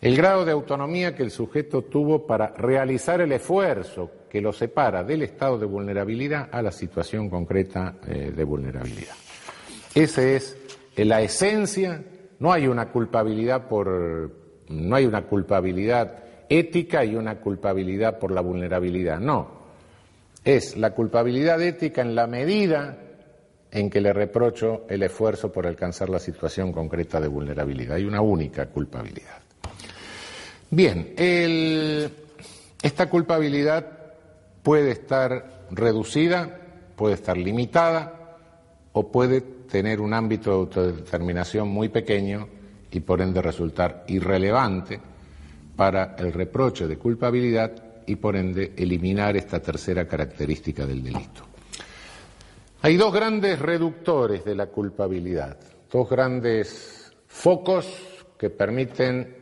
El 0.00 0.16
grado 0.16 0.44
de 0.44 0.52
autonomía 0.52 1.14
que 1.14 1.22
el 1.22 1.30
sujeto 1.30 1.82
tuvo 1.82 2.26
para 2.26 2.48
realizar 2.48 3.20
el 3.20 3.32
esfuerzo 3.32 4.10
que 4.28 4.40
lo 4.40 4.52
separa 4.52 5.02
del 5.02 5.22
estado 5.22 5.58
de 5.58 5.66
vulnerabilidad 5.66 6.48
a 6.52 6.60
la 6.60 6.72
situación 6.72 7.30
concreta 7.30 7.96
eh, 8.06 8.32
de 8.34 8.44
vulnerabilidad. 8.44 9.14
Esa 9.94 10.22
es 10.22 10.58
la 10.96 11.22
esencia, 11.22 12.02
no 12.38 12.52
hay 12.52 12.66
una 12.66 12.90
culpabilidad 12.90 13.68
por 13.68 14.44
no 14.68 14.96
hay 14.96 15.06
una 15.06 15.22
culpabilidad 15.22 16.24
ética 16.48 17.04
y 17.04 17.14
una 17.14 17.40
culpabilidad 17.40 18.18
por 18.18 18.30
la 18.30 18.40
vulnerabilidad, 18.40 19.20
no. 19.20 19.63
Es 20.44 20.76
la 20.76 20.90
culpabilidad 20.90 21.60
ética 21.62 22.02
en 22.02 22.14
la 22.14 22.26
medida 22.26 22.98
en 23.70 23.90
que 23.90 24.00
le 24.00 24.12
reprocho 24.12 24.84
el 24.88 25.02
esfuerzo 25.02 25.50
por 25.50 25.66
alcanzar 25.66 26.08
la 26.10 26.18
situación 26.18 26.70
concreta 26.70 27.20
de 27.20 27.28
vulnerabilidad. 27.28 27.96
Hay 27.96 28.04
una 28.04 28.20
única 28.20 28.66
culpabilidad. 28.66 29.40
Bien, 30.70 31.14
esta 32.82 33.08
culpabilidad 33.08 33.86
puede 34.62 34.90
estar 34.92 35.66
reducida, 35.70 36.60
puede 36.94 37.14
estar 37.14 37.36
limitada 37.36 38.38
o 38.92 39.10
puede 39.10 39.40
tener 39.40 40.00
un 40.00 40.14
ámbito 40.14 40.50
de 40.50 40.56
autodeterminación 40.56 41.68
muy 41.68 41.88
pequeño 41.88 42.48
y 42.90 43.00
por 43.00 43.20
ende 43.20 43.42
resultar 43.42 44.04
irrelevante 44.06 45.00
para 45.74 46.14
el 46.18 46.32
reproche 46.32 46.86
de 46.86 46.96
culpabilidad 46.96 47.83
y 48.06 48.16
por 48.16 48.36
ende 48.36 48.72
eliminar 48.76 49.36
esta 49.36 49.60
tercera 49.60 50.06
característica 50.06 50.86
del 50.86 51.02
delito. 51.02 51.42
Hay 52.82 52.96
dos 52.96 53.12
grandes 53.14 53.58
reductores 53.58 54.44
de 54.44 54.54
la 54.54 54.66
culpabilidad, 54.66 55.58
dos 55.90 56.08
grandes 56.08 57.12
focos 57.26 57.86
que 58.36 58.50
permiten 58.50 59.36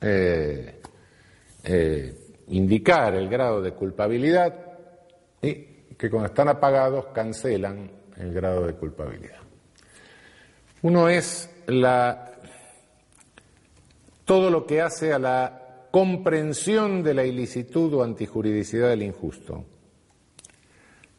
eh, 0.00 0.80
eh, 1.64 2.14
indicar 2.48 3.14
el 3.14 3.28
grado 3.28 3.62
de 3.62 3.72
culpabilidad 3.72 4.54
y 5.40 5.54
que 5.96 6.10
cuando 6.10 6.28
están 6.28 6.48
apagados 6.48 7.06
cancelan 7.14 7.90
el 8.18 8.34
grado 8.34 8.66
de 8.66 8.74
culpabilidad. 8.74 9.38
Uno 10.82 11.08
es 11.08 11.48
todo 14.26 14.50
lo 14.50 14.66
que 14.66 14.82
hace 14.82 15.14
a 15.14 15.18
la 15.18 15.63
comprensión 15.94 17.04
de 17.04 17.14
la 17.14 17.24
ilicitud 17.24 17.94
o 17.94 18.02
antijuridicidad 18.02 18.88
del 18.88 19.04
injusto. 19.04 19.64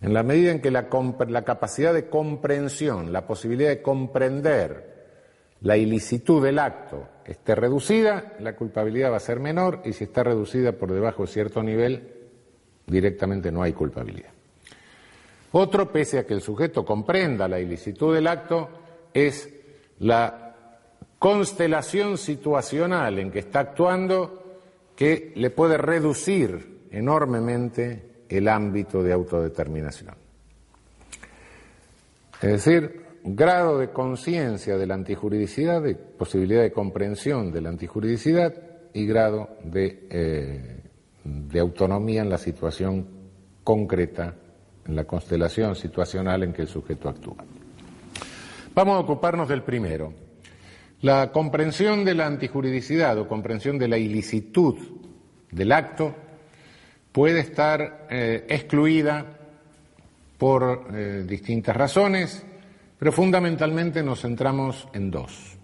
En 0.02 0.14
la 0.14 0.22
medida 0.22 0.52
en 0.52 0.60
que 0.60 0.70
la, 0.70 0.90
capacidad 0.90 1.94
de 1.94 2.10
comprensión, 2.10 3.14
la 3.14 3.26
posibilidad 3.26 3.70
de 3.70 3.82
comprender 3.82 5.54
la 5.62 5.78
ilicitud 5.78 6.44
del 6.44 6.60
acto 6.60 7.08
esté 7.24 7.56
reducida, 7.56 8.34
la 8.42 8.58
culpabilidad 8.58 9.14
va 9.14 9.16
a 9.16 9.22
ser 9.22 9.40
menor 9.40 9.82
y 9.86 9.94
si 9.94 10.04
está 10.04 10.24
reducida 10.26 10.74
por 10.74 10.92
debajo 10.92 11.22
de 11.22 11.32
cierto 11.32 11.64
nivel, 11.64 12.12
directamente 12.86 13.54
no 13.54 13.64
hay 13.64 13.72
culpabilidad. 13.72 14.32
Otro, 15.54 15.90
pese 15.90 16.20
a 16.20 16.26
que 16.26 16.34
el 16.34 16.42
sujeto 16.42 16.84
comprenda 16.84 17.48
la 17.48 17.62
ilicitud 17.62 18.14
del 18.14 18.28
acto, 18.28 18.68
es 19.14 19.50
la 20.00 20.54
constelación 21.18 22.18
situacional 22.18 23.20
en 23.20 23.32
que 23.32 23.40
está 23.40 23.62
actuando 23.62 24.42
que 24.96 25.34
le 25.36 25.50
puede 25.50 25.78
reducir 25.78 26.88
enormemente 26.92 28.24
el 28.30 28.48
ámbito 28.48 29.04
de 29.04 29.14
autodeterminación. 29.14 30.16
Es 32.42 32.66
decir, 32.66 33.06
grado 33.24 33.80
de 33.80 33.90
conciencia 33.90 34.78
de 34.78 34.86
la 34.86 34.94
antijuridicidad, 34.94 35.82
de 35.82 35.96
posibilidad 35.96 36.62
de 36.62 36.72
comprensión 36.72 37.52
de 37.52 37.62
la 37.62 37.70
antijuridicidad 37.70 38.54
y 38.94 39.06
grado 39.06 39.50
de, 39.64 40.08
eh, 40.10 40.80
de 41.24 41.60
autonomía 41.60 42.22
en 42.22 42.30
la 42.30 42.38
situación 42.38 43.08
concreta, 43.64 44.36
en 44.86 44.96
la 44.96 45.06
constelación 45.06 45.76
situacional 45.76 46.44
en 46.44 46.54
que 46.54 46.62
el 46.62 46.68
sujeto 46.68 47.10
actúa. 47.10 47.44
Vamos 48.74 48.96
a 48.96 49.00
ocuparnos 49.00 49.50
del 49.50 49.64
primero. 49.64 50.25
La 51.06 51.32
comprensión 51.32 52.04
de 52.04 52.16
la 52.16 52.26
antijuridicidad 52.26 53.16
o 53.20 53.28
comprensión 53.28 53.78
de 53.78 53.88
la 53.88 53.96
ilicitud 53.96 54.76
del 55.52 55.72
acto 55.72 56.16
puede 57.12 57.42
estar 57.42 58.08
eh, 58.10 58.48
excluida 58.50 59.24
por 60.40 60.88
eh, 60.92 61.24
distintas 61.28 61.78
razones, 61.78 62.44
pero 62.98 63.12
fundamentalmente 63.12 64.02
nos 64.02 64.22
centramos 64.22 64.88
en 64.94 65.12
dos. 65.12 65.56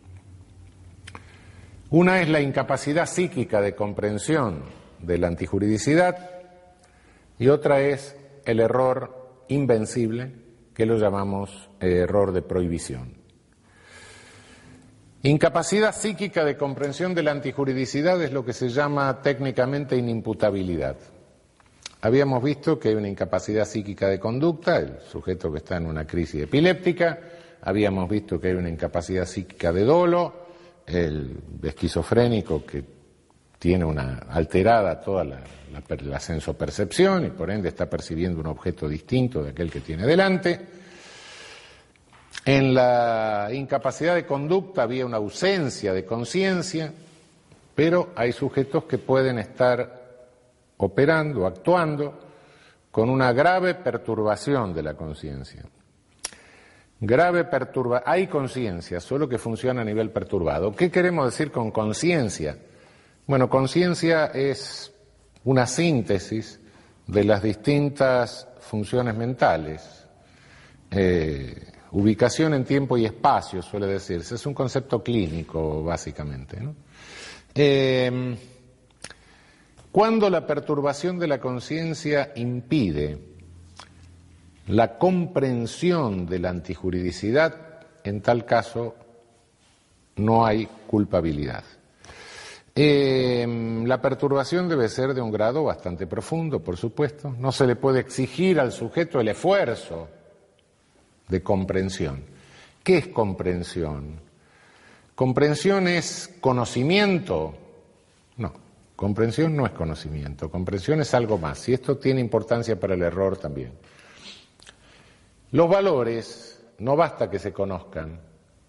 Una 1.89 2.21
es 2.21 2.29
la 2.29 2.39
incapacidad 2.39 3.07
psíquica 3.07 3.61
de 3.61 3.73
comprensión 3.73 4.61
de 4.99 5.17
la 5.17 5.25
antijuridicidad 5.25 6.17
y 7.39 7.47
otra 7.47 7.81
es 7.81 8.15
el 8.45 8.59
error 8.59 9.45
invencible 9.47 10.33
que 10.75 10.85
lo 10.85 10.97
llamamos 10.97 11.71
eh, 11.79 12.01
error 12.03 12.31
de 12.31 12.43
prohibición. 12.43 13.20
Incapacidad 15.23 15.93
psíquica 15.93 16.43
de 16.43 16.57
comprensión 16.57 17.13
de 17.13 17.21
la 17.21 17.29
antijuridicidad 17.29 18.19
es 18.23 18.31
lo 18.31 18.43
que 18.43 18.53
se 18.53 18.69
llama 18.69 19.21
técnicamente 19.21 19.95
inimputabilidad. 19.95 20.95
Habíamos 22.01 22.43
visto 22.43 22.79
que 22.79 22.89
hay 22.89 22.95
una 22.95 23.07
incapacidad 23.07 23.65
psíquica 23.65 24.07
de 24.07 24.19
conducta, 24.19 24.77
el 24.77 24.99
sujeto 25.01 25.51
que 25.51 25.59
está 25.59 25.77
en 25.77 25.85
una 25.85 26.07
crisis 26.07 26.41
epiléptica, 26.41 27.19
habíamos 27.61 28.09
visto 28.09 28.39
que 28.39 28.47
hay 28.47 28.55
una 28.55 28.69
incapacidad 28.69 29.27
psíquica 29.27 29.71
de 29.71 29.83
dolo, 29.83 30.33
el 30.87 31.37
esquizofrénico 31.61 32.65
que 32.65 32.83
tiene 33.59 33.85
una 33.85 34.25
alterada 34.27 34.99
toda 34.99 35.23
la, 35.23 35.39
la, 36.03 36.19
sensopercepción 36.19 37.27
y 37.27 37.29
por 37.29 37.51
ende 37.51 37.69
está 37.69 37.87
percibiendo 37.87 38.39
un 38.39 38.47
objeto 38.47 38.89
distinto 38.89 39.43
de 39.43 39.51
aquel 39.51 39.69
que 39.69 39.81
tiene 39.81 40.07
delante. 40.07 40.80
En 42.45 42.73
la 42.73 43.49
incapacidad 43.51 44.15
de 44.15 44.25
conducta 44.25 44.83
había 44.83 45.05
una 45.05 45.17
ausencia 45.17 45.93
de 45.93 46.05
conciencia, 46.05 46.91
pero 47.75 48.09
hay 48.15 48.31
sujetos 48.31 48.85
que 48.85 48.97
pueden 48.97 49.37
estar 49.37 50.01
operando, 50.77 51.45
actuando, 51.45 52.19
con 52.89 53.09
una 53.09 53.31
grave 53.31 53.75
perturbación 53.75 54.73
de 54.73 54.83
la 54.83 54.95
conciencia. 54.95 55.63
Grave 56.99 57.45
perturba, 57.45 58.03
hay 58.05 58.27
conciencia, 58.27 58.99
solo 58.99 59.27
que 59.27 59.37
funciona 59.37 59.81
a 59.81 59.85
nivel 59.85 60.11
perturbado. 60.11 60.71
¿Qué 60.75 60.91
queremos 60.91 61.25
decir 61.25 61.51
con 61.51 61.71
conciencia? 61.71 62.57
Bueno, 63.25 63.49
conciencia 63.49 64.27
es 64.27 64.91
una 65.43 65.65
síntesis 65.65 66.59
de 67.07 67.23
las 67.23 67.41
distintas 67.41 68.47
funciones 68.59 69.15
mentales. 69.15 70.05
Eh, 70.91 71.70
ubicación 71.91 72.53
en 72.53 72.63
tiempo 72.63 72.97
y 72.97 73.05
espacio, 73.05 73.61
suele 73.61 73.87
decirse. 73.87 74.35
Es 74.35 74.45
un 74.45 74.53
concepto 74.53 75.03
clínico, 75.03 75.83
básicamente. 75.83 76.57
Eh, 77.53 78.37
cuando 79.91 80.29
la 80.29 80.47
perturbación 80.47 81.19
de 81.19 81.27
la 81.27 81.39
conciencia 81.39 82.31
impide 82.35 83.17
la 84.67 84.97
comprensión 84.97 86.25
de 86.25 86.39
la 86.39 86.49
antijuridicidad, 86.49 87.55
en 88.03 88.21
tal 88.21 88.45
caso 88.45 88.95
no 90.15 90.45
hay 90.45 90.67
culpabilidad. 90.87 91.63
Eh, 92.73 93.83
la 93.85 94.01
perturbación 94.01 94.69
debe 94.69 94.87
ser 94.87 95.13
de 95.13 95.19
un 95.19 95.29
grado 95.29 95.65
bastante 95.65 96.07
profundo, 96.07 96.61
por 96.61 96.77
supuesto. 96.77 97.35
No 97.37 97.51
se 97.51 97.67
le 97.67 97.75
puede 97.75 97.99
exigir 97.99 98.61
al 98.61 98.71
sujeto 98.71 99.19
el 99.19 99.27
esfuerzo 99.27 100.07
de 101.31 101.41
comprensión. 101.41 102.23
¿Qué 102.83 102.97
es 102.97 103.07
comprensión? 103.07 104.19
¿Comprensión 105.15 105.87
es 105.87 106.29
conocimiento? 106.41 107.55
No, 108.37 108.53
comprensión 108.95 109.55
no 109.55 109.65
es 109.65 109.71
conocimiento, 109.71 110.51
comprensión 110.51 110.99
es 110.99 111.13
algo 111.13 111.37
más, 111.37 111.67
y 111.69 111.73
esto 111.73 111.97
tiene 111.97 112.19
importancia 112.19 112.79
para 112.79 112.95
el 112.95 113.01
error 113.01 113.37
también. 113.37 113.71
Los 115.51 115.69
valores 115.69 116.61
no 116.79 116.95
basta 116.95 117.29
que 117.29 117.39
se 117.39 117.53
conozcan, 117.53 118.19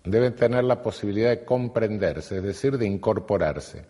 deben 0.04 0.36
tener 0.36 0.64
la 0.64 0.80
posibilidad 0.80 1.30
de 1.30 1.44
comprenderse, 1.44 2.36
es 2.36 2.42
decir, 2.42 2.78
de 2.78 2.86
incorporarse. 2.86 3.84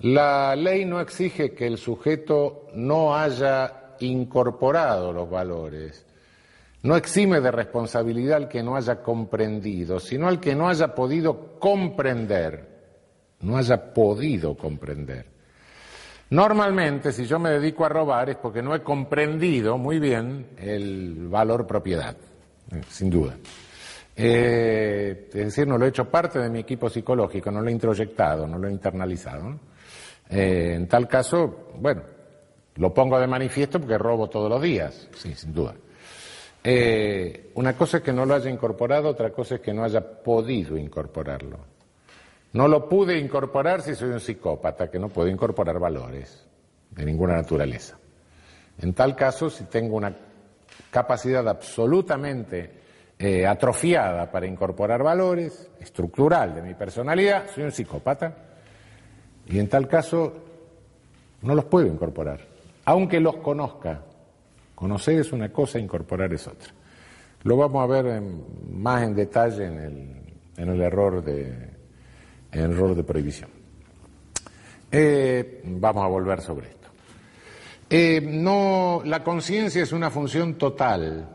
La 0.00 0.54
ley 0.54 0.84
no 0.84 1.00
exige 1.00 1.54
que 1.54 1.66
el 1.66 1.76
sujeto 1.76 2.68
no 2.74 3.16
haya 3.16 3.96
incorporado 4.00 5.12
los 5.12 5.28
valores, 5.28 6.04
no 6.82 6.96
exime 6.96 7.40
de 7.40 7.50
responsabilidad 7.50 8.36
al 8.36 8.48
que 8.48 8.62
no 8.62 8.76
haya 8.76 9.02
comprendido, 9.02 9.98
sino 9.98 10.28
al 10.28 10.40
que 10.40 10.54
no 10.54 10.68
haya 10.68 10.94
podido 10.94 11.58
comprender, 11.58 12.68
no 13.40 13.56
haya 13.56 13.92
podido 13.92 14.56
comprender. 14.56 15.26
Normalmente, 16.30 17.12
si 17.12 17.24
yo 17.24 17.38
me 17.38 17.50
dedico 17.50 17.84
a 17.84 17.88
robar 17.88 18.28
es 18.30 18.36
porque 18.36 18.62
no 18.62 18.74
he 18.74 18.82
comprendido 18.82 19.78
muy 19.78 19.98
bien 19.98 20.48
el 20.58 21.28
valor 21.28 21.66
propiedad, 21.66 22.16
eh, 22.70 22.80
sin 22.88 23.08
duda. 23.08 23.34
Eh, 24.14 25.28
es 25.28 25.44
decir, 25.44 25.66
no 25.66 25.78
lo 25.78 25.86
he 25.86 25.88
hecho 25.88 26.10
parte 26.10 26.38
de 26.38 26.50
mi 26.50 26.58
equipo 26.60 26.90
psicológico, 26.90 27.50
no 27.50 27.62
lo 27.62 27.68
he 27.68 27.72
introyectado, 27.72 28.46
no 28.46 28.58
lo 28.58 28.68
he 28.68 28.72
internalizado. 28.72 29.58
Eh, 30.28 30.74
en 30.76 30.86
tal 30.86 31.08
caso, 31.08 31.70
bueno, 31.76 32.02
lo 32.76 32.92
pongo 32.92 33.18
de 33.18 33.26
manifiesto 33.26 33.80
porque 33.80 33.96
robo 33.96 34.28
todos 34.28 34.50
los 34.50 34.60
días, 34.60 35.08
sí, 35.14 35.34
sin 35.34 35.54
duda. 35.54 35.74
Eh, 36.62 37.50
una 37.54 37.76
cosa 37.76 37.98
es 37.98 38.02
que 38.02 38.12
no 38.12 38.26
lo 38.26 38.34
haya 38.34 38.50
incorporado, 38.50 39.08
otra 39.08 39.30
cosa 39.30 39.56
es 39.56 39.60
que 39.60 39.72
no 39.72 39.84
haya 39.84 40.00
podido 40.00 40.76
incorporarlo. 40.76 41.58
No 42.52 42.66
lo 42.66 42.88
pude 42.88 43.18
incorporar 43.18 43.82
si 43.82 43.94
soy 43.94 44.10
un 44.10 44.20
psicópata, 44.20 44.90
que 44.90 44.98
no 44.98 45.08
puedo 45.08 45.28
incorporar 45.28 45.78
valores 45.78 46.46
de 46.90 47.04
ninguna 47.04 47.36
naturaleza. 47.36 47.98
En 48.80 48.94
tal 48.94 49.14
caso, 49.14 49.50
si 49.50 49.64
tengo 49.64 49.96
una 49.96 50.14
capacidad 50.90 51.46
absolutamente 51.48 52.70
eh, 53.18 53.46
atrofiada 53.46 54.30
para 54.30 54.46
incorporar 54.46 55.02
valores, 55.02 55.70
estructural 55.80 56.54
de 56.54 56.62
mi 56.62 56.74
personalidad, 56.74 57.50
soy 57.52 57.64
un 57.64 57.72
psicópata. 57.72 58.34
Y 59.46 59.58
en 59.58 59.68
tal 59.68 59.88
caso 59.88 60.32
no 61.42 61.54
los 61.54 61.64
puedo 61.64 61.86
incorporar, 61.86 62.40
aunque 62.84 63.20
los 63.20 63.36
conozca. 63.36 64.02
Conocer 64.78 65.18
es 65.18 65.32
una 65.32 65.50
cosa, 65.50 65.80
incorporar 65.80 66.32
es 66.32 66.46
otra. 66.46 66.68
Lo 67.42 67.56
vamos 67.56 67.82
a 67.82 67.86
ver 67.86 68.22
más 68.70 69.02
en 69.02 69.12
detalle 69.12 69.66
en 69.66 70.68
el, 70.68 70.80
error, 70.80 71.24
de, 71.24 71.70
error 72.52 72.94
de 72.94 73.02
prohibición. 73.02 73.50
Eh, 74.92 75.62
vamos 75.64 76.04
a 76.04 76.06
volver 76.06 76.40
sobre 76.40 76.68
esto. 76.68 76.88
Eh, 77.90 78.20
no, 78.20 79.02
la 79.04 79.24
conciencia 79.24 79.82
es 79.82 79.90
una 79.92 80.10
función 80.10 80.54
total 80.54 81.28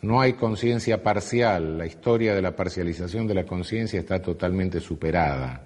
no 0.00 0.20
hay 0.20 0.32
conciencia 0.32 1.02
parcial, 1.02 1.76
la 1.76 1.84
historia 1.84 2.34
de 2.34 2.40
la 2.40 2.56
parcialización 2.56 3.26
de 3.26 3.34
la 3.34 3.44
conciencia 3.44 4.00
está 4.00 4.22
totalmente 4.22 4.80
superada. 4.80 5.62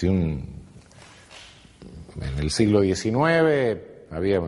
en 0.00 0.42
el 2.38 2.50
siglo 2.50 2.80
XIX 2.80 3.78
había 4.10 4.40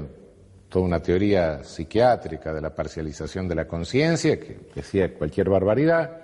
toda 0.74 0.86
una 0.86 1.00
teoría 1.00 1.62
psiquiátrica 1.62 2.52
de 2.52 2.60
la 2.60 2.74
parcialización 2.74 3.46
de 3.46 3.54
la 3.54 3.68
conciencia 3.68 4.40
que 4.40 4.58
decía 4.74 5.14
cualquier 5.14 5.48
barbaridad. 5.48 6.18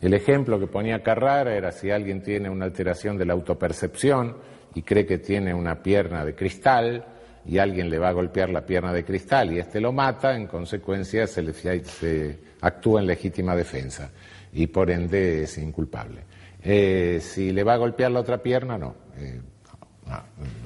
El 0.00 0.14
ejemplo 0.14 0.58
que 0.58 0.66
ponía 0.66 1.02
Carrara 1.02 1.54
era 1.54 1.70
si 1.72 1.90
alguien 1.90 2.22
tiene 2.22 2.48
una 2.48 2.64
alteración 2.64 3.18
de 3.18 3.26
la 3.26 3.34
autopercepción 3.34 4.38
y 4.74 4.80
cree 4.80 5.04
que 5.04 5.18
tiene 5.18 5.52
una 5.52 5.82
pierna 5.82 6.24
de 6.24 6.34
cristal, 6.34 7.04
y 7.44 7.58
alguien 7.58 7.90
le 7.90 7.98
va 7.98 8.08
a 8.08 8.12
golpear 8.12 8.48
la 8.48 8.64
pierna 8.64 8.94
de 8.94 9.04
cristal 9.04 9.52
y 9.52 9.58
este 9.58 9.78
lo 9.78 9.92
mata, 9.92 10.34
en 10.34 10.46
consecuencia 10.46 11.26
se, 11.26 11.42
le, 11.42 11.52
se 11.52 12.38
actúa 12.62 13.02
en 13.02 13.06
legítima 13.06 13.54
defensa 13.54 14.10
y 14.54 14.68
por 14.68 14.90
ende 14.90 15.42
es 15.42 15.58
inculpable. 15.58 16.22
Eh, 16.62 17.20
si 17.20 17.52
le 17.52 17.62
va 17.62 17.74
a 17.74 17.76
golpear 17.76 18.10
la 18.10 18.20
otra 18.20 18.42
pierna, 18.42 18.78
no. 18.78 18.94
Eh, 19.18 19.38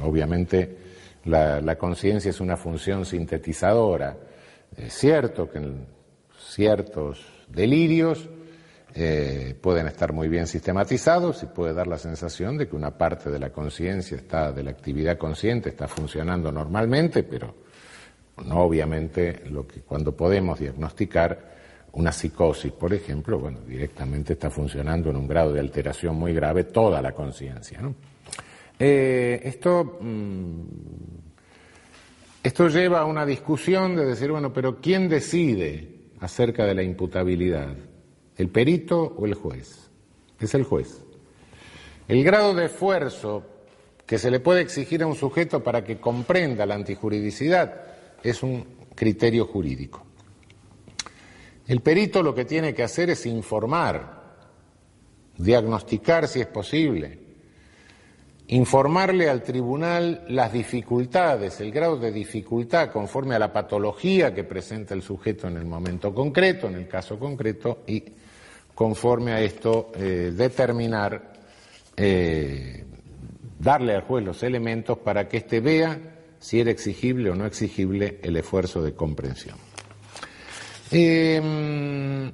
obviamente 0.01 0.90
la, 1.25 1.61
la 1.61 1.77
conciencia 1.77 2.31
es 2.31 2.41
una 2.41 2.57
función 2.57 3.05
sintetizadora. 3.05 4.17
Es 4.77 4.95
cierto 4.95 5.51
que 5.51 5.59
en 5.59 5.87
ciertos 6.39 7.25
delirios 7.49 8.29
eh, 8.95 9.55
pueden 9.61 9.87
estar 9.87 10.13
muy 10.13 10.29
bien 10.29 10.49
sistematizados 10.49 11.43
y 11.45 11.47
puede 11.47 11.75
dar 11.75 11.87
la 11.87 11.99
sensación 11.99 12.59
de 12.59 12.69
que 12.69 12.75
una 12.75 12.91
parte 12.91 13.31
de 13.31 13.39
la 13.39 13.51
conciencia 13.51 14.17
está, 14.17 14.51
de 14.51 14.65
la 14.65 14.71
actividad 14.71 15.17
consciente 15.17 15.69
está 15.69 15.87
funcionando 15.87 16.51
normalmente, 16.51 17.23
pero 17.23 17.55
no 18.45 18.61
obviamente 18.63 19.45
lo 19.49 19.67
que 19.67 19.83
cuando 19.83 20.17
podemos 20.17 20.59
diagnosticar 20.59 21.51
una 21.93 22.11
psicosis, 22.11 22.73
por 22.73 22.93
ejemplo, 22.93 23.39
bueno, 23.39 23.61
directamente 23.61 24.33
está 24.33 24.51
funcionando 24.51 25.11
en 25.11 25.17
un 25.17 25.29
grado 25.29 25.53
de 25.53 25.61
alteración 25.61 26.17
muy 26.17 26.33
grave 26.33 26.65
toda 26.65 27.01
la 27.01 27.13
conciencia. 27.13 27.81
Eh, 28.83 29.43
esto, 29.45 29.99
mm, 30.01 30.63
esto 32.43 32.69
lleva 32.69 33.01
a 33.01 33.05
una 33.05 33.27
discusión 33.27 33.95
de 33.95 34.07
decir, 34.07 34.31
bueno, 34.31 34.55
pero 34.55 34.81
¿quién 34.81 35.07
decide 35.11 35.87
acerca 36.19 36.65
de 36.65 36.75
la 36.75 36.83
imputabilidad? 36.83 37.77
¿El 38.39 38.49
perito 38.49 39.03
o 39.03 39.27
el 39.27 39.35
juez? 39.35 39.91
Es 40.41 40.55
el 40.55 40.65
juez. 40.65 41.05
El 42.09 42.25
grado 42.25 42.55
de 42.55 42.65
esfuerzo 42.65 43.45
que 44.07 44.17
se 44.17 44.31
le 44.31 44.41
puede 44.41 44.63
exigir 44.63 45.03
a 45.03 45.07
un 45.07 45.15
sujeto 45.15 45.63
para 45.63 45.85
que 45.85 46.01
comprenda 46.01 46.65
la 46.65 46.75
antijuridicidad 46.75 47.83
es 48.23 48.43
un 48.43 48.65
criterio 48.95 49.45
jurídico. 49.45 50.07
El 51.69 51.83
perito 51.83 52.23
lo 52.23 52.35
que 52.35 52.47
tiene 52.47 52.73
que 52.73 52.83
hacer 52.83 53.11
es 53.11 53.27
informar, 53.27 54.37
diagnosticar 55.37 56.27
si 56.27 56.41
es 56.41 56.47
posible, 56.47 57.30
informarle 58.51 59.29
al 59.29 59.43
tribunal 59.45 60.25
las 60.29 60.53
dificultades, 60.53 61.61
el 61.61 61.71
grado 61.71 61.97
de 61.97 62.11
dificultad 62.11 62.91
conforme 62.91 63.37
a 63.37 63.39
la 63.39 63.53
patología 63.53 64.35
que 64.35 64.43
presenta 64.43 64.93
el 64.93 65.03
sujeto 65.03 65.47
en 65.47 65.57
el 65.57 65.65
momento 65.65 66.13
concreto, 66.13 66.67
en 66.67 66.75
el 66.75 66.89
caso 66.89 67.17
concreto, 67.17 67.85
y 67.87 68.03
conforme 68.75 69.33
a 69.33 69.41
esto 69.41 69.93
eh, 69.95 70.33
determinar, 70.35 71.33
eh, 71.97 72.85
darle 73.57 73.95
al 73.95 74.03
juez 74.03 74.25
los 74.25 74.43
elementos 74.43 74.99
para 74.99 75.29
que 75.29 75.37
éste 75.37 75.61
vea 75.61 76.01
si 76.41 76.59
era 76.59 76.73
exigible 76.73 77.31
o 77.31 77.37
no 77.37 77.47
exigible 77.47 78.19
el 78.21 78.37
esfuerzo 78.37 78.83
de 78.83 78.95
comprensión. 78.95 79.59
Em, 80.91 82.33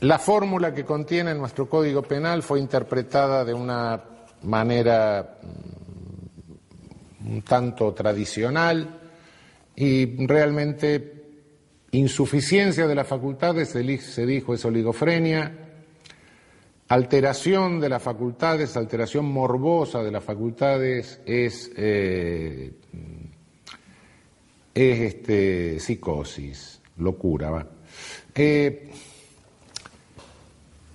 la 0.00 0.18
fórmula 0.18 0.74
que 0.74 0.84
contiene 0.84 1.34
nuestro 1.34 1.68
Código 1.68 2.02
Penal 2.02 2.42
fue 2.42 2.60
interpretada 2.60 3.44
de 3.44 3.54
una 3.54 4.02
manera 4.42 5.38
mm, 7.22 7.32
un 7.32 7.42
tanto 7.42 7.92
tradicional 7.92 8.98
y 9.76 10.26
realmente 10.26 11.20
Insuficiencia 11.92 12.86
de 12.86 12.94
las 12.94 13.08
facultades, 13.08 13.70
se 13.70 14.26
dijo, 14.26 14.54
es 14.54 14.64
oligofrenia. 14.64 15.52
Alteración 16.86 17.80
de 17.80 17.88
las 17.88 18.02
facultades, 18.02 18.76
alteración 18.76 19.24
morbosa 19.24 20.02
de 20.02 20.12
las 20.12 20.22
facultades 20.22 21.20
es, 21.26 21.70
eh, 21.76 22.72
es 24.72 25.00
este, 25.00 25.80
psicosis, 25.80 26.80
locura. 26.98 27.66
Eh, 28.36 28.88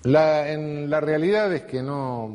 La, 0.05 0.51
en, 0.51 0.87
la 0.87 1.01
realidad 1.01 1.51
es 1.53 1.63
que 1.63 1.81
no. 1.81 2.31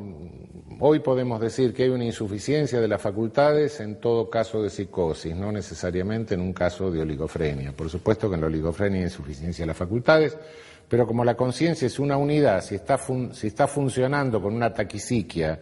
Hoy 0.81 0.99
podemos 1.01 1.41
decir 1.41 1.73
que 1.73 1.85
hay 1.85 1.89
una 1.91 2.05
insuficiencia 2.05 2.81
de 2.81 2.89
las 2.89 3.01
facultades 3.01 3.79
en 3.81 4.01
todo 4.01 4.29
caso 4.29 4.63
de 4.63 4.71
psicosis, 4.71 5.37
no 5.37 5.53
necesariamente 5.53 6.35
en 6.35 6.41
un 6.41 6.53
caso 6.53 6.91
de 6.91 7.01
oligofrenia. 7.01 7.73
Por 7.73 7.89
supuesto 7.89 8.29
que 8.29 8.35
en 8.35 8.41
la 8.41 8.47
oligofrenia 8.49 8.99
hay 9.01 9.05
insuficiencia 9.05 9.63
de 9.63 9.67
las 9.67 9.77
facultades, 9.77 10.37
pero 10.89 11.07
como 11.07 11.23
la 11.25 11.37
conciencia 11.37 11.87
es 11.87 12.01
una 12.01 12.17
unidad, 12.17 12.61
si 12.65 12.75
está, 12.75 12.99
funcionando 12.99 14.43
con 14.43 14.55
una 14.55 14.75
taquisiquia, 14.75 15.61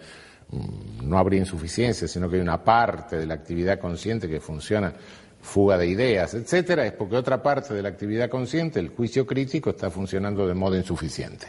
mm, 0.51 1.06
no 1.06 1.18
habría 1.18 1.40
insuficiencia, 1.40 2.09
sino 2.09 2.30
que 2.30 2.36
hay 2.36 2.43
una 2.43 2.64
parte 2.64 3.18
de 3.18 3.26
la 3.26 3.35
actividad 3.35 3.78
consciente 3.78 4.28
que 4.28 4.40
funciona 4.40 4.94
fuga 5.43 5.76
de 5.76 5.89
ideas, 5.89 6.32
etcétera, 6.32 6.86
es 6.86 6.93
porque 6.93 7.16
otra 7.16 7.43
parte 7.43 7.74
de 7.74 7.82
la 7.82 7.90
actividad 7.90 8.30
consciente, 8.30 8.80
el 8.80 8.89
juicio 8.89 9.26
crítico, 9.26 9.70
está 9.70 9.90
funcionando 9.90 10.47
de 10.47 10.55
modo 10.55 10.76
insuficiente. 10.76 11.48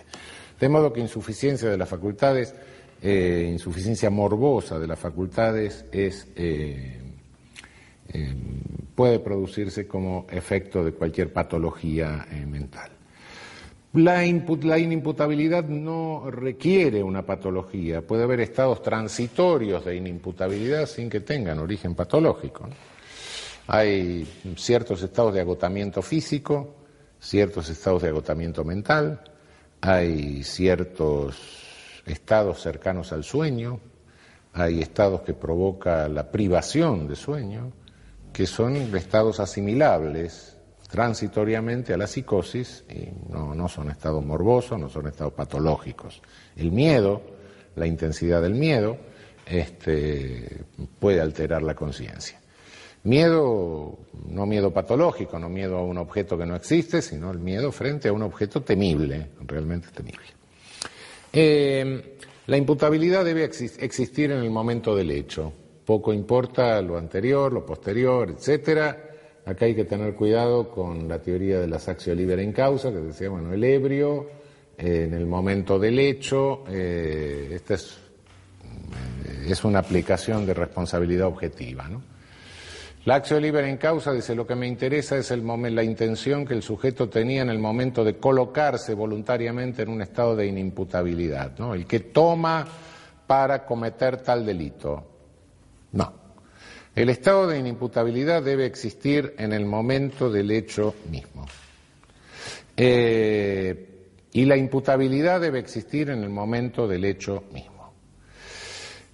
De 0.59 0.69
modo 0.69 0.91
que 0.91 0.99
insuficiencia 0.99 1.69
de 1.69 1.77
las 1.77 1.87
facultades, 1.87 2.53
eh, 3.01 3.49
insuficiencia 3.51 4.09
morbosa 4.09 4.77
de 4.77 4.87
las 4.87 4.99
facultades 4.99 5.85
es, 5.91 6.27
eh, 6.35 6.99
eh, 8.11 8.35
puede 8.93 9.19
producirse 9.19 9.87
como 9.87 10.27
efecto 10.29 10.83
de 10.83 10.91
cualquier 10.91 11.31
patología 11.31 12.27
mental. 12.45 12.91
La, 13.93 14.23
inimputabilidad 14.23 15.63
no 15.63 16.29
requiere 16.29 17.01
una 17.01 17.25
patología, 17.25 18.05
puede 18.05 18.23
haber 18.23 18.41
estados 18.41 18.83
transitorios 18.83 19.83
de 19.83 19.95
inimputabilidad 19.95 20.85
sin 20.85 21.09
que 21.09 21.21
tengan 21.21 21.57
origen 21.57 21.95
patológico. 21.95 22.69
Hay 23.65 24.27
ciertos 24.57 25.01
estados 25.01 25.33
de 25.33 25.41
agotamiento 25.41 26.03
físico, 26.03 26.75
ciertos 27.19 27.69
estados 27.69 28.03
de 28.03 28.09
agotamiento 28.09 28.63
mental, 28.63 29.21
hay 29.81 30.43
ciertos 30.43 31.37
estados 32.05 32.61
cercanos 32.61 33.11
al 33.11 33.23
sueño, 33.23 33.79
hay 34.53 34.81
estados 34.81 35.21
que 35.21 35.33
provoca 35.33 36.07
la 36.07 36.31
privación 36.31 37.07
de 37.07 37.15
sueño, 37.15 37.71
que 38.33 38.45
son 38.45 38.75
estados 38.95 39.39
asimilables 39.39 40.57
transitoriamente 40.89 41.93
a 41.93 41.97
la 41.97 42.07
psicosis 42.07 42.83
y 42.89 43.09
no, 43.31 43.53
no 43.53 43.69
son 43.69 43.91
estados 43.91 44.25
morbosos, 44.25 44.79
no 44.79 44.89
son 44.89 45.07
estados 45.07 45.33
patológicos. 45.33 46.21
El 46.55 46.71
miedo, 46.71 47.21
la 47.75 47.85
intensidad 47.85 48.41
del 48.41 48.55
miedo, 48.55 48.97
este, 49.45 50.63
puede 50.99 51.21
alterar 51.21 51.61
la 51.61 51.75
conciencia. 51.75 52.38
Miedo, 53.03 53.97
no 54.27 54.45
miedo 54.45 54.73
patológico, 54.73 55.39
no 55.39 55.47
miedo 55.47 55.77
a 55.77 55.83
un 55.83 55.97
objeto 55.97 56.37
que 56.37 56.45
no 56.45 56.55
existe, 56.55 57.01
sino 57.01 57.31
el 57.31 57.39
miedo 57.39 57.71
frente 57.71 58.09
a 58.09 58.13
un 58.13 58.23
objeto 58.23 58.61
temible, 58.61 59.29
realmente 59.45 59.87
temible. 59.93 60.25
Eh, 61.31 62.17
la 62.47 62.57
imputabilidad 62.57 63.23
debe 63.23 63.45
existir 63.45 64.31
en 64.31 64.39
el 64.39 64.49
momento 64.49 64.95
del 64.95 65.11
hecho. 65.11 65.53
Poco 65.85 66.11
importa 66.11 66.81
lo 66.81 66.97
anterior, 66.97 67.53
lo 67.53 67.65
posterior, 67.65 68.31
etcétera. 68.31 69.05
Acá 69.45 69.65
hay 69.65 69.75
que 69.75 69.85
tener 69.85 70.13
cuidado 70.15 70.69
con 70.69 71.07
la 71.07 71.21
teoría 71.21 71.59
de 71.59 71.67
la 71.67 71.79
saxio 71.79 72.13
libera 72.13 72.41
en 72.41 72.51
causa, 72.51 72.91
que 72.91 72.97
decía, 72.97 73.29
bueno, 73.29 73.53
el 73.53 73.63
ebrio 73.63 74.27
eh, 74.77 75.05
en 75.07 75.13
el 75.13 75.25
momento 75.25 75.79
del 75.79 75.99
hecho, 75.99 76.63
eh, 76.69 77.49
esta 77.53 77.75
es, 77.75 77.97
es 79.47 79.63
una 79.63 79.79
aplicación 79.79 80.45
de 80.45 80.53
responsabilidad 80.53 81.27
objetiva, 81.27 81.87
¿no? 81.87 82.08
La 83.05 83.15
acción 83.15 83.41
libre 83.41 83.69
en 83.69 83.77
causa 83.77 84.11
dice 84.11 84.35
lo 84.35 84.45
que 84.45 84.55
me 84.55 84.67
interesa 84.67 85.17
es 85.17 85.31
el 85.31 85.45
la 85.73 85.83
intención 85.83 86.45
que 86.45 86.53
el 86.53 86.61
sujeto 86.61 87.07
tenía 87.07 87.41
en 87.41 87.49
el 87.49 87.59
momento 87.59 88.03
de 88.03 88.17
colocarse 88.17 88.93
voluntariamente 88.93 89.83
en 89.83 89.89
un 89.89 90.01
estado 90.01 90.35
de 90.35 90.47
inimputabilidad, 90.47 91.57
¿no? 91.57 91.73
El 91.73 91.85
que 91.85 92.01
toma 92.01 92.67
para 93.25 93.65
cometer 93.65 94.17
tal 94.17 94.45
delito. 94.45 95.03
No. 95.93 96.13
El 96.93 97.09
estado 97.09 97.47
de 97.47 97.59
inimputabilidad 97.59 98.43
debe 98.43 98.65
existir 98.65 99.33
en 99.37 99.53
el 99.53 99.65
momento 99.65 100.29
del 100.29 100.51
hecho 100.51 100.95
mismo. 101.09 101.45
Eh, 102.75 103.89
y 104.33 104.45
la 104.45 104.57
imputabilidad 104.57 105.39
debe 105.39 105.59
existir 105.59 106.09
en 106.09 106.23
el 106.23 106.29
momento 106.29 106.87
del 106.87 107.05
hecho 107.05 107.45
mismo. 107.53 107.93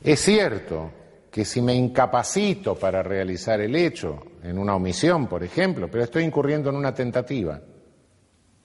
Es 0.04 0.20
cierto 0.22 0.92
que 1.36 1.44
si 1.44 1.62
me 1.62 1.76
incapacito 1.76 2.76
para 2.76 3.04
realizar 3.04 3.60
el 3.60 3.76
hecho, 3.76 4.24
en 4.42 4.58
una 4.58 4.74
omisión, 4.74 5.28
por 5.28 5.44
ejemplo, 5.44 5.90
pero 5.92 6.06
estoy 6.06 6.24
incurriendo 6.24 6.70
en 6.70 6.78
una 6.78 6.94
tentativa. 6.94 7.60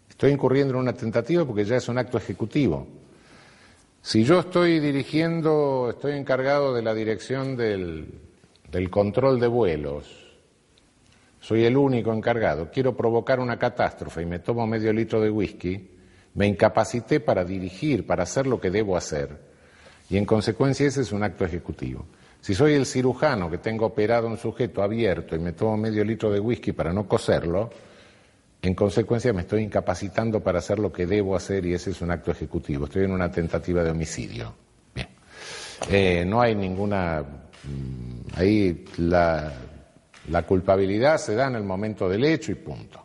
Estoy 0.08 0.30
incurriendo 0.30 0.74
en 0.74 0.78
una 0.78 0.92
tentativa 0.92 1.44
porque 1.44 1.64
ya 1.64 1.74
es 1.74 1.88
un 1.88 1.98
acto 1.98 2.16
ejecutivo. 2.16 2.86
Si 4.00 4.22
yo 4.22 4.38
estoy 4.38 4.78
dirigiendo, 4.78 5.88
estoy 5.90 6.12
encargado 6.12 6.72
de 6.72 6.82
la 6.82 6.94
dirección 6.94 7.56
del, 7.56 8.20
del 8.70 8.88
control 8.88 9.40
de 9.40 9.48
vuelos, 9.48 10.06
soy 11.40 11.64
el 11.64 11.76
único 11.76 12.12
encargado, 12.12 12.70
quiero 12.72 12.96
provocar 12.96 13.40
una 13.40 13.58
catástrofe 13.58 14.22
y 14.22 14.26
me 14.26 14.38
tomo 14.38 14.64
medio 14.68 14.92
litro 14.92 15.20
de 15.20 15.28
whisky, 15.28 15.90
me 16.34 16.46
incapacité 16.46 17.18
para 17.18 17.44
dirigir, 17.44 18.06
para 18.06 18.22
hacer 18.22 18.46
lo 18.46 18.60
que 18.60 18.70
debo 18.70 18.96
hacer. 18.96 19.40
Y 20.08 20.16
en 20.16 20.24
consecuencia 20.24 20.86
ese 20.86 21.00
es 21.00 21.10
un 21.10 21.24
acto 21.24 21.44
ejecutivo. 21.44 22.06
Si 22.40 22.54
soy 22.54 22.74
el 22.74 22.86
cirujano 22.86 23.50
que 23.50 23.58
tengo 23.58 23.86
operado 23.86 24.26
un 24.26 24.38
sujeto 24.38 24.82
abierto 24.82 25.36
y 25.36 25.38
me 25.38 25.52
tomo 25.52 25.76
medio 25.76 26.04
litro 26.04 26.30
de 26.30 26.40
whisky 26.40 26.72
para 26.72 26.92
no 26.92 27.06
coserlo, 27.06 27.70
en 28.62 28.74
consecuencia 28.74 29.32
me 29.32 29.42
estoy 29.42 29.62
incapacitando 29.62 30.40
para 30.40 30.58
hacer 30.58 30.78
lo 30.78 30.92
que 30.92 31.06
debo 31.06 31.36
hacer 31.36 31.64
y 31.66 31.74
ese 31.74 31.90
es 31.90 32.00
un 32.00 32.10
acto 32.10 32.30
ejecutivo. 32.30 32.86
Estoy 32.86 33.04
en 33.04 33.12
una 33.12 33.30
tentativa 33.30 33.82
de 33.82 33.90
homicidio. 33.90 34.54
Bien. 34.94 35.08
Eh, 35.90 36.24
no 36.26 36.40
hay 36.40 36.54
ninguna. 36.54 37.22
Mm, 37.22 38.38
ahí 38.38 38.84
la, 38.98 39.52
culpabilidad 40.46 41.18
se 41.18 41.34
da 41.34 41.48
en 41.48 41.56
el 41.56 41.64
momento 41.64 42.08
del 42.08 42.24
hecho 42.24 42.52
y 42.52 42.56
punto. 42.56 43.02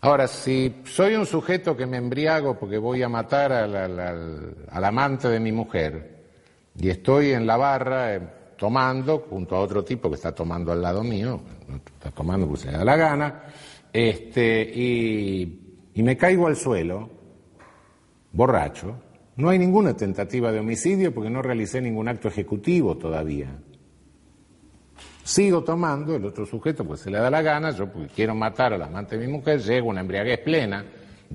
Ahora, 0.00 0.26
si 0.26 0.82
soy 0.84 1.14
un 1.14 1.26
sujeto 1.26 1.76
que 1.76 1.86
me 1.86 1.98
embriago 1.98 2.58
porque 2.58 2.76
voy 2.76 3.02
a 3.02 3.08
matar 3.08 3.52
al 3.52 4.84
amante 4.84 5.28
de 5.28 5.38
mi 5.38 5.52
mujer 5.52 6.24
y 6.76 6.88
estoy 6.88 7.30
en 7.30 7.46
la 7.46 7.56
barra, 7.56 8.14
eh, 8.14 8.20
tomando, 8.62 9.26
junto 9.28 9.56
a 9.56 9.58
otro 9.58 9.82
tipo 9.82 10.08
que 10.08 10.14
está 10.14 10.32
tomando 10.32 10.70
al 10.70 10.80
lado 10.80 11.02
mío, 11.02 11.40
está 11.94 12.12
tomando 12.12 12.46
porque 12.46 12.62
se 12.62 12.70
le 12.70 12.78
da 12.78 12.84
la 12.84 12.94
gana, 12.94 13.42
este, 13.92 14.62
y, 14.62 15.80
y 15.92 16.02
me 16.04 16.16
caigo 16.16 16.46
al 16.46 16.54
suelo, 16.54 17.10
borracho. 18.30 18.94
No 19.34 19.48
hay 19.48 19.58
ninguna 19.58 19.96
tentativa 19.96 20.52
de 20.52 20.60
homicidio 20.60 21.12
porque 21.12 21.28
no 21.28 21.42
realicé 21.42 21.80
ningún 21.80 22.06
acto 22.06 22.28
ejecutivo 22.28 22.96
todavía. 22.96 23.48
Sigo 25.24 25.64
tomando, 25.64 26.14
el 26.14 26.24
otro 26.24 26.46
sujeto 26.46 26.84
pues 26.84 27.00
se 27.00 27.10
le 27.10 27.18
da 27.18 27.30
la 27.30 27.42
gana, 27.42 27.72
yo 27.72 27.90
pues, 27.90 28.12
quiero 28.12 28.36
matar 28.36 28.74
al 28.74 28.82
amante 28.82 29.18
de 29.18 29.26
mi 29.26 29.32
mujer, 29.32 29.60
llego 29.60 29.88
una 29.88 30.02
embriaguez 30.02 30.38
plena, 30.38 30.84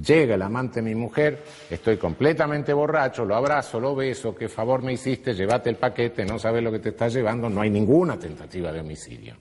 Llega 0.02 0.36
el 0.36 0.42
amante 0.42 0.82
de 0.82 0.90
mi 0.90 0.96
mujer, 0.96 1.44
estoy 1.70 1.98
completamente 1.98 2.74
borracho, 2.74 3.26
lo 3.26 3.36
abrazo, 3.36 3.80
lo 3.80 3.96
beso, 3.96 4.36
qué 4.36 4.48
favor 4.48 4.84
me 4.84 4.94
hiciste, 4.94 5.34
llévate 5.34 5.70
el 5.70 5.78
paquete, 5.78 6.26
no 6.26 6.38
sabes 6.38 6.64
lo 6.64 6.72
que 6.72 6.80
te 6.80 6.90
estás 6.90 7.14
llevando, 7.14 7.50
no 7.50 7.62
hay 7.62 7.70
ninguna 7.70 8.18
tentativa 8.20 8.72
de 8.72 8.82
homicidio. 8.82 9.36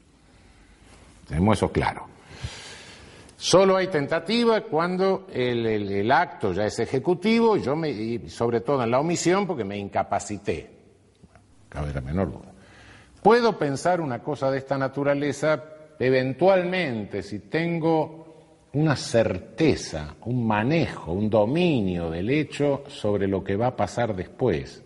Tenemos 1.28 1.58
eso 1.58 1.70
claro. 1.70 2.06
Solo 3.36 3.76
hay 3.76 3.88
tentativa 3.88 4.62
cuando 4.62 5.26
el, 5.32 6.10
acto 6.10 6.52
ya 6.52 6.64
es 6.66 6.78
ejecutivo, 6.78 7.56
yo 7.56 7.76
me, 7.76 7.90
y 7.90 8.30
sobre 8.30 8.60
todo 8.60 8.82
en 8.82 8.90
la 8.90 9.00
omisión, 9.00 9.46
porque 9.46 9.64
me 9.64 9.76
incapacité. 9.76 10.70
Cabe 11.68 11.92
la 11.92 12.00
menor 12.00 12.32
duda. 12.32 12.52
Puedo 13.22 13.58
pensar 13.58 14.00
una 14.00 14.22
cosa 14.22 14.50
de 14.50 14.58
esta 14.58 14.78
naturaleza 14.78 15.62
eventualmente 15.98 17.22
si 17.22 17.40
tengo 17.40 18.25
una 18.76 18.94
certeza, 18.94 20.16
un 20.26 20.46
manejo, 20.46 21.12
un 21.12 21.30
dominio 21.30 22.10
del 22.10 22.28
hecho 22.28 22.84
sobre 22.88 23.26
lo 23.26 23.42
que 23.42 23.56
va 23.56 23.68
a 23.68 23.76
pasar 23.76 24.14
después. 24.14 24.84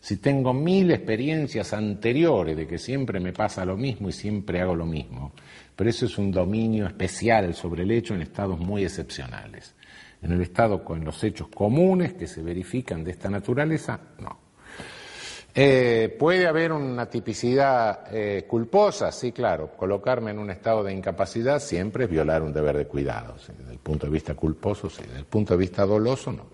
Si 0.00 0.18
tengo 0.18 0.52
mil 0.54 0.92
experiencias 0.92 1.72
anteriores 1.72 2.56
de 2.56 2.68
que 2.68 2.78
siempre 2.78 3.18
me 3.18 3.32
pasa 3.32 3.64
lo 3.64 3.76
mismo 3.76 4.08
y 4.08 4.12
siempre 4.12 4.60
hago 4.60 4.76
lo 4.76 4.86
mismo, 4.86 5.32
pero 5.74 5.90
eso 5.90 6.06
es 6.06 6.18
un 6.18 6.30
dominio 6.30 6.86
especial 6.86 7.52
sobre 7.54 7.82
el 7.82 7.90
hecho 7.90 8.14
en 8.14 8.22
estados 8.22 8.60
muy 8.60 8.84
excepcionales. 8.84 9.74
En 10.22 10.30
el 10.30 10.40
estado 10.40 10.84
con 10.84 11.04
los 11.04 11.24
hechos 11.24 11.48
comunes 11.48 12.14
que 12.14 12.28
se 12.28 12.42
verifican 12.42 13.02
de 13.02 13.10
esta 13.10 13.28
naturaleza, 13.28 14.00
no. 14.20 14.41
Eh, 15.54 16.16
¿Puede 16.18 16.46
haber 16.46 16.72
una 16.72 17.10
tipicidad 17.10 18.04
eh, 18.10 18.46
culposa? 18.48 19.12
Sí, 19.12 19.32
claro. 19.32 19.72
Colocarme 19.76 20.30
en 20.30 20.38
un 20.38 20.50
estado 20.50 20.82
de 20.82 20.94
incapacidad 20.94 21.60
siempre 21.60 22.04
es 22.04 22.10
violar 22.10 22.42
un 22.42 22.52
deber 22.52 22.76
de 22.76 22.86
cuidado. 22.86 23.34
Desde 23.36 23.72
el 23.72 23.78
punto 23.78 24.06
de 24.06 24.12
vista 24.12 24.34
culposo, 24.34 24.88
sí. 24.88 25.02
Desde 25.02 25.18
el 25.18 25.26
punto 25.26 25.54
de 25.54 25.58
vista 25.58 25.84
doloso, 25.84 26.32
no. 26.32 26.46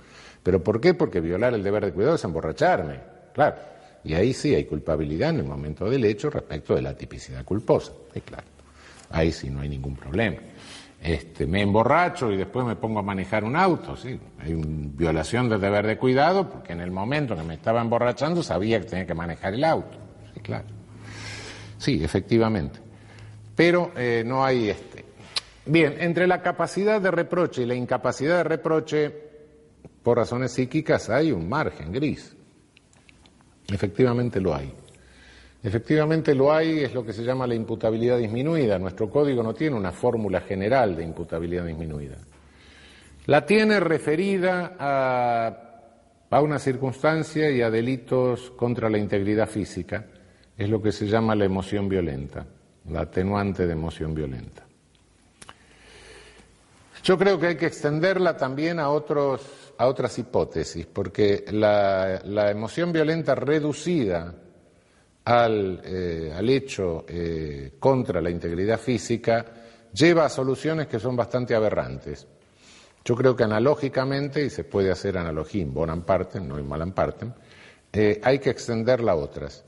¿Pero 0.42 0.62
por 0.62 0.80
qué? 0.80 0.94
Porque 0.94 1.20
violar 1.20 1.54
el 1.54 1.62
deber 1.62 1.84
de 1.84 1.92
cuidado 1.92 2.16
es 2.16 2.24
emborracharme. 2.24 3.00
Claro. 3.34 3.56
Y 4.02 4.14
ahí 4.14 4.32
sí 4.32 4.54
hay 4.54 4.64
culpabilidad 4.64 5.30
en 5.30 5.40
el 5.40 5.44
momento 5.44 5.88
del 5.88 6.04
hecho 6.04 6.30
respecto 6.30 6.74
de 6.74 6.82
la 6.82 6.94
tipicidad 6.94 7.44
culposa. 7.44 7.92
Sí, 8.12 8.20
claro. 8.20 8.44
Ahí 9.10 9.30
sí 9.30 9.48
no 9.48 9.60
hay 9.60 9.68
ningún 9.68 9.94
problema. 9.96 10.38
Este, 11.00 11.46
me 11.46 11.62
emborracho 11.62 12.30
y 12.32 12.36
después 12.36 12.66
me 12.66 12.76
pongo 12.76 12.98
a 12.98 13.02
manejar 13.02 13.44
un 13.44 13.56
auto, 13.56 13.96
sí. 13.96 14.18
Hay 14.38 14.52
una 14.52 14.90
violación 14.94 15.48
del 15.48 15.60
deber 15.60 15.86
de 15.86 15.96
cuidado 15.96 16.48
porque 16.48 16.72
en 16.72 16.80
el 16.80 16.90
momento 16.90 17.36
que 17.36 17.42
me 17.42 17.54
estaba 17.54 17.80
emborrachando 17.80 18.42
sabía 18.42 18.80
que 18.80 18.86
tenía 18.86 19.06
que 19.06 19.14
manejar 19.14 19.54
el 19.54 19.64
auto. 19.64 19.96
Sí, 20.34 20.40
claro. 20.40 20.66
Sí, 21.78 22.02
efectivamente. 22.02 22.80
Pero 23.54 23.92
eh, 23.96 24.22
no 24.26 24.44
hay 24.44 24.70
este. 24.70 25.04
Bien, 25.66 25.96
entre 25.98 26.26
la 26.26 26.42
capacidad 26.42 27.00
de 27.00 27.10
reproche 27.10 27.62
y 27.62 27.66
la 27.66 27.74
incapacidad 27.74 28.38
de 28.38 28.44
reproche, 28.44 29.14
por 30.02 30.16
razones 30.16 30.52
psíquicas, 30.52 31.10
hay 31.10 31.30
un 31.30 31.48
margen 31.48 31.92
gris. 31.92 32.34
Efectivamente 33.70 34.40
lo 34.40 34.54
hay. 34.54 34.72
Efectivamente 35.68 36.34
lo 36.34 36.50
hay, 36.50 36.78
es 36.78 36.94
lo 36.94 37.04
que 37.04 37.12
se 37.12 37.22
llama 37.22 37.46
la 37.46 37.54
imputabilidad 37.54 38.16
disminuida. 38.16 38.78
Nuestro 38.78 39.10
código 39.10 39.42
no 39.42 39.52
tiene 39.52 39.76
una 39.76 39.92
fórmula 39.92 40.40
general 40.40 40.96
de 40.96 41.04
imputabilidad 41.04 41.66
disminuida. 41.66 42.16
La 43.26 43.44
tiene 43.44 43.78
referida 43.78 44.76
a, 44.78 46.40
una 46.40 46.58
circunstancia 46.58 47.50
y 47.50 47.60
a 47.60 47.70
delitos 47.70 48.50
contra 48.52 48.88
la 48.88 48.96
integridad 48.96 49.46
física. 49.46 50.06
Es 50.56 50.70
lo 50.70 50.80
que 50.80 50.90
se 50.90 51.06
llama 51.06 51.34
la 51.34 51.44
emoción 51.44 51.86
violenta, 51.86 52.46
la 52.88 53.02
atenuante 53.02 53.66
de 53.66 53.72
emoción 53.74 54.14
violenta. 54.14 54.64
Yo 57.04 57.18
creo 57.18 57.38
que 57.38 57.48
hay 57.48 57.56
que 57.56 57.66
extenderla 57.66 58.38
también 58.38 58.80
a, 58.80 58.88
otros, 58.88 59.74
a 59.76 59.86
otras 59.86 60.18
hipótesis, 60.18 60.86
porque 60.86 61.44
la, 61.52 62.22
la 62.24 62.50
emoción 62.50 62.90
violenta 62.90 63.34
reducida 63.34 64.34
al, 65.28 65.82
eh, 65.84 66.32
al 66.34 66.48
hecho 66.48 67.05
eh, 67.06 67.74
contra 67.78 68.18
la 68.18 68.30
integridad 68.30 68.78
física 68.78 69.44
lleva 69.92 70.24
a 70.24 70.28
soluciones 70.30 70.86
que 70.86 70.98
son 70.98 71.16
bastante 71.16 71.55
aberrantes. 71.55 72.26
Yo 73.05 73.14
creo 73.14 73.36
que 73.36 73.44
analógicamente, 73.44 74.42
y 74.42 74.48
se 74.48 74.64
puede 74.64 74.90
hacer 74.90 75.18
analogía 75.18 75.62
en 75.62 75.74
bonam 75.74 76.02
partem, 76.02 76.48
no 76.48 76.59
en 76.59 76.66
malam 76.66 76.92
partem, 76.92 77.30
eh, 77.92 78.18
hay 78.24 78.38
que 78.38 78.50
extenderla 78.50 79.12
a 79.12 79.16
otras. 79.16 79.64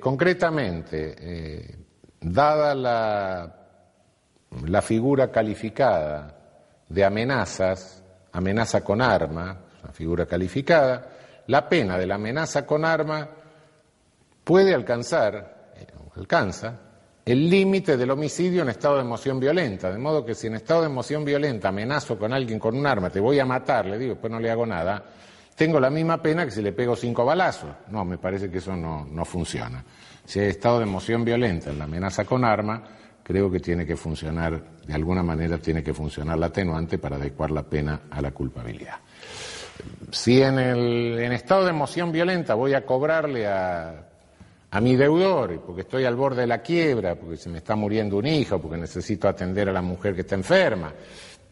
concretamente, 0.00 1.76
dada 2.20 2.74
la, 2.74 3.56
la 4.66 4.82
figura 4.82 5.30
calificada 5.30 6.36
de 6.88 7.04
amenazas, 7.04 8.02
amenaza 8.32 8.82
con 8.82 9.00
arma, 9.00 9.58
una 9.82 9.92
figura 9.92 10.26
calificada, 10.26 11.06
la 11.46 11.66
pena 11.66 11.96
de 11.96 12.06
la 12.06 12.16
amenaza 12.16 12.66
con 12.66 12.84
arma 12.84 13.28
puede 14.48 14.74
alcanzar, 14.74 15.72
eh, 15.76 15.86
alcanza, 16.16 16.80
el 17.22 17.50
límite 17.50 17.98
del 17.98 18.10
homicidio 18.10 18.62
en 18.62 18.70
estado 18.70 18.94
de 18.94 19.02
emoción 19.02 19.38
violenta. 19.38 19.90
De 19.90 19.98
modo 19.98 20.24
que 20.24 20.34
si 20.34 20.46
en 20.46 20.54
estado 20.54 20.80
de 20.80 20.86
emoción 20.86 21.22
violenta 21.22 21.68
amenazo 21.68 22.18
con 22.18 22.32
alguien 22.32 22.58
con 22.58 22.74
un 22.74 22.86
arma, 22.86 23.10
te 23.10 23.20
voy 23.20 23.38
a 23.38 23.44
matar, 23.44 23.84
le 23.84 23.98
digo, 23.98 24.14
pues 24.14 24.32
no 24.32 24.40
le 24.40 24.50
hago 24.50 24.64
nada, 24.64 25.04
tengo 25.54 25.78
la 25.78 25.90
misma 25.90 26.22
pena 26.22 26.46
que 26.46 26.50
si 26.50 26.62
le 26.62 26.72
pego 26.72 26.96
cinco 26.96 27.26
balazos. 27.26 27.68
No, 27.90 28.06
me 28.06 28.16
parece 28.16 28.50
que 28.50 28.56
eso 28.56 28.74
no, 28.74 29.04
no 29.04 29.26
funciona. 29.26 29.84
Si 30.24 30.40
hay 30.40 30.48
estado 30.48 30.78
de 30.78 30.84
emoción 30.84 31.26
violenta 31.26 31.68
en 31.68 31.76
la 31.76 31.84
amenaza 31.84 32.24
con 32.24 32.42
arma, 32.42 32.82
creo 33.22 33.50
que 33.50 33.60
tiene 33.60 33.84
que 33.84 33.96
funcionar, 33.96 34.62
de 34.86 34.94
alguna 34.94 35.22
manera 35.22 35.58
tiene 35.58 35.82
que 35.82 35.92
funcionar 35.92 36.38
la 36.38 36.46
atenuante 36.46 36.96
para 36.96 37.16
adecuar 37.16 37.50
la 37.50 37.64
pena 37.64 38.04
a 38.10 38.22
la 38.22 38.30
culpabilidad. 38.30 38.96
Si 40.10 40.40
en, 40.40 40.58
el, 40.58 41.18
en 41.18 41.32
estado 41.32 41.64
de 41.64 41.70
emoción 41.70 42.10
violenta 42.10 42.54
voy 42.54 42.72
a 42.72 42.86
cobrarle 42.86 43.46
a 43.46 44.07
a 44.70 44.80
mi 44.80 44.96
deudor, 44.96 45.60
porque 45.64 45.82
estoy 45.82 46.04
al 46.04 46.16
borde 46.16 46.42
de 46.42 46.46
la 46.46 46.60
quiebra, 46.60 47.14
porque 47.14 47.36
se 47.36 47.48
me 47.48 47.58
está 47.58 47.74
muriendo 47.74 48.18
un 48.18 48.26
hijo, 48.26 48.60
porque 48.60 48.76
necesito 48.76 49.28
atender 49.28 49.68
a 49.68 49.72
la 49.72 49.82
mujer 49.82 50.14
que 50.14 50.20
está 50.22 50.34
enferma, 50.34 50.92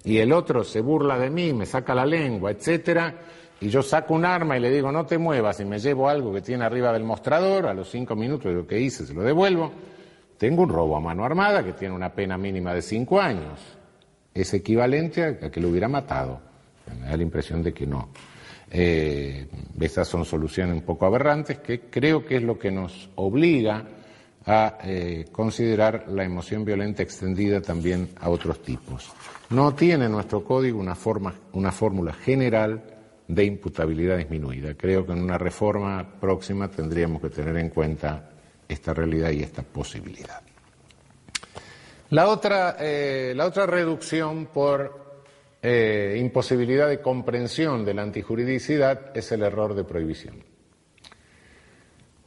y 0.05 0.19
el 0.19 0.33
otro 0.33 0.63
se 0.65 0.81
burla 0.81 1.19
de 1.19 1.31
mí, 1.31 1.53
me 1.53 1.67
saca 1.67 1.95
la 1.95 2.05
lengua, 2.05 2.51
etcétera, 2.51 3.15
y 3.61 3.69
yo 3.69 3.83
saco 3.83 4.15
un 4.15 4.25
arma 4.25 4.59
y 4.59 4.61
le 4.61 4.71
digo 4.71 4.93
no 4.93 5.07
te 5.07 5.17
muevas 5.17 5.61
y 5.61 5.65
me 5.65 5.79
llevo 5.79 6.11
algo 6.11 6.33
que 6.33 6.43
tiene 6.43 6.65
arriba 6.65 6.93
del 6.93 7.05
mostrador, 7.05 7.67
a 7.67 7.75
los 7.75 7.91
cinco 7.91 8.15
minutos 8.15 8.45
de 8.45 8.53
lo 8.53 8.67
que 8.67 8.79
hice 8.79 9.07
se 9.07 9.15
lo 9.15 9.23
devuelvo, 9.23 9.73
tengo 10.39 10.63
un 10.63 10.69
robo 10.69 10.97
a 10.97 11.01
mano 11.01 11.25
armada 11.25 11.65
que 11.65 11.73
tiene 11.73 11.95
una 11.95 12.13
pena 12.13 12.37
mínima 12.37 12.75
de 12.75 12.83
cinco 12.83 13.21
años. 13.21 13.59
Es 14.35 14.53
equivalente 14.53 15.25
a 15.25 15.51
que 15.51 15.61
lo 15.61 15.71
hubiera 15.71 15.89
matado. 15.89 16.41
Me 17.01 17.09
da 17.09 17.17
la 17.17 17.23
impresión 17.23 17.63
de 17.63 17.73
que 17.73 17.87
no. 17.87 18.11
Eh, 18.71 19.47
estas 19.81 20.09
son 20.09 20.25
soluciones 20.25 20.75
un 20.75 20.83
poco 20.83 21.07
aberrantes 21.07 21.59
que 21.59 21.83
creo 21.83 22.25
que 22.25 22.37
es 22.37 22.43
lo 22.43 22.59
que 22.59 22.71
nos 22.71 23.11
obliga 23.15 23.85
a 24.45 24.79
eh, 24.85 25.27
considerar 25.33 26.05
la 26.09 26.25
emoción 26.25 26.65
violenta 26.65 27.03
extendida 27.03 27.61
también 27.61 28.11
a 28.21 28.29
otros 28.29 28.63
tipos. 28.63 29.11
No 29.51 29.75
tiene 29.75 30.09
nuestro 30.09 30.45
código 30.45 30.79
una, 30.79 30.95
forma, 30.95 31.35
una 31.53 31.73
fórmula 31.73 32.13
general 32.13 32.83
de 33.29 33.45
imputabilidad 33.45 34.19
disminuida. 34.19 34.75
Creo 34.75 35.05
que 35.05 35.13
en 35.13 35.23
una 35.23 35.39
reforma 35.39 36.07
próxima 36.21 36.69
tendríamos 36.69 37.21
que 37.21 37.31
tener 37.31 37.57
en 37.57 37.71
cuenta 37.71 38.31
esta 38.69 38.95
realidad 38.95 39.31
y 39.31 39.43
esta 39.43 39.63
posibilidad. 39.63 40.41
La 42.11 42.29
otra, 42.29 42.77
eh, 42.79 43.33
la 43.35 43.47
otra 43.47 43.67
reducción 43.67 44.47
por 44.47 45.06
eh, 45.69 46.17
imposibilidad 46.21 46.89
de 46.89 47.01
comprensión 47.01 47.85
de 47.85 47.93
la 47.93 48.03
antijuridicidad 48.03 49.11
es 49.17 49.33
el 49.33 49.43
error 49.43 49.75
de 49.75 49.83
prohibición. 49.83 50.45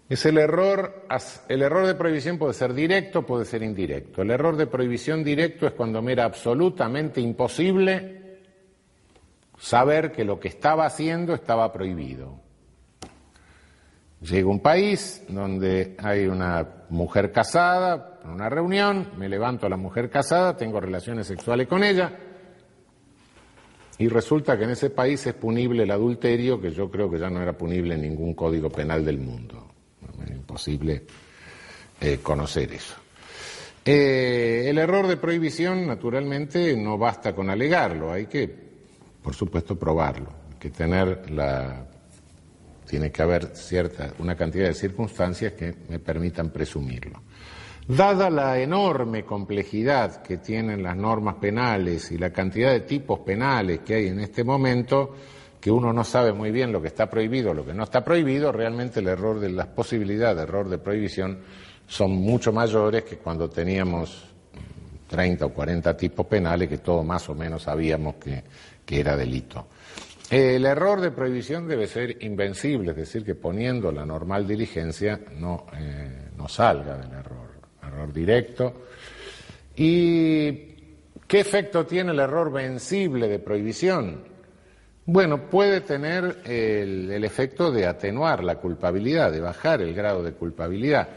Es 0.09 0.25
el 0.25 0.37
error, 0.39 1.05
el 1.47 1.61
error 1.61 1.87
de 1.87 1.95
prohibición 1.95 2.37
puede 2.37 2.53
ser 2.53 2.73
directo, 2.73 3.25
puede 3.25 3.45
ser 3.45 3.63
indirecto. 3.63 4.23
El 4.23 4.31
error 4.31 4.57
de 4.57 4.67
prohibición 4.67 5.23
directo 5.23 5.65
es 5.65 5.71
cuando 5.71 6.01
me 6.01 6.11
era 6.11 6.25
absolutamente 6.25 7.21
imposible 7.21 8.39
saber 9.57 10.11
que 10.11 10.25
lo 10.25 10.37
que 10.37 10.49
estaba 10.49 10.85
haciendo 10.85 11.33
estaba 11.33 11.71
prohibido. 11.71 12.41
Llego 14.19 14.49
a 14.49 14.53
un 14.53 14.59
país 14.59 15.23
donde 15.29 15.95
hay 15.99 16.27
una 16.27 16.67
mujer 16.89 17.31
casada, 17.31 18.19
en 18.21 18.31
una 18.31 18.49
reunión, 18.49 19.11
me 19.17 19.29
levanto 19.29 19.65
a 19.65 19.69
la 19.69 19.77
mujer 19.77 20.09
casada, 20.09 20.57
tengo 20.57 20.81
relaciones 20.81 21.25
sexuales 21.25 21.69
con 21.69 21.85
ella, 21.85 22.25
y 23.99 24.07
resulta 24.07 24.57
que 24.57 24.63
en 24.63 24.69
ese 24.71 24.89
país 24.89 25.27
es 25.27 25.33
punible 25.33 25.83
el 25.83 25.91
adulterio, 25.91 26.59
que 26.59 26.71
yo 26.71 26.89
creo 26.89 27.11
que 27.11 27.19
ya 27.19 27.29
no 27.29 27.41
era 27.41 27.57
punible 27.57 27.95
en 27.95 28.01
ningún 28.01 28.33
código 28.33 28.69
penal 28.69 29.03
del 29.03 29.19
mundo. 29.19 29.67
Es 30.25 30.31
imposible 30.31 31.03
eh, 31.99 32.19
conocer 32.23 32.71
eso. 32.71 32.95
Eh, 33.83 34.69
el 34.69 34.77
error 34.77 35.05
de 35.05 35.17
prohibición, 35.17 35.85
naturalmente, 35.85 36.77
no 36.77 36.97
basta 36.97 37.35
con 37.35 37.49
alegarlo, 37.49 38.13
hay 38.13 38.27
que, 38.27 38.49
por 39.21 39.35
supuesto, 39.35 39.77
probarlo. 39.77 40.29
Hay 40.49 40.59
que 40.59 40.69
tener 40.69 41.29
la. 41.29 41.85
Tiene 42.89 43.11
que 43.11 43.21
haber 43.21 43.47
cierta, 43.53 44.13
una 44.19 44.35
cantidad 44.35 44.67
de 44.67 44.75
circunstancias 44.75 45.53
que 45.53 45.75
me 45.89 45.99
permitan 45.99 46.51
presumirlo. 46.51 47.21
Dada 47.89 48.29
la 48.29 48.59
enorme 48.59 49.25
complejidad 49.25 50.21
que 50.21 50.37
tienen 50.37 50.83
las 50.83 50.95
normas 50.95 51.37
penales 51.37 52.11
y 52.11 52.19
la 52.19 52.29
cantidad 52.29 52.71
de 52.71 52.81
tipos 52.81 53.21
penales 53.21 53.79
que 53.79 53.95
hay 53.95 54.07
en 54.09 54.19
este 54.19 54.43
momento, 54.43 55.15
que 55.59 55.71
uno 55.71 55.91
no 55.91 56.03
sabe 56.03 56.31
muy 56.31 56.51
bien 56.51 56.71
lo 56.71 56.83
que 56.83 56.89
está 56.89 57.09
prohibido 57.09 57.51
lo 57.51 57.65
que 57.65 57.73
no 57.73 57.85
está 57.85 58.05
prohibido, 58.05 58.51
realmente 58.51 58.99
el 58.99 59.07
error 59.07 59.39
de 59.39 59.49
las 59.49 59.65
posibilidades 59.69 60.37
de 60.37 60.43
error 60.43 60.69
de 60.69 60.77
prohibición 60.77 61.39
son 61.87 62.11
mucho 62.11 62.53
mayores 62.53 63.05
que 63.05 63.17
cuando 63.17 63.49
teníamos 63.49 64.23
30 65.07 65.47
o 65.47 65.49
40 65.51 65.97
tipos 65.97 66.27
penales 66.27 66.69
que 66.69 66.77
todos 66.77 67.03
más 67.03 67.27
o 67.27 67.33
menos 67.33 67.63
sabíamos 67.63 68.17
que, 68.17 68.43
era 68.87 69.17
delito. 69.17 69.65
El 70.29 70.63
error 70.63 71.01
de 71.01 71.09
prohibición 71.09 71.67
debe 71.67 71.87
ser 71.87 72.23
invencible, 72.23 72.91
es 72.91 72.97
decir, 72.97 73.25
que 73.25 73.33
poniendo 73.33 73.91
la 73.91 74.05
normal 74.05 74.47
diligencia 74.47 75.19
no, 75.37 75.65
eh, 75.75 76.29
no 76.37 76.47
salga 76.47 76.95
del 76.95 77.11
error 77.13 77.38
directo. 78.07 78.73
¿Y 79.75 80.51
qué 81.27 81.39
efecto 81.39 81.85
tiene 81.85 82.11
el 82.11 82.19
error 82.19 82.51
vencible 82.51 83.27
de 83.27 83.39
prohibición? 83.39 84.29
Bueno, 85.11 85.49
puede 85.49 85.81
tener 85.81 86.43
el, 86.45 87.23
efecto 87.23 87.71
de 87.71 87.87
atenuar 87.87 88.43
la 88.43 88.57
culpabilidad, 88.57 89.31
de 89.31 89.39
bajar 89.39 89.81
el 89.81 89.95
grado 89.95 90.21
de 90.21 90.33
culpabilidad, 90.33 91.07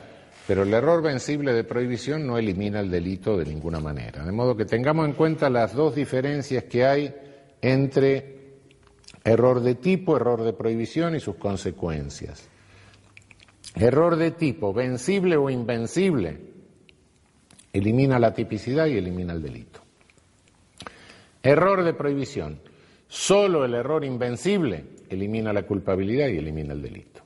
pero 0.47 0.63
el 0.63 0.73
error 0.73 1.03
vencible 1.03 1.53
de 1.53 1.65
prohibición 1.65 2.27
no 2.27 2.39
elimina 2.39 2.81
el 2.81 2.91
delito 2.91 3.37
de 3.37 3.45
ninguna 3.45 3.81
manera. 3.81 4.25
De 4.25 4.33
modo 4.33 4.57
que 4.57 4.65
tengamos 4.65 5.07
en 5.07 5.13
cuenta 5.13 5.51
las 5.51 5.75
dos 5.75 5.95
diferencias 5.95 6.65
que 6.65 6.87
hay 6.87 7.15
entre 7.61 8.33
error 9.25 9.61
de 9.61 9.75
tipo, 9.75 10.17
error 10.17 10.43
de 10.43 10.55
prohibición 10.55 11.15
y 11.15 11.21
sus 11.21 11.37
consecuencias. 11.37 12.49
Error 13.75 14.17
de 14.17 14.31
tipo, 14.31 14.73
vencible 14.73 15.37
o 15.37 15.51
invencible, 15.51 16.52
Elimina 17.73 18.19
la 18.19 18.35
tipicidad 18.35 18.87
y 18.87 18.99
elimina 18.99 19.33
el 19.33 19.43
delito. 19.43 19.81
Error 21.43 21.83
de 21.83 21.95
prohibición. 21.95 22.61
Solo 23.09 23.65
el 23.65 23.75
error 23.75 24.05
invencible 24.05 24.85
elimina 25.09 25.53
la 25.53 25.63
culpabilidad 25.63 26.29
y 26.29 26.39
elimina 26.39 26.73
el 26.73 26.83
delito. 26.83 27.23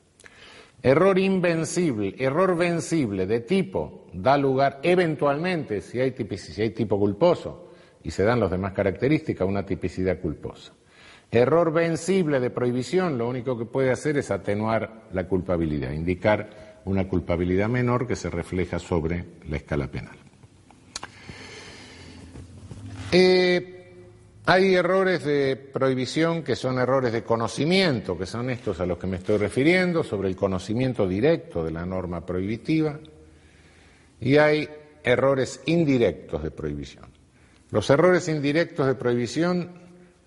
Error 0.83 1.19
invencible, 1.19 2.15
error 2.19 2.57
vencible 2.57 3.27
de 3.27 3.41
tipo 3.41 4.07
da 4.13 4.39
lugar 4.39 4.81
eventualmente, 4.83 5.81
si 5.81 6.01
hay, 6.01 6.15
si 6.37 6.63
hay 6.63 6.71
tipo 6.71 6.99
culposo, 6.99 7.73
y 8.03 8.11
se 8.11 8.23
dan 8.23 8.39
las 8.39 8.51
demás 8.51 8.73
características, 8.73 9.49
una 9.49 9.67
tipicidad 9.67 10.21
culposa. 10.21 10.73
Error 11.31 11.73
vencible 11.73 12.39
de 12.39 12.51
prohibición 12.51 13.19
lo 13.19 13.29
único 13.29 13.59
que 13.59 13.65
puede 13.65 13.91
hacer 13.91 14.17
es 14.17 14.31
atenuar 14.31 15.09
la 15.13 15.27
culpabilidad, 15.27 15.91
indicar 15.91 16.83
una 16.85 17.09
culpabilidad 17.09 17.69
menor 17.69 18.07
que 18.07 18.15
se 18.15 18.31
refleja 18.31 18.79
sobre 18.79 19.25
la 19.49 19.57
escala 19.57 19.89
penal. 19.89 20.26
Eh, 23.13 23.77
hay 24.47 24.75
errores 24.75 25.25
de 25.25 25.57
prohibición 25.57 26.43
que 26.43 26.57
son 26.57 26.79
errores 26.79 27.13
de 27.13 27.23
conocimiento, 27.23 28.17
que 28.17 28.27
son 28.27 28.51
estos 28.51 28.81
a 28.81 28.87
los 28.87 28.99
que 28.99 29.07
me 29.07 29.17
estoy 29.17 29.39
refiriendo, 29.39 30.03
sobre 30.03 30.29
el 30.29 30.37
conocimiento 30.37 31.07
directo 31.07 31.65
de 31.65 31.71
la 31.71 31.87
norma 31.87 32.25
prohibitiva, 32.25 32.99
y 34.21 34.37
hay 34.37 34.69
errores 35.03 35.61
indirectos 35.67 36.43
de 36.43 36.51
prohibición. 36.51 37.07
Los 37.71 37.91
errores 37.91 38.29
indirectos 38.29 38.87
de 38.87 38.95
prohibición 38.95 39.71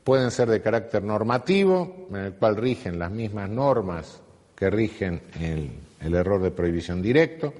pueden 0.04 0.32
ser 0.32 0.50
de 0.50 0.62
carácter 0.62 1.04
normativo, 1.04 2.08
en 2.10 2.18
el 2.18 2.34
cual 2.34 2.58
rigen 2.58 3.00
las 3.00 3.12
mismas 3.12 3.50
normas 3.50 4.22
que 4.56 4.70
rigen 4.70 5.22
el, 5.40 5.72
el 6.02 6.14
error 6.14 6.42
de 6.42 6.52
prohibición 6.52 7.02
directo, 7.02 7.54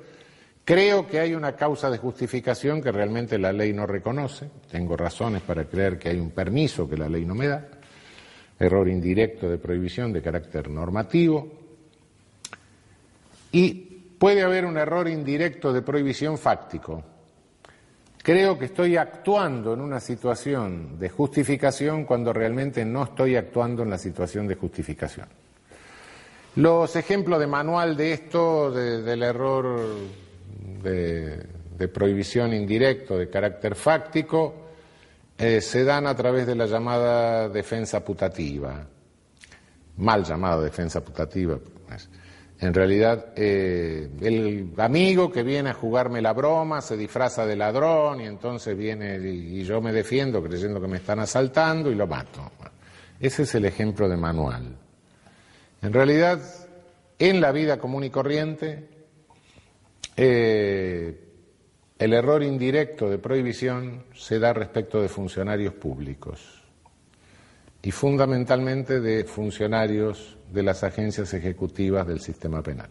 Creo 0.70 1.08
que 1.08 1.20
hay 1.20 1.34
una 1.34 1.56
causa 1.56 1.90
de 1.90 1.98
justificación 1.98 2.80
que 2.80 2.92
realmente 2.92 3.40
la 3.40 3.52
ley 3.52 3.74
no 3.74 3.88
reconoce. 3.88 4.52
Tengo 4.70 4.96
razones 4.96 5.42
para 5.42 5.66
creer 5.66 5.98
que 5.98 6.10
hay 6.10 6.20
un 6.20 6.30
permiso 6.30 6.88
que 6.88 6.96
la 6.96 7.10
ley 7.10 7.26
no 7.26 7.34
me 7.34 7.48
da. 7.48 7.66
Error 8.60 8.88
indirecto 8.88 9.50
de 9.50 9.58
prohibición 9.58 10.14
de 10.14 10.22
carácter 10.22 10.70
normativo. 10.70 11.52
Y 13.52 13.74
puede 14.20 14.44
haber 14.44 14.64
un 14.64 14.78
error 14.78 15.08
indirecto 15.10 15.74
de 15.74 15.82
prohibición 15.82 16.38
fáctico. 16.38 17.04
Creo 18.22 18.60
que 18.60 18.66
estoy 18.66 18.96
actuando 18.96 19.74
en 19.74 19.82
una 19.82 20.00
situación 20.00 21.00
de 21.00 21.10
justificación 21.10 22.06
cuando 22.06 22.32
realmente 22.32 22.86
no 22.86 23.06
estoy 23.06 23.38
actuando 23.38 23.82
en 23.82 23.90
la 23.90 23.98
situación 23.98 24.46
de 24.46 24.54
justificación. 24.54 25.30
Los 26.58 26.96
ejemplos 26.96 27.40
de 27.40 27.48
manual 27.48 27.98
de 27.98 28.14
esto, 28.14 28.70
del 28.70 29.24
error 29.24 30.29
de, 30.82 31.88
prohibición 31.88 32.54
indirecto 32.54 33.18
de 33.18 33.30
carácter 33.30 33.76
fáctico 33.76 34.68
eh, 35.38 35.62
se 35.62 35.84
dan 35.84 36.08
a 36.08 36.16
través 36.16 36.46
de 36.46 36.56
la 36.56 36.66
llamada 36.66 37.48
defensa 37.48 38.04
putativa, 38.04 38.86
mal 39.98 40.24
llamada 40.24 40.62
defensa 40.62 41.02
putativa. 41.04 41.58
Pues. 41.88 42.10
En 42.62 42.74
realidad, 42.74 43.28
eh, 43.38 44.10
el 44.20 44.74
amigo 44.78 45.32
que 45.32 45.44
viene 45.44 45.70
a 45.70 45.74
jugarme 45.74 46.22
la 46.22 46.34
broma 46.34 46.82
se 46.82 46.98
disfraza 46.98 47.46
de 47.46 47.56
ladrón 47.56 48.20
y 48.20 48.26
entonces 48.26 48.78
viene 48.78 49.18
y, 49.18 49.64
yo 49.64 49.80
me 49.80 49.94
defiendo 49.94 50.44
creyendo 50.44 50.82
que 50.82 50.88
me 50.88 50.98
están 50.98 51.20
asaltando 51.20 51.90
y 51.90 51.96
lo 51.96 52.06
mato. 52.06 52.52
Ese 53.18 53.44
es 53.44 53.56
el 53.56 53.64
ejemplo 53.64 54.10
de 54.10 54.18
manual. 54.18 54.76
En 55.82 55.94
realidad, 55.94 56.42
en 57.18 57.40
la 57.40 57.54
vida 57.54 57.80
común 57.80 58.04
y 58.04 58.10
corriente, 58.10 58.90
eh, 60.22 61.18
el 61.98 62.12
error 62.12 62.44
indirecto 62.44 63.10
de 63.10 63.20
prohibición 63.20 64.04
se 64.14 64.38
da 64.38 64.52
respecto 64.52 65.02
de 65.02 65.08
funcionarios 65.08 65.76
públicos 65.76 66.62
y 67.82 67.92
fundamentalmente 67.92 69.00
de 69.00 69.24
funcionarios 69.24 70.38
de 70.52 70.64
las 70.64 70.84
agencias 70.84 71.34
ejecutivas 71.34 72.06
del 72.06 72.20
sistema 72.20 72.62
penal. 72.62 72.90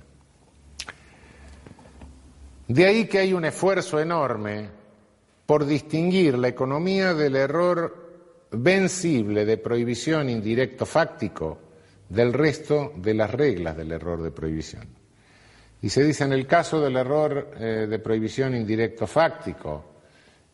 De 2.66 2.86
ahí 2.86 3.04
que 3.04 3.18
hay 3.18 3.34
un 3.34 3.44
esfuerzo 3.44 4.00
enorme 4.00 4.70
por 5.44 5.66
distinguir 5.66 6.38
la 6.38 6.48
economía 6.48 7.12
del 7.12 7.36
error 7.36 8.48
vencible 8.52 9.44
de 9.44 9.58
prohibición 9.58 10.30
indirecto 10.30 10.86
fáctico 10.86 11.58
del 12.08 12.32
resto 12.32 12.94
de 12.96 13.12
las 13.12 13.30
reglas 13.30 13.76
del 13.76 13.92
error 13.92 14.22
de 14.22 14.30
prohibición. 14.30 14.97
Y 15.80 15.88
se 15.90 16.02
dice 16.02 16.24
en 16.24 16.32
el 16.32 16.46
caso 16.46 16.80
del 16.80 16.96
error 16.96 17.52
eh, 17.58 17.86
de 17.88 17.98
prohibición 18.00 18.54
indirecto 18.54 19.06
fáctico, 19.06 19.84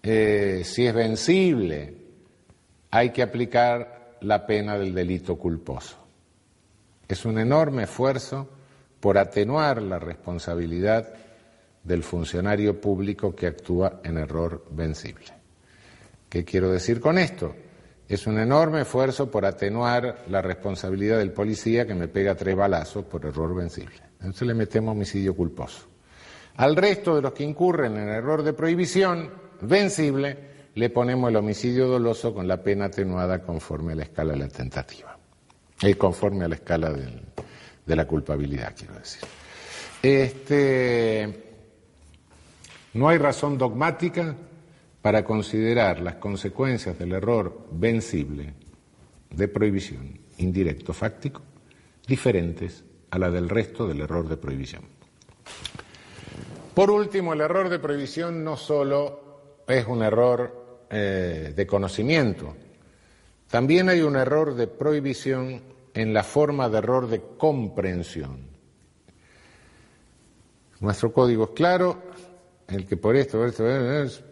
eh, 0.03 0.63
si 0.65 0.87
es 0.87 0.95
vencible, 0.95 1.95
hay 2.91 3.11
que 3.11 3.23
aplicar 3.23 4.19
la 4.21 4.47
pena 4.47 4.77
del 4.77 4.95
delito 4.95 5.37
culposo. 5.37 5.97
Es 7.09 7.25
un 7.25 7.39
enorme 7.39 7.85
esfuerzo 7.85 8.49
por 9.01 9.19
atenuar 9.19 9.83
la 9.83 9.99
responsabilidad 9.99 11.13
del 11.83 12.03
funcionario 12.03 12.81
público 12.81 13.35
que 13.35 13.47
actúa 13.47 14.01
en 14.05 14.19
error 14.19 14.65
vencible. 14.71 15.27
¿Qué 16.29 16.45
quiero 16.45 16.71
decir 16.71 17.01
con 17.01 17.19
esto? 17.19 17.55
Es 18.09 18.27
un 18.27 18.39
enorme 18.39 18.83
esfuerzo 18.83 19.31
por 19.31 19.47
atenuar 19.47 20.25
la 20.29 20.43
responsabilidad 20.43 21.19
del 21.19 21.33
policía 21.33 21.87
que 21.87 21.95
me 21.95 22.09
pega 22.09 22.35
tres 22.35 22.57
balazos 22.57 23.05
por 23.05 23.25
error 23.25 23.55
vencible. 23.55 24.04
Entonces 24.21 24.47
le 24.47 24.55
metemos 24.55 24.93
homicidio 24.93 25.35
culposo. 25.35 25.87
Al 26.57 26.77
resto 26.77 27.17
de 27.17 27.23
los 27.23 27.33
que 27.33 27.45
incurren 27.45 27.97
en 27.97 28.09
error 28.09 28.43
de 28.43 28.53
prohibición 28.53 29.31
vencible, 29.61 30.55
le 30.75 30.91
ponemos 30.91 31.31
el 31.31 31.37
homicidio 31.37 31.87
doloso 31.89 32.33
con 32.33 32.47
la 32.47 32.63
pena 32.63 32.87
atenuada 32.87 33.43
conforme 33.43 33.93
a 33.93 33.97
la 33.97 34.05
escala 34.05 34.33
de 34.33 34.39
la 34.39 34.49
tentativa. 34.49 35.17
Y 35.83 35.95
conforme 35.95 36.45
a 36.45 36.49
la 36.49 36.55
escala 36.55 36.93
de 36.93 37.97
la 37.97 38.07
culpabilidad, 38.07 38.75
quiero 38.77 38.95
decir. 38.95 39.23
Este, 40.03 41.45
no 42.95 43.09
hay 43.09 43.19
razón 43.19 43.59
dogmática 43.59 44.37
para 45.03 45.25
considerar 45.25 46.01
las 46.01 46.17
consecuencias 46.17 46.99
del 46.99 47.13
error 47.13 47.67
vencible 47.73 48.55
de 49.31 49.49
prohibición 49.49 50.21
indirecto 50.39 50.93
fáctico 50.93 51.43
diferentes 52.07 52.85
a 53.15 53.19
la 53.19 53.31
del 53.31 53.49
resto 53.49 53.87
del 53.87 54.01
error 54.01 54.29
de 54.29 54.37
prohibición. 54.37 54.83
Por 56.75 56.91
último, 56.91 57.33
el 57.33 57.43
error 57.43 57.69
de 57.69 57.79
prohibición 57.79 58.43
no 58.43 58.57
solo 58.57 59.63
es 59.69 59.87
un 59.87 60.03
error 60.03 60.87
eh, 60.91 61.53
de 61.55 61.67
conocimiento, 61.67 62.57
también 63.49 63.89
hay 63.89 64.01
un 64.01 64.17
error 64.17 64.57
de 64.57 64.67
prohibición 64.67 65.63
en 65.95 66.13
la 66.13 66.25
forma 66.25 66.69
de 66.69 66.79
error 66.79 67.09
de 67.09 67.23
comprensión. 67.39 68.49
Nuestro 70.81 71.13
código 71.13 71.45
es 71.45 71.51
claro, 71.51 72.03
el 72.67 72.85
que 72.85 72.97
por 72.97 73.15
esto, 73.15 73.47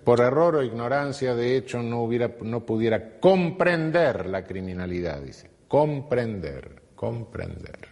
por 0.03 0.21
error 0.21 0.57
o 0.57 0.63
ignorancia, 0.65 1.37
de 1.37 1.57
hecho, 1.57 1.81
no, 1.81 2.03
hubiera, 2.03 2.35
no 2.43 2.67
pudiera 2.67 3.21
comprender 3.21 4.27
la 4.27 4.43
criminalidad, 4.43 5.23
dice. 5.23 5.49
Comprender, 5.69 6.83
comprender 6.97 7.92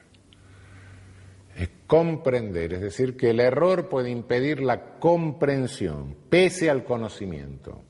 comprender, 1.90 2.74
es 2.74 2.82
decir, 2.82 3.16
que 3.16 3.30
el 3.30 3.40
error 3.40 3.88
puede 3.88 4.10
impedir 4.10 4.60
la 4.60 5.00
comprensión, 5.00 6.14
pese 6.30 6.70
al 6.70 6.84
conocimiento. 6.84 7.82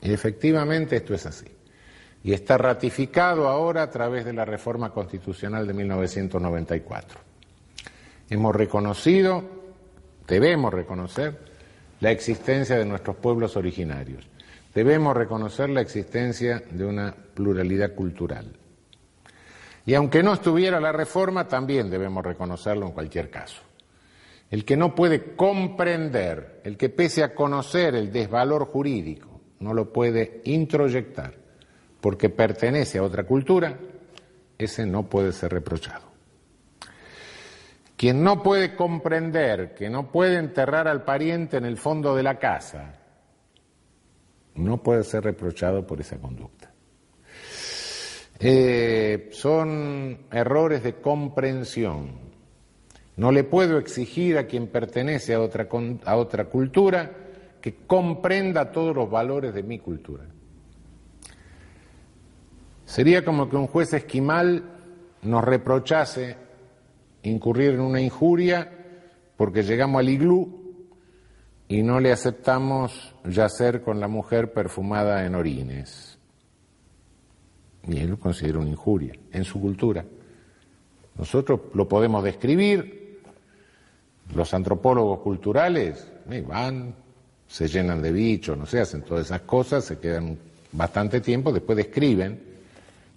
Y 0.00 0.12
efectivamente 0.12 0.94
esto 0.94 1.12
es 1.12 1.26
así. 1.26 1.46
Y 2.22 2.32
está 2.32 2.56
ratificado 2.56 3.48
ahora 3.48 3.82
a 3.82 3.90
través 3.90 4.24
de 4.24 4.32
la 4.32 4.44
reforma 4.44 4.92
constitucional 4.92 5.66
de 5.66 5.74
1994. 5.74 7.18
Hemos 8.30 8.54
reconocido, 8.54 9.42
debemos 10.28 10.72
reconocer, 10.72 11.36
la 11.98 12.12
existencia 12.12 12.78
de 12.78 12.84
nuestros 12.84 13.16
pueblos 13.16 13.56
originarios. 13.56 14.24
Debemos 14.72 15.16
reconocer 15.16 15.68
la 15.68 15.80
existencia 15.80 16.62
de 16.70 16.84
una 16.84 17.12
pluralidad 17.34 17.92
cultural. 17.92 18.52
Y 19.86 19.94
aunque 19.94 20.22
no 20.22 20.34
estuviera 20.34 20.80
la 20.80 20.90
reforma, 20.90 21.46
también 21.46 21.88
debemos 21.88 22.24
reconocerlo 22.24 22.86
en 22.86 22.92
cualquier 22.92 23.30
caso. 23.30 23.62
El 24.50 24.64
que 24.64 24.76
no 24.76 24.94
puede 24.94 25.36
comprender, 25.36 26.60
el 26.64 26.76
que 26.76 26.88
pese 26.88 27.22
a 27.22 27.34
conocer 27.34 27.94
el 27.94 28.12
desvalor 28.12 28.66
jurídico, 28.66 29.40
no 29.60 29.72
lo 29.72 29.92
puede 29.92 30.42
introyectar 30.44 31.34
porque 32.00 32.28
pertenece 32.28 32.98
a 32.98 33.02
otra 33.02 33.24
cultura, 33.24 33.76
ese 34.58 34.86
no 34.86 35.04
puede 35.04 35.32
ser 35.32 35.52
reprochado. 35.52 36.06
Quien 37.96 38.22
no 38.22 38.42
puede 38.42 38.76
comprender 38.76 39.74
que 39.74 39.88
no 39.88 40.10
puede 40.10 40.36
enterrar 40.36 40.86
al 40.86 41.04
pariente 41.04 41.56
en 41.56 41.64
el 41.64 41.78
fondo 41.78 42.14
de 42.14 42.22
la 42.22 42.38
casa, 42.38 42.94
no 44.54 44.82
puede 44.82 45.02
ser 45.04 45.24
reprochado 45.24 45.86
por 45.86 46.00
esa 46.00 46.18
conducta. 46.18 46.65
Eh, 48.38 49.28
son 49.32 50.26
errores 50.30 50.82
de 50.82 50.94
comprensión. 50.94 52.26
No 53.16 53.32
le 53.32 53.44
puedo 53.44 53.78
exigir 53.78 54.36
a 54.36 54.46
quien 54.46 54.66
pertenece 54.66 55.34
a 55.34 55.40
otra, 55.40 55.68
a 56.04 56.16
otra 56.16 56.44
cultura 56.46 57.10
que 57.62 57.74
comprenda 57.86 58.70
todos 58.72 58.94
los 58.94 59.10
valores 59.10 59.54
de 59.54 59.62
mi 59.62 59.78
cultura. 59.78 60.24
Sería 62.84 63.24
como 63.24 63.48
que 63.48 63.56
un 63.56 63.66
juez 63.66 63.92
esquimal 63.94 64.62
nos 65.22 65.42
reprochase 65.42 66.36
incurrir 67.22 67.70
en 67.74 67.80
una 67.80 68.00
injuria 68.00 68.70
porque 69.36 69.62
llegamos 69.62 70.00
al 70.00 70.08
iglú 70.08 70.84
y 71.68 71.82
no 71.82 71.98
le 71.98 72.12
aceptamos 72.12 73.14
yacer 73.24 73.82
con 73.82 73.98
la 73.98 74.08
mujer 74.08 74.52
perfumada 74.52 75.24
en 75.26 75.34
orines. 75.34 76.15
Y 77.88 77.98
él 77.98 78.10
lo 78.10 78.18
considera 78.18 78.58
una 78.58 78.70
injuria 78.70 79.14
en 79.32 79.44
su 79.44 79.60
cultura. 79.60 80.04
Nosotros 81.16 81.60
lo 81.74 81.88
podemos 81.88 82.22
describir, 82.22 83.20
los 84.34 84.52
antropólogos 84.52 85.20
culturales 85.20 86.10
van, 86.46 86.94
se 87.46 87.68
llenan 87.68 88.02
de 88.02 88.12
bichos, 88.12 88.58
no 88.58 88.66
sé, 88.66 88.80
hacen 88.80 89.02
todas 89.02 89.26
esas 89.26 89.42
cosas, 89.42 89.84
se 89.84 89.98
quedan 89.98 90.36
bastante 90.72 91.20
tiempo, 91.20 91.52
después 91.52 91.76
describen, 91.76 92.40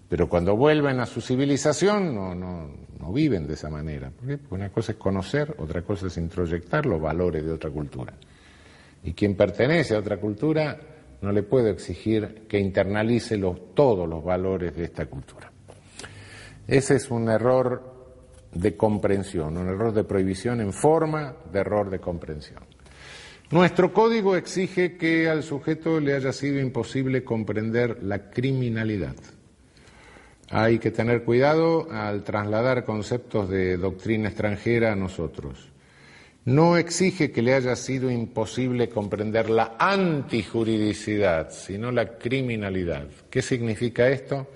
pero 0.08 0.30
cuando 0.30 0.56
vuelven 0.56 1.00
a 1.00 1.06
su 1.06 1.22
civilización 1.22 2.16
no, 2.16 2.34
no, 2.34 2.70
no 3.00 3.14
viven 3.14 3.48
de 3.48 3.54
esa 3.54 3.70
manera. 3.70 4.12
Porque 4.16 4.40
una 4.52 4.70
cosa 4.70 4.94
es 4.94 4.98
conocer, 4.98 5.56
otra 5.58 5.82
cosa 5.82 6.08
es 6.08 6.18
introyectar 6.18 6.86
los 6.86 7.02
valores 7.02 7.44
de 7.46 7.52
otra 7.52 7.70
cultura. 7.70 8.14
Y 9.04 9.14
quien 9.14 9.36
pertenece 9.36 9.96
a 9.96 10.00
otra 10.00 10.18
cultura 10.18 10.80
no 11.22 11.32
le 11.32 11.44
puede 11.44 11.72
exigir 11.72 12.46
que 12.48 12.60
internalice 12.60 13.38
los, 13.38 13.74
todos 13.74 14.08
los 14.08 14.24
valores 14.24 14.76
de 14.76 14.86
esta 14.86 15.06
cultura. 15.06 15.52
Ese 16.68 16.96
es 16.96 17.10
un 17.10 17.30
error 17.30 18.00
de 18.54 18.76
comprensión, 18.78 19.58
un 19.58 19.68
error 19.68 19.94
de 19.94 20.04
prohibición 20.04 20.62
en 20.62 20.74
forma 20.74 21.36
de 21.52 21.60
error 21.60 21.90
de 21.90 22.00
comprensión. 22.00 22.64
Nuestro 23.52 23.92
código 23.92 24.36
exige 24.36 24.96
que 24.96 25.28
al 25.28 25.42
sujeto 25.42 26.00
le 26.00 26.14
haya 26.14 26.32
sido 26.32 26.60
imposible 26.60 27.24
comprender 27.24 28.04
la 28.04 28.30
criminalidad. 28.30 29.16
Hay 30.52 30.80
que 30.80 30.92
tener 30.92 31.24
cuidado 31.24 31.92
al 31.92 32.24
trasladar 32.24 32.86
conceptos 32.86 33.50
de 33.50 33.78
doctrina 33.78 34.30
extranjera 34.30 34.94
a 34.94 34.96
nosotros. 34.96 35.72
No 36.50 36.78
exige 36.78 37.32
que 37.32 37.44
le 37.44 37.54
haya 37.54 37.76
sido 37.76 38.10
imposible 38.10 38.90
comprender 38.90 39.52
la 39.52 39.76
antijuridicidad, 39.78 41.52
sino 41.52 41.92
la 41.92 42.18
criminalidad. 42.18 43.06
¿Qué 43.30 43.44
significa 43.44 44.10
esto? 44.10 44.48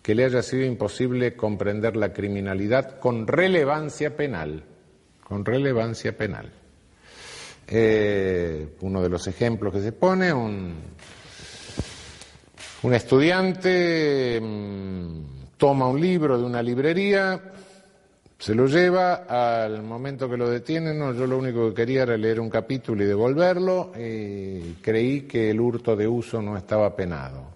Que 0.00 0.14
le 0.14 0.24
haya 0.24 0.42
sido 0.42 0.64
imposible 0.64 1.36
comprender 1.36 1.96
la 1.96 2.14
criminalidad 2.14 2.98
con 2.98 3.26
relevancia 3.26 4.16
penal, 4.16 4.64
con 5.22 5.44
relevancia 5.44 6.16
penal. 6.16 6.50
Eh, 7.68 8.76
uno 8.80 9.02
de 9.02 9.10
los 9.10 9.26
ejemplos 9.26 9.74
que 9.74 9.82
se 9.82 9.92
pone, 9.92 10.32
un, 10.32 10.74
un 12.84 12.94
estudiante 12.94 14.40
mm, 14.40 15.18
toma 15.58 15.88
un 15.88 16.00
libro 16.00 16.38
de 16.38 16.44
una 16.44 16.62
librería, 16.62 17.38
se 18.38 18.54
lo 18.54 18.66
lleva, 18.66 19.24
al 19.62 19.82
momento 19.82 20.28
que 20.28 20.36
lo 20.36 20.48
detienen, 20.48 20.98
yo 21.16 21.26
lo 21.26 21.38
único 21.38 21.68
que 21.68 21.74
quería 21.74 22.02
era 22.02 22.16
leer 22.16 22.40
un 22.40 22.50
capítulo 22.50 23.02
y 23.02 23.06
devolverlo, 23.06 23.92
y 23.96 24.74
creí 24.82 25.22
que 25.22 25.50
el 25.50 25.60
hurto 25.60 25.96
de 25.96 26.06
uso 26.08 26.42
no 26.42 26.56
estaba 26.56 26.94
penado. 26.94 27.54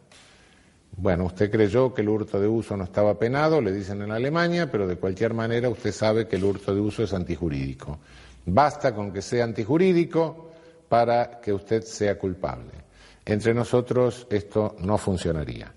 Bueno, 0.97 1.27
usted 1.27 1.51
creyó 1.51 1.95
que 1.95 2.03
el 2.03 2.09
hurto 2.09 2.41
de 2.41 2.49
uso 2.49 2.77
no 2.77 2.85
estaba 2.85 3.19
penado, 3.19 3.61
le 3.61 3.73
dicen 3.73 4.03
en 4.03 4.11
Alemania, 4.11 4.71
pero 4.71 4.87
de 4.87 4.97
cualquier 4.97 5.33
manera 5.33 5.69
usted 5.69 5.93
sabe 5.93 6.27
que 6.27 6.37
el 6.37 6.45
hurto 6.45 6.75
de 6.75 6.81
uso 6.81 7.05
es 7.05 7.13
antijurídico. 7.13 7.99
Basta 8.47 8.95
con 8.95 9.13
que 9.13 9.23
sea 9.23 9.45
antijurídico 9.45 10.51
para 10.89 11.41
que 11.41 11.53
usted 11.53 11.83
sea 11.83 12.19
culpable. 12.19 12.73
Entre 13.25 13.53
nosotros 13.55 14.27
esto 14.31 14.75
no 14.81 14.99
funcionaría. 14.99 15.73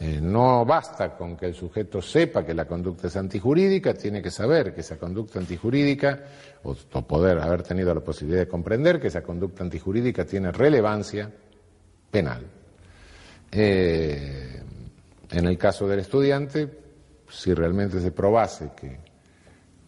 Eh, 0.00 0.20
no 0.20 0.64
basta 0.64 1.16
con 1.16 1.36
que 1.36 1.46
el 1.46 1.54
sujeto 1.54 2.00
sepa 2.02 2.44
que 2.44 2.54
la 2.54 2.66
conducta 2.66 3.06
es 3.06 3.16
antijurídica, 3.16 3.94
tiene 3.94 4.20
que 4.22 4.30
saber 4.30 4.74
que 4.74 4.80
esa 4.80 4.98
conducta 4.98 5.38
antijurídica, 5.38 6.24
o, 6.64 6.74
poder 6.74 7.38
haber 7.38 7.62
tenido 7.62 7.94
la 7.94 8.00
posibilidad 8.00 8.40
de 8.40 8.48
comprender 8.48 9.00
que 9.00 9.08
esa 9.08 9.22
conducta 9.22 9.62
antijurídica 9.62 10.24
tiene 10.24 10.50
relevancia 10.50 11.30
penal. 12.10 12.46
Eh, 13.50 14.62
en 15.30 15.44
el 15.46 15.58
caso 15.58 15.86
del 15.86 16.00
estudiante, 16.00 16.68
si 17.28 17.54
realmente 17.54 18.00
se 18.00 18.12
probase 18.12 18.70
que 18.74 19.12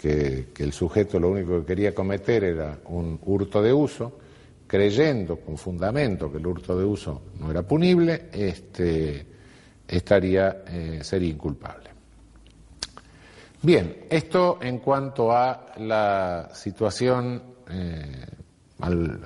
que, 0.05 0.64
el 0.64 0.72
sujeto 0.72 1.18
lo 1.18 1.31
único 1.31 1.60
que 1.60 1.66
quería 1.66 1.94
cometer 1.94 2.44
era 2.44 2.78
un 2.86 3.18
hurto 3.24 3.62
de 3.62 3.72
uso, 3.72 4.18
creyendo 4.66 5.36
con 5.36 5.56
fundamento 5.56 6.31
que 6.31 6.39
el 6.39 6.47
hurto 6.47 6.78
de 6.78 6.85
uso 6.85 7.22
no 7.40 7.51
era 7.51 7.62
punible, 7.62 8.28
este, 8.32 9.26
estaría, 9.86 10.65
eh, 10.66 11.01
sería 11.02 11.31
inculpable. 11.31 11.90
Bien, 13.65 14.05
esto 14.11 14.59
en 14.61 14.78
cuanto 14.78 15.32
a 15.32 15.73
la 15.78 16.51
situación, 16.52 17.43
eh, 17.70 18.27
al, 18.81 19.23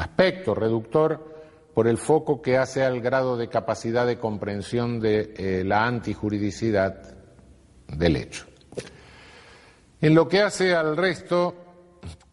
aspecto 0.00 0.54
reductor, 0.54 1.30
por 1.74 1.86
el 1.86 1.98
foco 1.98 2.40
que 2.40 2.56
hace 2.56 2.84
al 2.84 3.02
grado 3.02 3.36
de 3.36 3.48
capacidad 3.48 4.06
de 4.06 4.18
comprensión 4.18 4.98
de 4.98 5.34
eh, 5.36 5.62
la 5.64 5.84
antijuridicidad 5.84 7.02
del 7.88 8.16
hecho. 8.16 8.46
En 10.00 10.14
lo 10.14 10.26
que 10.26 10.40
hace 10.40 10.74
al 10.74 10.96
resto, 10.96 11.54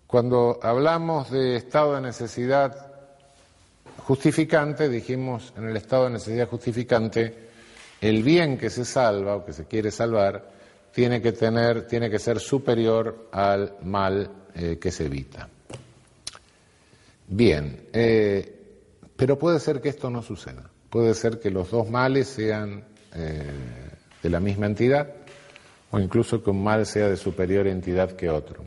cuando 0.07 0.59
hablamos 0.63 1.29
de 1.29 1.57
estado 1.57 1.95
de 1.95 2.01
necesidad 2.01 2.89
justificante, 3.97 4.87
dijimos 4.87 5.53
en 5.57 5.67
el 5.67 5.75
estado 5.75 6.05
de 6.05 6.11
necesidad 6.11 6.47
justificante, 6.47 7.48
el 8.01 8.23
bien 8.23 8.57
que 8.57 8.69
se 8.69 8.85
salva 8.85 9.35
o 9.35 9.45
que 9.45 9.53
se 9.53 9.65
quiere 9.65 9.91
salvar 9.91 10.51
tiene 10.91 11.21
que 11.21 11.31
tener, 11.31 11.87
tiene 11.87 12.09
que 12.09 12.19
ser 12.19 12.39
superior 12.39 13.29
al 13.31 13.77
mal 13.83 14.29
eh, 14.55 14.77
que 14.79 14.91
se 14.91 15.05
evita. 15.05 15.47
Bien, 17.27 17.87
eh, 17.93 18.55
pero 19.15 19.37
puede 19.37 19.59
ser 19.59 19.81
que 19.81 19.89
esto 19.89 20.09
no 20.09 20.21
suceda. 20.21 20.69
Puede 20.89 21.13
ser 21.13 21.39
que 21.39 21.51
los 21.51 21.69
dos 21.69 21.89
males 21.89 22.27
sean 22.27 22.83
eh, 23.13 23.43
de 24.21 24.29
la 24.29 24.39
misma 24.39 24.65
entidad 24.65 25.13
o 25.91 25.99
incluso 25.99 26.43
que 26.43 26.49
un 26.49 26.63
mal 26.63 26.85
sea 26.85 27.07
de 27.07 27.17
superior 27.17 27.67
entidad 27.67 28.11
que 28.13 28.29
otro. 28.29 28.63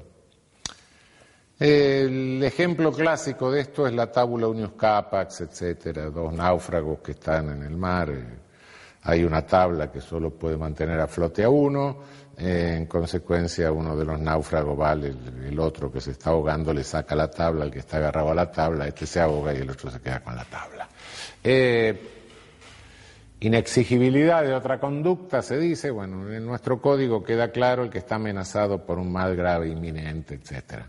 El 1.59 2.43
ejemplo 2.43 2.93
clásico 2.93 3.51
de 3.51 3.61
esto 3.61 3.87
es 3.87 3.95
la 3.95 4.11
tábula 4.11 4.49
Unius 4.49 4.73
Capax, 4.73 5.43
etcétera, 5.43 6.11
dos 6.11 6.33
náufragos 6.33 7.01
que 7.01 7.13
están 7.13 7.51
en 7.51 7.63
el 7.63 7.77
mar. 7.77 8.13
Hay 9.03 9.25
una 9.25 9.45
tabla 9.45 9.91
que 9.91 10.01
solo 10.01 10.31
puede 10.31 10.57
mantener 10.57 11.01
a 11.01 11.07
flote 11.07 11.43
a 11.43 11.49
uno, 11.49 11.99
eh, 12.39 12.75
en 12.77 12.87
consecuencia 12.87 13.73
uno 13.73 13.97
de 13.97 14.05
los 14.05 14.21
náufragos 14.21 14.77
vale, 14.77 15.15
el, 15.47 15.59
otro 15.59 15.91
que 15.91 16.01
se 16.01 16.13
está 16.13 16.31
ahogando 16.31 16.73
le 16.73 16.85
saca 16.85 17.15
la 17.15 17.31
tabla, 17.31 17.65
el 17.65 17.71
que 17.71 17.81
está 17.81 17.99
agarrado 17.99 18.31
a 18.31 18.35
la 18.35 18.51
tabla, 18.51 18.87
este 18.87 19.07
se 19.07 19.21
ahoga 19.21 19.53
y 19.53 19.59
el 19.59 19.71
otro 19.71 19.91
se 19.91 20.01
queda 20.01 20.21
con 20.21 20.37
la 20.37 20.45
tabla. 20.45 20.89
Eh, 21.43 22.13
Inexigibilidad 23.43 24.45
de 24.45 24.55
otra 24.55 24.79
conducta, 24.79 25.43
se 25.43 25.59
dice, 25.59 25.91
bueno, 25.91 26.33
en 26.33 26.47
nuestro 26.47 26.81
código 26.81 27.25
queda 27.25 27.51
claro 27.51 27.83
el 27.83 27.91
que 27.91 27.99
está 27.99 28.15
amenazado 28.15 28.87
por 28.87 29.01
un 29.01 29.11
mal 29.11 29.35
grave, 29.35 29.67
inminente, 29.67 30.35
etc. 30.35 30.85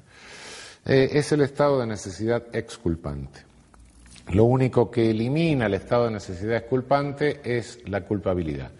Eh, 0.86 1.10
es 1.14 1.32
el 1.32 1.42
estado 1.42 1.80
de 1.80 1.88
necesidad 1.88 2.44
exculpante. 2.54 3.40
Lo 4.32 4.46
único 4.46 4.90
que 4.90 5.12
elimina 5.12 5.66
el 5.66 5.74
estado 5.74 6.06
de 6.06 6.12
necesidad 6.12 6.58
exculpante 6.58 7.42
es 7.44 7.80
la 7.88 8.02
culpabilidad. 8.02 8.72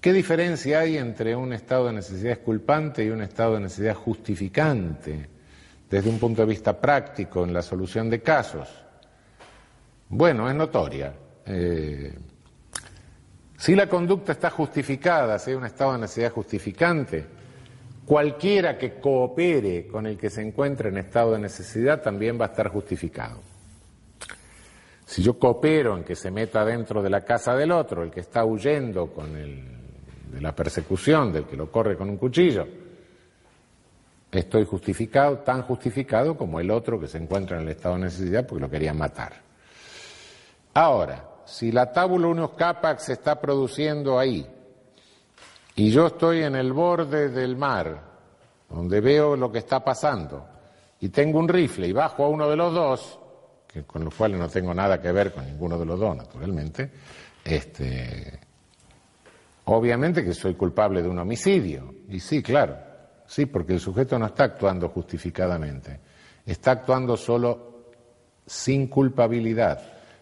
¿Qué 0.00 0.12
diferencia 0.12 0.80
hay 0.80 0.96
entre 0.96 1.36
un 1.36 1.52
estado 1.52 1.88
de 1.88 1.92
necesidad 1.92 2.32
exculpante 2.32 3.04
y 3.04 3.10
un 3.10 3.20
estado 3.20 3.54
de 3.54 3.60
necesidad 3.60 3.94
justificante 3.94 5.28
desde 5.90 6.08
un 6.08 6.18
punto 6.18 6.40
de 6.40 6.48
vista 6.48 6.80
práctico 6.80 7.44
en 7.44 7.52
la 7.52 7.60
solución 7.60 8.08
de 8.08 8.22
casos? 8.22 8.68
Bueno, 10.08 10.48
es 10.48 10.56
notoria. 10.56 11.12
Eh, 11.44 12.14
si 13.58 13.74
la 13.74 13.86
conducta 13.86 14.32
está 14.32 14.48
justificada, 14.48 15.38
si 15.38 15.50
hay 15.50 15.56
un 15.56 15.66
estado 15.66 15.92
de 15.92 15.98
necesidad 15.98 16.32
justificante, 16.32 17.26
cualquiera 18.06 18.78
que 18.78 18.94
coopere 18.94 19.86
con 19.86 20.06
el 20.06 20.16
que 20.16 20.30
se 20.30 20.40
encuentre 20.40 20.88
en 20.88 20.96
estado 20.96 21.32
de 21.32 21.40
necesidad 21.40 22.00
también 22.00 22.40
va 22.40 22.46
a 22.46 22.48
estar 22.48 22.68
justificado. 22.68 23.49
Si 25.10 25.24
yo 25.24 25.36
coopero 25.40 25.96
en 25.96 26.04
que 26.04 26.14
se 26.14 26.30
meta 26.30 26.64
dentro 26.64 27.02
de 27.02 27.10
la 27.10 27.24
casa 27.24 27.56
del 27.56 27.72
otro, 27.72 28.04
el 28.04 28.12
que 28.12 28.20
está 28.20 28.44
huyendo 28.44 29.08
con 29.08 29.34
el, 29.34 29.64
de 30.30 30.40
la 30.40 30.54
persecución, 30.54 31.32
del 31.32 31.46
que 31.46 31.56
lo 31.56 31.68
corre 31.68 31.96
con 31.96 32.08
un 32.08 32.16
cuchillo, 32.16 32.64
estoy 34.30 34.64
justificado, 34.64 35.38
tan 35.38 35.62
justificado 35.62 36.36
como 36.36 36.60
el 36.60 36.70
otro 36.70 37.00
que 37.00 37.08
se 37.08 37.18
encuentra 37.18 37.56
en 37.56 37.64
el 37.64 37.70
estado 37.70 37.96
de 37.96 38.02
necesidad 38.02 38.46
porque 38.46 38.62
lo 38.62 38.70
querían 38.70 38.98
matar. 38.98 39.32
Ahora, 40.74 41.28
si 41.44 41.72
la 41.72 41.90
tábula 41.90 42.28
unos 42.28 42.52
capax 42.52 43.06
se 43.06 43.14
está 43.14 43.40
produciendo 43.40 44.16
ahí 44.16 44.46
y 45.74 45.90
yo 45.90 46.06
estoy 46.06 46.44
en 46.44 46.54
el 46.54 46.72
borde 46.72 47.30
del 47.30 47.56
mar, 47.56 48.00
donde 48.68 49.00
veo 49.00 49.34
lo 49.34 49.50
que 49.50 49.58
está 49.58 49.82
pasando, 49.82 50.46
y 51.00 51.08
tengo 51.08 51.40
un 51.40 51.48
rifle 51.48 51.88
y 51.88 51.92
bajo 51.92 52.24
a 52.24 52.28
uno 52.28 52.48
de 52.48 52.54
los 52.54 52.72
dos, 52.72 53.20
que, 53.72 53.84
con 53.84 54.04
los 54.04 54.14
cuales 54.14 54.38
no 54.38 54.48
tengo 54.48 54.74
nada 54.74 55.00
que 55.00 55.12
ver 55.12 55.32
con 55.32 55.46
ninguno 55.46 55.78
de 55.78 55.86
los 55.86 55.98
dos, 55.98 56.16
naturalmente, 56.16 56.90
este, 57.44 58.38
obviamente 59.64 60.24
que 60.24 60.34
soy 60.34 60.54
culpable 60.54 61.02
de 61.02 61.08
un 61.08 61.18
homicidio. 61.18 61.94
Y 62.08 62.20
sí, 62.20 62.42
claro, 62.42 62.76
sí, 63.26 63.46
porque 63.46 63.74
el 63.74 63.80
sujeto 63.80 64.18
no 64.18 64.26
está 64.26 64.44
actuando 64.44 64.88
justificadamente, 64.88 66.00
está 66.44 66.72
actuando 66.72 67.16
solo 67.16 67.70
sin 68.46 68.88
culpabilidad, 68.88 69.80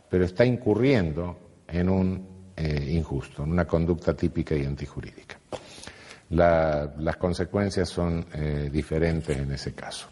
pero 0.08 0.24
está 0.24 0.44
incurriendo 0.44 1.38
en 1.66 1.88
un 1.88 2.28
eh, 2.56 2.88
injusto, 2.90 3.44
en 3.44 3.52
una 3.52 3.66
conducta 3.66 4.14
típica 4.14 4.54
y 4.54 4.64
antijurídica. 4.64 5.38
las 6.30 7.16
consecuencias 7.16 7.88
son 7.88 8.26
eh, 8.34 8.68
diferentes 8.70 9.36
en 9.36 9.52
ese 9.52 9.72
caso. 9.74 10.08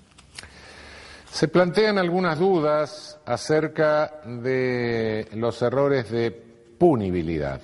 Se 1.36 1.48
plantean 1.48 1.98
algunas 1.98 2.38
dudas 2.38 3.20
acerca 3.26 4.22
de 4.24 5.28
los 5.34 5.60
errores 5.60 6.10
de 6.10 6.30
punibilidad. 6.30 7.60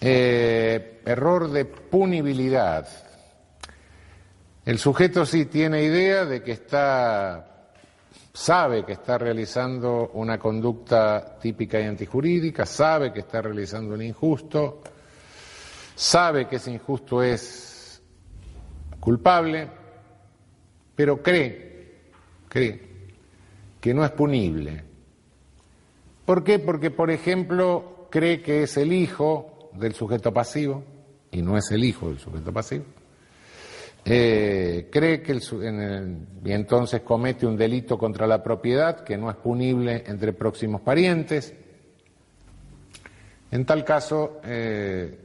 Eh, 0.00 1.00
error 1.06 1.48
de 1.48 1.64
punibilidad. 1.64 2.88
El 4.64 4.80
sujeto 4.80 5.24
sí 5.24 5.44
tiene 5.44 5.84
idea 5.84 6.24
de 6.24 6.42
que 6.42 6.50
está, 6.50 7.70
sabe 8.32 8.84
que 8.84 8.94
está 8.94 9.16
realizando 9.16 10.10
una 10.14 10.40
conducta 10.40 11.38
típica 11.38 11.78
y 11.78 11.84
antijurídica, 11.84 12.66
sabe 12.66 13.12
que 13.12 13.20
está 13.20 13.42
realizando 13.42 13.94
un 13.94 14.02
injusto, 14.02 14.82
sabe 15.94 16.48
que 16.48 16.56
ese 16.56 16.72
injusto 16.72 17.22
es 17.22 18.02
culpable, 18.98 19.68
pero 20.96 21.22
cree 21.22 21.67
cree 22.48 22.80
que 23.80 23.94
no 23.94 24.04
es 24.04 24.10
punible. 24.10 24.82
¿Por 26.24 26.44
qué? 26.44 26.58
Porque, 26.58 26.90
por 26.90 27.10
ejemplo, 27.10 28.08
cree 28.10 28.42
que 28.42 28.64
es 28.64 28.76
el 28.76 28.92
hijo 28.92 29.70
del 29.74 29.94
sujeto 29.94 30.32
pasivo 30.32 30.82
y 31.30 31.42
no 31.42 31.56
es 31.56 31.70
el 31.70 31.84
hijo 31.84 32.08
del 32.08 32.18
sujeto 32.18 32.52
pasivo. 32.52 32.84
Eh, 34.04 34.88
cree 34.90 35.22
que 35.22 35.32
el, 35.32 36.26
y 36.44 36.52
entonces 36.52 37.02
comete 37.02 37.46
un 37.46 37.56
delito 37.56 37.98
contra 37.98 38.26
la 38.26 38.42
propiedad 38.42 39.04
que 39.04 39.18
no 39.18 39.30
es 39.30 39.36
punible 39.36 40.04
entre 40.06 40.32
próximos 40.32 40.80
parientes. 40.80 41.52
En 43.50 43.64
tal 43.64 43.84
caso, 43.84 44.40
eh, 44.44 45.18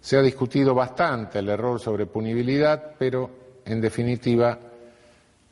se 0.00 0.16
ha 0.16 0.22
discutido 0.22 0.74
bastante 0.74 1.38
el 1.38 1.48
error 1.48 1.78
sobre 1.80 2.06
punibilidad, 2.06 2.94
pero 2.98 3.30
en 3.64 3.80
definitiva 3.80 4.58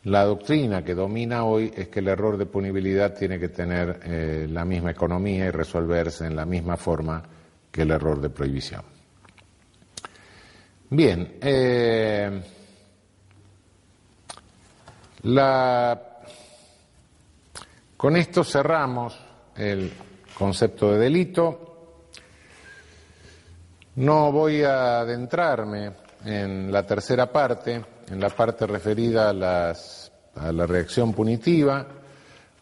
la 0.05 0.25
doctrina 0.25 0.83
que 0.83 0.95
domina 0.95 1.45
hoy 1.45 1.73
es 1.77 1.89
que 1.89 2.01
el 2.01 2.09
error 2.09 2.39
de 2.39 2.47
punibilidad 2.47 3.15
tiene 3.15 3.39
que 3.39 3.51
tener 3.51 4.01
eh, 4.05 4.47
la 4.49 4.65
misma 4.65 4.93
economía 4.93 5.47
y 5.47 5.51
resolverse 5.51 6.27
en 6.27 6.37
la 6.37 6.47
misma 6.47 6.77
forma 6.77 7.23
que 7.71 7.83
el 7.83 7.91
error 7.91 8.21
de 8.21 8.31
prohibición. 8.31 8.83
Bien, 10.89 11.37
eh, 11.41 12.43
con 17.97 18.17
esto 18.17 18.43
cerramos 18.43 19.21
el 19.55 19.93
concepto 20.35 20.93
de 20.93 20.99
delito. 20.99 21.67
No 23.97 24.33
voy 24.33 24.63
a 24.63 25.01
adentrarme 25.01 25.93
en 26.25 26.73
la 26.73 26.87
tercera 26.87 27.31
parte 27.31 27.85
en 28.11 28.21
la 28.21 28.29
parte 28.29 28.67
referida 28.67 29.31
a, 29.31 29.33
la 30.53 30.67
reacción 30.67 31.13
punitiva. 31.13 31.87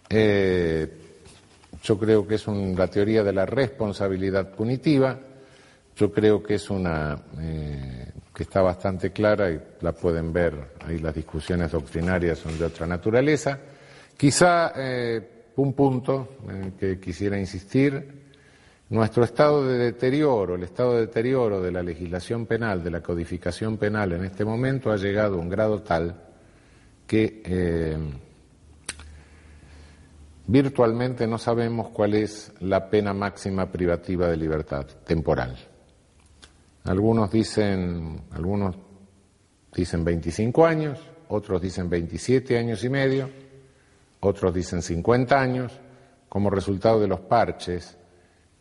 Eh, 0.09 0.89
yo 1.83 1.99
creo 1.99 2.27
que 2.27 2.35
es 2.37 2.47
la 2.47 2.89
teoría 2.89 3.23
de 3.23 3.33
la 3.33 3.47
responsabilidad 3.47 4.51
punitiva. 4.51 5.19
Yo 5.97 6.13
creo 6.13 6.43
que 6.43 6.55
es 6.55 6.71
una 6.71 7.19
eh, 7.41 8.13
que 8.35 8.43
está 8.43 8.61
bastante 8.63 9.11
clara 9.11 9.51
y 9.51 9.61
la 9.81 9.93
pueden 9.93 10.33
ver. 10.33 10.77
Ahí 10.87 10.99
las 10.99 11.15
discusiones 11.15 11.73
doctrinarias 11.73 12.39
son 12.39 12.59
de 12.59 12.67
otra 12.67 12.87
naturaleza. 12.87 13.59
Quizá 14.17 14.73
eh, 14.77 15.53
un 15.57 15.73
punto 15.73 16.37
en 16.49 16.65
el 16.65 16.73
que 16.73 17.01
quisiera 17.01 17.39
insistir 17.39 18.18
nuestro 18.91 19.25
estado 19.25 19.67
de 19.67 19.77
deterioro, 19.77 20.55
el 20.55 20.63
estado 20.63 20.95
de 20.95 21.01
deterioro 21.01 21.61
de 21.61 21.71
la 21.71 21.83
legislación 21.83 22.47
penal, 22.47 22.83
de 22.83 22.91
la 22.91 23.03
codificación 23.03 23.77
penal 23.77 24.13
en 24.13 24.25
este 24.25 24.45
momento 24.45 24.91
ha 24.91 24.97
llegado 24.97 25.37
a 25.37 25.41
un 25.41 25.49
grado 25.49 25.83
tal 25.83 26.15
que 27.07 27.43
eh, 27.45 27.99
virtualmente 30.47 31.27
no 31.27 31.37
sabemos 31.37 31.91
cuál 31.91 32.15
es 32.15 32.53
la 32.61 32.89
pena 32.89 33.13
máxima 33.13 33.71
privativa 33.71 34.29
de 34.29 34.37
libertad 34.37 34.87
temporal. 35.05 35.57
Algunos 36.85 37.31
dicen, 37.31 38.23
algunos 38.31 38.75
dicen 39.75 40.03
25 40.03 40.65
años, 40.65 40.99
otros 41.29 41.61
dicen 41.61 41.91
27 41.91 42.57
años 42.57 42.83
y 42.83 42.89
medio, 42.89 43.29
otros 44.21 44.55
dicen 44.55 44.81
50 44.81 45.39
años, 45.39 45.79
como 46.31 46.49
resultado 46.49 47.01
de 47.01 47.09
los 47.09 47.21
parches 47.21 47.98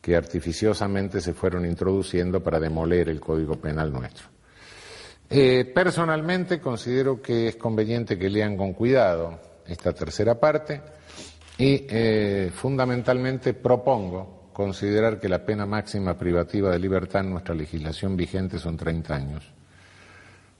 que 0.01 0.15
artificiosamente 0.15 1.21
se 1.21 1.33
fueron 1.33 1.65
introduciendo 1.65 2.41
para 2.41 2.59
demoler 2.59 3.09
el 3.09 3.19
Código 3.19 3.55
Penal 3.55 3.91
nuestro. 3.91 4.27
Eh, 5.29 5.65
personalmente 5.73 6.59
considero 6.61 7.21
que 7.21 7.49
es 7.49 7.55
conveniente 7.57 8.17
que 8.17 8.29
lean 8.29 8.55
con 8.55 8.73
cuidado 8.73 9.39
esta 9.65 9.91
tercera 9.91 10.39
parte 10.39 10.81
y 11.57 11.85
eh, 11.89 12.49
fundamentalmente 12.53 13.53
propongo 13.53 14.51
considerar 14.53 15.19
que 15.19 15.27
la 15.27 15.45
pena 15.45 15.65
máxima 15.65 16.17
privativa 16.17 16.71
de 16.71 16.79
libertad 16.79 17.23
en 17.23 17.31
nuestra 17.31 17.53
legislación 17.53 18.15
vigente 18.15 18.57
son 18.57 18.77
30 18.77 19.15
años. 19.15 19.53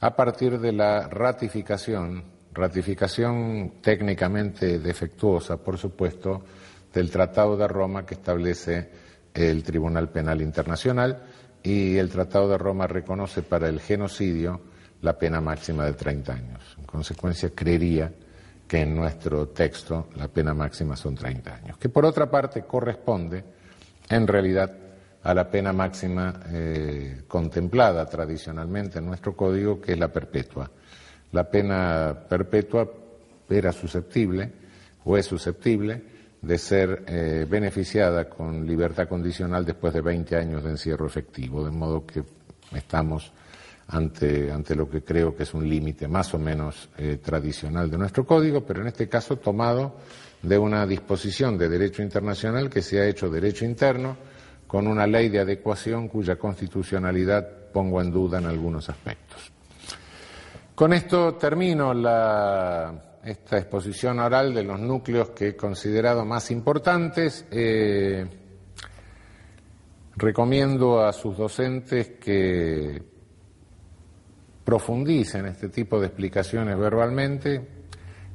A 0.02 0.16
partir 0.16 0.60
de 0.60 0.72
la 0.72 1.08
ratificación, 1.08 2.24
ratificación 2.54 3.76
técnicamente 3.82 4.78
defectuosa, 4.80 5.58
por 5.58 5.78
supuesto, 5.78 6.44
del 6.94 7.10
Tratado 7.10 7.58
de 7.58 7.68
Roma 7.68 8.06
que 8.06 8.16
establece 8.16 9.07
el 9.38 9.64
Tribunal 9.64 10.10
Penal 10.10 10.42
Internacional 10.42 11.24
y 11.62 11.98
el 11.98 12.10
Tratado 12.10 12.50
de 12.50 12.58
Roma 12.58 12.88
reconoce 12.88 13.44
para 13.44 13.70
el 13.70 13.80
genocidio 13.80 14.62
la 15.02 15.18
pena 15.18 15.40
máxima 15.40 15.86
de 15.86 15.94
30 15.94 16.34
años. 16.34 16.76
En 16.80 16.86
consecuencia, 16.86 17.52
creería 17.54 18.12
que 18.68 18.82
en 18.82 18.96
nuestro 18.96 19.50
texto 19.50 20.08
la 20.16 20.28
pena 20.28 20.54
máxima 20.54 20.96
son 20.96 21.16
30 21.16 21.56
años, 21.56 21.78
que 21.78 21.90
por 21.90 22.04
otra 22.06 22.30
parte 22.30 22.64
corresponde 22.64 23.44
en 24.10 24.28
realidad 24.28 24.72
a 25.24 25.34
la 25.34 25.50
pena 25.50 25.72
máxima 25.72 26.42
eh, 26.52 27.24
contemplada 27.28 28.06
tradicionalmente 28.06 29.00
en 29.00 29.06
nuestro 29.06 29.36
código, 29.36 29.80
que 29.80 29.94
es 29.94 30.00
la 30.00 30.08
perpetua. 30.08 30.70
La 31.32 31.50
pena 31.50 32.18
perpetua 32.28 32.90
era 33.50 33.72
susceptible 33.72 34.52
o 35.04 35.18
es 35.18 35.26
susceptible 35.26 36.17
de 36.42 36.58
ser 36.58 37.04
eh, 37.08 37.46
beneficiada 37.50 38.30
con 38.30 38.66
libertad 38.66 39.08
condicional 39.08 39.66
después 39.66 39.94
de 39.94 40.02
20 40.02 40.36
años 40.36 40.64
de 40.64 40.72
encierro 40.72 41.08
efectivo, 41.08 41.64
de 41.64 41.72
modo 41.72 42.06
que 42.06 42.24
estamos 42.76 43.32
ante, 43.88 44.52
ante 44.52 44.76
lo 44.76 44.90
que 44.90 45.04
creo 45.04 45.36
que 45.36 45.44
es 45.44 45.54
un 45.54 45.68
límite 45.68 46.08
más 46.08 46.34
o 46.34 46.40
menos 46.40 46.90
eh, 46.98 47.20
tradicional 47.24 47.90
de 47.90 47.98
nuestro 47.98 48.26
código, 48.26 48.66
pero 48.66 48.82
en 48.82 48.88
este 48.88 49.08
caso 49.08 49.38
tomado 49.38 49.96
de 50.42 50.58
una 50.58 50.86
disposición 50.86 51.58
de 51.58 51.70
derecho 51.70 52.04
internacional 52.04 52.70
que 52.70 52.82
se 52.82 53.00
ha 53.00 53.08
hecho 53.08 53.30
derecho 53.30 53.66
interno 53.66 54.18
con 54.68 54.88
una 54.88 55.08
ley 55.08 55.30
de 55.30 55.40
adecuación 55.40 56.10
cuya 56.10 56.36
constitucionalidad 56.36 57.48
pongo 57.72 58.02
en 58.02 58.12
duda 58.12 58.38
en 58.40 58.46
algunos 58.46 58.90
aspectos. 58.90 59.52
Con 60.76 60.94
esto 60.94 61.36
termino 61.36 61.94
la 61.94 63.07
esta 63.28 63.58
exposición 63.58 64.20
oral 64.20 64.54
de 64.54 64.64
los 64.64 64.80
núcleos 64.80 65.32
que 65.32 65.50
he 65.50 65.56
considerado 65.56 66.24
más 66.24 66.50
importantes. 66.50 67.46
Eh, 67.52 68.26
recomiendo 70.16 71.02
a 71.02 71.12
sus 71.12 71.38
docentes 71.38 72.14
que 72.20 73.04
profundicen 74.64 75.46
este 75.46 75.68
tipo 75.70 76.00
de 76.00 76.08
explicaciones 76.08 76.78
verbalmente. 76.78 77.68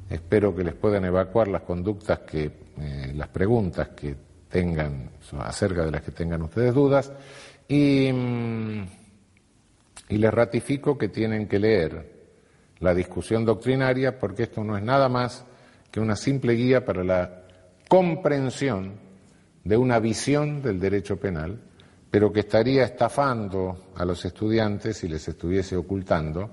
Espero 0.09 0.55
que 0.55 0.63
les 0.63 0.75
puedan 0.75 1.05
evacuar 1.05 1.47
las 1.47 1.63
conductas 1.63 2.19
que, 2.19 2.51
eh, 2.77 3.11
las 3.15 3.29
preguntas 3.29 3.89
que 3.89 4.15
tengan 4.47 5.09
acerca 5.39 5.85
de 5.85 5.91
las 5.91 6.03
que 6.03 6.11
tengan 6.11 6.43
ustedes 6.43 6.73
dudas 6.73 7.11
y, 7.67 8.11
mm, 8.13 8.85
y 10.09 10.17
les 10.17 10.31
ratifico 10.31 10.95
que 10.95 11.09
tienen 11.09 11.47
que 11.47 11.57
leer 11.57 12.12
la 12.83 12.93
discusión 12.93 13.45
doctrinaria, 13.45 14.19
porque 14.19 14.43
esto 14.43 14.61
no 14.61 14.77
es 14.77 14.83
nada 14.83 15.07
más 15.07 15.45
que 15.89 16.01
una 16.01 16.17
simple 16.17 16.53
guía 16.53 16.83
para 16.83 17.03
la 17.03 17.43
comprensión 17.87 18.95
de 19.63 19.77
una 19.77 19.99
visión 19.99 20.61
del 20.61 20.81
derecho 20.81 21.17
penal, 21.17 21.59
pero 22.11 22.31
que 22.33 22.41
estaría 22.41 22.83
estafando 22.83 23.93
a 23.95 24.03
los 24.03 24.25
estudiantes 24.25 24.97
si 24.97 25.07
les 25.07 25.25
estuviese 25.27 25.77
ocultando 25.77 26.41